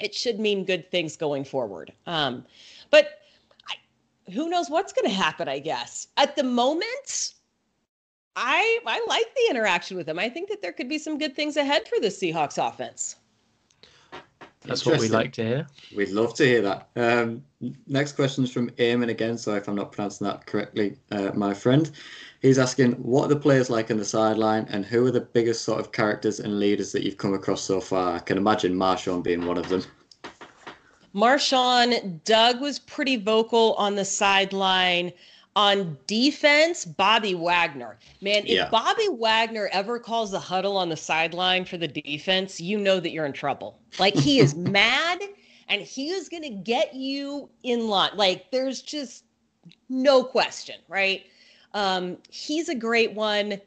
it 0.00 0.14
should 0.14 0.40
mean 0.40 0.64
good 0.64 0.90
things 0.90 1.16
going 1.16 1.44
forward. 1.44 1.92
Um, 2.06 2.44
but 2.90 3.21
who 4.32 4.48
knows 4.48 4.70
what's 4.70 4.92
going 4.92 5.08
to 5.08 5.14
happen, 5.14 5.48
I 5.48 5.58
guess. 5.58 6.08
At 6.16 6.36
the 6.36 6.44
moment, 6.44 7.34
I 8.36 8.78
I 8.86 9.04
like 9.08 9.26
the 9.34 9.50
interaction 9.50 9.96
with 9.96 10.08
him. 10.08 10.18
I 10.18 10.28
think 10.28 10.48
that 10.48 10.62
there 10.62 10.72
could 10.72 10.88
be 10.88 10.98
some 10.98 11.18
good 11.18 11.34
things 11.34 11.56
ahead 11.56 11.88
for 11.88 12.00
the 12.00 12.08
Seahawks 12.08 12.58
offense. 12.58 13.16
That's 14.64 14.86
what 14.86 15.00
we 15.00 15.08
like 15.08 15.32
to 15.32 15.44
hear. 15.44 15.66
We'd 15.96 16.10
love 16.10 16.34
to 16.34 16.44
hear 16.44 16.62
that. 16.62 16.88
Um, 16.94 17.42
next 17.88 18.12
question 18.12 18.44
is 18.44 18.52
from 18.52 18.70
Eamon 18.70 19.10
again. 19.10 19.36
So 19.36 19.56
if 19.56 19.68
I'm 19.68 19.74
not 19.74 19.90
pronouncing 19.90 20.24
that 20.28 20.46
correctly, 20.46 20.98
uh, 21.10 21.32
my 21.34 21.52
friend, 21.52 21.90
he's 22.42 22.60
asking, 22.60 22.92
what 22.92 23.24
are 23.24 23.28
the 23.28 23.36
players 23.40 23.70
like 23.70 23.90
on 23.90 23.96
the 23.96 24.04
sideline, 24.04 24.66
and 24.70 24.84
who 24.84 25.04
are 25.04 25.10
the 25.10 25.20
biggest 25.20 25.64
sort 25.64 25.80
of 25.80 25.90
characters 25.90 26.38
and 26.38 26.60
leaders 26.60 26.92
that 26.92 27.02
you've 27.02 27.16
come 27.16 27.34
across 27.34 27.62
so 27.62 27.80
far? 27.80 28.14
I 28.14 28.18
can 28.20 28.38
imagine 28.38 28.74
Marshawn 28.74 29.24
being 29.24 29.46
one 29.46 29.58
of 29.58 29.68
them. 29.68 29.82
Marshawn, 31.14 32.22
Doug 32.24 32.60
was 32.60 32.78
pretty 32.78 33.16
vocal 33.16 33.74
on 33.74 33.96
the 33.96 34.04
sideline. 34.04 35.12
On 35.54 35.98
defense, 36.06 36.86
Bobby 36.86 37.34
Wagner. 37.34 37.98
Man, 38.22 38.44
if 38.44 38.48
yeah. 38.48 38.70
Bobby 38.70 39.08
Wagner 39.10 39.68
ever 39.70 39.98
calls 39.98 40.30
the 40.30 40.40
huddle 40.40 40.78
on 40.78 40.88
the 40.88 40.96
sideline 40.96 41.66
for 41.66 41.76
the 41.76 41.88
defense, 41.88 42.58
you 42.58 42.78
know 42.78 42.98
that 43.00 43.10
you're 43.10 43.26
in 43.26 43.34
trouble. 43.34 43.78
Like 43.98 44.14
he 44.14 44.38
is 44.38 44.54
mad 44.56 45.20
and 45.68 45.82
he 45.82 46.08
is 46.08 46.30
going 46.30 46.44
to 46.44 46.48
get 46.48 46.94
you 46.94 47.50
in 47.62 47.88
line. 47.88 48.12
Like 48.14 48.50
there's 48.50 48.80
just 48.80 49.24
no 49.90 50.24
question, 50.24 50.76
right? 50.88 51.26
Um, 51.74 52.16
he's 52.30 52.68
a 52.68 52.74
great 52.74 53.12
one. 53.12 53.60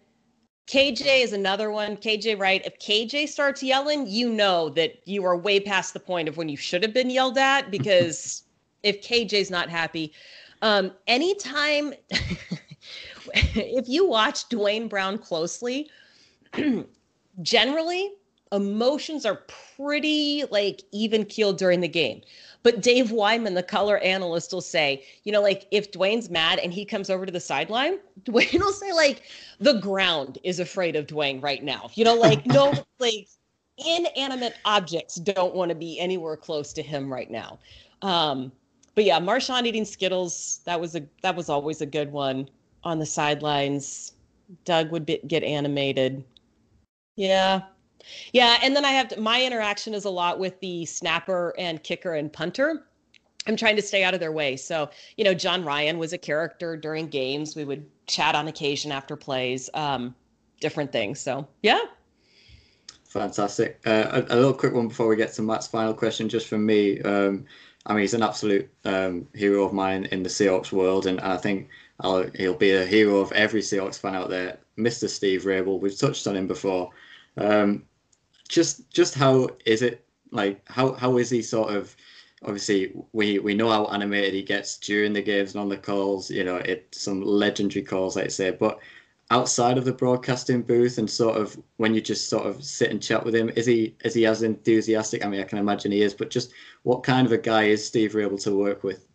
KJ 0.68 1.24
is 1.24 1.34
another 1.34 1.70
one. 1.70 1.95
KJ 1.97 2.39
Wright. 2.39 2.61
If 2.66 2.80
KJ 2.80 3.30
starts 3.30 3.61
yelling, 3.61 4.07
you 4.07 4.30
know 4.30 4.70
that 4.70 4.99
you 5.05 5.24
are 5.26 5.38
way 5.38 5.59
past 5.59 5.93
the 5.93 5.99
point 5.99 6.28
of 6.28 6.38
when 6.38 6.49
you 6.49 6.57
should 6.57 6.82
have 6.82 6.93
been 6.93 7.09
yelled 7.09 7.38
at 7.38 7.70
because 7.72 8.43
if 8.84 9.01
KJ's 9.01 9.51
not 9.51 9.70
happy, 9.70 10.11
um, 10.61 10.91
anytime, 11.07 11.93
if 13.34 13.88
you 13.88 14.07
watch 14.07 14.49
Duane 14.49 14.88
Brown 14.88 15.18
closely, 15.18 15.89
generally 17.41 18.13
emotions 18.51 19.26
are 19.26 19.43
pretty 19.76 20.43
like 20.49 20.82
even 20.91 21.26
keeled 21.26 21.57
during 21.57 21.82
the 21.82 21.88
game. 21.88 22.22
But 22.66 22.82
Dave 22.82 23.11
Wyman, 23.11 23.53
the 23.53 23.61
color 23.61 23.99
analyst, 23.99 24.51
will 24.51 24.59
say, 24.59 25.05
you 25.24 25.32
know, 25.32 25.39
like 25.39 25.68
if 25.70 25.91
Duane's 25.91 26.32
mad 26.32 26.57
and 26.57 26.74
he 26.74 26.84
comes 26.84 27.11
over 27.11 27.24
to 27.24 27.32
the 27.32 27.39
sideline, 27.39 27.99
Duane 28.24 28.47
will 28.53 28.74
say, 28.74 28.91
like, 28.91 29.22
the 29.59 29.74
ground 29.74 30.39
is 30.43 30.59
afraid 30.59 30.95
of 30.95 31.05
Duane 31.05 31.39
right 31.41 31.63
now. 31.63 31.91
You 31.93 32.05
know, 32.05 32.16
like, 32.16 32.43
no, 32.47 32.74
like 32.99 33.28
inanimate 33.78 34.55
objects 34.66 35.18
don't 35.18 35.53
want 35.53 35.70
to 35.70 35.76
be 35.76 35.99
anywhere 35.99 36.36
close 36.36 36.74
to 36.74 36.82
him 36.82 37.13
right 37.13 37.30
now. 37.30 37.59
Um, 38.01 38.51
but 38.95 39.03
yeah, 39.03 39.20
Marshawn 39.20 39.68
eating 39.68 39.86
Skittles, 39.86 40.61
that 40.66 40.82
was 40.82 40.95
a 40.95 41.05
that 41.22 41.36
was 41.36 41.49
always 41.49 41.82
a 41.82 41.86
good 41.86 42.11
one 42.11 42.49
on 42.84 42.97
the 42.97 43.05
sidelines. 43.05 44.13
Doug 44.63 44.89
would 44.89 45.05
be, 45.05 45.20
get 45.28 45.43
animated. 45.43 46.24
Yeah, 47.16 47.61
yeah, 48.34 48.58
and 48.62 48.76
then 48.76 48.86
I 48.86 48.91
have 48.91 49.10
to, 49.10 49.20
my 49.20 49.43
interaction 49.43 49.93
is 49.93 50.06
a 50.06 50.10
lot 50.10 50.39
with 50.39 50.60
the 50.60 50.86
snapper 50.86 51.53
and 51.58 51.82
kicker 51.84 52.14
and 52.14 52.32
punter. 52.32 52.86
I'm 53.47 53.56
trying 53.56 53.76
to 53.76 53.82
stay 53.82 54.03
out 54.03 54.14
of 54.14 54.20
their 54.20 54.32
way. 54.32 54.58
So, 54.58 54.89
you 55.18 55.24
know, 55.24 55.34
Jon 55.34 55.64
Ryan 55.64 55.99
was 55.99 56.14
a 56.14 56.18
character 56.18 56.76
during 56.76 57.08
games. 57.08 57.56
We 57.56 57.64
would 57.64 57.86
chat 58.08 58.36
on 58.36 58.47
occasion 58.47 58.91
after 58.91 59.16
plays, 59.16 59.70
um, 59.74 60.16
different 60.60 60.91
things. 60.91 61.20
So, 61.20 61.47
yeah. 61.62 61.82
Fantastic. 63.03 63.80
Uh, 63.86 64.24
a, 64.30 64.34
a, 64.34 64.36
little 64.36 64.53
quick 64.53 64.74
one 64.74 64.88
before 64.88 65.08
we 65.08 65.16
get 65.16 65.32
to 65.34 65.41
Matt's 65.41 65.68
final 65.68 65.93
question, 65.93 66.28
just 66.28 66.47
from 66.47 66.66
me. 66.66 67.01
Um, 67.01 67.45
I 67.86 67.93
mean, 67.93 68.01
he's 68.01 68.16
an 68.16 68.24
absolute 68.24 68.70
um, 68.84 69.28
hero 69.34 69.64
of 69.64 69.74
mine 69.74 70.06
in 70.06 70.24
the 70.24 70.30
Seahawks 70.30 70.72
world, 70.72 71.06
and 71.06 71.20
I 71.22 71.38
think 71.38 71.70
I'll, 71.99 72.26
he'll 72.36 72.56
be 72.56 72.72
a 72.72 72.86
hero 72.86 73.18
of 73.18 73.32
every 73.32 73.62
Seahawks 73.62 73.99
fan 73.99 74.16
out 74.16 74.30
there. 74.30 74.58
Mr. 74.78 75.08
Steve 75.08 75.43
Raible, 75.43 75.80
we've 75.80 75.97
touched 75.97 76.28
on 76.28 76.36
him 76.36 76.47
before. 76.47 76.89
Um, 77.38 77.84
just 78.48 78.89
just 78.91 79.16
how 79.16 79.50
is 79.66 79.82
it 79.82 80.06
like 80.32 80.62
how 80.70 80.93
how 80.93 81.18
is 81.18 81.30
he 81.30 81.41
sort 81.41 81.74
of 81.74 81.96
obviously 82.43 82.93
we 83.14 83.39
we 83.39 83.54
know 83.54 83.70
how 83.70 83.86
animated 83.88 84.34
he 84.34 84.43
gets 84.43 84.78
during 84.78 85.14
the 85.14 85.22
games 85.22 85.54
and 85.54 85.62
on 85.62 85.70
the 85.70 85.78
calls 85.78 86.30
you 86.30 86.43
know 86.43 86.58
it 86.58 86.88
some 86.91 87.22
legendary 87.22 87.84
calls 87.84 88.18
i'd 88.18 88.32
say 88.32 88.52
but 88.52 88.80
outside 89.32 89.78
of 89.78 89.86
the 89.86 89.91
broadcasting 89.91 90.62
booth 90.62 91.00
and 91.00 91.10
sort 91.10 91.36
of 91.36 91.58
when 91.78 91.96
you 91.96 92.02
just 92.02 92.30
sort 92.30 92.46
of 92.46 92.64
sit 92.64 92.91
and 92.91 93.02
chat 93.02 93.26
with 93.26 93.34
him 93.34 93.50
is 93.56 93.66
he 93.66 93.96
is 94.04 94.14
he 94.14 94.26
as 94.26 94.43
enthusiastic? 94.43 95.26
I 95.26 95.30
mean 95.30 95.41
i 95.41 95.43
can 95.43 95.58
imagine 95.58 95.91
he 95.91 96.02
is 96.02 96.14
but 96.14 96.30
just 96.30 96.52
what 96.84 97.04
kind 97.04 97.26
of 97.26 97.34
a 97.34 97.38
guy 97.38 97.64
is 97.64 97.86
steve 97.86 98.14
Raible 98.14 98.41
to 98.43 98.56
work 98.56 98.84
with 98.84 99.08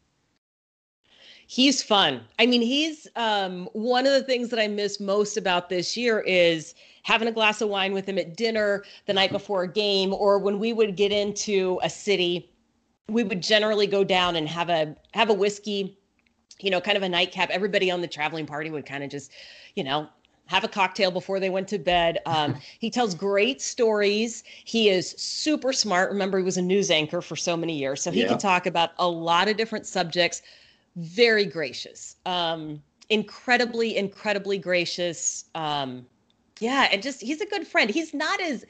he's 1.50 1.82
fun 1.82 2.20
i 2.38 2.46
mean 2.46 2.62
he's 2.62 3.08
um 3.16 3.68
one 3.72 4.06
of 4.06 4.12
the 4.12 4.22
things 4.22 4.50
that 4.50 4.60
i 4.60 4.68
miss 4.68 5.00
most 5.00 5.36
about 5.36 5.68
this 5.68 5.96
year 5.96 6.20
is 6.20 6.74
having 7.02 7.28
a 7.28 7.32
glass 7.32 7.60
of 7.60 7.68
wine 7.68 7.92
with 7.92 8.08
him 8.08 8.18
at 8.18 8.36
dinner 8.36 8.84
the 9.06 9.12
night 9.12 9.32
before 9.32 9.62
a 9.62 9.68
game, 9.68 10.12
or 10.12 10.38
when 10.38 10.58
we 10.58 10.72
would 10.72 10.96
get 10.96 11.12
into 11.12 11.78
a 11.82 11.90
city, 11.90 12.50
we 13.08 13.24
would 13.24 13.42
generally 13.42 13.86
go 13.86 14.04
down 14.04 14.36
and 14.36 14.48
have 14.48 14.68
a 14.68 14.94
have 15.12 15.30
a 15.30 15.34
whiskey, 15.34 15.98
you 16.60 16.70
know, 16.70 16.80
kind 16.80 16.96
of 16.96 17.02
a 17.02 17.08
nightcap. 17.08 17.50
Everybody 17.50 17.90
on 17.90 18.00
the 18.00 18.08
traveling 18.08 18.46
party 18.46 18.70
would 18.70 18.86
kind 18.86 19.02
of 19.02 19.10
just, 19.10 19.32
you 19.74 19.84
know, 19.84 20.08
have 20.46 20.64
a 20.64 20.68
cocktail 20.68 21.10
before 21.10 21.40
they 21.40 21.50
went 21.50 21.68
to 21.68 21.78
bed. 21.78 22.18
Um, 22.26 22.56
he 22.78 22.90
tells 22.90 23.14
great 23.14 23.60
stories. 23.60 24.44
He 24.64 24.88
is 24.88 25.10
super 25.18 25.72
smart. 25.72 26.10
Remember, 26.10 26.38
he 26.38 26.44
was 26.44 26.58
a 26.58 26.62
news 26.62 26.90
anchor 26.90 27.20
for 27.20 27.36
so 27.36 27.56
many 27.56 27.76
years, 27.78 28.02
so 28.02 28.10
he 28.10 28.22
yeah. 28.22 28.28
can 28.28 28.38
talk 28.38 28.66
about 28.66 28.90
a 28.98 29.08
lot 29.08 29.48
of 29.48 29.56
different 29.56 29.86
subjects. 29.86 30.42
Very 30.96 31.44
gracious, 31.44 32.16
um, 32.26 32.82
incredibly, 33.08 33.96
incredibly 33.96 34.58
gracious. 34.58 35.44
Um, 35.54 36.06
yeah, 36.58 36.88
and 36.92 37.02
just 37.02 37.20
he's 37.20 37.40
a 37.40 37.46
good 37.46 37.66
friend. 37.66 37.90
He's 37.90 38.12
not 38.12 38.40
as 38.40 38.64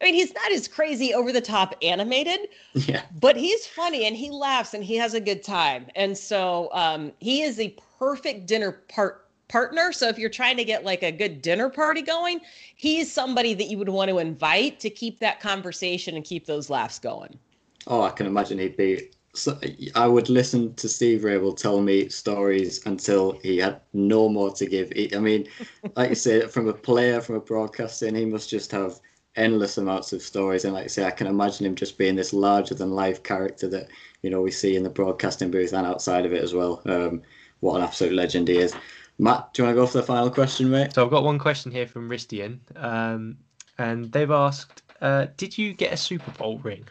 I 0.00 0.04
mean, 0.04 0.14
he's 0.14 0.32
not 0.32 0.52
as 0.52 0.68
crazy 0.68 1.12
over 1.12 1.32
the 1.32 1.40
top 1.40 1.74
animated, 1.82 2.48
yeah. 2.74 3.02
but 3.20 3.36
he's 3.36 3.66
funny 3.66 4.06
and 4.06 4.16
he 4.16 4.30
laughs 4.30 4.74
and 4.74 4.84
he 4.84 4.96
has 4.96 5.14
a 5.14 5.20
good 5.20 5.42
time. 5.42 5.86
And 5.96 6.16
so 6.16 6.68
um, 6.72 7.12
he 7.18 7.42
is 7.42 7.56
the 7.56 7.76
perfect 7.98 8.46
dinner 8.46 8.72
part 8.88 9.24
partner. 9.48 9.92
So 9.92 10.08
if 10.08 10.18
you're 10.18 10.28
trying 10.30 10.58
to 10.58 10.64
get 10.64 10.84
like 10.84 11.02
a 11.02 11.10
good 11.10 11.40
dinner 11.40 11.70
party 11.70 12.02
going, 12.02 12.40
he's 12.76 13.10
somebody 13.10 13.54
that 13.54 13.68
you 13.68 13.78
would 13.78 13.88
want 13.88 14.10
to 14.10 14.18
invite 14.18 14.78
to 14.80 14.90
keep 14.90 15.18
that 15.20 15.40
conversation 15.40 16.16
and 16.16 16.24
keep 16.24 16.44
those 16.44 16.68
laughs 16.68 16.98
going. 16.98 17.38
Oh, 17.86 18.02
I 18.02 18.10
can 18.10 18.26
imagine 18.26 18.58
he'd 18.58 18.76
be 18.76 19.08
so 19.34 19.58
I 19.94 20.06
would 20.06 20.28
listen 20.28 20.74
to 20.74 20.88
Steve 20.88 21.22
Raible 21.22 21.56
tell 21.56 21.80
me 21.80 22.08
stories 22.08 22.84
until 22.86 23.32
he 23.42 23.58
had 23.58 23.80
no 23.92 24.28
more 24.28 24.50
to 24.52 24.66
give. 24.66 24.92
I 25.14 25.18
mean, 25.18 25.48
like 25.96 26.10
you 26.10 26.14
say, 26.14 26.46
from 26.46 26.68
a 26.68 26.72
player, 26.72 27.20
from 27.20 27.36
a 27.36 27.40
broadcaster, 27.40 28.14
he 28.14 28.24
must 28.24 28.50
just 28.50 28.72
have 28.72 29.00
endless 29.36 29.78
amounts 29.78 30.12
of 30.12 30.22
stories. 30.22 30.64
And 30.64 30.74
like 30.74 30.84
I 30.84 30.88
say, 30.88 31.04
I 31.04 31.10
can 31.10 31.26
imagine 31.26 31.66
him 31.66 31.74
just 31.74 31.98
being 31.98 32.16
this 32.16 32.32
larger 32.32 32.74
than 32.74 32.90
life 32.90 33.22
character 33.22 33.68
that 33.68 33.88
you 34.22 34.30
know 34.30 34.40
we 34.40 34.50
see 34.50 34.76
in 34.76 34.82
the 34.82 34.90
broadcasting 34.90 35.50
booth 35.50 35.72
and 35.72 35.86
outside 35.86 36.26
of 36.26 36.32
it 36.32 36.42
as 36.42 36.54
well. 36.54 36.82
Um, 36.86 37.22
what 37.60 37.76
an 37.76 37.82
absolute 37.82 38.14
legend 38.14 38.48
he 38.48 38.58
is. 38.58 38.74
Matt, 39.18 39.52
do 39.52 39.62
you 39.62 39.66
want 39.66 39.76
to 39.76 39.80
go 39.80 39.86
for 39.86 39.98
the 39.98 40.04
final 40.04 40.30
question, 40.30 40.70
mate? 40.70 40.94
So 40.94 41.04
I've 41.04 41.10
got 41.10 41.24
one 41.24 41.40
question 41.40 41.72
here 41.72 41.88
from 41.88 42.08
Ristian, 42.08 42.60
um, 42.76 43.36
and 43.76 44.12
they've 44.12 44.30
asked, 44.30 44.82
uh, 45.00 45.26
"Did 45.36 45.58
you 45.58 45.74
get 45.74 45.92
a 45.92 45.96
Super 45.96 46.30
Bowl 46.32 46.58
ring?" 46.58 46.84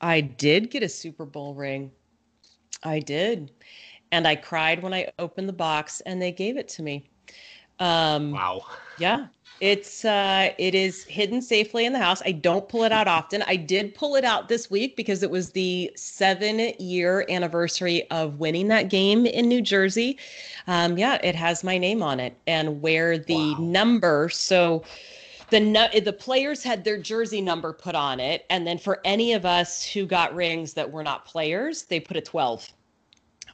I 0.00 0.20
did 0.20 0.70
get 0.70 0.82
a 0.82 0.88
Super 0.88 1.24
Bowl 1.24 1.54
ring. 1.54 1.90
I 2.82 3.00
did. 3.00 3.50
and 4.12 4.26
I 4.26 4.36
cried 4.36 4.82
when 4.82 4.94
I 4.94 5.10
opened 5.18 5.48
the 5.48 5.54
box 5.54 6.00
and 6.06 6.20
they 6.20 6.32
gave 6.32 6.56
it 6.56 6.68
to 6.68 6.82
me. 6.82 7.04
Um, 7.78 8.32
wow. 8.32 8.64
Yeah, 8.98 9.26
it's 9.60 10.04
uh, 10.04 10.50
it 10.58 10.74
is 10.74 11.04
hidden 11.04 11.40
safely 11.40 11.84
in 11.84 11.92
the 11.92 11.98
house. 11.98 12.22
I 12.24 12.32
don't 12.32 12.68
pull 12.68 12.84
it 12.84 12.90
out 12.92 13.06
often. 13.06 13.42
I 13.46 13.56
did 13.56 13.94
pull 13.94 14.16
it 14.16 14.24
out 14.24 14.48
this 14.48 14.70
week 14.70 14.96
because 14.96 15.22
it 15.22 15.30
was 15.30 15.50
the 15.50 15.92
seven 15.94 16.72
year 16.78 17.24
anniversary 17.28 18.08
of 18.10 18.38
winning 18.38 18.68
that 18.68 18.88
game 18.88 19.26
in 19.26 19.48
New 19.48 19.62
Jersey. 19.62 20.18
Um, 20.66 20.98
yeah, 20.98 21.18
it 21.22 21.36
has 21.36 21.62
my 21.62 21.78
name 21.78 22.02
on 22.02 22.18
it 22.18 22.36
and 22.46 22.80
where 22.82 23.18
the 23.18 23.52
wow. 23.52 23.56
number. 23.60 24.28
So 24.28 24.82
the 25.50 26.02
the 26.04 26.12
players 26.12 26.62
had 26.62 26.84
their 26.84 26.98
jersey 26.98 27.40
number 27.40 27.72
put 27.72 27.94
on 27.94 28.20
it, 28.20 28.44
and 28.50 28.66
then 28.66 28.78
for 28.78 29.00
any 29.04 29.32
of 29.32 29.44
us 29.44 29.84
who 29.84 30.06
got 30.06 30.34
rings 30.34 30.74
that 30.74 30.90
were 30.90 31.02
not 31.02 31.24
players, 31.24 31.84
they 31.84 32.00
put 32.00 32.16
a 32.16 32.20
twelve 32.20 32.68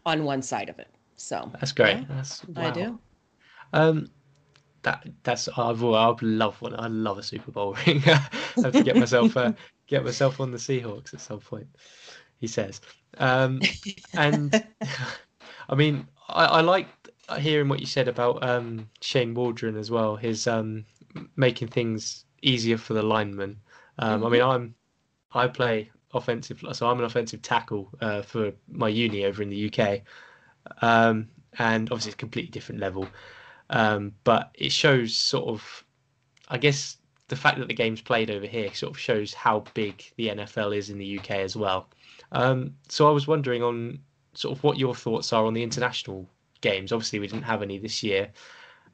on 0.06 0.24
one 0.24 0.42
side 0.42 0.68
of 0.68 0.78
it. 0.78 0.88
So 1.16 1.50
that's 1.58 1.72
great. 1.72 1.98
Yeah, 1.98 2.04
that's 2.08 2.44
wow. 2.48 2.68
I 2.68 2.70
do. 2.70 2.98
Um, 3.72 4.10
that 4.82 5.06
that's 5.22 5.48
I've 5.48 5.82
I 5.82 6.14
love 6.20 6.60
one. 6.62 6.78
I 6.78 6.86
love 6.86 7.18
a 7.18 7.22
Super 7.22 7.50
Bowl 7.50 7.76
ring. 7.86 8.02
I 8.06 8.20
have 8.62 8.72
to 8.72 8.82
get 8.82 8.96
myself 8.96 9.36
uh, 9.36 9.52
get 9.86 10.04
myself 10.04 10.40
on 10.40 10.50
the 10.50 10.58
Seahawks 10.58 11.14
at 11.14 11.20
some 11.20 11.40
point. 11.40 11.66
He 12.38 12.46
says, 12.46 12.80
um, 13.18 13.60
and 14.12 14.64
I 15.68 15.74
mean, 15.74 16.06
I, 16.28 16.44
I 16.44 16.60
like 16.60 16.88
hearing 17.38 17.68
what 17.68 17.80
you 17.80 17.86
said 17.86 18.08
about 18.08 18.46
um, 18.46 18.88
Shane 19.00 19.34
Waldron 19.34 19.76
as 19.76 19.90
well. 19.90 20.16
His 20.16 20.46
um, 20.46 20.84
making 21.36 21.68
things 21.68 22.24
easier 22.42 22.78
for 22.78 22.94
the 22.94 23.02
linemen. 23.02 23.60
Um, 23.98 24.16
mm-hmm. 24.16 24.26
I 24.26 24.30
mean, 24.30 24.40
mm-hmm. 24.40 24.50
I'm 24.50 24.74
I 25.32 25.48
play 25.48 25.90
offensive, 26.12 26.62
so 26.72 26.88
I'm 26.88 26.98
an 26.98 27.04
offensive 27.04 27.42
tackle 27.42 27.90
uh, 28.00 28.22
for 28.22 28.52
my 28.68 28.88
uni 28.88 29.24
over 29.24 29.42
in 29.42 29.50
the 29.50 29.72
UK, 29.72 30.02
um, 30.82 31.28
and 31.58 31.90
obviously 31.90 32.10
it's 32.10 32.14
a 32.14 32.18
completely 32.18 32.50
different 32.50 32.80
level. 32.80 33.08
Um, 33.70 34.12
but 34.24 34.50
it 34.54 34.72
shows 34.72 35.16
sort 35.16 35.48
of, 35.48 35.84
I 36.48 36.58
guess, 36.58 36.98
the 37.28 37.36
fact 37.36 37.58
that 37.58 37.68
the 37.68 37.74
game's 37.74 38.00
played 38.00 38.30
over 38.30 38.46
here 38.46 38.72
sort 38.74 38.92
of 38.92 38.98
shows 38.98 39.32
how 39.32 39.64
big 39.74 40.04
the 40.16 40.28
NFL 40.28 40.76
is 40.76 40.90
in 40.90 40.98
the 40.98 41.18
UK 41.18 41.30
as 41.30 41.56
well. 41.56 41.88
Um, 42.32 42.74
so 42.88 43.08
I 43.08 43.10
was 43.10 43.26
wondering 43.26 43.62
on 43.62 43.98
sort 44.34 44.56
of 44.56 44.62
what 44.62 44.78
your 44.78 44.94
thoughts 44.94 45.32
are 45.32 45.46
on 45.46 45.54
the 45.54 45.62
international 45.62 46.28
games. 46.60 46.92
Obviously, 46.92 47.18
we 47.18 47.26
didn't 47.26 47.44
have 47.44 47.62
any 47.62 47.78
this 47.78 48.02
year, 48.02 48.30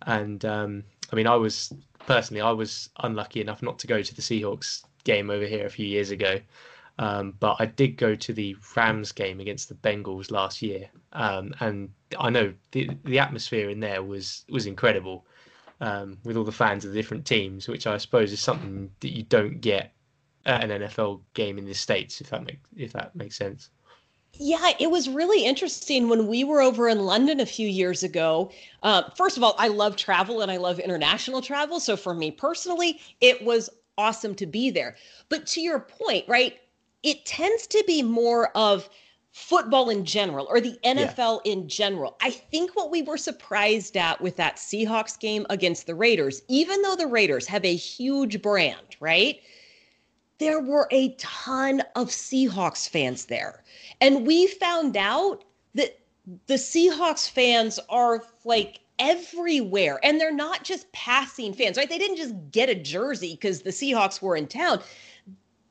and 0.03 0.45
um, 0.45 0.85
I 1.13 1.17
mean, 1.17 1.27
I 1.27 1.37
was 1.37 1.73
personally, 2.07 2.41
I 2.41 2.51
was 2.53 2.91
unlucky 3.01 3.41
enough 3.41 3.63
not 3.63 3.79
to 3.81 3.87
go 3.87 4.03
to 4.03 4.15
the 4.15 4.23
Seahawks 4.23 4.85
game 5.05 5.31
over 5.31 5.45
here 5.45 5.67
a 5.67 5.71
few 5.71 5.87
years 5.87 6.11
ago. 6.11 6.41
Um, 6.99 7.35
but 7.41 7.57
I 7.59 7.67
did 7.67 7.97
go 7.97 8.15
to 8.15 8.33
the 8.33 8.57
Rams 8.77 9.11
game 9.13 9.41
against 9.41 9.71
the 9.71 9.75
Bengals 9.75 10.31
last 10.31 10.61
year, 10.61 10.91
um, 11.15 11.55
and 11.61 11.89
I 12.19 12.29
know 12.29 12.53
the 12.73 12.91
the 13.05 13.19
atmosphere 13.19 13.71
in 13.71 13.81
there 13.81 14.03
was 14.03 14.45
was 14.51 14.67
incredible, 14.67 15.25
um, 15.81 16.19
with 16.25 16.37
all 16.37 16.45
the 16.45 16.53
fans 16.53 16.85
of 16.85 16.93
the 16.93 16.99
different 16.99 17.25
teams, 17.25 17.69
which 17.69 17.87
I 17.87 17.97
suppose 17.97 18.33
is 18.33 18.41
something 18.41 18.91
that 19.01 19.17
you 19.17 19.23
don't 19.23 19.63
get 19.63 19.95
at 20.45 20.63
an 20.63 20.83
NFL 20.83 21.23
game 21.33 21.57
in 21.57 21.65
the 21.65 21.73
states, 21.73 22.21
if 22.21 22.29
that 22.31 22.45
makes 22.45 22.61
if 22.77 22.93
that 22.93 23.17
makes 23.17 23.37
sense. 23.37 23.71
Yeah, 24.35 24.73
it 24.79 24.91
was 24.91 25.09
really 25.09 25.45
interesting 25.45 26.09
when 26.09 26.27
we 26.27 26.45
were 26.45 26.63
over 26.63 26.89
in 26.89 27.05
London 27.05 27.41
a 27.41 27.47
few 27.47 27.69
years 27.69 28.03
ago. 28.03 28.51
Uh, 28.83 29.03
first 29.17 29.37
of 29.37 29.43
all, 29.43 29.55
I 29.59 29.69
love 29.69 29.97
travel 29.97 30.41
and 30.41 30.51
I 30.51 30.57
love 30.57 30.79
international 30.79 31.43
travel. 31.43 31.79
So 31.79 31.97
for 31.97 32.15
me 32.15 32.31
personally, 32.31 33.01
it 33.21 33.45
was 33.45 33.69
awesome 33.99 34.35
to 34.37 34.47
be 34.47 34.71
there. 34.71 34.97
But 35.29 35.47
to 35.49 35.61
your 35.61 35.81
point, 35.81 36.25
right? 36.27 36.57
it 37.03 37.25
tends 37.25 37.67
to 37.69 37.83
be 37.87 38.03
more 38.03 38.49
of 38.57 38.89
football 39.33 39.91
in 39.91 40.05
general 40.05 40.47
or 40.51 40.61
the 40.61 40.79
NFL 40.85 41.41
yeah. 41.45 41.53
in 41.53 41.69
general. 41.69 42.17
I 42.21 42.31
think 42.31 42.75
what 42.75 42.91
we 42.91 43.03
were 43.03 43.17
surprised 43.17 43.97
at 43.97 44.21
with 44.21 44.37
that 44.37 44.57
Seahawks 44.57 45.19
game 45.19 45.47
against 45.51 45.87
the 45.87 45.95
Raiders, 45.95 46.43
even 46.49 46.83
though 46.83 46.97
the 46.97 47.07
Raiders 47.07 47.47
have 47.47 47.65
a 47.65 47.75
huge 47.75 48.43
brand, 48.43 48.97
right? 48.99 49.41
There 50.41 50.61
were 50.61 50.89
a 50.91 51.15
ton 51.19 51.83
of 51.95 52.09
Seahawks 52.09 52.89
fans 52.89 53.27
there. 53.27 53.63
And 54.01 54.27
we 54.27 54.47
found 54.49 54.97
out 54.97 55.45
that 55.75 56.01
the 56.47 56.55
Seahawks 56.55 57.31
fans 57.31 57.79
are 57.89 58.25
like 58.45 58.81
everywhere 58.99 60.01
and 60.03 60.21
they're 60.21 60.35
not 60.35 60.65
just 60.65 60.91
passing 60.93 61.53
fans, 61.55 61.77
right? 61.77 61.89
They 61.89 61.99
didn't 61.99 62.17
just 62.17 62.35
get 62.51 62.69
a 62.69 62.75
jersey 62.75 63.35
because 63.35 63.63
the 63.63 63.71
Seahawks 63.71 64.21
were 64.21 64.37
in 64.37 64.49
town 64.49 64.81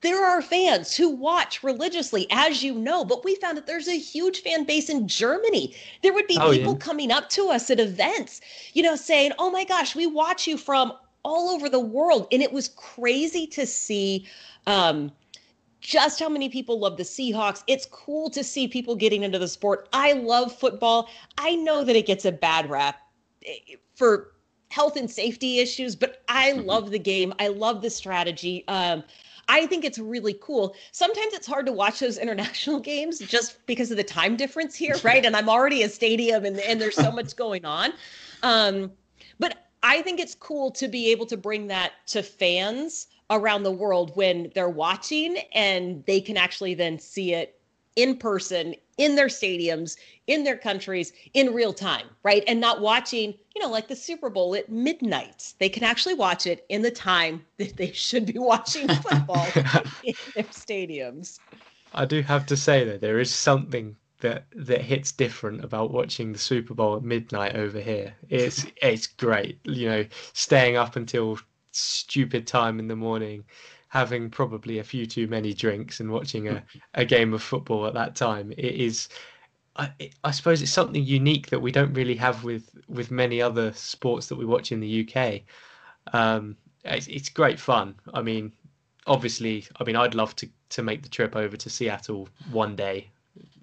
there 0.02 0.26
are 0.26 0.42
fans 0.42 0.96
who 0.96 1.10
watch 1.10 1.62
religiously, 1.62 2.26
as 2.32 2.64
you 2.64 2.74
know, 2.74 3.04
but 3.04 3.26
we 3.26 3.36
found 3.36 3.58
that 3.58 3.68
there's 3.68 3.88
a 3.88 3.98
huge 4.00 4.42
fan 4.42 4.64
base 4.64 4.90
in 4.90 5.08
Germany. 5.08 5.76
There 6.04 6.14
would 6.14 6.28
be 6.28 6.38
oh, 6.40 6.52
people 6.52 6.74
yeah. 6.74 6.80
coming 6.80 7.12
up 7.12 7.30
to 7.32 7.50
us 7.50 7.70
at 7.70 7.80
events, 7.80 8.40
you 8.74 8.82
know, 8.82 8.96
saying, 8.96 9.34
Oh 9.38 9.52
my 9.52 9.66
gosh, 9.66 9.96
we 9.96 10.08
watch 10.08 10.48
you 10.48 10.58
from 10.58 10.94
all 11.24 11.50
over 11.50 11.70
the 11.70 11.80
world. 11.80 12.28
And 12.32 12.42
it 12.42 12.52
was 12.52 12.70
crazy 12.70 13.48
to 13.48 13.66
see 13.66 14.28
um, 14.68 15.12
just 15.82 16.20
how 16.20 16.30
many 16.30 16.50
people 16.50 16.80
love 16.80 16.98
the 16.98 17.04
Seahawks. 17.04 17.64
It's 17.68 17.86
cool 17.86 18.30
to 18.32 18.44
see 18.44 18.68
people 18.68 18.96
getting 18.96 19.24
into 19.24 19.40
the 19.40 19.48
sport. 19.48 19.88
I 19.94 20.14
love 20.14 20.54
football. 20.54 21.10
I 21.38 21.56
know 21.56 21.84
that 21.84 21.96
it 21.96 22.06
gets 22.06 22.26
a 22.26 22.32
bad 22.32 22.70
rap 22.70 23.02
eh, 23.46 23.76
for 23.96 24.34
health 24.72 24.96
and 24.96 25.10
safety 25.10 25.60
issues, 25.60 25.96
but 25.96 26.22
I 26.28 26.52
mm-hmm. 26.52 26.68
love 26.68 26.92
the 26.92 27.00
game. 27.00 27.34
I 27.40 27.48
love 27.48 27.82
the 27.82 27.90
strategy. 27.90 28.64
Um, 28.68 29.04
I 29.48 29.66
think 29.66 29.84
it's 29.84 29.98
really 29.98 30.38
cool. 30.42 30.76
Sometimes 30.92 31.34
it's 31.34 31.48
hard 31.48 31.66
to 31.66 31.72
watch 31.72 32.00
those 32.00 32.18
international 32.20 32.80
games 32.80 33.20
just 33.20 33.66
because 33.66 33.92
of 33.92 33.98
the 33.98 34.04
time 34.04 34.36
difference 34.36 34.76
here, 34.76 34.96
right? 35.04 35.26
And 35.26 35.36
I'm 35.36 35.50
already 35.50 35.84
a 35.84 35.90
stadium 35.90 36.46
and, 36.46 36.60
and 36.60 36.80
there's 36.80 36.96
so 36.96 37.12
much 37.12 37.36
going 37.36 37.66
on. 37.66 37.94
Um, 38.44 38.92
but 39.40 39.69
I 39.84 40.02
think 40.02 40.20
it's 40.20 40.36
cool 40.36 40.72
to 40.72 40.88
be 40.88 41.12
able 41.12 41.26
to 41.28 41.38
bring 41.38 41.68
that 41.68 41.94
to 42.08 42.24
fans 42.24 43.08
around 43.30 43.64
the 43.64 43.72
world 43.72 44.16
when 44.16 44.52
they're 44.56 44.70
watching 44.70 45.38
and 45.54 46.04
they 46.06 46.20
can 46.20 46.36
actually 46.36 46.74
then 46.74 47.00
see 47.00 47.34
it 47.34 47.60
in 47.96 48.18
person 48.18 48.76
in 48.98 49.16
their 49.16 49.28
stadiums, 49.28 49.98
in 50.28 50.44
their 50.44 50.58
countries, 50.58 51.14
in 51.34 51.54
real 51.54 51.74
time, 51.74 52.08
right? 52.24 52.44
And 52.48 52.60
not 52.60 52.82
watching, 52.82 53.34
you 53.56 53.62
know, 53.62 53.70
like 53.70 53.88
the 53.88 53.96
Super 53.96 54.30
Bowl 54.30 54.56
at 54.56 54.70
midnight. 54.70 55.54
They 55.60 55.70
can 55.70 55.84
actually 55.84 56.16
watch 56.16 56.46
it 56.46 56.66
in 56.70 56.82
the 56.82 56.92
time 56.92 57.46
that 57.58 57.78
they 57.78 57.92
should 57.92 58.26
be 58.26 58.38
watching 58.38 58.88
football 59.04 59.48
in 60.04 60.16
their 60.36 60.44
stadiums. 60.46 61.40
I 61.94 62.06
do 62.06 62.22
have 62.22 62.46
to 62.48 62.58
say 62.58 62.84
that 62.84 63.02
there 63.02 63.20
is 63.20 63.34
something 63.34 63.96
that 64.20 64.46
that 64.56 64.82
hits 64.82 65.12
different 65.12 65.64
about 65.64 65.92
watching 65.92 66.32
the 66.32 66.40
Super 66.40 66.74
Bowl 66.74 66.98
at 66.98 67.04
midnight 67.04 67.56
over 67.56 67.80
here. 67.80 68.14
It's 68.30 68.66
it's 68.82 69.08
great, 69.08 69.60
you 69.64 69.90
know, 69.90 70.06
staying 70.34 70.76
up 70.78 70.96
until 70.96 71.40
stupid 71.72 72.48
time 72.48 72.80
in 72.80 72.88
the 72.88 72.96
morning 72.96 73.44
having 73.90 74.30
probably 74.30 74.80
a 74.80 74.84
few 74.84 75.06
too 75.06 75.28
many 75.28 75.54
drinks 75.54 76.00
and 76.00 76.12
watching 76.12 76.48
a, 76.48 76.64
a 76.94 77.04
game 77.04 77.34
of 77.34 77.42
football 77.42 77.86
at 77.88 77.94
that 77.96 78.16
time. 78.16 78.52
It 78.52 78.76
is, 78.76 79.10
I, 79.76 79.92
I 80.24 80.32
suppose, 80.32 80.62
it's 80.62 80.72
something 80.72 81.04
unique 81.04 81.48
that 81.48 81.60
we 81.60 81.72
don't 81.72 81.94
really 81.94 82.16
have 82.16 82.44
with 82.44 82.70
with 82.88 83.12
many 83.12 83.42
other 83.42 83.74
sports 83.74 84.28
that 84.28 84.36
we 84.36 84.46
watch 84.46 84.72
in 84.72 84.80
the 84.80 85.08
UK. 85.08 85.42
Um, 86.14 86.56
it's, 86.86 87.08
it's 87.08 87.30
great 87.30 87.60
fun. 87.60 87.96
I 88.14 88.22
mean, 88.22 88.52
obviously, 89.08 89.66
I 89.80 89.84
mean, 89.84 89.96
I'd 89.96 90.16
love 90.16 90.36
to 90.38 90.50
to 90.70 90.84
make 90.84 91.02
the 91.02 91.10
trip 91.10 91.36
over 91.36 91.58
to 91.58 91.70
Seattle 91.70 92.30
one 92.52 92.76
day. 92.76 93.10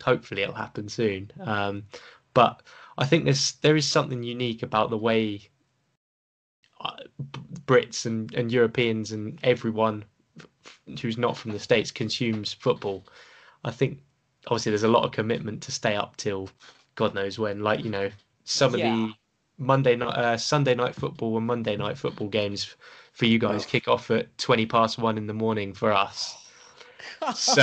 Hopefully, 0.03 0.43
it'll 0.43 0.55
happen 0.55 0.89
soon. 0.89 1.31
Um, 1.41 1.85
but 2.35 2.63
I 2.99 3.07
think 3.07 3.25
there's 3.25 3.53
there 3.63 3.77
is 3.77 3.87
something 3.87 4.23
unique 4.23 4.63
about 4.63 4.91
the 4.91 4.99
way 4.99 5.49
uh, 6.81 6.97
Brits 7.67 8.07
and, 8.07 8.33
and 8.35 8.53
Europeans 8.53 9.13
and 9.13 9.39
everyone 9.43 10.05
who's 11.01 11.19
not 11.19 11.37
from 11.37 11.53
the 11.53 11.59
states 11.59 11.91
consumes 11.91 12.53
football, 12.53 13.05
I 13.65 13.71
think 13.71 14.01
obviously 14.47 14.71
there's 14.71 14.83
a 14.83 14.89
lot 14.89 15.05
of 15.05 15.13
commitment 15.13 15.63
to 15.63 15.73
stay 15.73 15.97
up 15.97 16.17
till 16.17 16.49
God 16.95 17.15
knows 17.15 17.39
when. 17.39 17.63
Like 17.63 17.85
you 17.85 17.91
know, 17.91 18.11
some 18.45 18.75
of 18.75 18.81
yeah. 18.81 18.95
the 18.95 19.13
Monday 19.59 19.97
night, 19.97 20.17
uh, 20.17 20.37
Sunday 20.37 20.75
night 20.75 20.95
football 20.95 21.37
and 21.37 21.47
Monday 21.47 21.77
night 21.77 21.99
football 21.99 22.29
games 22.29 22.75
for 23.13 23.27
you 23.27 23.39
guys 23.39 23.65
oh. 23.65 23.69
kick 23.69 23.89
off 23.89 24.11
at 24.11 24.37
twenty 24.39 24.67
past 24.67 24.99
one 24.99 25.19
in 25.19 25.27
the 25.27 25.35
morning 25.35 25.73
for 25.73 25.93
us. 25.93 26.37
so 27.35 27.63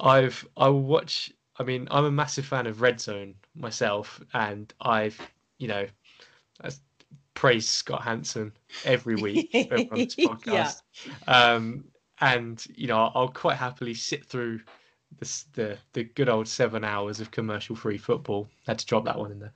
I've 0.00 0.46
I 0.56 0.68
watch. 0.68 1.32
I 1.58 1.64
mean, 1.64 1.86
I'm 1.90 2.04
a 2.04 2.10
massive 2.10 2.46
fan 2.46 2.66
of 2.66 2.80
Red 2.80 3.00
Zone 3.00 3.34
myself, 3.54 4.20
and 4.32 4.72
I've 4.80 5.20
you 5.58 5.68
know 5.68 5.86
praise 7.34 7.68
Scott 7.68 8.02
Hanson 8.02 8.52
every 8.84 9.16
week 9.16 9.50
on 9.54 9.88
this 9.98 10.14
podcast. 10.14 10.82
yeah. 11.26 11.52
Um, 11.54 11.84
and 12.20 12.64
you 12.74 12.86
know, 12.86 13.10
I'll 13.14 13.28
quite 13.28 13.56
happily 13.56 13.94
sit 13.94 14.24
through 14.24 14.60
the, 15.18 15.44
the 15.54 15.78
the 15.92 16.04
good 16.04 16.28
old 16.28 16.46
seven 16.46 16.84
hours 16.84 17.20
of 17.20 17.30
commercial 17.30 17.74
free 17.74 17.98
football. 17.98 18.48
Had 18.66 18.78
to 18.78 18.86
drop 18.86 19.04
that 19.06 19.18
one 19.18 19.32
in 19.32 19.40
there, 19.40 19.52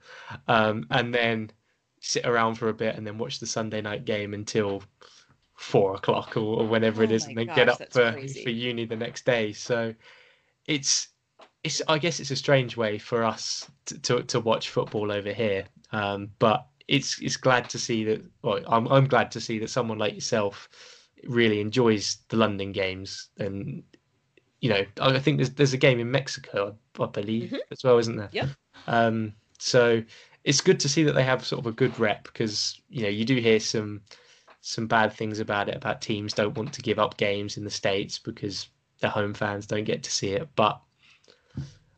um, 0.47 0.85
and 0.91 1.13
then 1.13 1.51
sit 1.99 2.25
around 2.25 2.55
for 2.55 2.69
a 2.69 2.73
bit 2.73 2.95
and 2.95 3.07
then 3.07 3.17
watch 3.17 3.39
the 3.39 3.47
Sunday 3.47 3.81
night 3.81 4.05
game 4.05 4.33
until 4.33 4.83
four 5.55 5.95
o'clock 5.95 6.37
or, 6.37 6.61
or 6.61 6.67
whenever 6.67 7.01
oh 7.01 7.05
it 7.05 7.11
is, 7.11 7.25
and 7.25 7.37
then 7.37 7.47
gosh, 7.47 7.55
get 7.55 7.69
up 7.69 7.91
for, 7.91 8.11
for 8.43 8.49
uni 8.49 8.85
the 8.85 8.95
next 8.95 9.25
day. 9.25 9.53
So 9.53 9.93
it's 10.67 11.09
it's 11.63 11.81
I 11.87 11.97
guess 11.97 12.19
it's 12.19 12.31
a 12.31 12.35
strange 12.35 12.77
way 12.77 12.97
for 12.97 13.23
us 13.23 13.69
to 13.85 13.99
to, 13.99 14.23
to 14.23 14.39
watch 14.39 14.69
football 14.69 15.11
over 15.11 15.33
here. 15.33 15.65
Um, 15.91 16.29
but 16.39 16.67
it's 16.87 17.19
it's 17.21 17.37
glad 17.37 17.69
to 17.69 17.79
see 17.79 18.03
that. 18.05 18.21
Well, 18.43 18.61
I'm 18.67 18.87
I'm 18.87 19.07
glad 19.07 19.31
to 19.31 19.41
see 19.41 19.59
that 19.59 19.69
someone 19.69 19.97
like 19.97 20.13
yourself 20.13 20.69
really 21.23 21.59
enjoys 21.59 22.17
the 22.29 22.37
London 22.37 22.71
games, 22.71 23.29
and 23.39 23.83
you 24.61 24.69
know 24.69 24.85
I 25.01 25.19
think 25.19 25.37
there's 25.37 25.51
there's 25.51 25.73
a 25.73 25.77
game 25.77 25.99
in 25.99 26.11
Mexico, 26.11 26.75
I, 26.99 27.03
I 27.03 27.07
believe, 27.07 27.51
Mhm. 27.51 27.59
as 27.71 27.83
well, 27.83 27.97
isn't 27.97 28.15
there? 28.17 28.29
Yep. 28.31 28.49
Um, 28.87 29.33
so 29.59 30.03
it's 30.43 30.61
good 30.61 30.79
to 30.79 30.89
see 30.89 31.03
that 31.03 31.13
they 31.13 31.23
have 31.23 31.45
sort 31.45 31.59
of 31.59 31.67
a 31.67 31.71
good 31.73 31.97
rep 31.99 32.23
because 32.23 32.79
you 32.89 33.01
know 33.03 33.09
you 33.09 33.25
do 33.25 33.35
hear 33.35 33.59
some 33.59 34.01
some 34.61 34.87
bad 34.87 35.13
things 35.13 35.39
about 35.39 35.69
it 35.69 35.75
about 35.75 36.01
teams 36.01 36.33
don't 36.33 36.57
want 36.57 36.73
to 36.73 36.81
give 36.81 36.99
up 36.99 37.17
games 37.17 37.57
in 37.57 37.63
the 37.63 37.69
states 37.69 38.17
because 38.19 38.69
their 38.99 39.09
home 39.11 39.33
fans 39.33 39.65
don't 39.67 39.83
get 39.83 40.03
to 40.03 40.11
see 40.11 40.29
it. 40.29 40.47
But 40.55 40.79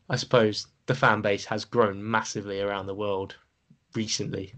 I 0.08 0.16
suppose 0.16 0.66
the 0.86 0.94
fan 0.94 1.22
base 1.22 1.44
has 1.46 1.64
grown 1.64 2.08
massively 2.08 2.60
around 2.60 2.86
the 2.86 2.94
world 2.94 3.36
recently. 3.94 4.54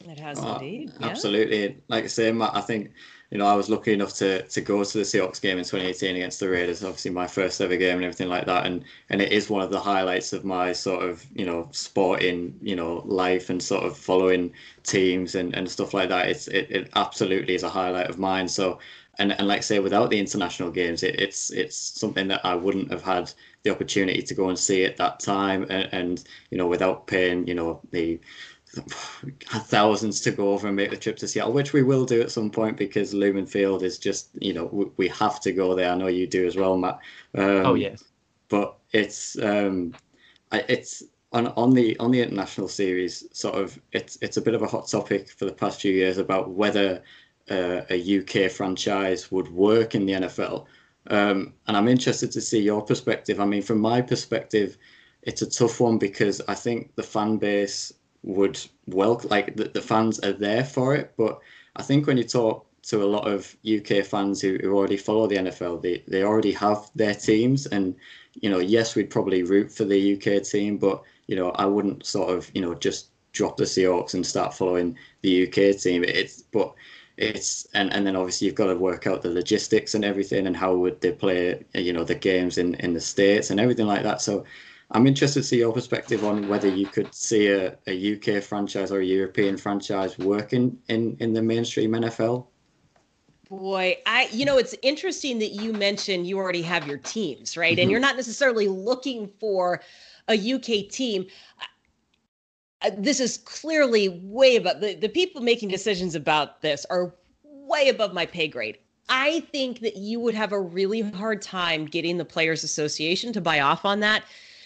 It 0.00 0.18
has 0.20 0.38
Oh, 0.40 0.54
indeed. 0.54 0.92
Yeah. 1.00 1.08
Absolutely. 1.08 1.82
Like 1.88 2.04
I 2.04 2.06
say, 2.06 2.30
Matt, 2.30 2.54
I 2.54 2.60
think, 2.60 2.92
you 3.30 3.38
know, 3.38 3.46
I 3.46 3.54
was 3.54 3.68
lucky 3.68 3.92
enough 3.92 4.14
to 4.14 4.42
to 4.46 4.60
go 4.60 4.84
to 4.84 4.98
the 4.98 5.04
Seahawks 5.04 5.40
game 5.40 5.58
in 5.58 5.64
2018 5.64 6.14
against 6.16 6.38
the 6.38 6.48
Raiders, 6.48 6.84
obviously 6.84 7.10
my 7.10 7.26
first 7.26 7.60
ever 7.60 7.76
game 7.76 7.96
and 7.96 8.04
everything 8.04 8.28
like 8.28 8.46
that. 8.46 8.66
And 8.66 8.84
and 9.10 9.20
it 9.20 9.32
is 9.32 9.50
one 9.50 9.62
of 9.62 9.70
the 9.70 9.80
highlights 9.80 10.32
of 10.32 10.44
my 10.44 10.72
sort 10.72 11.02
of, 11.02 11.24
you 11.34 11.44
know, 11.44 11.68
sporting, 11.72 12.56
you 12.62 12.76
know, 12.76 13.02
life 13.04 13.50
and 13.50 13.60
sort 13.62 13.84
of 13.84 13.96
following 13.96 14.52
teams 14.84 15.34
and, 15.34 15.54
and 15.56 15.68
stuff 15.68 15.92
like 15.92 16.08
that. 16.10 16.28
It's 16.28 16.46
it, 16.48 16.70
it 16.70 16.90
absolutely 16.94 17.54
is 17.54 17.64
a 17.64 17.68
highlight 17.68 18.08
of 18.08 18.18
mine. 18.18 18.46
So 18.48 18.78
and, 19.18 19.32
and 19.32 19.48
like 19.48 19.58
I 19.58 19.60
say, 19.60 19.78
without 19.78 20.10
the 20.10 20.18
international 20.18 20.70
games, 20.70 21.02
it, 21.02 21.20
it's 21.20 21.50
it's 21.50 21.76
something 21.76 22.28
that 22.28 22.44
I 22.44 22.54
wouldn't 22.54 22.90
have 22.90 23.02
had 23.02 23.32
the 23.62 23.70
opportunity 23.70 24.22
to 24.22 24.34
go 24.34 24.48
and 24.48 24.58
see 24.58 24.84
at 24.84 24.96
that 24.98 25.20
time 25.20 25.62
and, 25.70 25.88
and 25.92 26.24
you 26.50 26.58
know, 26.58 26.66
without 26.66 27.06
paying, 27.06 27.46
you 27.46 27.54
know, 27.54 27.80
the 27.90 28.20
thousands 29.64 30.20
to 30.20 30.30
go 30.30 30.52
over 30.52 30.66
and 30.66 30.76
make 30.76 30.90
the 30.90 30.96
trip 30.96 31.16
to 31.18 31.28
Seattle, 31.28 31.52
which 31.52 31.72
we 31.72 31.82
will 31.82 32.04
do 32.04 32.20
at 32.20 32.30
some 32.30 32.50
point 32.50 32.76
because 32.76 33.14
Lumen 33.14 33.46
Field 33.46 33.82
is 33.82 33.98
just, 33.98 34.30
you 34.40 34.52
know, 34.52 34.66
we, 34.72 34.86
we 34.96 35.08
have 35.08 35.40
to 35.40 35.52
go 35.52 35.74
there. 35.74 35.90
I 35.90 35.96
know 35.96 36.08
you 36.08 36.26
do 36.26 36.46
as 36.46 36.56
well, 36.56 36.76
Matt. 36.76 36.98
Um, 37.34 37.66
oh 37.66 37.74
yes, 37.74 38.04
But 38.48 38.76
it's 38.92 39.38
um, 39.38 39.94
I- 40.52 40.64
it's 40.68 41.02
on 41.32 41.48
on 41.48 41.72
the 41.74 41.96
on 41.98 42.10
the 42.10 42.22
international 42.22 42.68
series. 42.68 43.24
Sort 43.32 43.56
of, 43.56 43.78
it's 43.92 44.18
it's 44.20 44.36
a 44.36 44.42
bit 44.42 44.54
of 44.54 44.62
a 44.62 44.66
hot 44.66 44.88
topic 44.88 45.30
for 45.30 45.44
the 45.44 45.52
past 45.52 45.80
few 45.80 45.92
years 45.92 46.18
about 46.18 46.50
whether 46.50 47.02
uh, 47.50 47.82
a 47.90 48.18
UK 48.20 48.50
franchise 48.50 49.30
would 49.30 49.48
work 49.48 49.94
in 49.94 50.06
the 50.06 50.14
NFL. 50.14 50.66
Um, 51.08 51.54
and 51.66 51.76
I'm 51.76 51.88
interested 51.88 52.32
to 52.32 52.40
see 52.40 52.60
your 52.60 52.82
perspective. 52.82 53.40
I 53.40 53.44
mean, 53.44 53.62
from 53.62 53.78
my 53.78 54.00
perspective, 54.00 54.76
it's 55.22 55.42
a 55.42 55.50
tough 55.50 55.80
one 55.80 55.98
because 55.98 56.40
I 56.48 56.54
think 56.54 56.94
the 56.94 57.02
fan 57.02 57.36
base 57.36 57.92
would 58.22 58.58
welcome, 58.86 59.30
like 59.30 59.56
the, 59.56 59.64
the 59.64 59.80
fans 59.80 60.18
are 60.20 60.32
there 60.32 60.64
for 60.64 60.94
it. 60.94 61.14
But 61.16 61.38
I 61.76 61.82
think 61.82 62.06
when 62.06 62.16
you 62.16 62.24
talk 62.24 62.66
to 62.82 63.02
a 63.02 63.04
lot 63.04 63.28
of 63.28 63.56
UK 63.66 64.04
fans 64.04 64.40
who, 64.40 64.58
who 64.60 64.76
already 64.76 64.96
follow 64.96 65.26
the 65.26 65.36
NFL, 65.36 65.82
they, 65.82 66.02
they 66.08 66.22
already 66.22 66.52
have 66.52 66.90
their 66.94 67.14
teams. 67.14 67.66
And, 67.66 67.94
you 68.40 68.50
know, 68.50 68.58
yes, 68.58 68.94
we'd 68.94 69.10
probably 69.10 69.42
root 69.42 69.70
for 69.72 69.84
the 69.84 70.14
UK 70.14 70.42
team, 70.42 70.76
but, 70.76 71.02
you 71.26 71.36
know, 71.36 71.50
I 71.50 71.66
wouldn't 71.66 72.06
sort 72.06 72.30
of, 72.30 72.50
you 72.54 72.60
know, 72.60 72.74
just 72.74 73.08
drop 73.32 73.56
the 73.56 73.64
Seahawks 73.64 74.14
and 74.14 74.24
start 74.24 74.54
following 74.54 74.96
the 75.22 75.46
UK 75.46 75.78
team. 75.78 76.04
It's, 76.04 76.42
but 76.42 76.74
it's 77.16 77.66
and 77.74 77.92
and 77.92 78.06
then 78.06 78.16
obviously 78.16 78.46
you've 78.46 78.54
got 78.56 78.66
to 78.66 78.76
work 78.76 79.06
out 79.06 79.22
the 79.22 79.30
logistics 79.30 79.94
and 79.94 80.04
everything 80.04 80.46
and 80.46 80.56
how 80.56 80.74
would 80.76 81.00
they 81.00 81.12
play 81.12 81.64
you 81.74 81.92
know 81.92 82.04
the 82.04 82.14
games 82.14 82.58
in 82.58 82.74
in 82.76 82.92
the 82.92 83.00
states 83.00 83.50
and 83.50 83.58
everything 83.60 83.86
like 83.86 84.02
that 84.02 84.20
so 84.20 84.44
i'm 84.90 85.06
interested 85.06 85.40
to 85.40 85.46
see 85.46 85.58
your 85.58 85.72
perspective 85.72 86.24
on 86.24 86.46
whether 86.46 86.68
you 86.68 86.88
could 86.88 87.14
see 87.14 87.48
a, 87.48 87.76
a 87.86 88.16
uk 88.16 88.42
franchise 88.42 88.92
or 88.92 89.00
a 89.00 89.04
european 89.04 89.56
franchise 89.56 90.18
working 90.18 90.78
in 90.88 91.16
in 91.20 91.32
the 91.32 91.42
mainstream 91.42 91.92
nfl 91.92 92.46
Boy, 93.48 93.98
I 94.06 94.28
you 94.32 94.44
know 94.44 94.58
it's 94.58 94.74
interesting 94.82 95.38
that 95.38 95.52
you 95.52 95.72
mentioned 95.72 96.26
you 96.26 96.36
already 96.36 96.62
have 96.62 96.84
your 96.86 96.98
teams, 96.98 97.56
right? 97.56 97.78
Mhm. 97.78 97.82
And 97.82 97.90
you're 97.90 98.00
not 98.00 98.16
necessarily 98.16 98.66
looking 98.66 99.28
for 99.38 99.82
a 100.26 100.34
UK 100.34 100.82
team. 100.82 101.26
Uh, 102.86 102.90
This 102.96 103.20
is 103.20 103.38
clearly 103.38 104.20
way 104.22 104.56
above 104.56 104.80
the, 104.80 104.94
the 104.94 105.08
people 105.08 105.42
making 105.42 105.68
decisions 105.68 106.14
about 106.14 106.62
this 106.62 106.86
are 106.90 107.14
way 107.42 107.88
above 107.88 108.14
my 108.14 108.26
pay 108.26 108.48
grade. 108.48 108.78
I 109.08 109.40
think 109.52 109.80
that 109.80 109.96
you 109.96 110.18
would 110.20 110.34
have 110.34 110.52
a 110.52 110.60
really 110.60 111.00
hard 111.00 111.42
time 111.42 111.86
getting 111.86 112.16
the 112.16 112.24
Players 112.24 112.64
Association 112.64 113.32
to 113.32 113.40
buy 113.40 113.60
off 113.60 113.84
on 113.84 114.00
that 114.00 114.24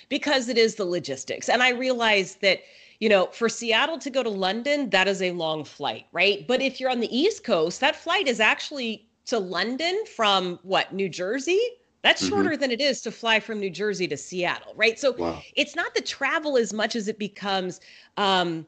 because 0.09 0.49
it 0.49 0.57
is 0.59 0.75
the 0.75 0.85
logistics. 0.85 1.49
And 1.49 1.63
I 1.63 1.71
realize 1.71 2.37
that 2.37 2.61
you 3.01 3.09
know, 3.09 3.27
for 3.33 3.49
Seattle 3.49 3.99
to 3.99 4.11
go 4.11 4.23
to 4.23 4.29
London, 4.29 4.91
that 4.91 5.09
is 5.09 5.23
a 5.23 5.33
long 5.33 5.65
flight, 5.65 6.05
right? 6.13 6.47
But 6.47 6.61
if 6.61 6.79
you're 6.79 6.91
on 6.91 7.01
the 7.01 7.17
East 7.17 7.45
Coast, 7.45 7.81
that 7.81 7.97
flight 7.97 8.29
is 8.29 8.41
actually 8.41 9.09
to 9.25 9.39
London 9.39 10.05
from 10.15 10.59
what, 10.63 10.93
New 10.93 11.09
Jersey? 11.09 11.59
That's 12.03 12.23
Mhm. 12.23 12.29
shorter 12.29 12.57
than 12.57 12.71
it 12.71 12.81
is 12.81 13.01
to 13.03 13.11
fly 13.11 13.41
from 13.41 13.61
New 13.61 13.71
Jersey 13.71 14.09
to 14.09 14.17
Seattle, 14.17 14.73
right? 14.75 14.99
So 14.99 15.13
wow 15.13 15.43
it's 15.55 15.77
not 15.77 15.95
the 15.95 16.01
travel 16.01 16.57
as 16.57 16.73
much 16.73 16.97
as 16.97 17.09
it 17.09 17.19
becomes 17.19 17.81
um, 18.17 18.67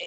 eh, 0.00 0.06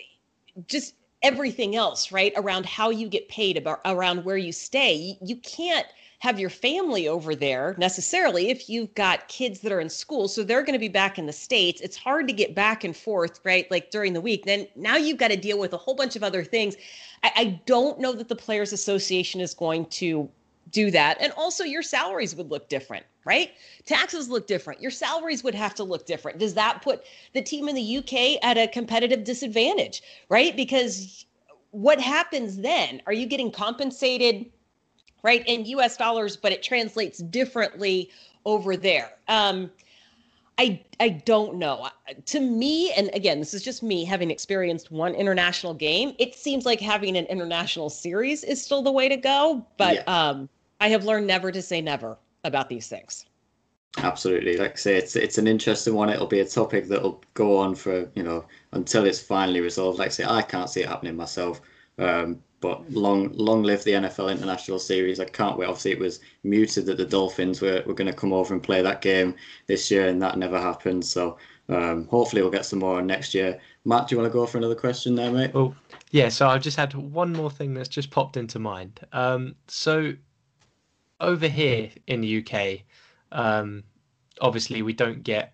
just 0.67 0.95
everything 1.21 1.75
else, 1.75 2.11
right? 2.11 2.33
Around 2.35 2.65
how 2.65 2.89
you 2.89 3.07
get 3.07 3.27
paid, 3.29 3.57
about 3.57 3.81
around 3.85 4.23
where 4.25 4.37
you 4.37 4.51
stay. 4.51 4.93
You, 4.93 5.15
you 5.21 5.35
can't 5.37 5.87
have 6.19 6.39
your 6.39 6.49
family 6.49 7.07
over 7.07 7.35
there 7.35 7.75
necessarily 7.77 8.49
if 8.49 8.69
you've 8.69 8.93
got 8.95 9.27
kids 9.27 9.59
that 9.59 9.71
are 9.71 9.79
in 9.79 9.89
school. 9.89 10.27
So 10.27 10.43
they're 10.43 10.63
going 10.63 10.73
to 10.73 10.79
be 10.79 10.87
back 10.87 11.19
in 11.19 11.25
the 11.25 11.33
States. 11.33 11.81
It's 11.81 11.97
hard 11.97 12.27
to 12.27 12.33
get 12.33 12.55
back 12.55 12.83
and 12.83 12.95
forth, 12.95 13.39
right? 13.43 13.69
Like 13.69 13.91
during 13.91 14.13
the 14.13 14.21
week. 14.21 14.45
Then 14.45 14.67
now 14.75 14.95
you've 14.95 15.17
got 15.17 15.27
to 15.29 15.37
deal 15.37 15.59
with 15.59 15.73
a 15.73 15.77
whole 15.77 15.93
bunch 15.95 16.15
of 16.15 16.23
other 16.23 16.43
things. 16.43 16.75
I, 17.23 17.31
I 17.35 17.61
don't 17.65 17.99
know 17.99 18.13
that 18.13 18.29
the 18.29 18.35
Players 18.35 18.73
Association 18.73 19.41
is 19.41 19.53
going 19.53 19.85
to 19.87 20.29
do 20.75 20.91
that. 20.91 21.17
And 21.21 21.31
also, 21.37 21.63
your 21.63 21.81
salaries 21.81 22.35
would 22.35 22.51
look 22.51 22.67
different, 22.67 23.05
right? 23.25 23.51
Taxes 23.85 24.27
look 24.29 24.45
different. 24.45 24.81
Your 24.81 24.91
salaries 24.91 25.41
would 25.41 25.55
have 25.55 25.73
to 25.75 25.85
look 25.85 26.05
different. 26.05 26.37
Does 26.37 26.53
that 26.55 26.81
put 26.81 27.05
the 27.33 27.41
team 27.41 27.69
in 27.69 27.75
the 27.75 27.97
UK 27.99 28.37
at 28.43 28.57
a 28.57 28.67
competitive 28.67 29.23
disadvantage, 29.23 30.03
right? 30.27 30.53
Because 30.55 31.25
what 31.71 32.01
happens 32.01 32.57
then? 32.57 33.01
Are 33.07 33.13
you 33.13 33.25
getting 33.25 33.51
compensated, 33.51 34.47
right, 35.23 35.43
in 35.47 35.65
US 35.77 35.95
dollars, 35.95 36.35
but 36.35 36.51
it 36.51 36.61
translates 36.61 37.19
differently 37.19 38.09
over 38.43 38.75
there? 38.75 39.13
Um, 39.29 39.71
I 40.57 40.81
I 40.99 41.09
don't 41.09 41.55
know. 41.55 41.83
Uh, 41.83 42.13
To 42.25 42.39
me, 42.41 42.91
and 42.97 43.09
again, 43.13 43.39
this 43.39 43.53
is 43.53 43.63
just 43.63 43.81
me 43.81 44.03
having 44.03 44.29
experienced 44.29 44.91
one 44.91 45.15
international 45.15 45.73
game. 45.73 46.15
It 46.19 46.35
seems 46.35 46.65
like 46.65 46.81
having 46.81 47.15
an 47.15 47.25
international 47.27 47.89
series 47.89 48.43
is 48.43 48.61
still 48.61 48.81
the 48.81 48.91
way 48.91 49.07
to 49.07 49.17
go. 49.17 49.65
But 49.77 49.95
Yeah. 49.95 50.03
um, 50.07 50.49
I 50.79 50.89
have 50.89 51.05
learned 51.05 51.27
never 51.27 51.51
to 51.51 51.61
say 51.61 51.81
never 51.81 52.17
about 52.43 52.69
these 52.69 52.87
things. 52.87 53.25
Absolutely. 53.97 54.57
Like 54.57 54.73
I 54.73 54.75
say, 54.75 54.97
it's 54.97 55.15
it's 55.15 55.37
an 55.37 55.47
interesting 55.47 55.93
one. 55.93 56.09
It'll 56.09 56.27
be 56.27 56.41
a 56.41 56.45
topic 56.45 56.87
that'll 56.87 57.23
go 57.33 57.57
on 57.57 57.75
for, 57.75 58.09
you 58.15 58.23
know, 58.23 58.45
until 58.73 59.05
it's 59.05 59.21
finally 59.21 59.61
resolved. 59.61 59.99
Like 59.99 60.07
I 60.07 60.11
say, 60.11 60.25
I 60.25 60.41
can't 60.41 60.69
see 60.69 60.81
it 60.81 60.89
happening 60.89 61.15
myself. 61.15 61.61
Um, 61.97 62.41
but 62.59 62.89
long 62.91 63.31
long 63.33 63.63
live 63.63 63.83
the 63.83 63.91
NFL 63.91 64.31
International 64.31 64.79
Series. 64.79 65.19
I 65.19 65.25
can't 65.25 65.57
wait. 65.57 65.67
Obviously, 65.67 65.91
it 65.91 65.99
was 65.99 66.19
muted 66.43 66.85
that 66.87 66.97
the 66.97 67.05
Dolphins 67.05 67.61
were, 67.61 67.83
were 67.85 67.93
going 67.93 68.11
to 68.11 68.13
come 68.13 68.33
over 68.33 68.53
and 68.53 68.63
play 68.63 68.81
that 68.81 69.01
game 69.01 69.35
this 69.67 69.91
year, 69.91 70.07
and 70.07 70.21
that 70.21 70.37
never 70.37 70.59
happened. 70.59 71.05
So 71.05 71.37
um, 71.69 72.07
hopefully, 72.07 72.41
we'll 72.41 72.51
get 72.51 72.65
some 72.65 72.79
more 72.79 73.01
next 73.01 73.33
year. 73.33 73.59
Matt, 73.85 74.07
do 74.07 74.15
you 74.15 74.21
want 74.21 74.31
to 74.31 74.37
go 74.37 74.45
for 74.45 74.57
another 74.57 74.75
question 74.75 75.15
there, 75.15 75.31
mate? 75.31 75.53
Well, 75.53 75.75
yeah. 76.11 76.29
So 76.29 76.47
I've 76.47 76.63
just 76.63 76.75
had 76.75 76.93
one 76.95 77.31
more 77.33 77.51
thing 77.51 77.73
that's 77.73 77.89
just 77.89 78.09
popped 78.09 78.35
into 78.35 78.59
mind. 78.59 78.99
Um, 79.13 79.55
so 79.67 80.13
over 81.19 81.47
here 81.47 81.89
in 82.07 82.21
the 82.21 82.45
UK, 82.45 82.81
um, 83.31 83.83
obviously 84.41 84.81
we 84.81 84.93
don't 84.93 85.23
get, 85.23 85.53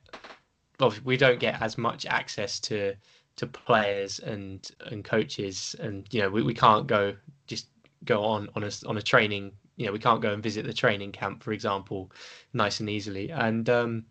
we 1.03 1.17
don't 1.17 1.39
get 1.39 1.61
as 1.61 1.77
much 1.77 2.05
access 2.05 2.59
to 2.61 2.95
to 3.37 3.47
players 3.47 4.19
and 4.19 4.69
and 4.87 5.03
coaches, 5.03 5.75
and 5.79 6.07
you 6.11 6.21
know 6.21 6.29
we, 6.29 6.43
we 6.43 6.53
can't 6.53 6.87
go 6.87 7.15
just 7.47 7.67
go 8.05 8.23
on 8.23 8.49
on 8.55 8.63
a 8.63 8.71
on 8.87 8.97
a 8.97 9.01
training. 9.01 9.51
You 9.77 9.87
know 9.87 9.91
we 9.91 9.99
can't 9.99 10.21
go 10.21 10.33
and 10.33 10.43
visit 10.43 10.65
the 10.65 10.73
training 10.73 11.11
camp, 11.11 11.43
for 11.43 11.51
example, 11.51 12.11
nice 12.53 12.79
and 12.79 12.89
easily. 12.89 13.31
And 13.31 13.69
um, 13.69 14.05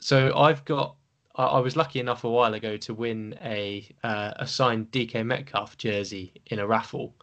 so 0.00 0.36
I've 0.36 0.64
got 0.64 0.96
I, 1.36 1.44
I 1.44 1.58
was 1.60 1.76
lucky 1.76 2.00
enough 2.00 2.24
a 2.24 2.30
while 2.30 2.54
ago 2.54 2.76
to 2.78 2.94
win 2.94 3.38
a 3.42 3.88
uh, 4.02 4.32
a 4.36 4.46
signed 4.46 4.90
DK 4.90 5.24
Metcalf 5.24 5.78
jersey 5.78 6.32
in 6.46 6.58
a 6.58 6.66
raffle, 6.66 7.14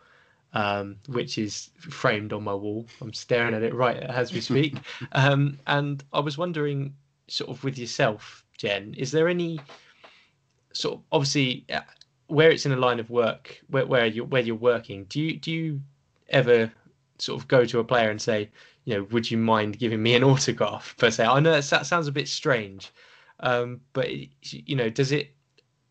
um, 0.53 0.97
which 1.07 1.37
is 1.37 1.69
framed 1.79 2.33
on 2.33 2.43
my 2.43 2.53
wall. 2.53 2.85
I'm 3.01 3.13
staring 3.13 3.53
at 3.53 3.63
it 3.63 3.73
right 3.73 3.97
as 3.97 4.33
we 4.33 4.41
speak. 4.41 4.77
um, 5.11 5.59
and 5.67 6.03
I 6.13 6.19
was 6.19 6.37
wondering, 6.37 6.93
sort 7.27 7.49
of 7.49 7.63
with 7.63 7.77
yourself, 7.77 8.43
Jen, 8.57 8.93
is 8.97 9.11
there 9.11 9.27
any 9.27 9.59
sort 10.73 10.95
of 10.95 11.03
obviously 11.11 11.65
uh, 11.71 11.81
where 12.27 12.51
it's 12.51 12.65
in 12.65 12.71
a 12.71 12.77
line 12.77 12.99
of 12.99 13.09
work 13.09 13.59
where 13.69 13.85
where 13.85 14.05
you 14.05 14.23
where 14.25 14.41
you're 14.41 14.55
working? 14.55 15.05
Do 15.05 15.21
you 15.21 15.37
do 15.37 15.51
you 15.51 15.81
ever 16.29 16.71
sort 17.17 17.41
of 17.41 17.47
go 17.47 17.65
to 17.65 17.79
a 17.79 17.83
player 17.83 18.09
and 18.09 18.21
say, 18.21 18.49
you 18.85 18.95
know, 18.95 19.03
would 19.11 19.29
you 19.29 19.37
mind 19.37 19.79
giving 19.79 20.01
me 20.01 20.15
an 20.15 20.23
autograph 20.31 20.95
per 20.97 21.11
se? 21.11 21.25
I 21.25 21.39
know 21.39 21.59
that 21.59 21.85
sounds 21.85 22.07
a 22.07 22.11
bit 22.11 22.27
strange, 22.27 22.91
um, 23.41 23.81
but 23.93 24.09
you 24.41 24.75
know, 24.75 24.89
does 24.89 25.11
it? 25.11 25.31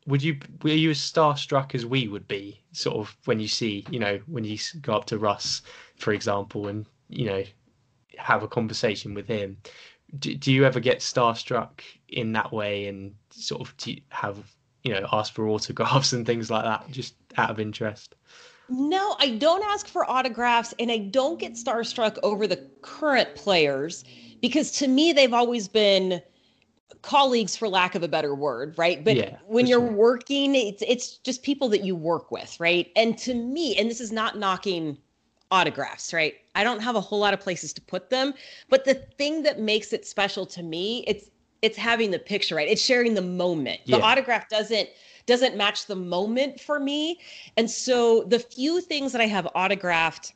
Would 0.08 0.22
you 0.22 0.38
were 0.62 0.70
you 0.70 0.90
as 0.90 0.98
starstruck 0.98 1.74
as 1.74 1.84
we 1.86 2.08
would 2.08 2.26
be, 2.26 2.62
sort 2.72 2.96
of 2.96 3.16
when 3.26 3.40
you 3.40 3.48
see, 3.48 3.84
you 3.90 3.98
know, 3.98 4.18
when 4.26 4.44
you 4.44 4.58
go 4.80 4.94
up 4.94 5.04
to 5.06 5.18
Russ, 5.18 5.62
for 5.96 6.12
example, 6.12 6.66
and 6.66 6.86
you 7.08 7.26
know, 7.26 7.44
have 8.16 8.42
a 8.42 8.48
conversation 8.48 9.14
with 9.14 9.26
him? 9.26 9.58
Do, 10.18 10.34
do 10.34 10.50
you 10.50 10.64
ever 10.64 10.80
get 10.80 11.00
starstruck 11.00 11.82
in 12.08 12.32
that 12.32 12.50
way, 12.52 12.86
and 12.86 13.14
sort 13.30 13.60
of 13.60 13.74
have 14.08 14.38
you 14.82 14.94
know 14.94 15.06
ask 15.12 15.34
for 15.34 15.46
autographs 15.48 16.12
and 16.14 16.24
things 16.24 16.50
like 16.50 16.64
that, 16.64 16.90
just 16.90 17.14
out 17.36 17.50
of 17.50 17.60
interest? 17.60 18.14
No, 18.70 19.16
I 19.18 19.36
don't 19.36 19.64
ask 19.64 19.86
for 19.86 20.08
autographs 20.10 20.74
and 20.78 20.90
I 20.90 20.98
don't 20.98 21.38
get 21.38 21.54
starstruck 21.54 22.18
over 22.22 22.46
the 22.46 22.68
current 22.82 23.34
players 23.34 24.04
because 24.42 24.72
to 24.72 24.88
me, 24.88 25.12
they've 25.12 25.32
always 25.32 25.68
been 25.68 26.20
colleagues 27.02 27.54
for 27.56 27.68
lack 27.68 27.94
of 27.94 28.02
a 28.02 28.08
better 28.08 28.34
word 28.34 28.74
right 28.78 29.04
but 29.04 29.14
yeah, 29.14 29.36
when 29.46 29.66
you're 29.66 29.78
sure. 29.80 29.92
working 29.92 30.54
it's 30.54 30.82
it's 30.86 31.18
just 31.18 31.42
people 31.42 31.68
that 31.68 31.84
you 31.84 31.94
work 31.94 32.30
with 32.30 32.58
right 32.58 32.90
and 32.96 33.18
to 33.18 33.34
me 33.34 33.76
and 33.76 33.90
this 33.90 34.00
is 34.00 34.10
not 34.10 34.38
knocking 34.38 34.96
autographs 35.50 36.12
right 36.12 36.34
i 36.54 36.64
don't 36.64 36.80
have 36.80 36.96
a 36.96 37.00
whole 37.00 37.18
lot 37.18 37.34
of 37.34 37.40
places 37.40 37.72
to 37.72 37.80
put 37.82 38.08
them 38.10 38.32
but 38.68 38.84
the 38.84 38.94
thing 38.94 39.42
that 39.42 39.60
makes 39.60 39.92
it 39.92 40.06
special 40.06 40.46
to 40.46 40.62
me 40.62 41.04
it's 41.06 41.30
it's 41.60 41.76
having 41.76 42.10
the 42.10 42.18
picture 42.18 42.54
right 42.54 42.68
it's 42.68 42.82
sharing 42.82 43.14
the 43.14 43.22
moment 43.22 43.80
the 43.86 43.98
yeah. 43.98 44.04
autograph 44.04 44.48
doesn't 44.48 44.88
doesn't 45.28 45.56
match 45.56 45.86
the 45.86 45.94
moment 45.94 46.58
for 46.58 46.80
me. 46.80 47.20
And 47.56 47.70
so 47.70 48.24
the 48.24 48.40
few 48.40 48.80
things 48.80 49.12
that 49.12 49.20
I 49.20 49.26
have 49.26 49.46
autographed 49.54 50.32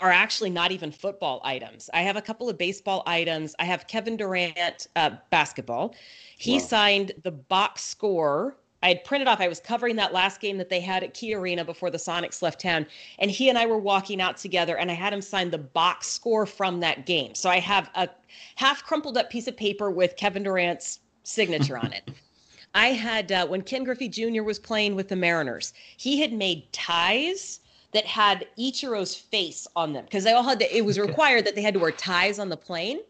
are 0.00 0.10
actually 0.10 0.50
not 0.50 0.72
even 0.72 0.90
football 0.90 1.40
items. 1.44 1.88
I 1.92 2.02
have 2.02 2.16
a 2.16 2.22
couple 2.22 2.48
of 2.48 2.58
baseball 2.58 3.02
items. 3.06 3.54
I 3.58 3.64
have 3.64 3.86
Kevin 3.86 4.16
Durant 4.16 4.86
uh, 4.96 5.10
basketball. 5.30 5.94
He 6.36 6.54
wow. 6.54 6.58
signed 6.58 7.12
the 7.22 7.30
box 7.30 7.82
score. 7.82 8.56
I 8.82 8.88
had 8.88 9.04
printed 9.04 9.28
off. 9.28 9.40
I 9.40 9.48
was 9.48 9.60
covering 9.60 9.96
that 9.96 10.12
last 10.12 10.40
game 10.40 10.58
that 10.58 10.68
they 10.68 10.80
had 10.80 11.04
at 11.04 11.14
Key 11.14 11.34
Arena 11.34 11.64
before 11.64 11.90
the 11.90 11.98
Sonics 11.98 12.42
left 12.42 12.60
town, 12.60 12.86
and 13.18 13.30
he 13.30 13.48
and 13.48 13.56
I 13.56 13.66
were 13.66 13.78
walking 13.78 14.20
out 14.20 14.36
together, 14.36 14.76
and 14.76 14.90
I 14.90 14.94
had 14.94 15.12
him 15.12 15.22
sign 15.22 15.50
the 15.50 15.58
box 15.58 16.08
score 16.08 16.46
from 16.46 16.80
that 16.80 17.06
game. 17.06 17.34
So 17.34 17.48
I 17.48 17.60
have 17.60 17.90
a 17.94 18.08
half 18.56 18.82
crumpled 18.82 19.16
up 19.16 19.30
piece 19.30 19.46
of 19.46 19.56
paper 19.56 19.90
with 19.90 20.16
Kevin 20.16 20.42
Durant's 20.42 20.98
signature 21.22 21.78
on 21.78 21.92
it. 21.92 22.10
I 22.74 22.88
had 22.88 23.30
uh, 23.30 23.46
when 23.46 23.62
Ken 23.62 23.84
Griffey 23.84 24.08
Jr. 24.08 24.42
was 24.42 24.58
playing 24.58 24.96
with 24.96 25.08
the 25.08 25.16
Mariners, 25.16 25.74
he 25.96 26.20
had 26.20 26.32
made 26.32 26.72
ties 26.72 27.60
that 27.92 28.06
had 28.06 28.46
Ichiro's 28.58 29.14
face 29.14 29.66
on 29.76 29.92
them 29.92 30.04
because 30.04 30.24
they 30.24 30.32
all 30.32 30.42
had 30.42 30.58
to, 30.60 30.76
it 30.76 30.84
was 30.84 30.98
required 30.98 31.44
that 31.44 31.54
they 31.54 31.62
had 31.62 31.74
to 31.74 31.80
wear 31.80 31.92
ties 31.92 32.38
on 32.38 32.48
the 32.48 32.56
plane. 32.56 33.00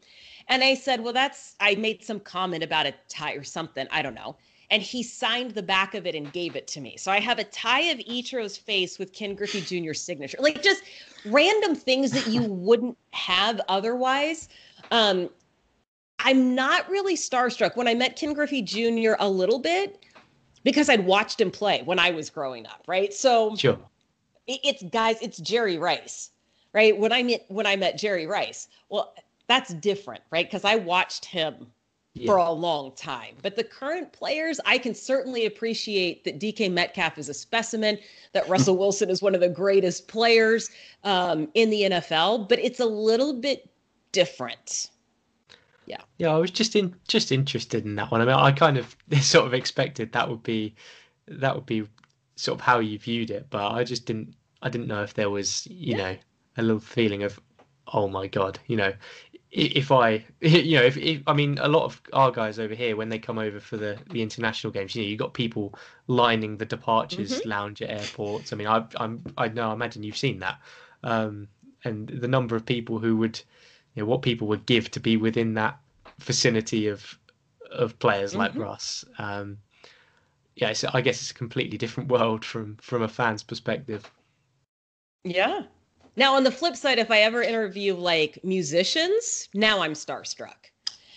And 0.48 0.62
I 0.62 0.74
said, 0.74 1.00
well, 1.02 1.12
that's 1.12 1.54
I 1.60 1.76
made 1.76 2.04
some 2.04 2.20
comment 2.20 2.64
about 2.64 2.86
a 2.86 2.94
tie 3.08 3.34
or 3.34 3.44
something. 3.44 3.86
I 3.90 4.02
don't 4.02 4.14
know. 4.14 4.36
And 4.70 4.82
he 4.82 5.02
signed 5.02 5.52
the 5.52 5.62
back 5.62 5.94
of 5.94 6.06
it 6.06 6.14
and 6.14 6.32
gave 6.32 6.56
it 6.56 6.66
to 6.68 6.80
me. 6.80 6.96
So 6.96 7.12
I 7.12 7.20
have 7.20 7.38
a 7.38 7.44
tie 7.44 7.82
of 7.82 7.98
Ichiro's 7.98 8.56
face 8.56 8.98
with 8.98 9.12
Ken 9.12 9.34
Griffey 9.34 9.60
Jr.'s 9.60 10.00
signature. 10.00 10.38
Like 10.40 10.62
just 10.62 10.82
random 11.26 11.76
things 11.76 12.10
that 12.12 12.26
you 12.26 12.42
wouldn't 12.48 12.96
have 13.12 13.60
otherwise. 13.68 14.48
Um, 14.90 15.30
I'm 16.18 16.54
not 16.54 16.88
really 16.88 17.16
starstruck. 17.16 17.76
When 17.76 17.86
I 17.86 17.94
met 17.94 18.16
Ken 18.16 18.32
Griffey 18.32 18.62
Jr. 18.62 19.12
a 19.18 19.28
little 19.28 19.58
bit, 19.58 20.04
because 20.64 20.88
I'd 20.88 21.04
watched 21.04 21.40
him 21.40 21.50
play 21.50 21.82
when 21.84 21.98
I 21.98 22.10
was 22.10 22.30
growing 22.30 22.66
up, 22.66 22.84
right? 22.86 23.12
So 23.12 23.54
sure. 23.56 23.78
It's 24.46 24.82
guys, 24.84 25.20
it's 25.20 25.38
Jerry 25.38 25.78
Rice, 25.78 26.30
right? 26.72 26.96
When 26.96 27.12
I 27.12 27.22
met 27.22 27.44
when 27.48 27.66
I 27.66 27.76
met 27.76 27.98
Jerry 27.98 28.26
Rice, 28.26 28.68
well, 28.88 29.14
that's 29.48 29.74
different, 29.74 30.22
right? 30.30 30.46
Because 30.46 30.64
I 30.64 30.76
watched 30.76 31.24
him 31.24 31.66
yeah. 32.14 32.26
for 32.26 32.36
a 32.36 32.50
long 32.50 32.92
time. 32.94 33.36
But 33.42 33.56
the 33.56 33.64
current 33.64 34.12
players, 34.12 34.60
I 34.64 34.78
can 34.78 34.94
certainly 34.94 35.46
appreciate 35.46 36.24
that 36.24 36.40
DK 36.40 36.70
Metcalf 36.70 37.18
is 37.18 37.28
a 37.28 37.34
specimen, 37.34 37.98
that 38.32 38.48
Russell 38.50 38.76
Wilson 38.76 39.10
is 39.10 39.22
one 39.22 39.34
of 39.34 39.40
the 39.40 39.48
greatest 39.48 40.08
players 40.08 40.70
um, 41.04 41.48
in 41.54 41.70
the 41.70 41.82
NFL, 41.82 42.48
but 42.48 42.58
it's 42.58 42.80
a 42.80 42.86
little 42.86 43.34
bit 43.34 43.68
different 44.12 44.90
yeah 45.86 46.00
yeah 46.18 46.28
i 46.28 46.38
was 46.38 46.50
just 46.50 46.76
in 46.76 46.94
just 47.08 47.32
interested 47.32 47.84
in 47.84 47.96
that 47.96 48.10
one 48.10 48.20
i 48.20 48.24
mean 48.24 48.34
i 48.34 48.52
kind 48.52 48.78
of 48.78 48.96
sort 49.20 49.46
of 49.46 49.54
expected 49.54 50.12
that 50.12 50.28
would 50.28 50.42
be 50.42 50.74
that 51.26 51.54
would 51.54 51.66
be 51.66 51.86
sort 52.42 52.58
of 52.58 52.64
how 52.64 52.78
you 52.78 52.98
viewed 52.98 53.30
it 53.30 53.46
but 53.50 53.72
i 53.72 53.84
just 53.84 54.04
didn't 54.06 54.34
i 54.62 54.68
didn't 54.68 54.88
know 54.88 55.02
if 55.02 55.14
there 55.14 55.30
was 55.30 55.66
you 55.66 55.96
yeah. 55.96 55.96
know 55.96 56.16
a 56.58 56.62
little 56.62 56.80
feeling 56.80 57.22
of 57.22 57.38
oh 57.92 58.08
my 58.08 58.26
god 58.26 58.58
you 58.66 58.76
know 58.76 58.92
if 59.50 59.92
i 59.92 60.24
you 60.40 60.76
know 60.76 60.82
if, 60.82 60.96
if 60.96 61.22
i 61.26 61.32
mean 61.32 61.58
a 61.60 61.68
lot 61.68 61.84
of 61.84 62.00
our 62.12 62.30
guys 62.30 62.58
over 62.58 62.74
here 62.74 62.96
when 62.96 63.08
they 63.08 63.18
come 63.18 63.38
over 63.38 63.60
for 63.60 63.76
the 63.76 63.98
the 64.10 64.22
international 64.22 64.72
games 64.72 64.94
you 64.94 65.02
know 65.02 65.08
you 65.08 65.16
got 65.16 65.34
people 65.34 65.74
lining 66.08 66.56
the 66.56 66.66
departures 66.66 67.38
mm-hmm. 67.38 67.48
lounge 67.48 67.80
at 67.80 67.90
airports 67.90 68.52
i 68.52 68.56
mean 68.56 68.66
i 68.66 68.84
i'm 68.96 69.22
i 69.38 69.46
know 69.48 69.70
i 69.70 69.72
imagine 69.72 70.02
you've 70.02 70.16
seen 70.16 70.38
that 70.38 70.58
um 71.04 71.46
and 71.84 72.08
the 72.08 72.28
number 72.28 72.56
of 72.56 72.64
people 72.66 72.98
who 72.98 73.16
would 73.16 73.40
you 73.94 74.02
know, 74.02 74.06
what 74.06 74.22
people 74.22 74.48
would 74.48 74.66
give 74.66 74.90
to 74.90 75.00
be 75.00 75.16
within 75.16 75.54
that 75.54 75.78
vicinity 76.18 76.88
of 76.88 77.18
of 77.70 77.98
players 77.98 78.34
like 78.34 78.52
mm-hmm. 78.52 78.62
Russ. 78.62 79.04
Um, 79.18 79.58
yeah, 80.56 80.72
so 80.72 80.90
I 80.92 81.00
guess 81.00 81.20
it's 81.20 81.30
a 81.30 81.34
completely 81.34 81.78
different 81.78 82.10
world 82.10 82.44
from 82.44 82.76
from 82.76 83.02
a 83.02 83.08
fan's 83.08 83.42
perspective. 83.42 84.10
Yeah. 85.24 85.62
Now 86.16 86.34
on 86.34 86.44
the 86.44 86.50
flip 86.50 86.76
side, 86.76 86.98
if 86.98 87.10
I 87.10 87.20
ever 87.20 87.42
interview 87.42 87.94
like 87.94 88.38
musicians, 88.44 89.48
now 89.54 89.80
I'm 89.80 89.94
starstruck. 89.94 90.70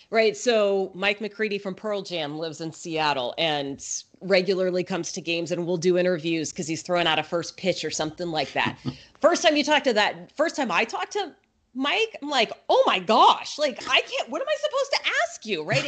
Right. 0.08 0.36
So 0.36 0.92
Mike 0.94 1.20
McCready 1.20 1.58
from 1.58 1.74
Pearl 1.74 2.00
Jam 2.00 2.38
lives 2.38 2.60
in 2.60 2.72
Seattle 2.72 3.34
and 3.38 3.84
regularly 4.20 4.84
comes 4.84 5.10
to 5.12 5.20
games 5.20 5.50
and 5.50 5.66
we'll 5.66 5.76
do 5.76 5.98
interviews 5.98 6.52
because 6.52 6.68
he's 6.68 6.82
throwing 6.82 7.08
out 7.08 7.18
a 7.18 7.24
first 7.24 7.56
pitch 7.56 7.84
or 7.84 7.90
something 7.90 8.28
like 8.28 8.52
that. 8.52 8.78
first 9.20 9.42
time 9.42 9.56
you 9.56 9.64
talk 9.64 9.82
to 9.82 9.92
that, 9.94 10.30
first 10.36 10.54
time 10.54 10.70
I 10.70 10.84
talked 10.84 11.12
to 11.14 11.34
Mike, 11.74 12.16
I'm 12.22 12.30
like, 12.30 12.52
oh 12.70 12.82
my 12.86 12.98
gosh, 12.98 13.58
like 13.58 13.82
I 13.88 14.00
can't. 14.00 14.30
What 14.30 14.40
am 14.40 14.48
I 14.48 14.56
supposed 14.62 14.90
to 14.92 15.10
ask 15.22 15.44
you? 15.44 15.62
Right? 15.62 15.84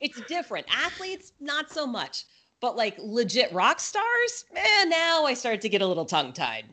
It's 0.00 0.16
it's 0.18 0.28
different. 0.28 0.66
Athletes, 0.70 1.32
not 1.40 1.70
so 1.70 1.86
much, 1.86 2.24
but 2.60 2.76
like 2.76 2.96
legit 2.98 3.52
rock 3.52 3.80
stars, 3.80 4.44
man. 4.54 4.88
Now 4.88 5.24
I 5.24 5.34
start 5.34 5.60
to 5.62 5.68
get 5.68 5.82
a 5.82 5.86
little 5.86 6.04
tongue 6.04 6.32
tied. 6.32 6.64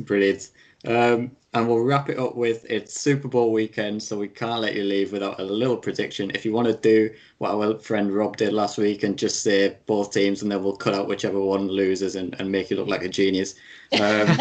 Brilliant. 0.00 0.50
Um, 0.86 1.32
and 1.52 1.68
we'll 1.68 1.80
wrap 1.80 2.08
it 2.08 2.18
up 2.18 2.36
with 2.36 2.64
it's 2.70 2.98
Super 2.98 3.28
Bowl 3.28 3.52
weekend, 3.52 4.02
so 4.02 4.16
we 4.16 4.28
can't 4.28 4.60
let 4.60 4.74
you 4.74 4.84
leave 4.84 5.12
without 5.12 5.40
a 5.40 5.44
little 5.44 5.76
prediction. 5.76 6.30
If 6.34 6.44
you 6.44 6.52
want 6.52 6.68
to 6.68 6.74
do 6.74 7.10
what 7.38 7.50
our 7.50 7.78
friend 7.78 8.12
Rob 8.12 8.36
did 8.36 8.52
last 8.52 8.78
week 8.78 9.02
and 9.02 9.18
just 9.18 9.42
say 9.42 9.76
both 9.86 10.12
teams, 10.12 10.42
and 10.42 10.50
then 10.50 10.62
we'll 10.62 10.76
cut 10.76 10.94
out 10.94 11.08
whichever 11.08 11.40
one 11.40 11.68
loses 11.68 12.14
and, 12.14 12.38
and 12.40 12.50
make 12.50 12.70
you 12.70 12.76
look 12.76 12.88
like 12.88 13.02
a 13.02 13.08
genius. 13.08 13.56
Um, 13.92 14.00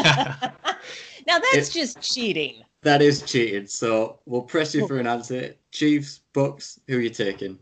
now 1.28 1.40
that's 1.52 1.74
just 1.74 2.00
cheating. 2.00 2.64
That 2.84 3.02
is 3.02 3.22
cheating. 3.24 3.68
So 3.68 4.20
we'll 4.26 4.44
press 4.44 4.74
you 4.74 4.88
for 4.88 5.00
an 5.00 5.08
answer. 5.08 5.56
Chiefs, 5.72 6.22
Bucs, 6.34 6.80
who 6.88 6.98
are 6.98 7.02
you 7.02 7.10
taking? 7.10 7.58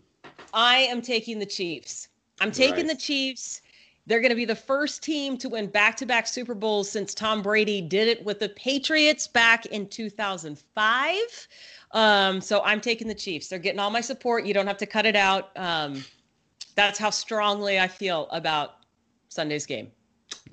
I 0.53 0.79
am 0.79 1.01
taking 1.01 1.39
the 1.39 1.45
Chiefs. 1.45 2.09
I'm 2.39 2.51
taking 2.51 2.87
right. 2.87 2.95
the 2.95 2.95
Chiefs. 2.95 3.61
They're 4.05 4.21
going 4.21 4.31
to 4.31 4.35
be 4.35 4.45
the 4.45 4.55
first 4.55 5.03
team 5.03 5.37
to 5.37 5.49
win 5.49 5.67
back 5.67 5.97
to 5.97 6.05
back 6.05 6.27
Super 6.27 6.55
Bowls 6.55 6.89
since 6.89 7.13
Tom 7.13 7.41
Brady 7.41 7.81
did 7.81 8.07
it 8.07 8.23
with 8.23 8.39
the 8.39 8.49
Patriots 8.49 9.27
back 9.27 9.65
in 9.65 9.87
2005. 9.87 11.17
Um, 11.91 12.39
so 12.39 12.61
I'm 12.63 12.79
taking 12.79 13.07
the 13.07 13.15
Chiefs. 13.15 13.49
They're 13.49 13.59
getting 13.59 13.79
all 13.79 13.89
my 13.89 14.01
support. 14.01 14.45
You 14.45 14.53
don't 14.53 14.67
have 14.67 14.77
to 14.77 14.85
cut 14.85 15.05
it 15.05 15.17
out. 15.17 15.49
Um, 15.57 16.05
that's 16.75 16.97
how 16.97 17.09
strongly 17.09 17.79
I 17.79 17.87
feel 17.87 18.29
about 18.31 18.75
Sunday's 19.29 19.65
game. 19.65 19.91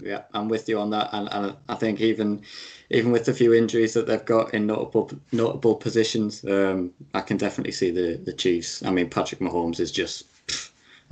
Yeah, 0.00 0.22
I'm 0.32 0.48
with 0.48 0.68
you 0.68 0.78
on 0.78 0.90
that, 0.90 1.10
and, 1.12 1.28
and 1.32 1.56
I 1.68 1.74
think 1.74 2.00
even 2.00 2.42
even 2.90 3.12
with 3.12 3.24
the 3.24 3.34
few 3.34 3.54
injuries 3.54 3.94
that 3.94 4.06
they've 4.06 4.24
got 4.24 4.54
in 4.54 4.66
notable 4.66 5.10
notable 5.32 5.76
positions, 5.76 6.44
um, 6.44 6.92
I 7.12 7.20
can 7.20 7.36
definitely 7.36 7.72
see 7.72 7.90
the 7.90 8.20
the 8.24 8.32
Chiefs. 8.32 8.84
I 8.84 8.90
mean, 8.90 9.08
Patrick 9.08 9.40
Mahomes 9.40 9.80
is 9.80 9.92
just. 9.92 10.26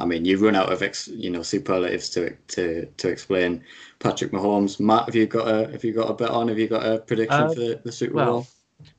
I 0.03 0.05
mean, 0.05 0.25
you 0.25 0.37
run 0.37 0.57
out 0.57 0.73
of 0.73 0.83
ex, 0.83 1.07
you 1.07 1.31
know 1.31 1.43
superlatives 1.43 2.11
to 2.11 2.35
to 2.49 2.87
to 2.87 3.09
explain 3.09 3.63
Patrick 4.01 4.33
Mahomes. 4.33 4.81
Matt, 4.81 5.07
have 5.07 5.15
you 5.15 5.27
got 5.27 5.47
a 5.47 5.71
have 5.71 5.85
you 5.85 5.93
got 5.93 6.11
a 6.11 6.15
bet 6.15 6.31
on? 6.31 6.49
Have 6.49 6.59
you 6.59 6.67
got 6.67 6.85
a 6.85 6.99
prediction 6.99 7.41
uh, 7.41 7.49
for 7.49 7.55
the, 7.55 7.81
the 7.85 7.93
Super 7.93 8.15
well, 8.15 8.27
Bowl? 8.27 8.47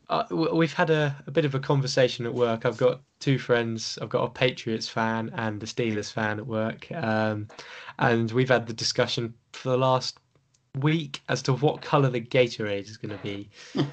Uh, 0.10 0.54
we've 0.54 0.74
had 0.74 0.90
a, 0.90 1.14
a 1.28 1.32
bit 1.32 1.44
of 1.44 1.56
a 1.56 1.60
conversation 1.60 2.26
at 2.26 2.34
work. 2.34 2.66
I've 2.66 2.78
got 2.78 3.02
two 3.20 3.38
friends. 3.38 4.00
I've 4.02 4.10
got 4.10 4.24
a 4.24 4.30
Patriots 4.30 4.88
fan 4.88 5.30
and 5.36 5.62
a 5.62 5.66
Steelers 5.66 6.10
fan 6.10 6.40
at 6.40 6.48
work, 6.48 6.90
um, 6.94 7.50
and 8.00 8.32
we've 8.32 8.50
had 8.50 8.66
the 8.66 8.74
discussion 8.74 9.34
for 9.52 9.70
the 9.70 9.78
last 9.78 10.18
week 10.80 11.22
as 11.28 11.42
to 11.44 11.54
what 11.54 11.82
color 11.82 12.10
the 12.10 12.22
Gatorade 12.22 12.90
is 12.90 12.96
going 12.96 13.18
to 13.18 13.24
be. 13.24 13.50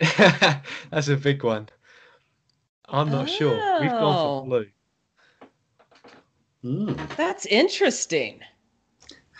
That's 0.90 1.08
a 1.08 1.16
big 1.16 1.42
one. 1.42 1.68
I'm 2.88 3.10
not 3.10 3.24
oh. 3.24 3.32
sure. 3.32 3.80
We've 3.80 3.90
gone 3.90 4.14
for 4.14 4.42
oh. 4.42 4.44
blue. 4.44 4.66
Mm. 6.64 7.16
That's 7.16 7.46
interesting. 7.46 8.40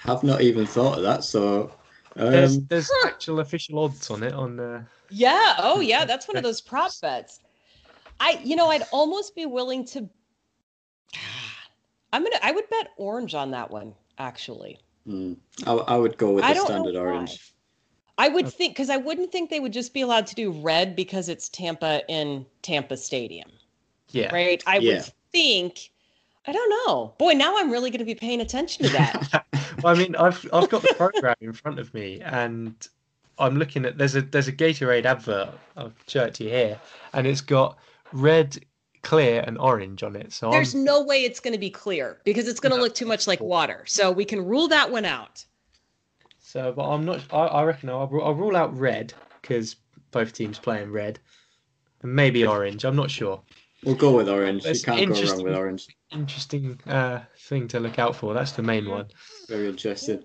Have 0.02 0.22
not 0.22 0.42
even 0.42 0.66
thought 0.66 0.98
of 0.98 1.05
that. 1.05 1.24
So 1.24 1.72
There's, 2.14 2.59
Um, 2.59 2.66
there's 2.68 2.90
actual 3.06 3.40
official 3.40 3.78
odds 3.78 4.10
on 4.10 4.22
it 4.22 4.34
on. 4.34 4.60
Uh, 4.60 4.84
Yeah. 5.10 5.56
Oh, 5.59 5.80
yeah. 5.80 6.05
That's 6.05 6.28
one 6.28 6.36
of 6.36 6.42
those 6.44 6.60
prop 6.60 6.92
bets. 7.01 7.40
I, 8.20 8.40
you 8.44 8.56
know, 8.56 8.68
I'd 8.68 8.84
almost 8.92 9.34
be 9.34 9.46
willing 9.46 9.84
to. 9.86 10.09
I'm 12.12 12.22
gonna. 12.22 12.38
I 12.42 12.52
would 12.52 12.68
bet 12.70 12.90
orange 12.96 13.34
on 13.34 13.51
that 13.51 13.70
one. 13.70 13.92
Actually, 14.18 14.78
mm, 15.09 15.36
I, 15.66 15.72
I 15.72 15.96
would 15.96 16.16
go 16.16 16.30
with 16.30 16.44
I 16.44 16.55
the 16.55 16.60
standard 16.60 16.94
orange. 16.94 17.52
I 18.16 18.28
would 18.28 18.48
think 18.48 18.74
because 18.74 18.90
I 18.90 18.96
wouldn't 18.96 19.32
think 19.32 19.51
they 19.51 19.59
would 19.59 19.72
just 19.72 19.92
be 19.92 20.02
allowed 20.02 20.28
to 20.28 20.36
do 20.36 20.52
red 20.52 20.94
because 20.94 21.28
it's 21.28 21.48
Tampa 21.48 22.02
in 22.09 22.46
Tampa 22.62 22.96
Stadium, 22.96 23.51
yeah. 24.10 24.32
right? 24.32 24.62
I 24.68 24.78
Yeah. 24.78 24.94
would 24.94 25.12
think. 25.32 25.90
I 26.47 26.53
don't 26.53 26.87
know. 26.87 27.15
Boy, 27.19 27.33
now 27.33 27.57
I'm 27.57 27.71
really 27.71 27.91
going 27.91 28.01
to 28.01 28.05
be 28.05 28.15
paying 28.15 28.41
attention 28.41 28.85
to 28.85 28.91
that. 28.93 29.45
well, 29.83 29.95
I 29.95 29.99
mean, 29.99 30.15
I've 30.16 30.47
I've 30.53 30.69
got 30.69 30.83
the 30.83 30.89
program 30.89 31.37
in 31.41 31.53
front 31.53 31.79
of 31.79 31.93
me, 31.95 32.21
and 32.21 32.75
I'm 33.39 33.57
looking 33.57 33.85
at 33.85 33.97
there's 33.99 34.15
a 34.15 34.23
there's 34.23 34.49
a 34.49 34.53
Gatorade 34.53 35.05
advert. 35.07 35.55
It 35.77 36.35
to 36.35 36.45
you 36.45 36.51
here, 36.51 36.81
and 37.15 37.27
it's 37.27 37.41
got 37.41 37.79
red, 38.12 38.59
clear, 39.03 39.43
and 39.47 39.59
orange 39.59 40.03
on 40.03 40.16
it. 40.16 40.33
So 40.33 40.51
There's 40.51 40.75
I'm, 40.75 40.85
no 40.85 41.03
way 41.03 41.25
it's 41.25 41.41
going 41.41 41.55
to 41.55 41.59
be 41.59 41.71
clear 41.71 42.21
because 42.25 42.47
it's 42.47 42.61
going 42.61 42.73
to 42.73 42.77
No. 42.77 42.83
look 42.83 42.95
too 42.95 43.07
much 43.07 43.27
like 43.27 43.41
water. 43.41 43.85
So 43.87 44.11
we 44.12 44.25
can 44.25 44.45
rule 44.45 44.69
that 44.69 44.91
one 44.91 45.05
out. 45.05 45.45
so, 46.39 46.73
but 46.73 46.89
I'm 46.89 47.05
not. 47.05 47.23
I, 47.33 47.47
I 47.47 47.65
reckon 47.65 47.89
I'll, 47.89 48.11
I'll 48.23 48.35
rule 48.35 48.57
out 48.57 48.77
red 48.79 49.15
because 49.41 49.77
both 50.11 50.33
teams 50.33 50.59
play 50.59 50.83
in 50.83 50.93
red, 50.93 51.19
and 52.03 52.15
maybe 52.15 52.47
orange. 52.47 52.85
I'm 52.85 52.97
not 52.97 53.11
sure. 53.11 53.41
We'll 53.85 53.94
go 53.94 54.16
with 54.16 54.28
orange. 54.28 54.65
You 54.65 54.73
can't 54.73 54.85
go 54.85 54.93
wrong 54.93 55.01
interesting. 55.02 55.44
with 55.44 55.55
orange. 55.55 55.89
Interesting 56.12 56.81
uh, 56.86 57.20
thing 57.39 57.69
to 57.69 57.81
look 57.81 57.98
out 57.98 58.16
for. 58.16 58.35
That's 58.35 58.52
the 58.52 58.62
main 58.62 58.89
one. 58.89 59.06
Very 59.48 59.69
interesting. 59.69 60.23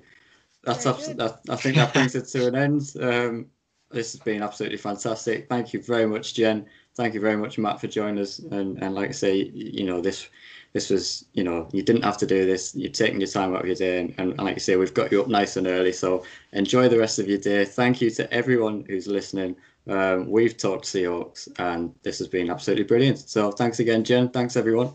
That's 0.64 0.84
Very 0.84 0.96
abs- 0.96 1.16
that, 1.16 1.40
I 1.50 1.56
think 1.56 1.76
that 1.76 1.94
brings 1.94 2.16
it 2.16 2.28
to 2.28 2.48
an 2.48 2.56
end. 2.56 2.92
Um, 3.00 3.48
this 3.92 4.12
has 4.12 4.22
been 4.22 4.44
absolutely 4.44 4.78
fantastic. 4.78 5.50
Thank 5.50 5.74
you 5.74 5.82
very 5.82 6.06
much, 6.06 6.36
Jen. 6.36 6.66
Thank 6.96 7.14
you 7.14 7.20
very 7.20 7.38
much, 7.38 7.58
Matt, 7.58 7.82
for 7.82 7.88
joining 7.88 8.20
us. 8.20 8.40
And 8.40 8.82
and 8.84 8.94
like 8.94 9.10
I 9.10 9.14
say, 9.14 9.52
you 9.54 9.86
know 9.86 10.02
this 10.02 10.30
this 10.74 10.90
was 10.90 11.26
you 11.34 11.44
know 11.44 11.68
you 11.74 11.82
didn't 11.82 12.04
have 12.04 12.18
to 12.18 12.28
do 12.28 12.46
this. 12.46 12.76
You're 12.76 12.92
taking 12.92 13.20
your 13.20 13.30
time 13.30 13.56
out 13.56 13.62
of 13.62 13.68
your 13.68 13.76
day, 13.76 14.02
and, 14.02 14.14
and, 14.18 14.38
like 14.38 14.56
I 14.56 14.60
say, 14.60 14.76
we've 14.76 14.94
got 14.94 15.12
you 15.12 15.22
up 15.22 15.28
nice 15.28 15.58
and 15.58 15.66
early. 15.66 15.92
So 15.92 16.24
enjoy 16.54 16.88
the 16.88 17.00
rest 17.00 17.18
of 17.20 17.28
your 17.28 17.40
day. 17.40 17.66
Thank 17.66 18.02
you 18.02 18.10
to 18.12 18.32
everyone 18.32 18.86
who's 18.88 19.08
listening. 19.08 19.56
Um, 19.90 20.30
we've 20.30 20.56
talked 20.56 20.86
Seahawks, 20.86 21.48
and 21.58 21.94
this 22.04 22.20
has 22.20 22.28
been 22.28 22.50
absolutely 22.50 22.84
brilliant. 22.84 23.18
So 23.18 23.52
thanks 23.52 23.80
again, 23.80 24.04
Jen. 24.04 24.30
Thanks 24.30 24.56
everyone. 24.56 24.94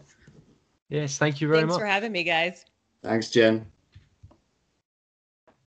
Yes, 0.89 1.19
thank 1.19 1.41
you 1.41 1.49
very 1.49 1.61
Thanks 1.61 1.73
much. 1.73 1.81
for 1.81 1.87
having 1.87 2.13
me, 2.13 2.23
guys. 2.23 2.65
Thanks, 3.03 3.31
Jen. 3.31 3.67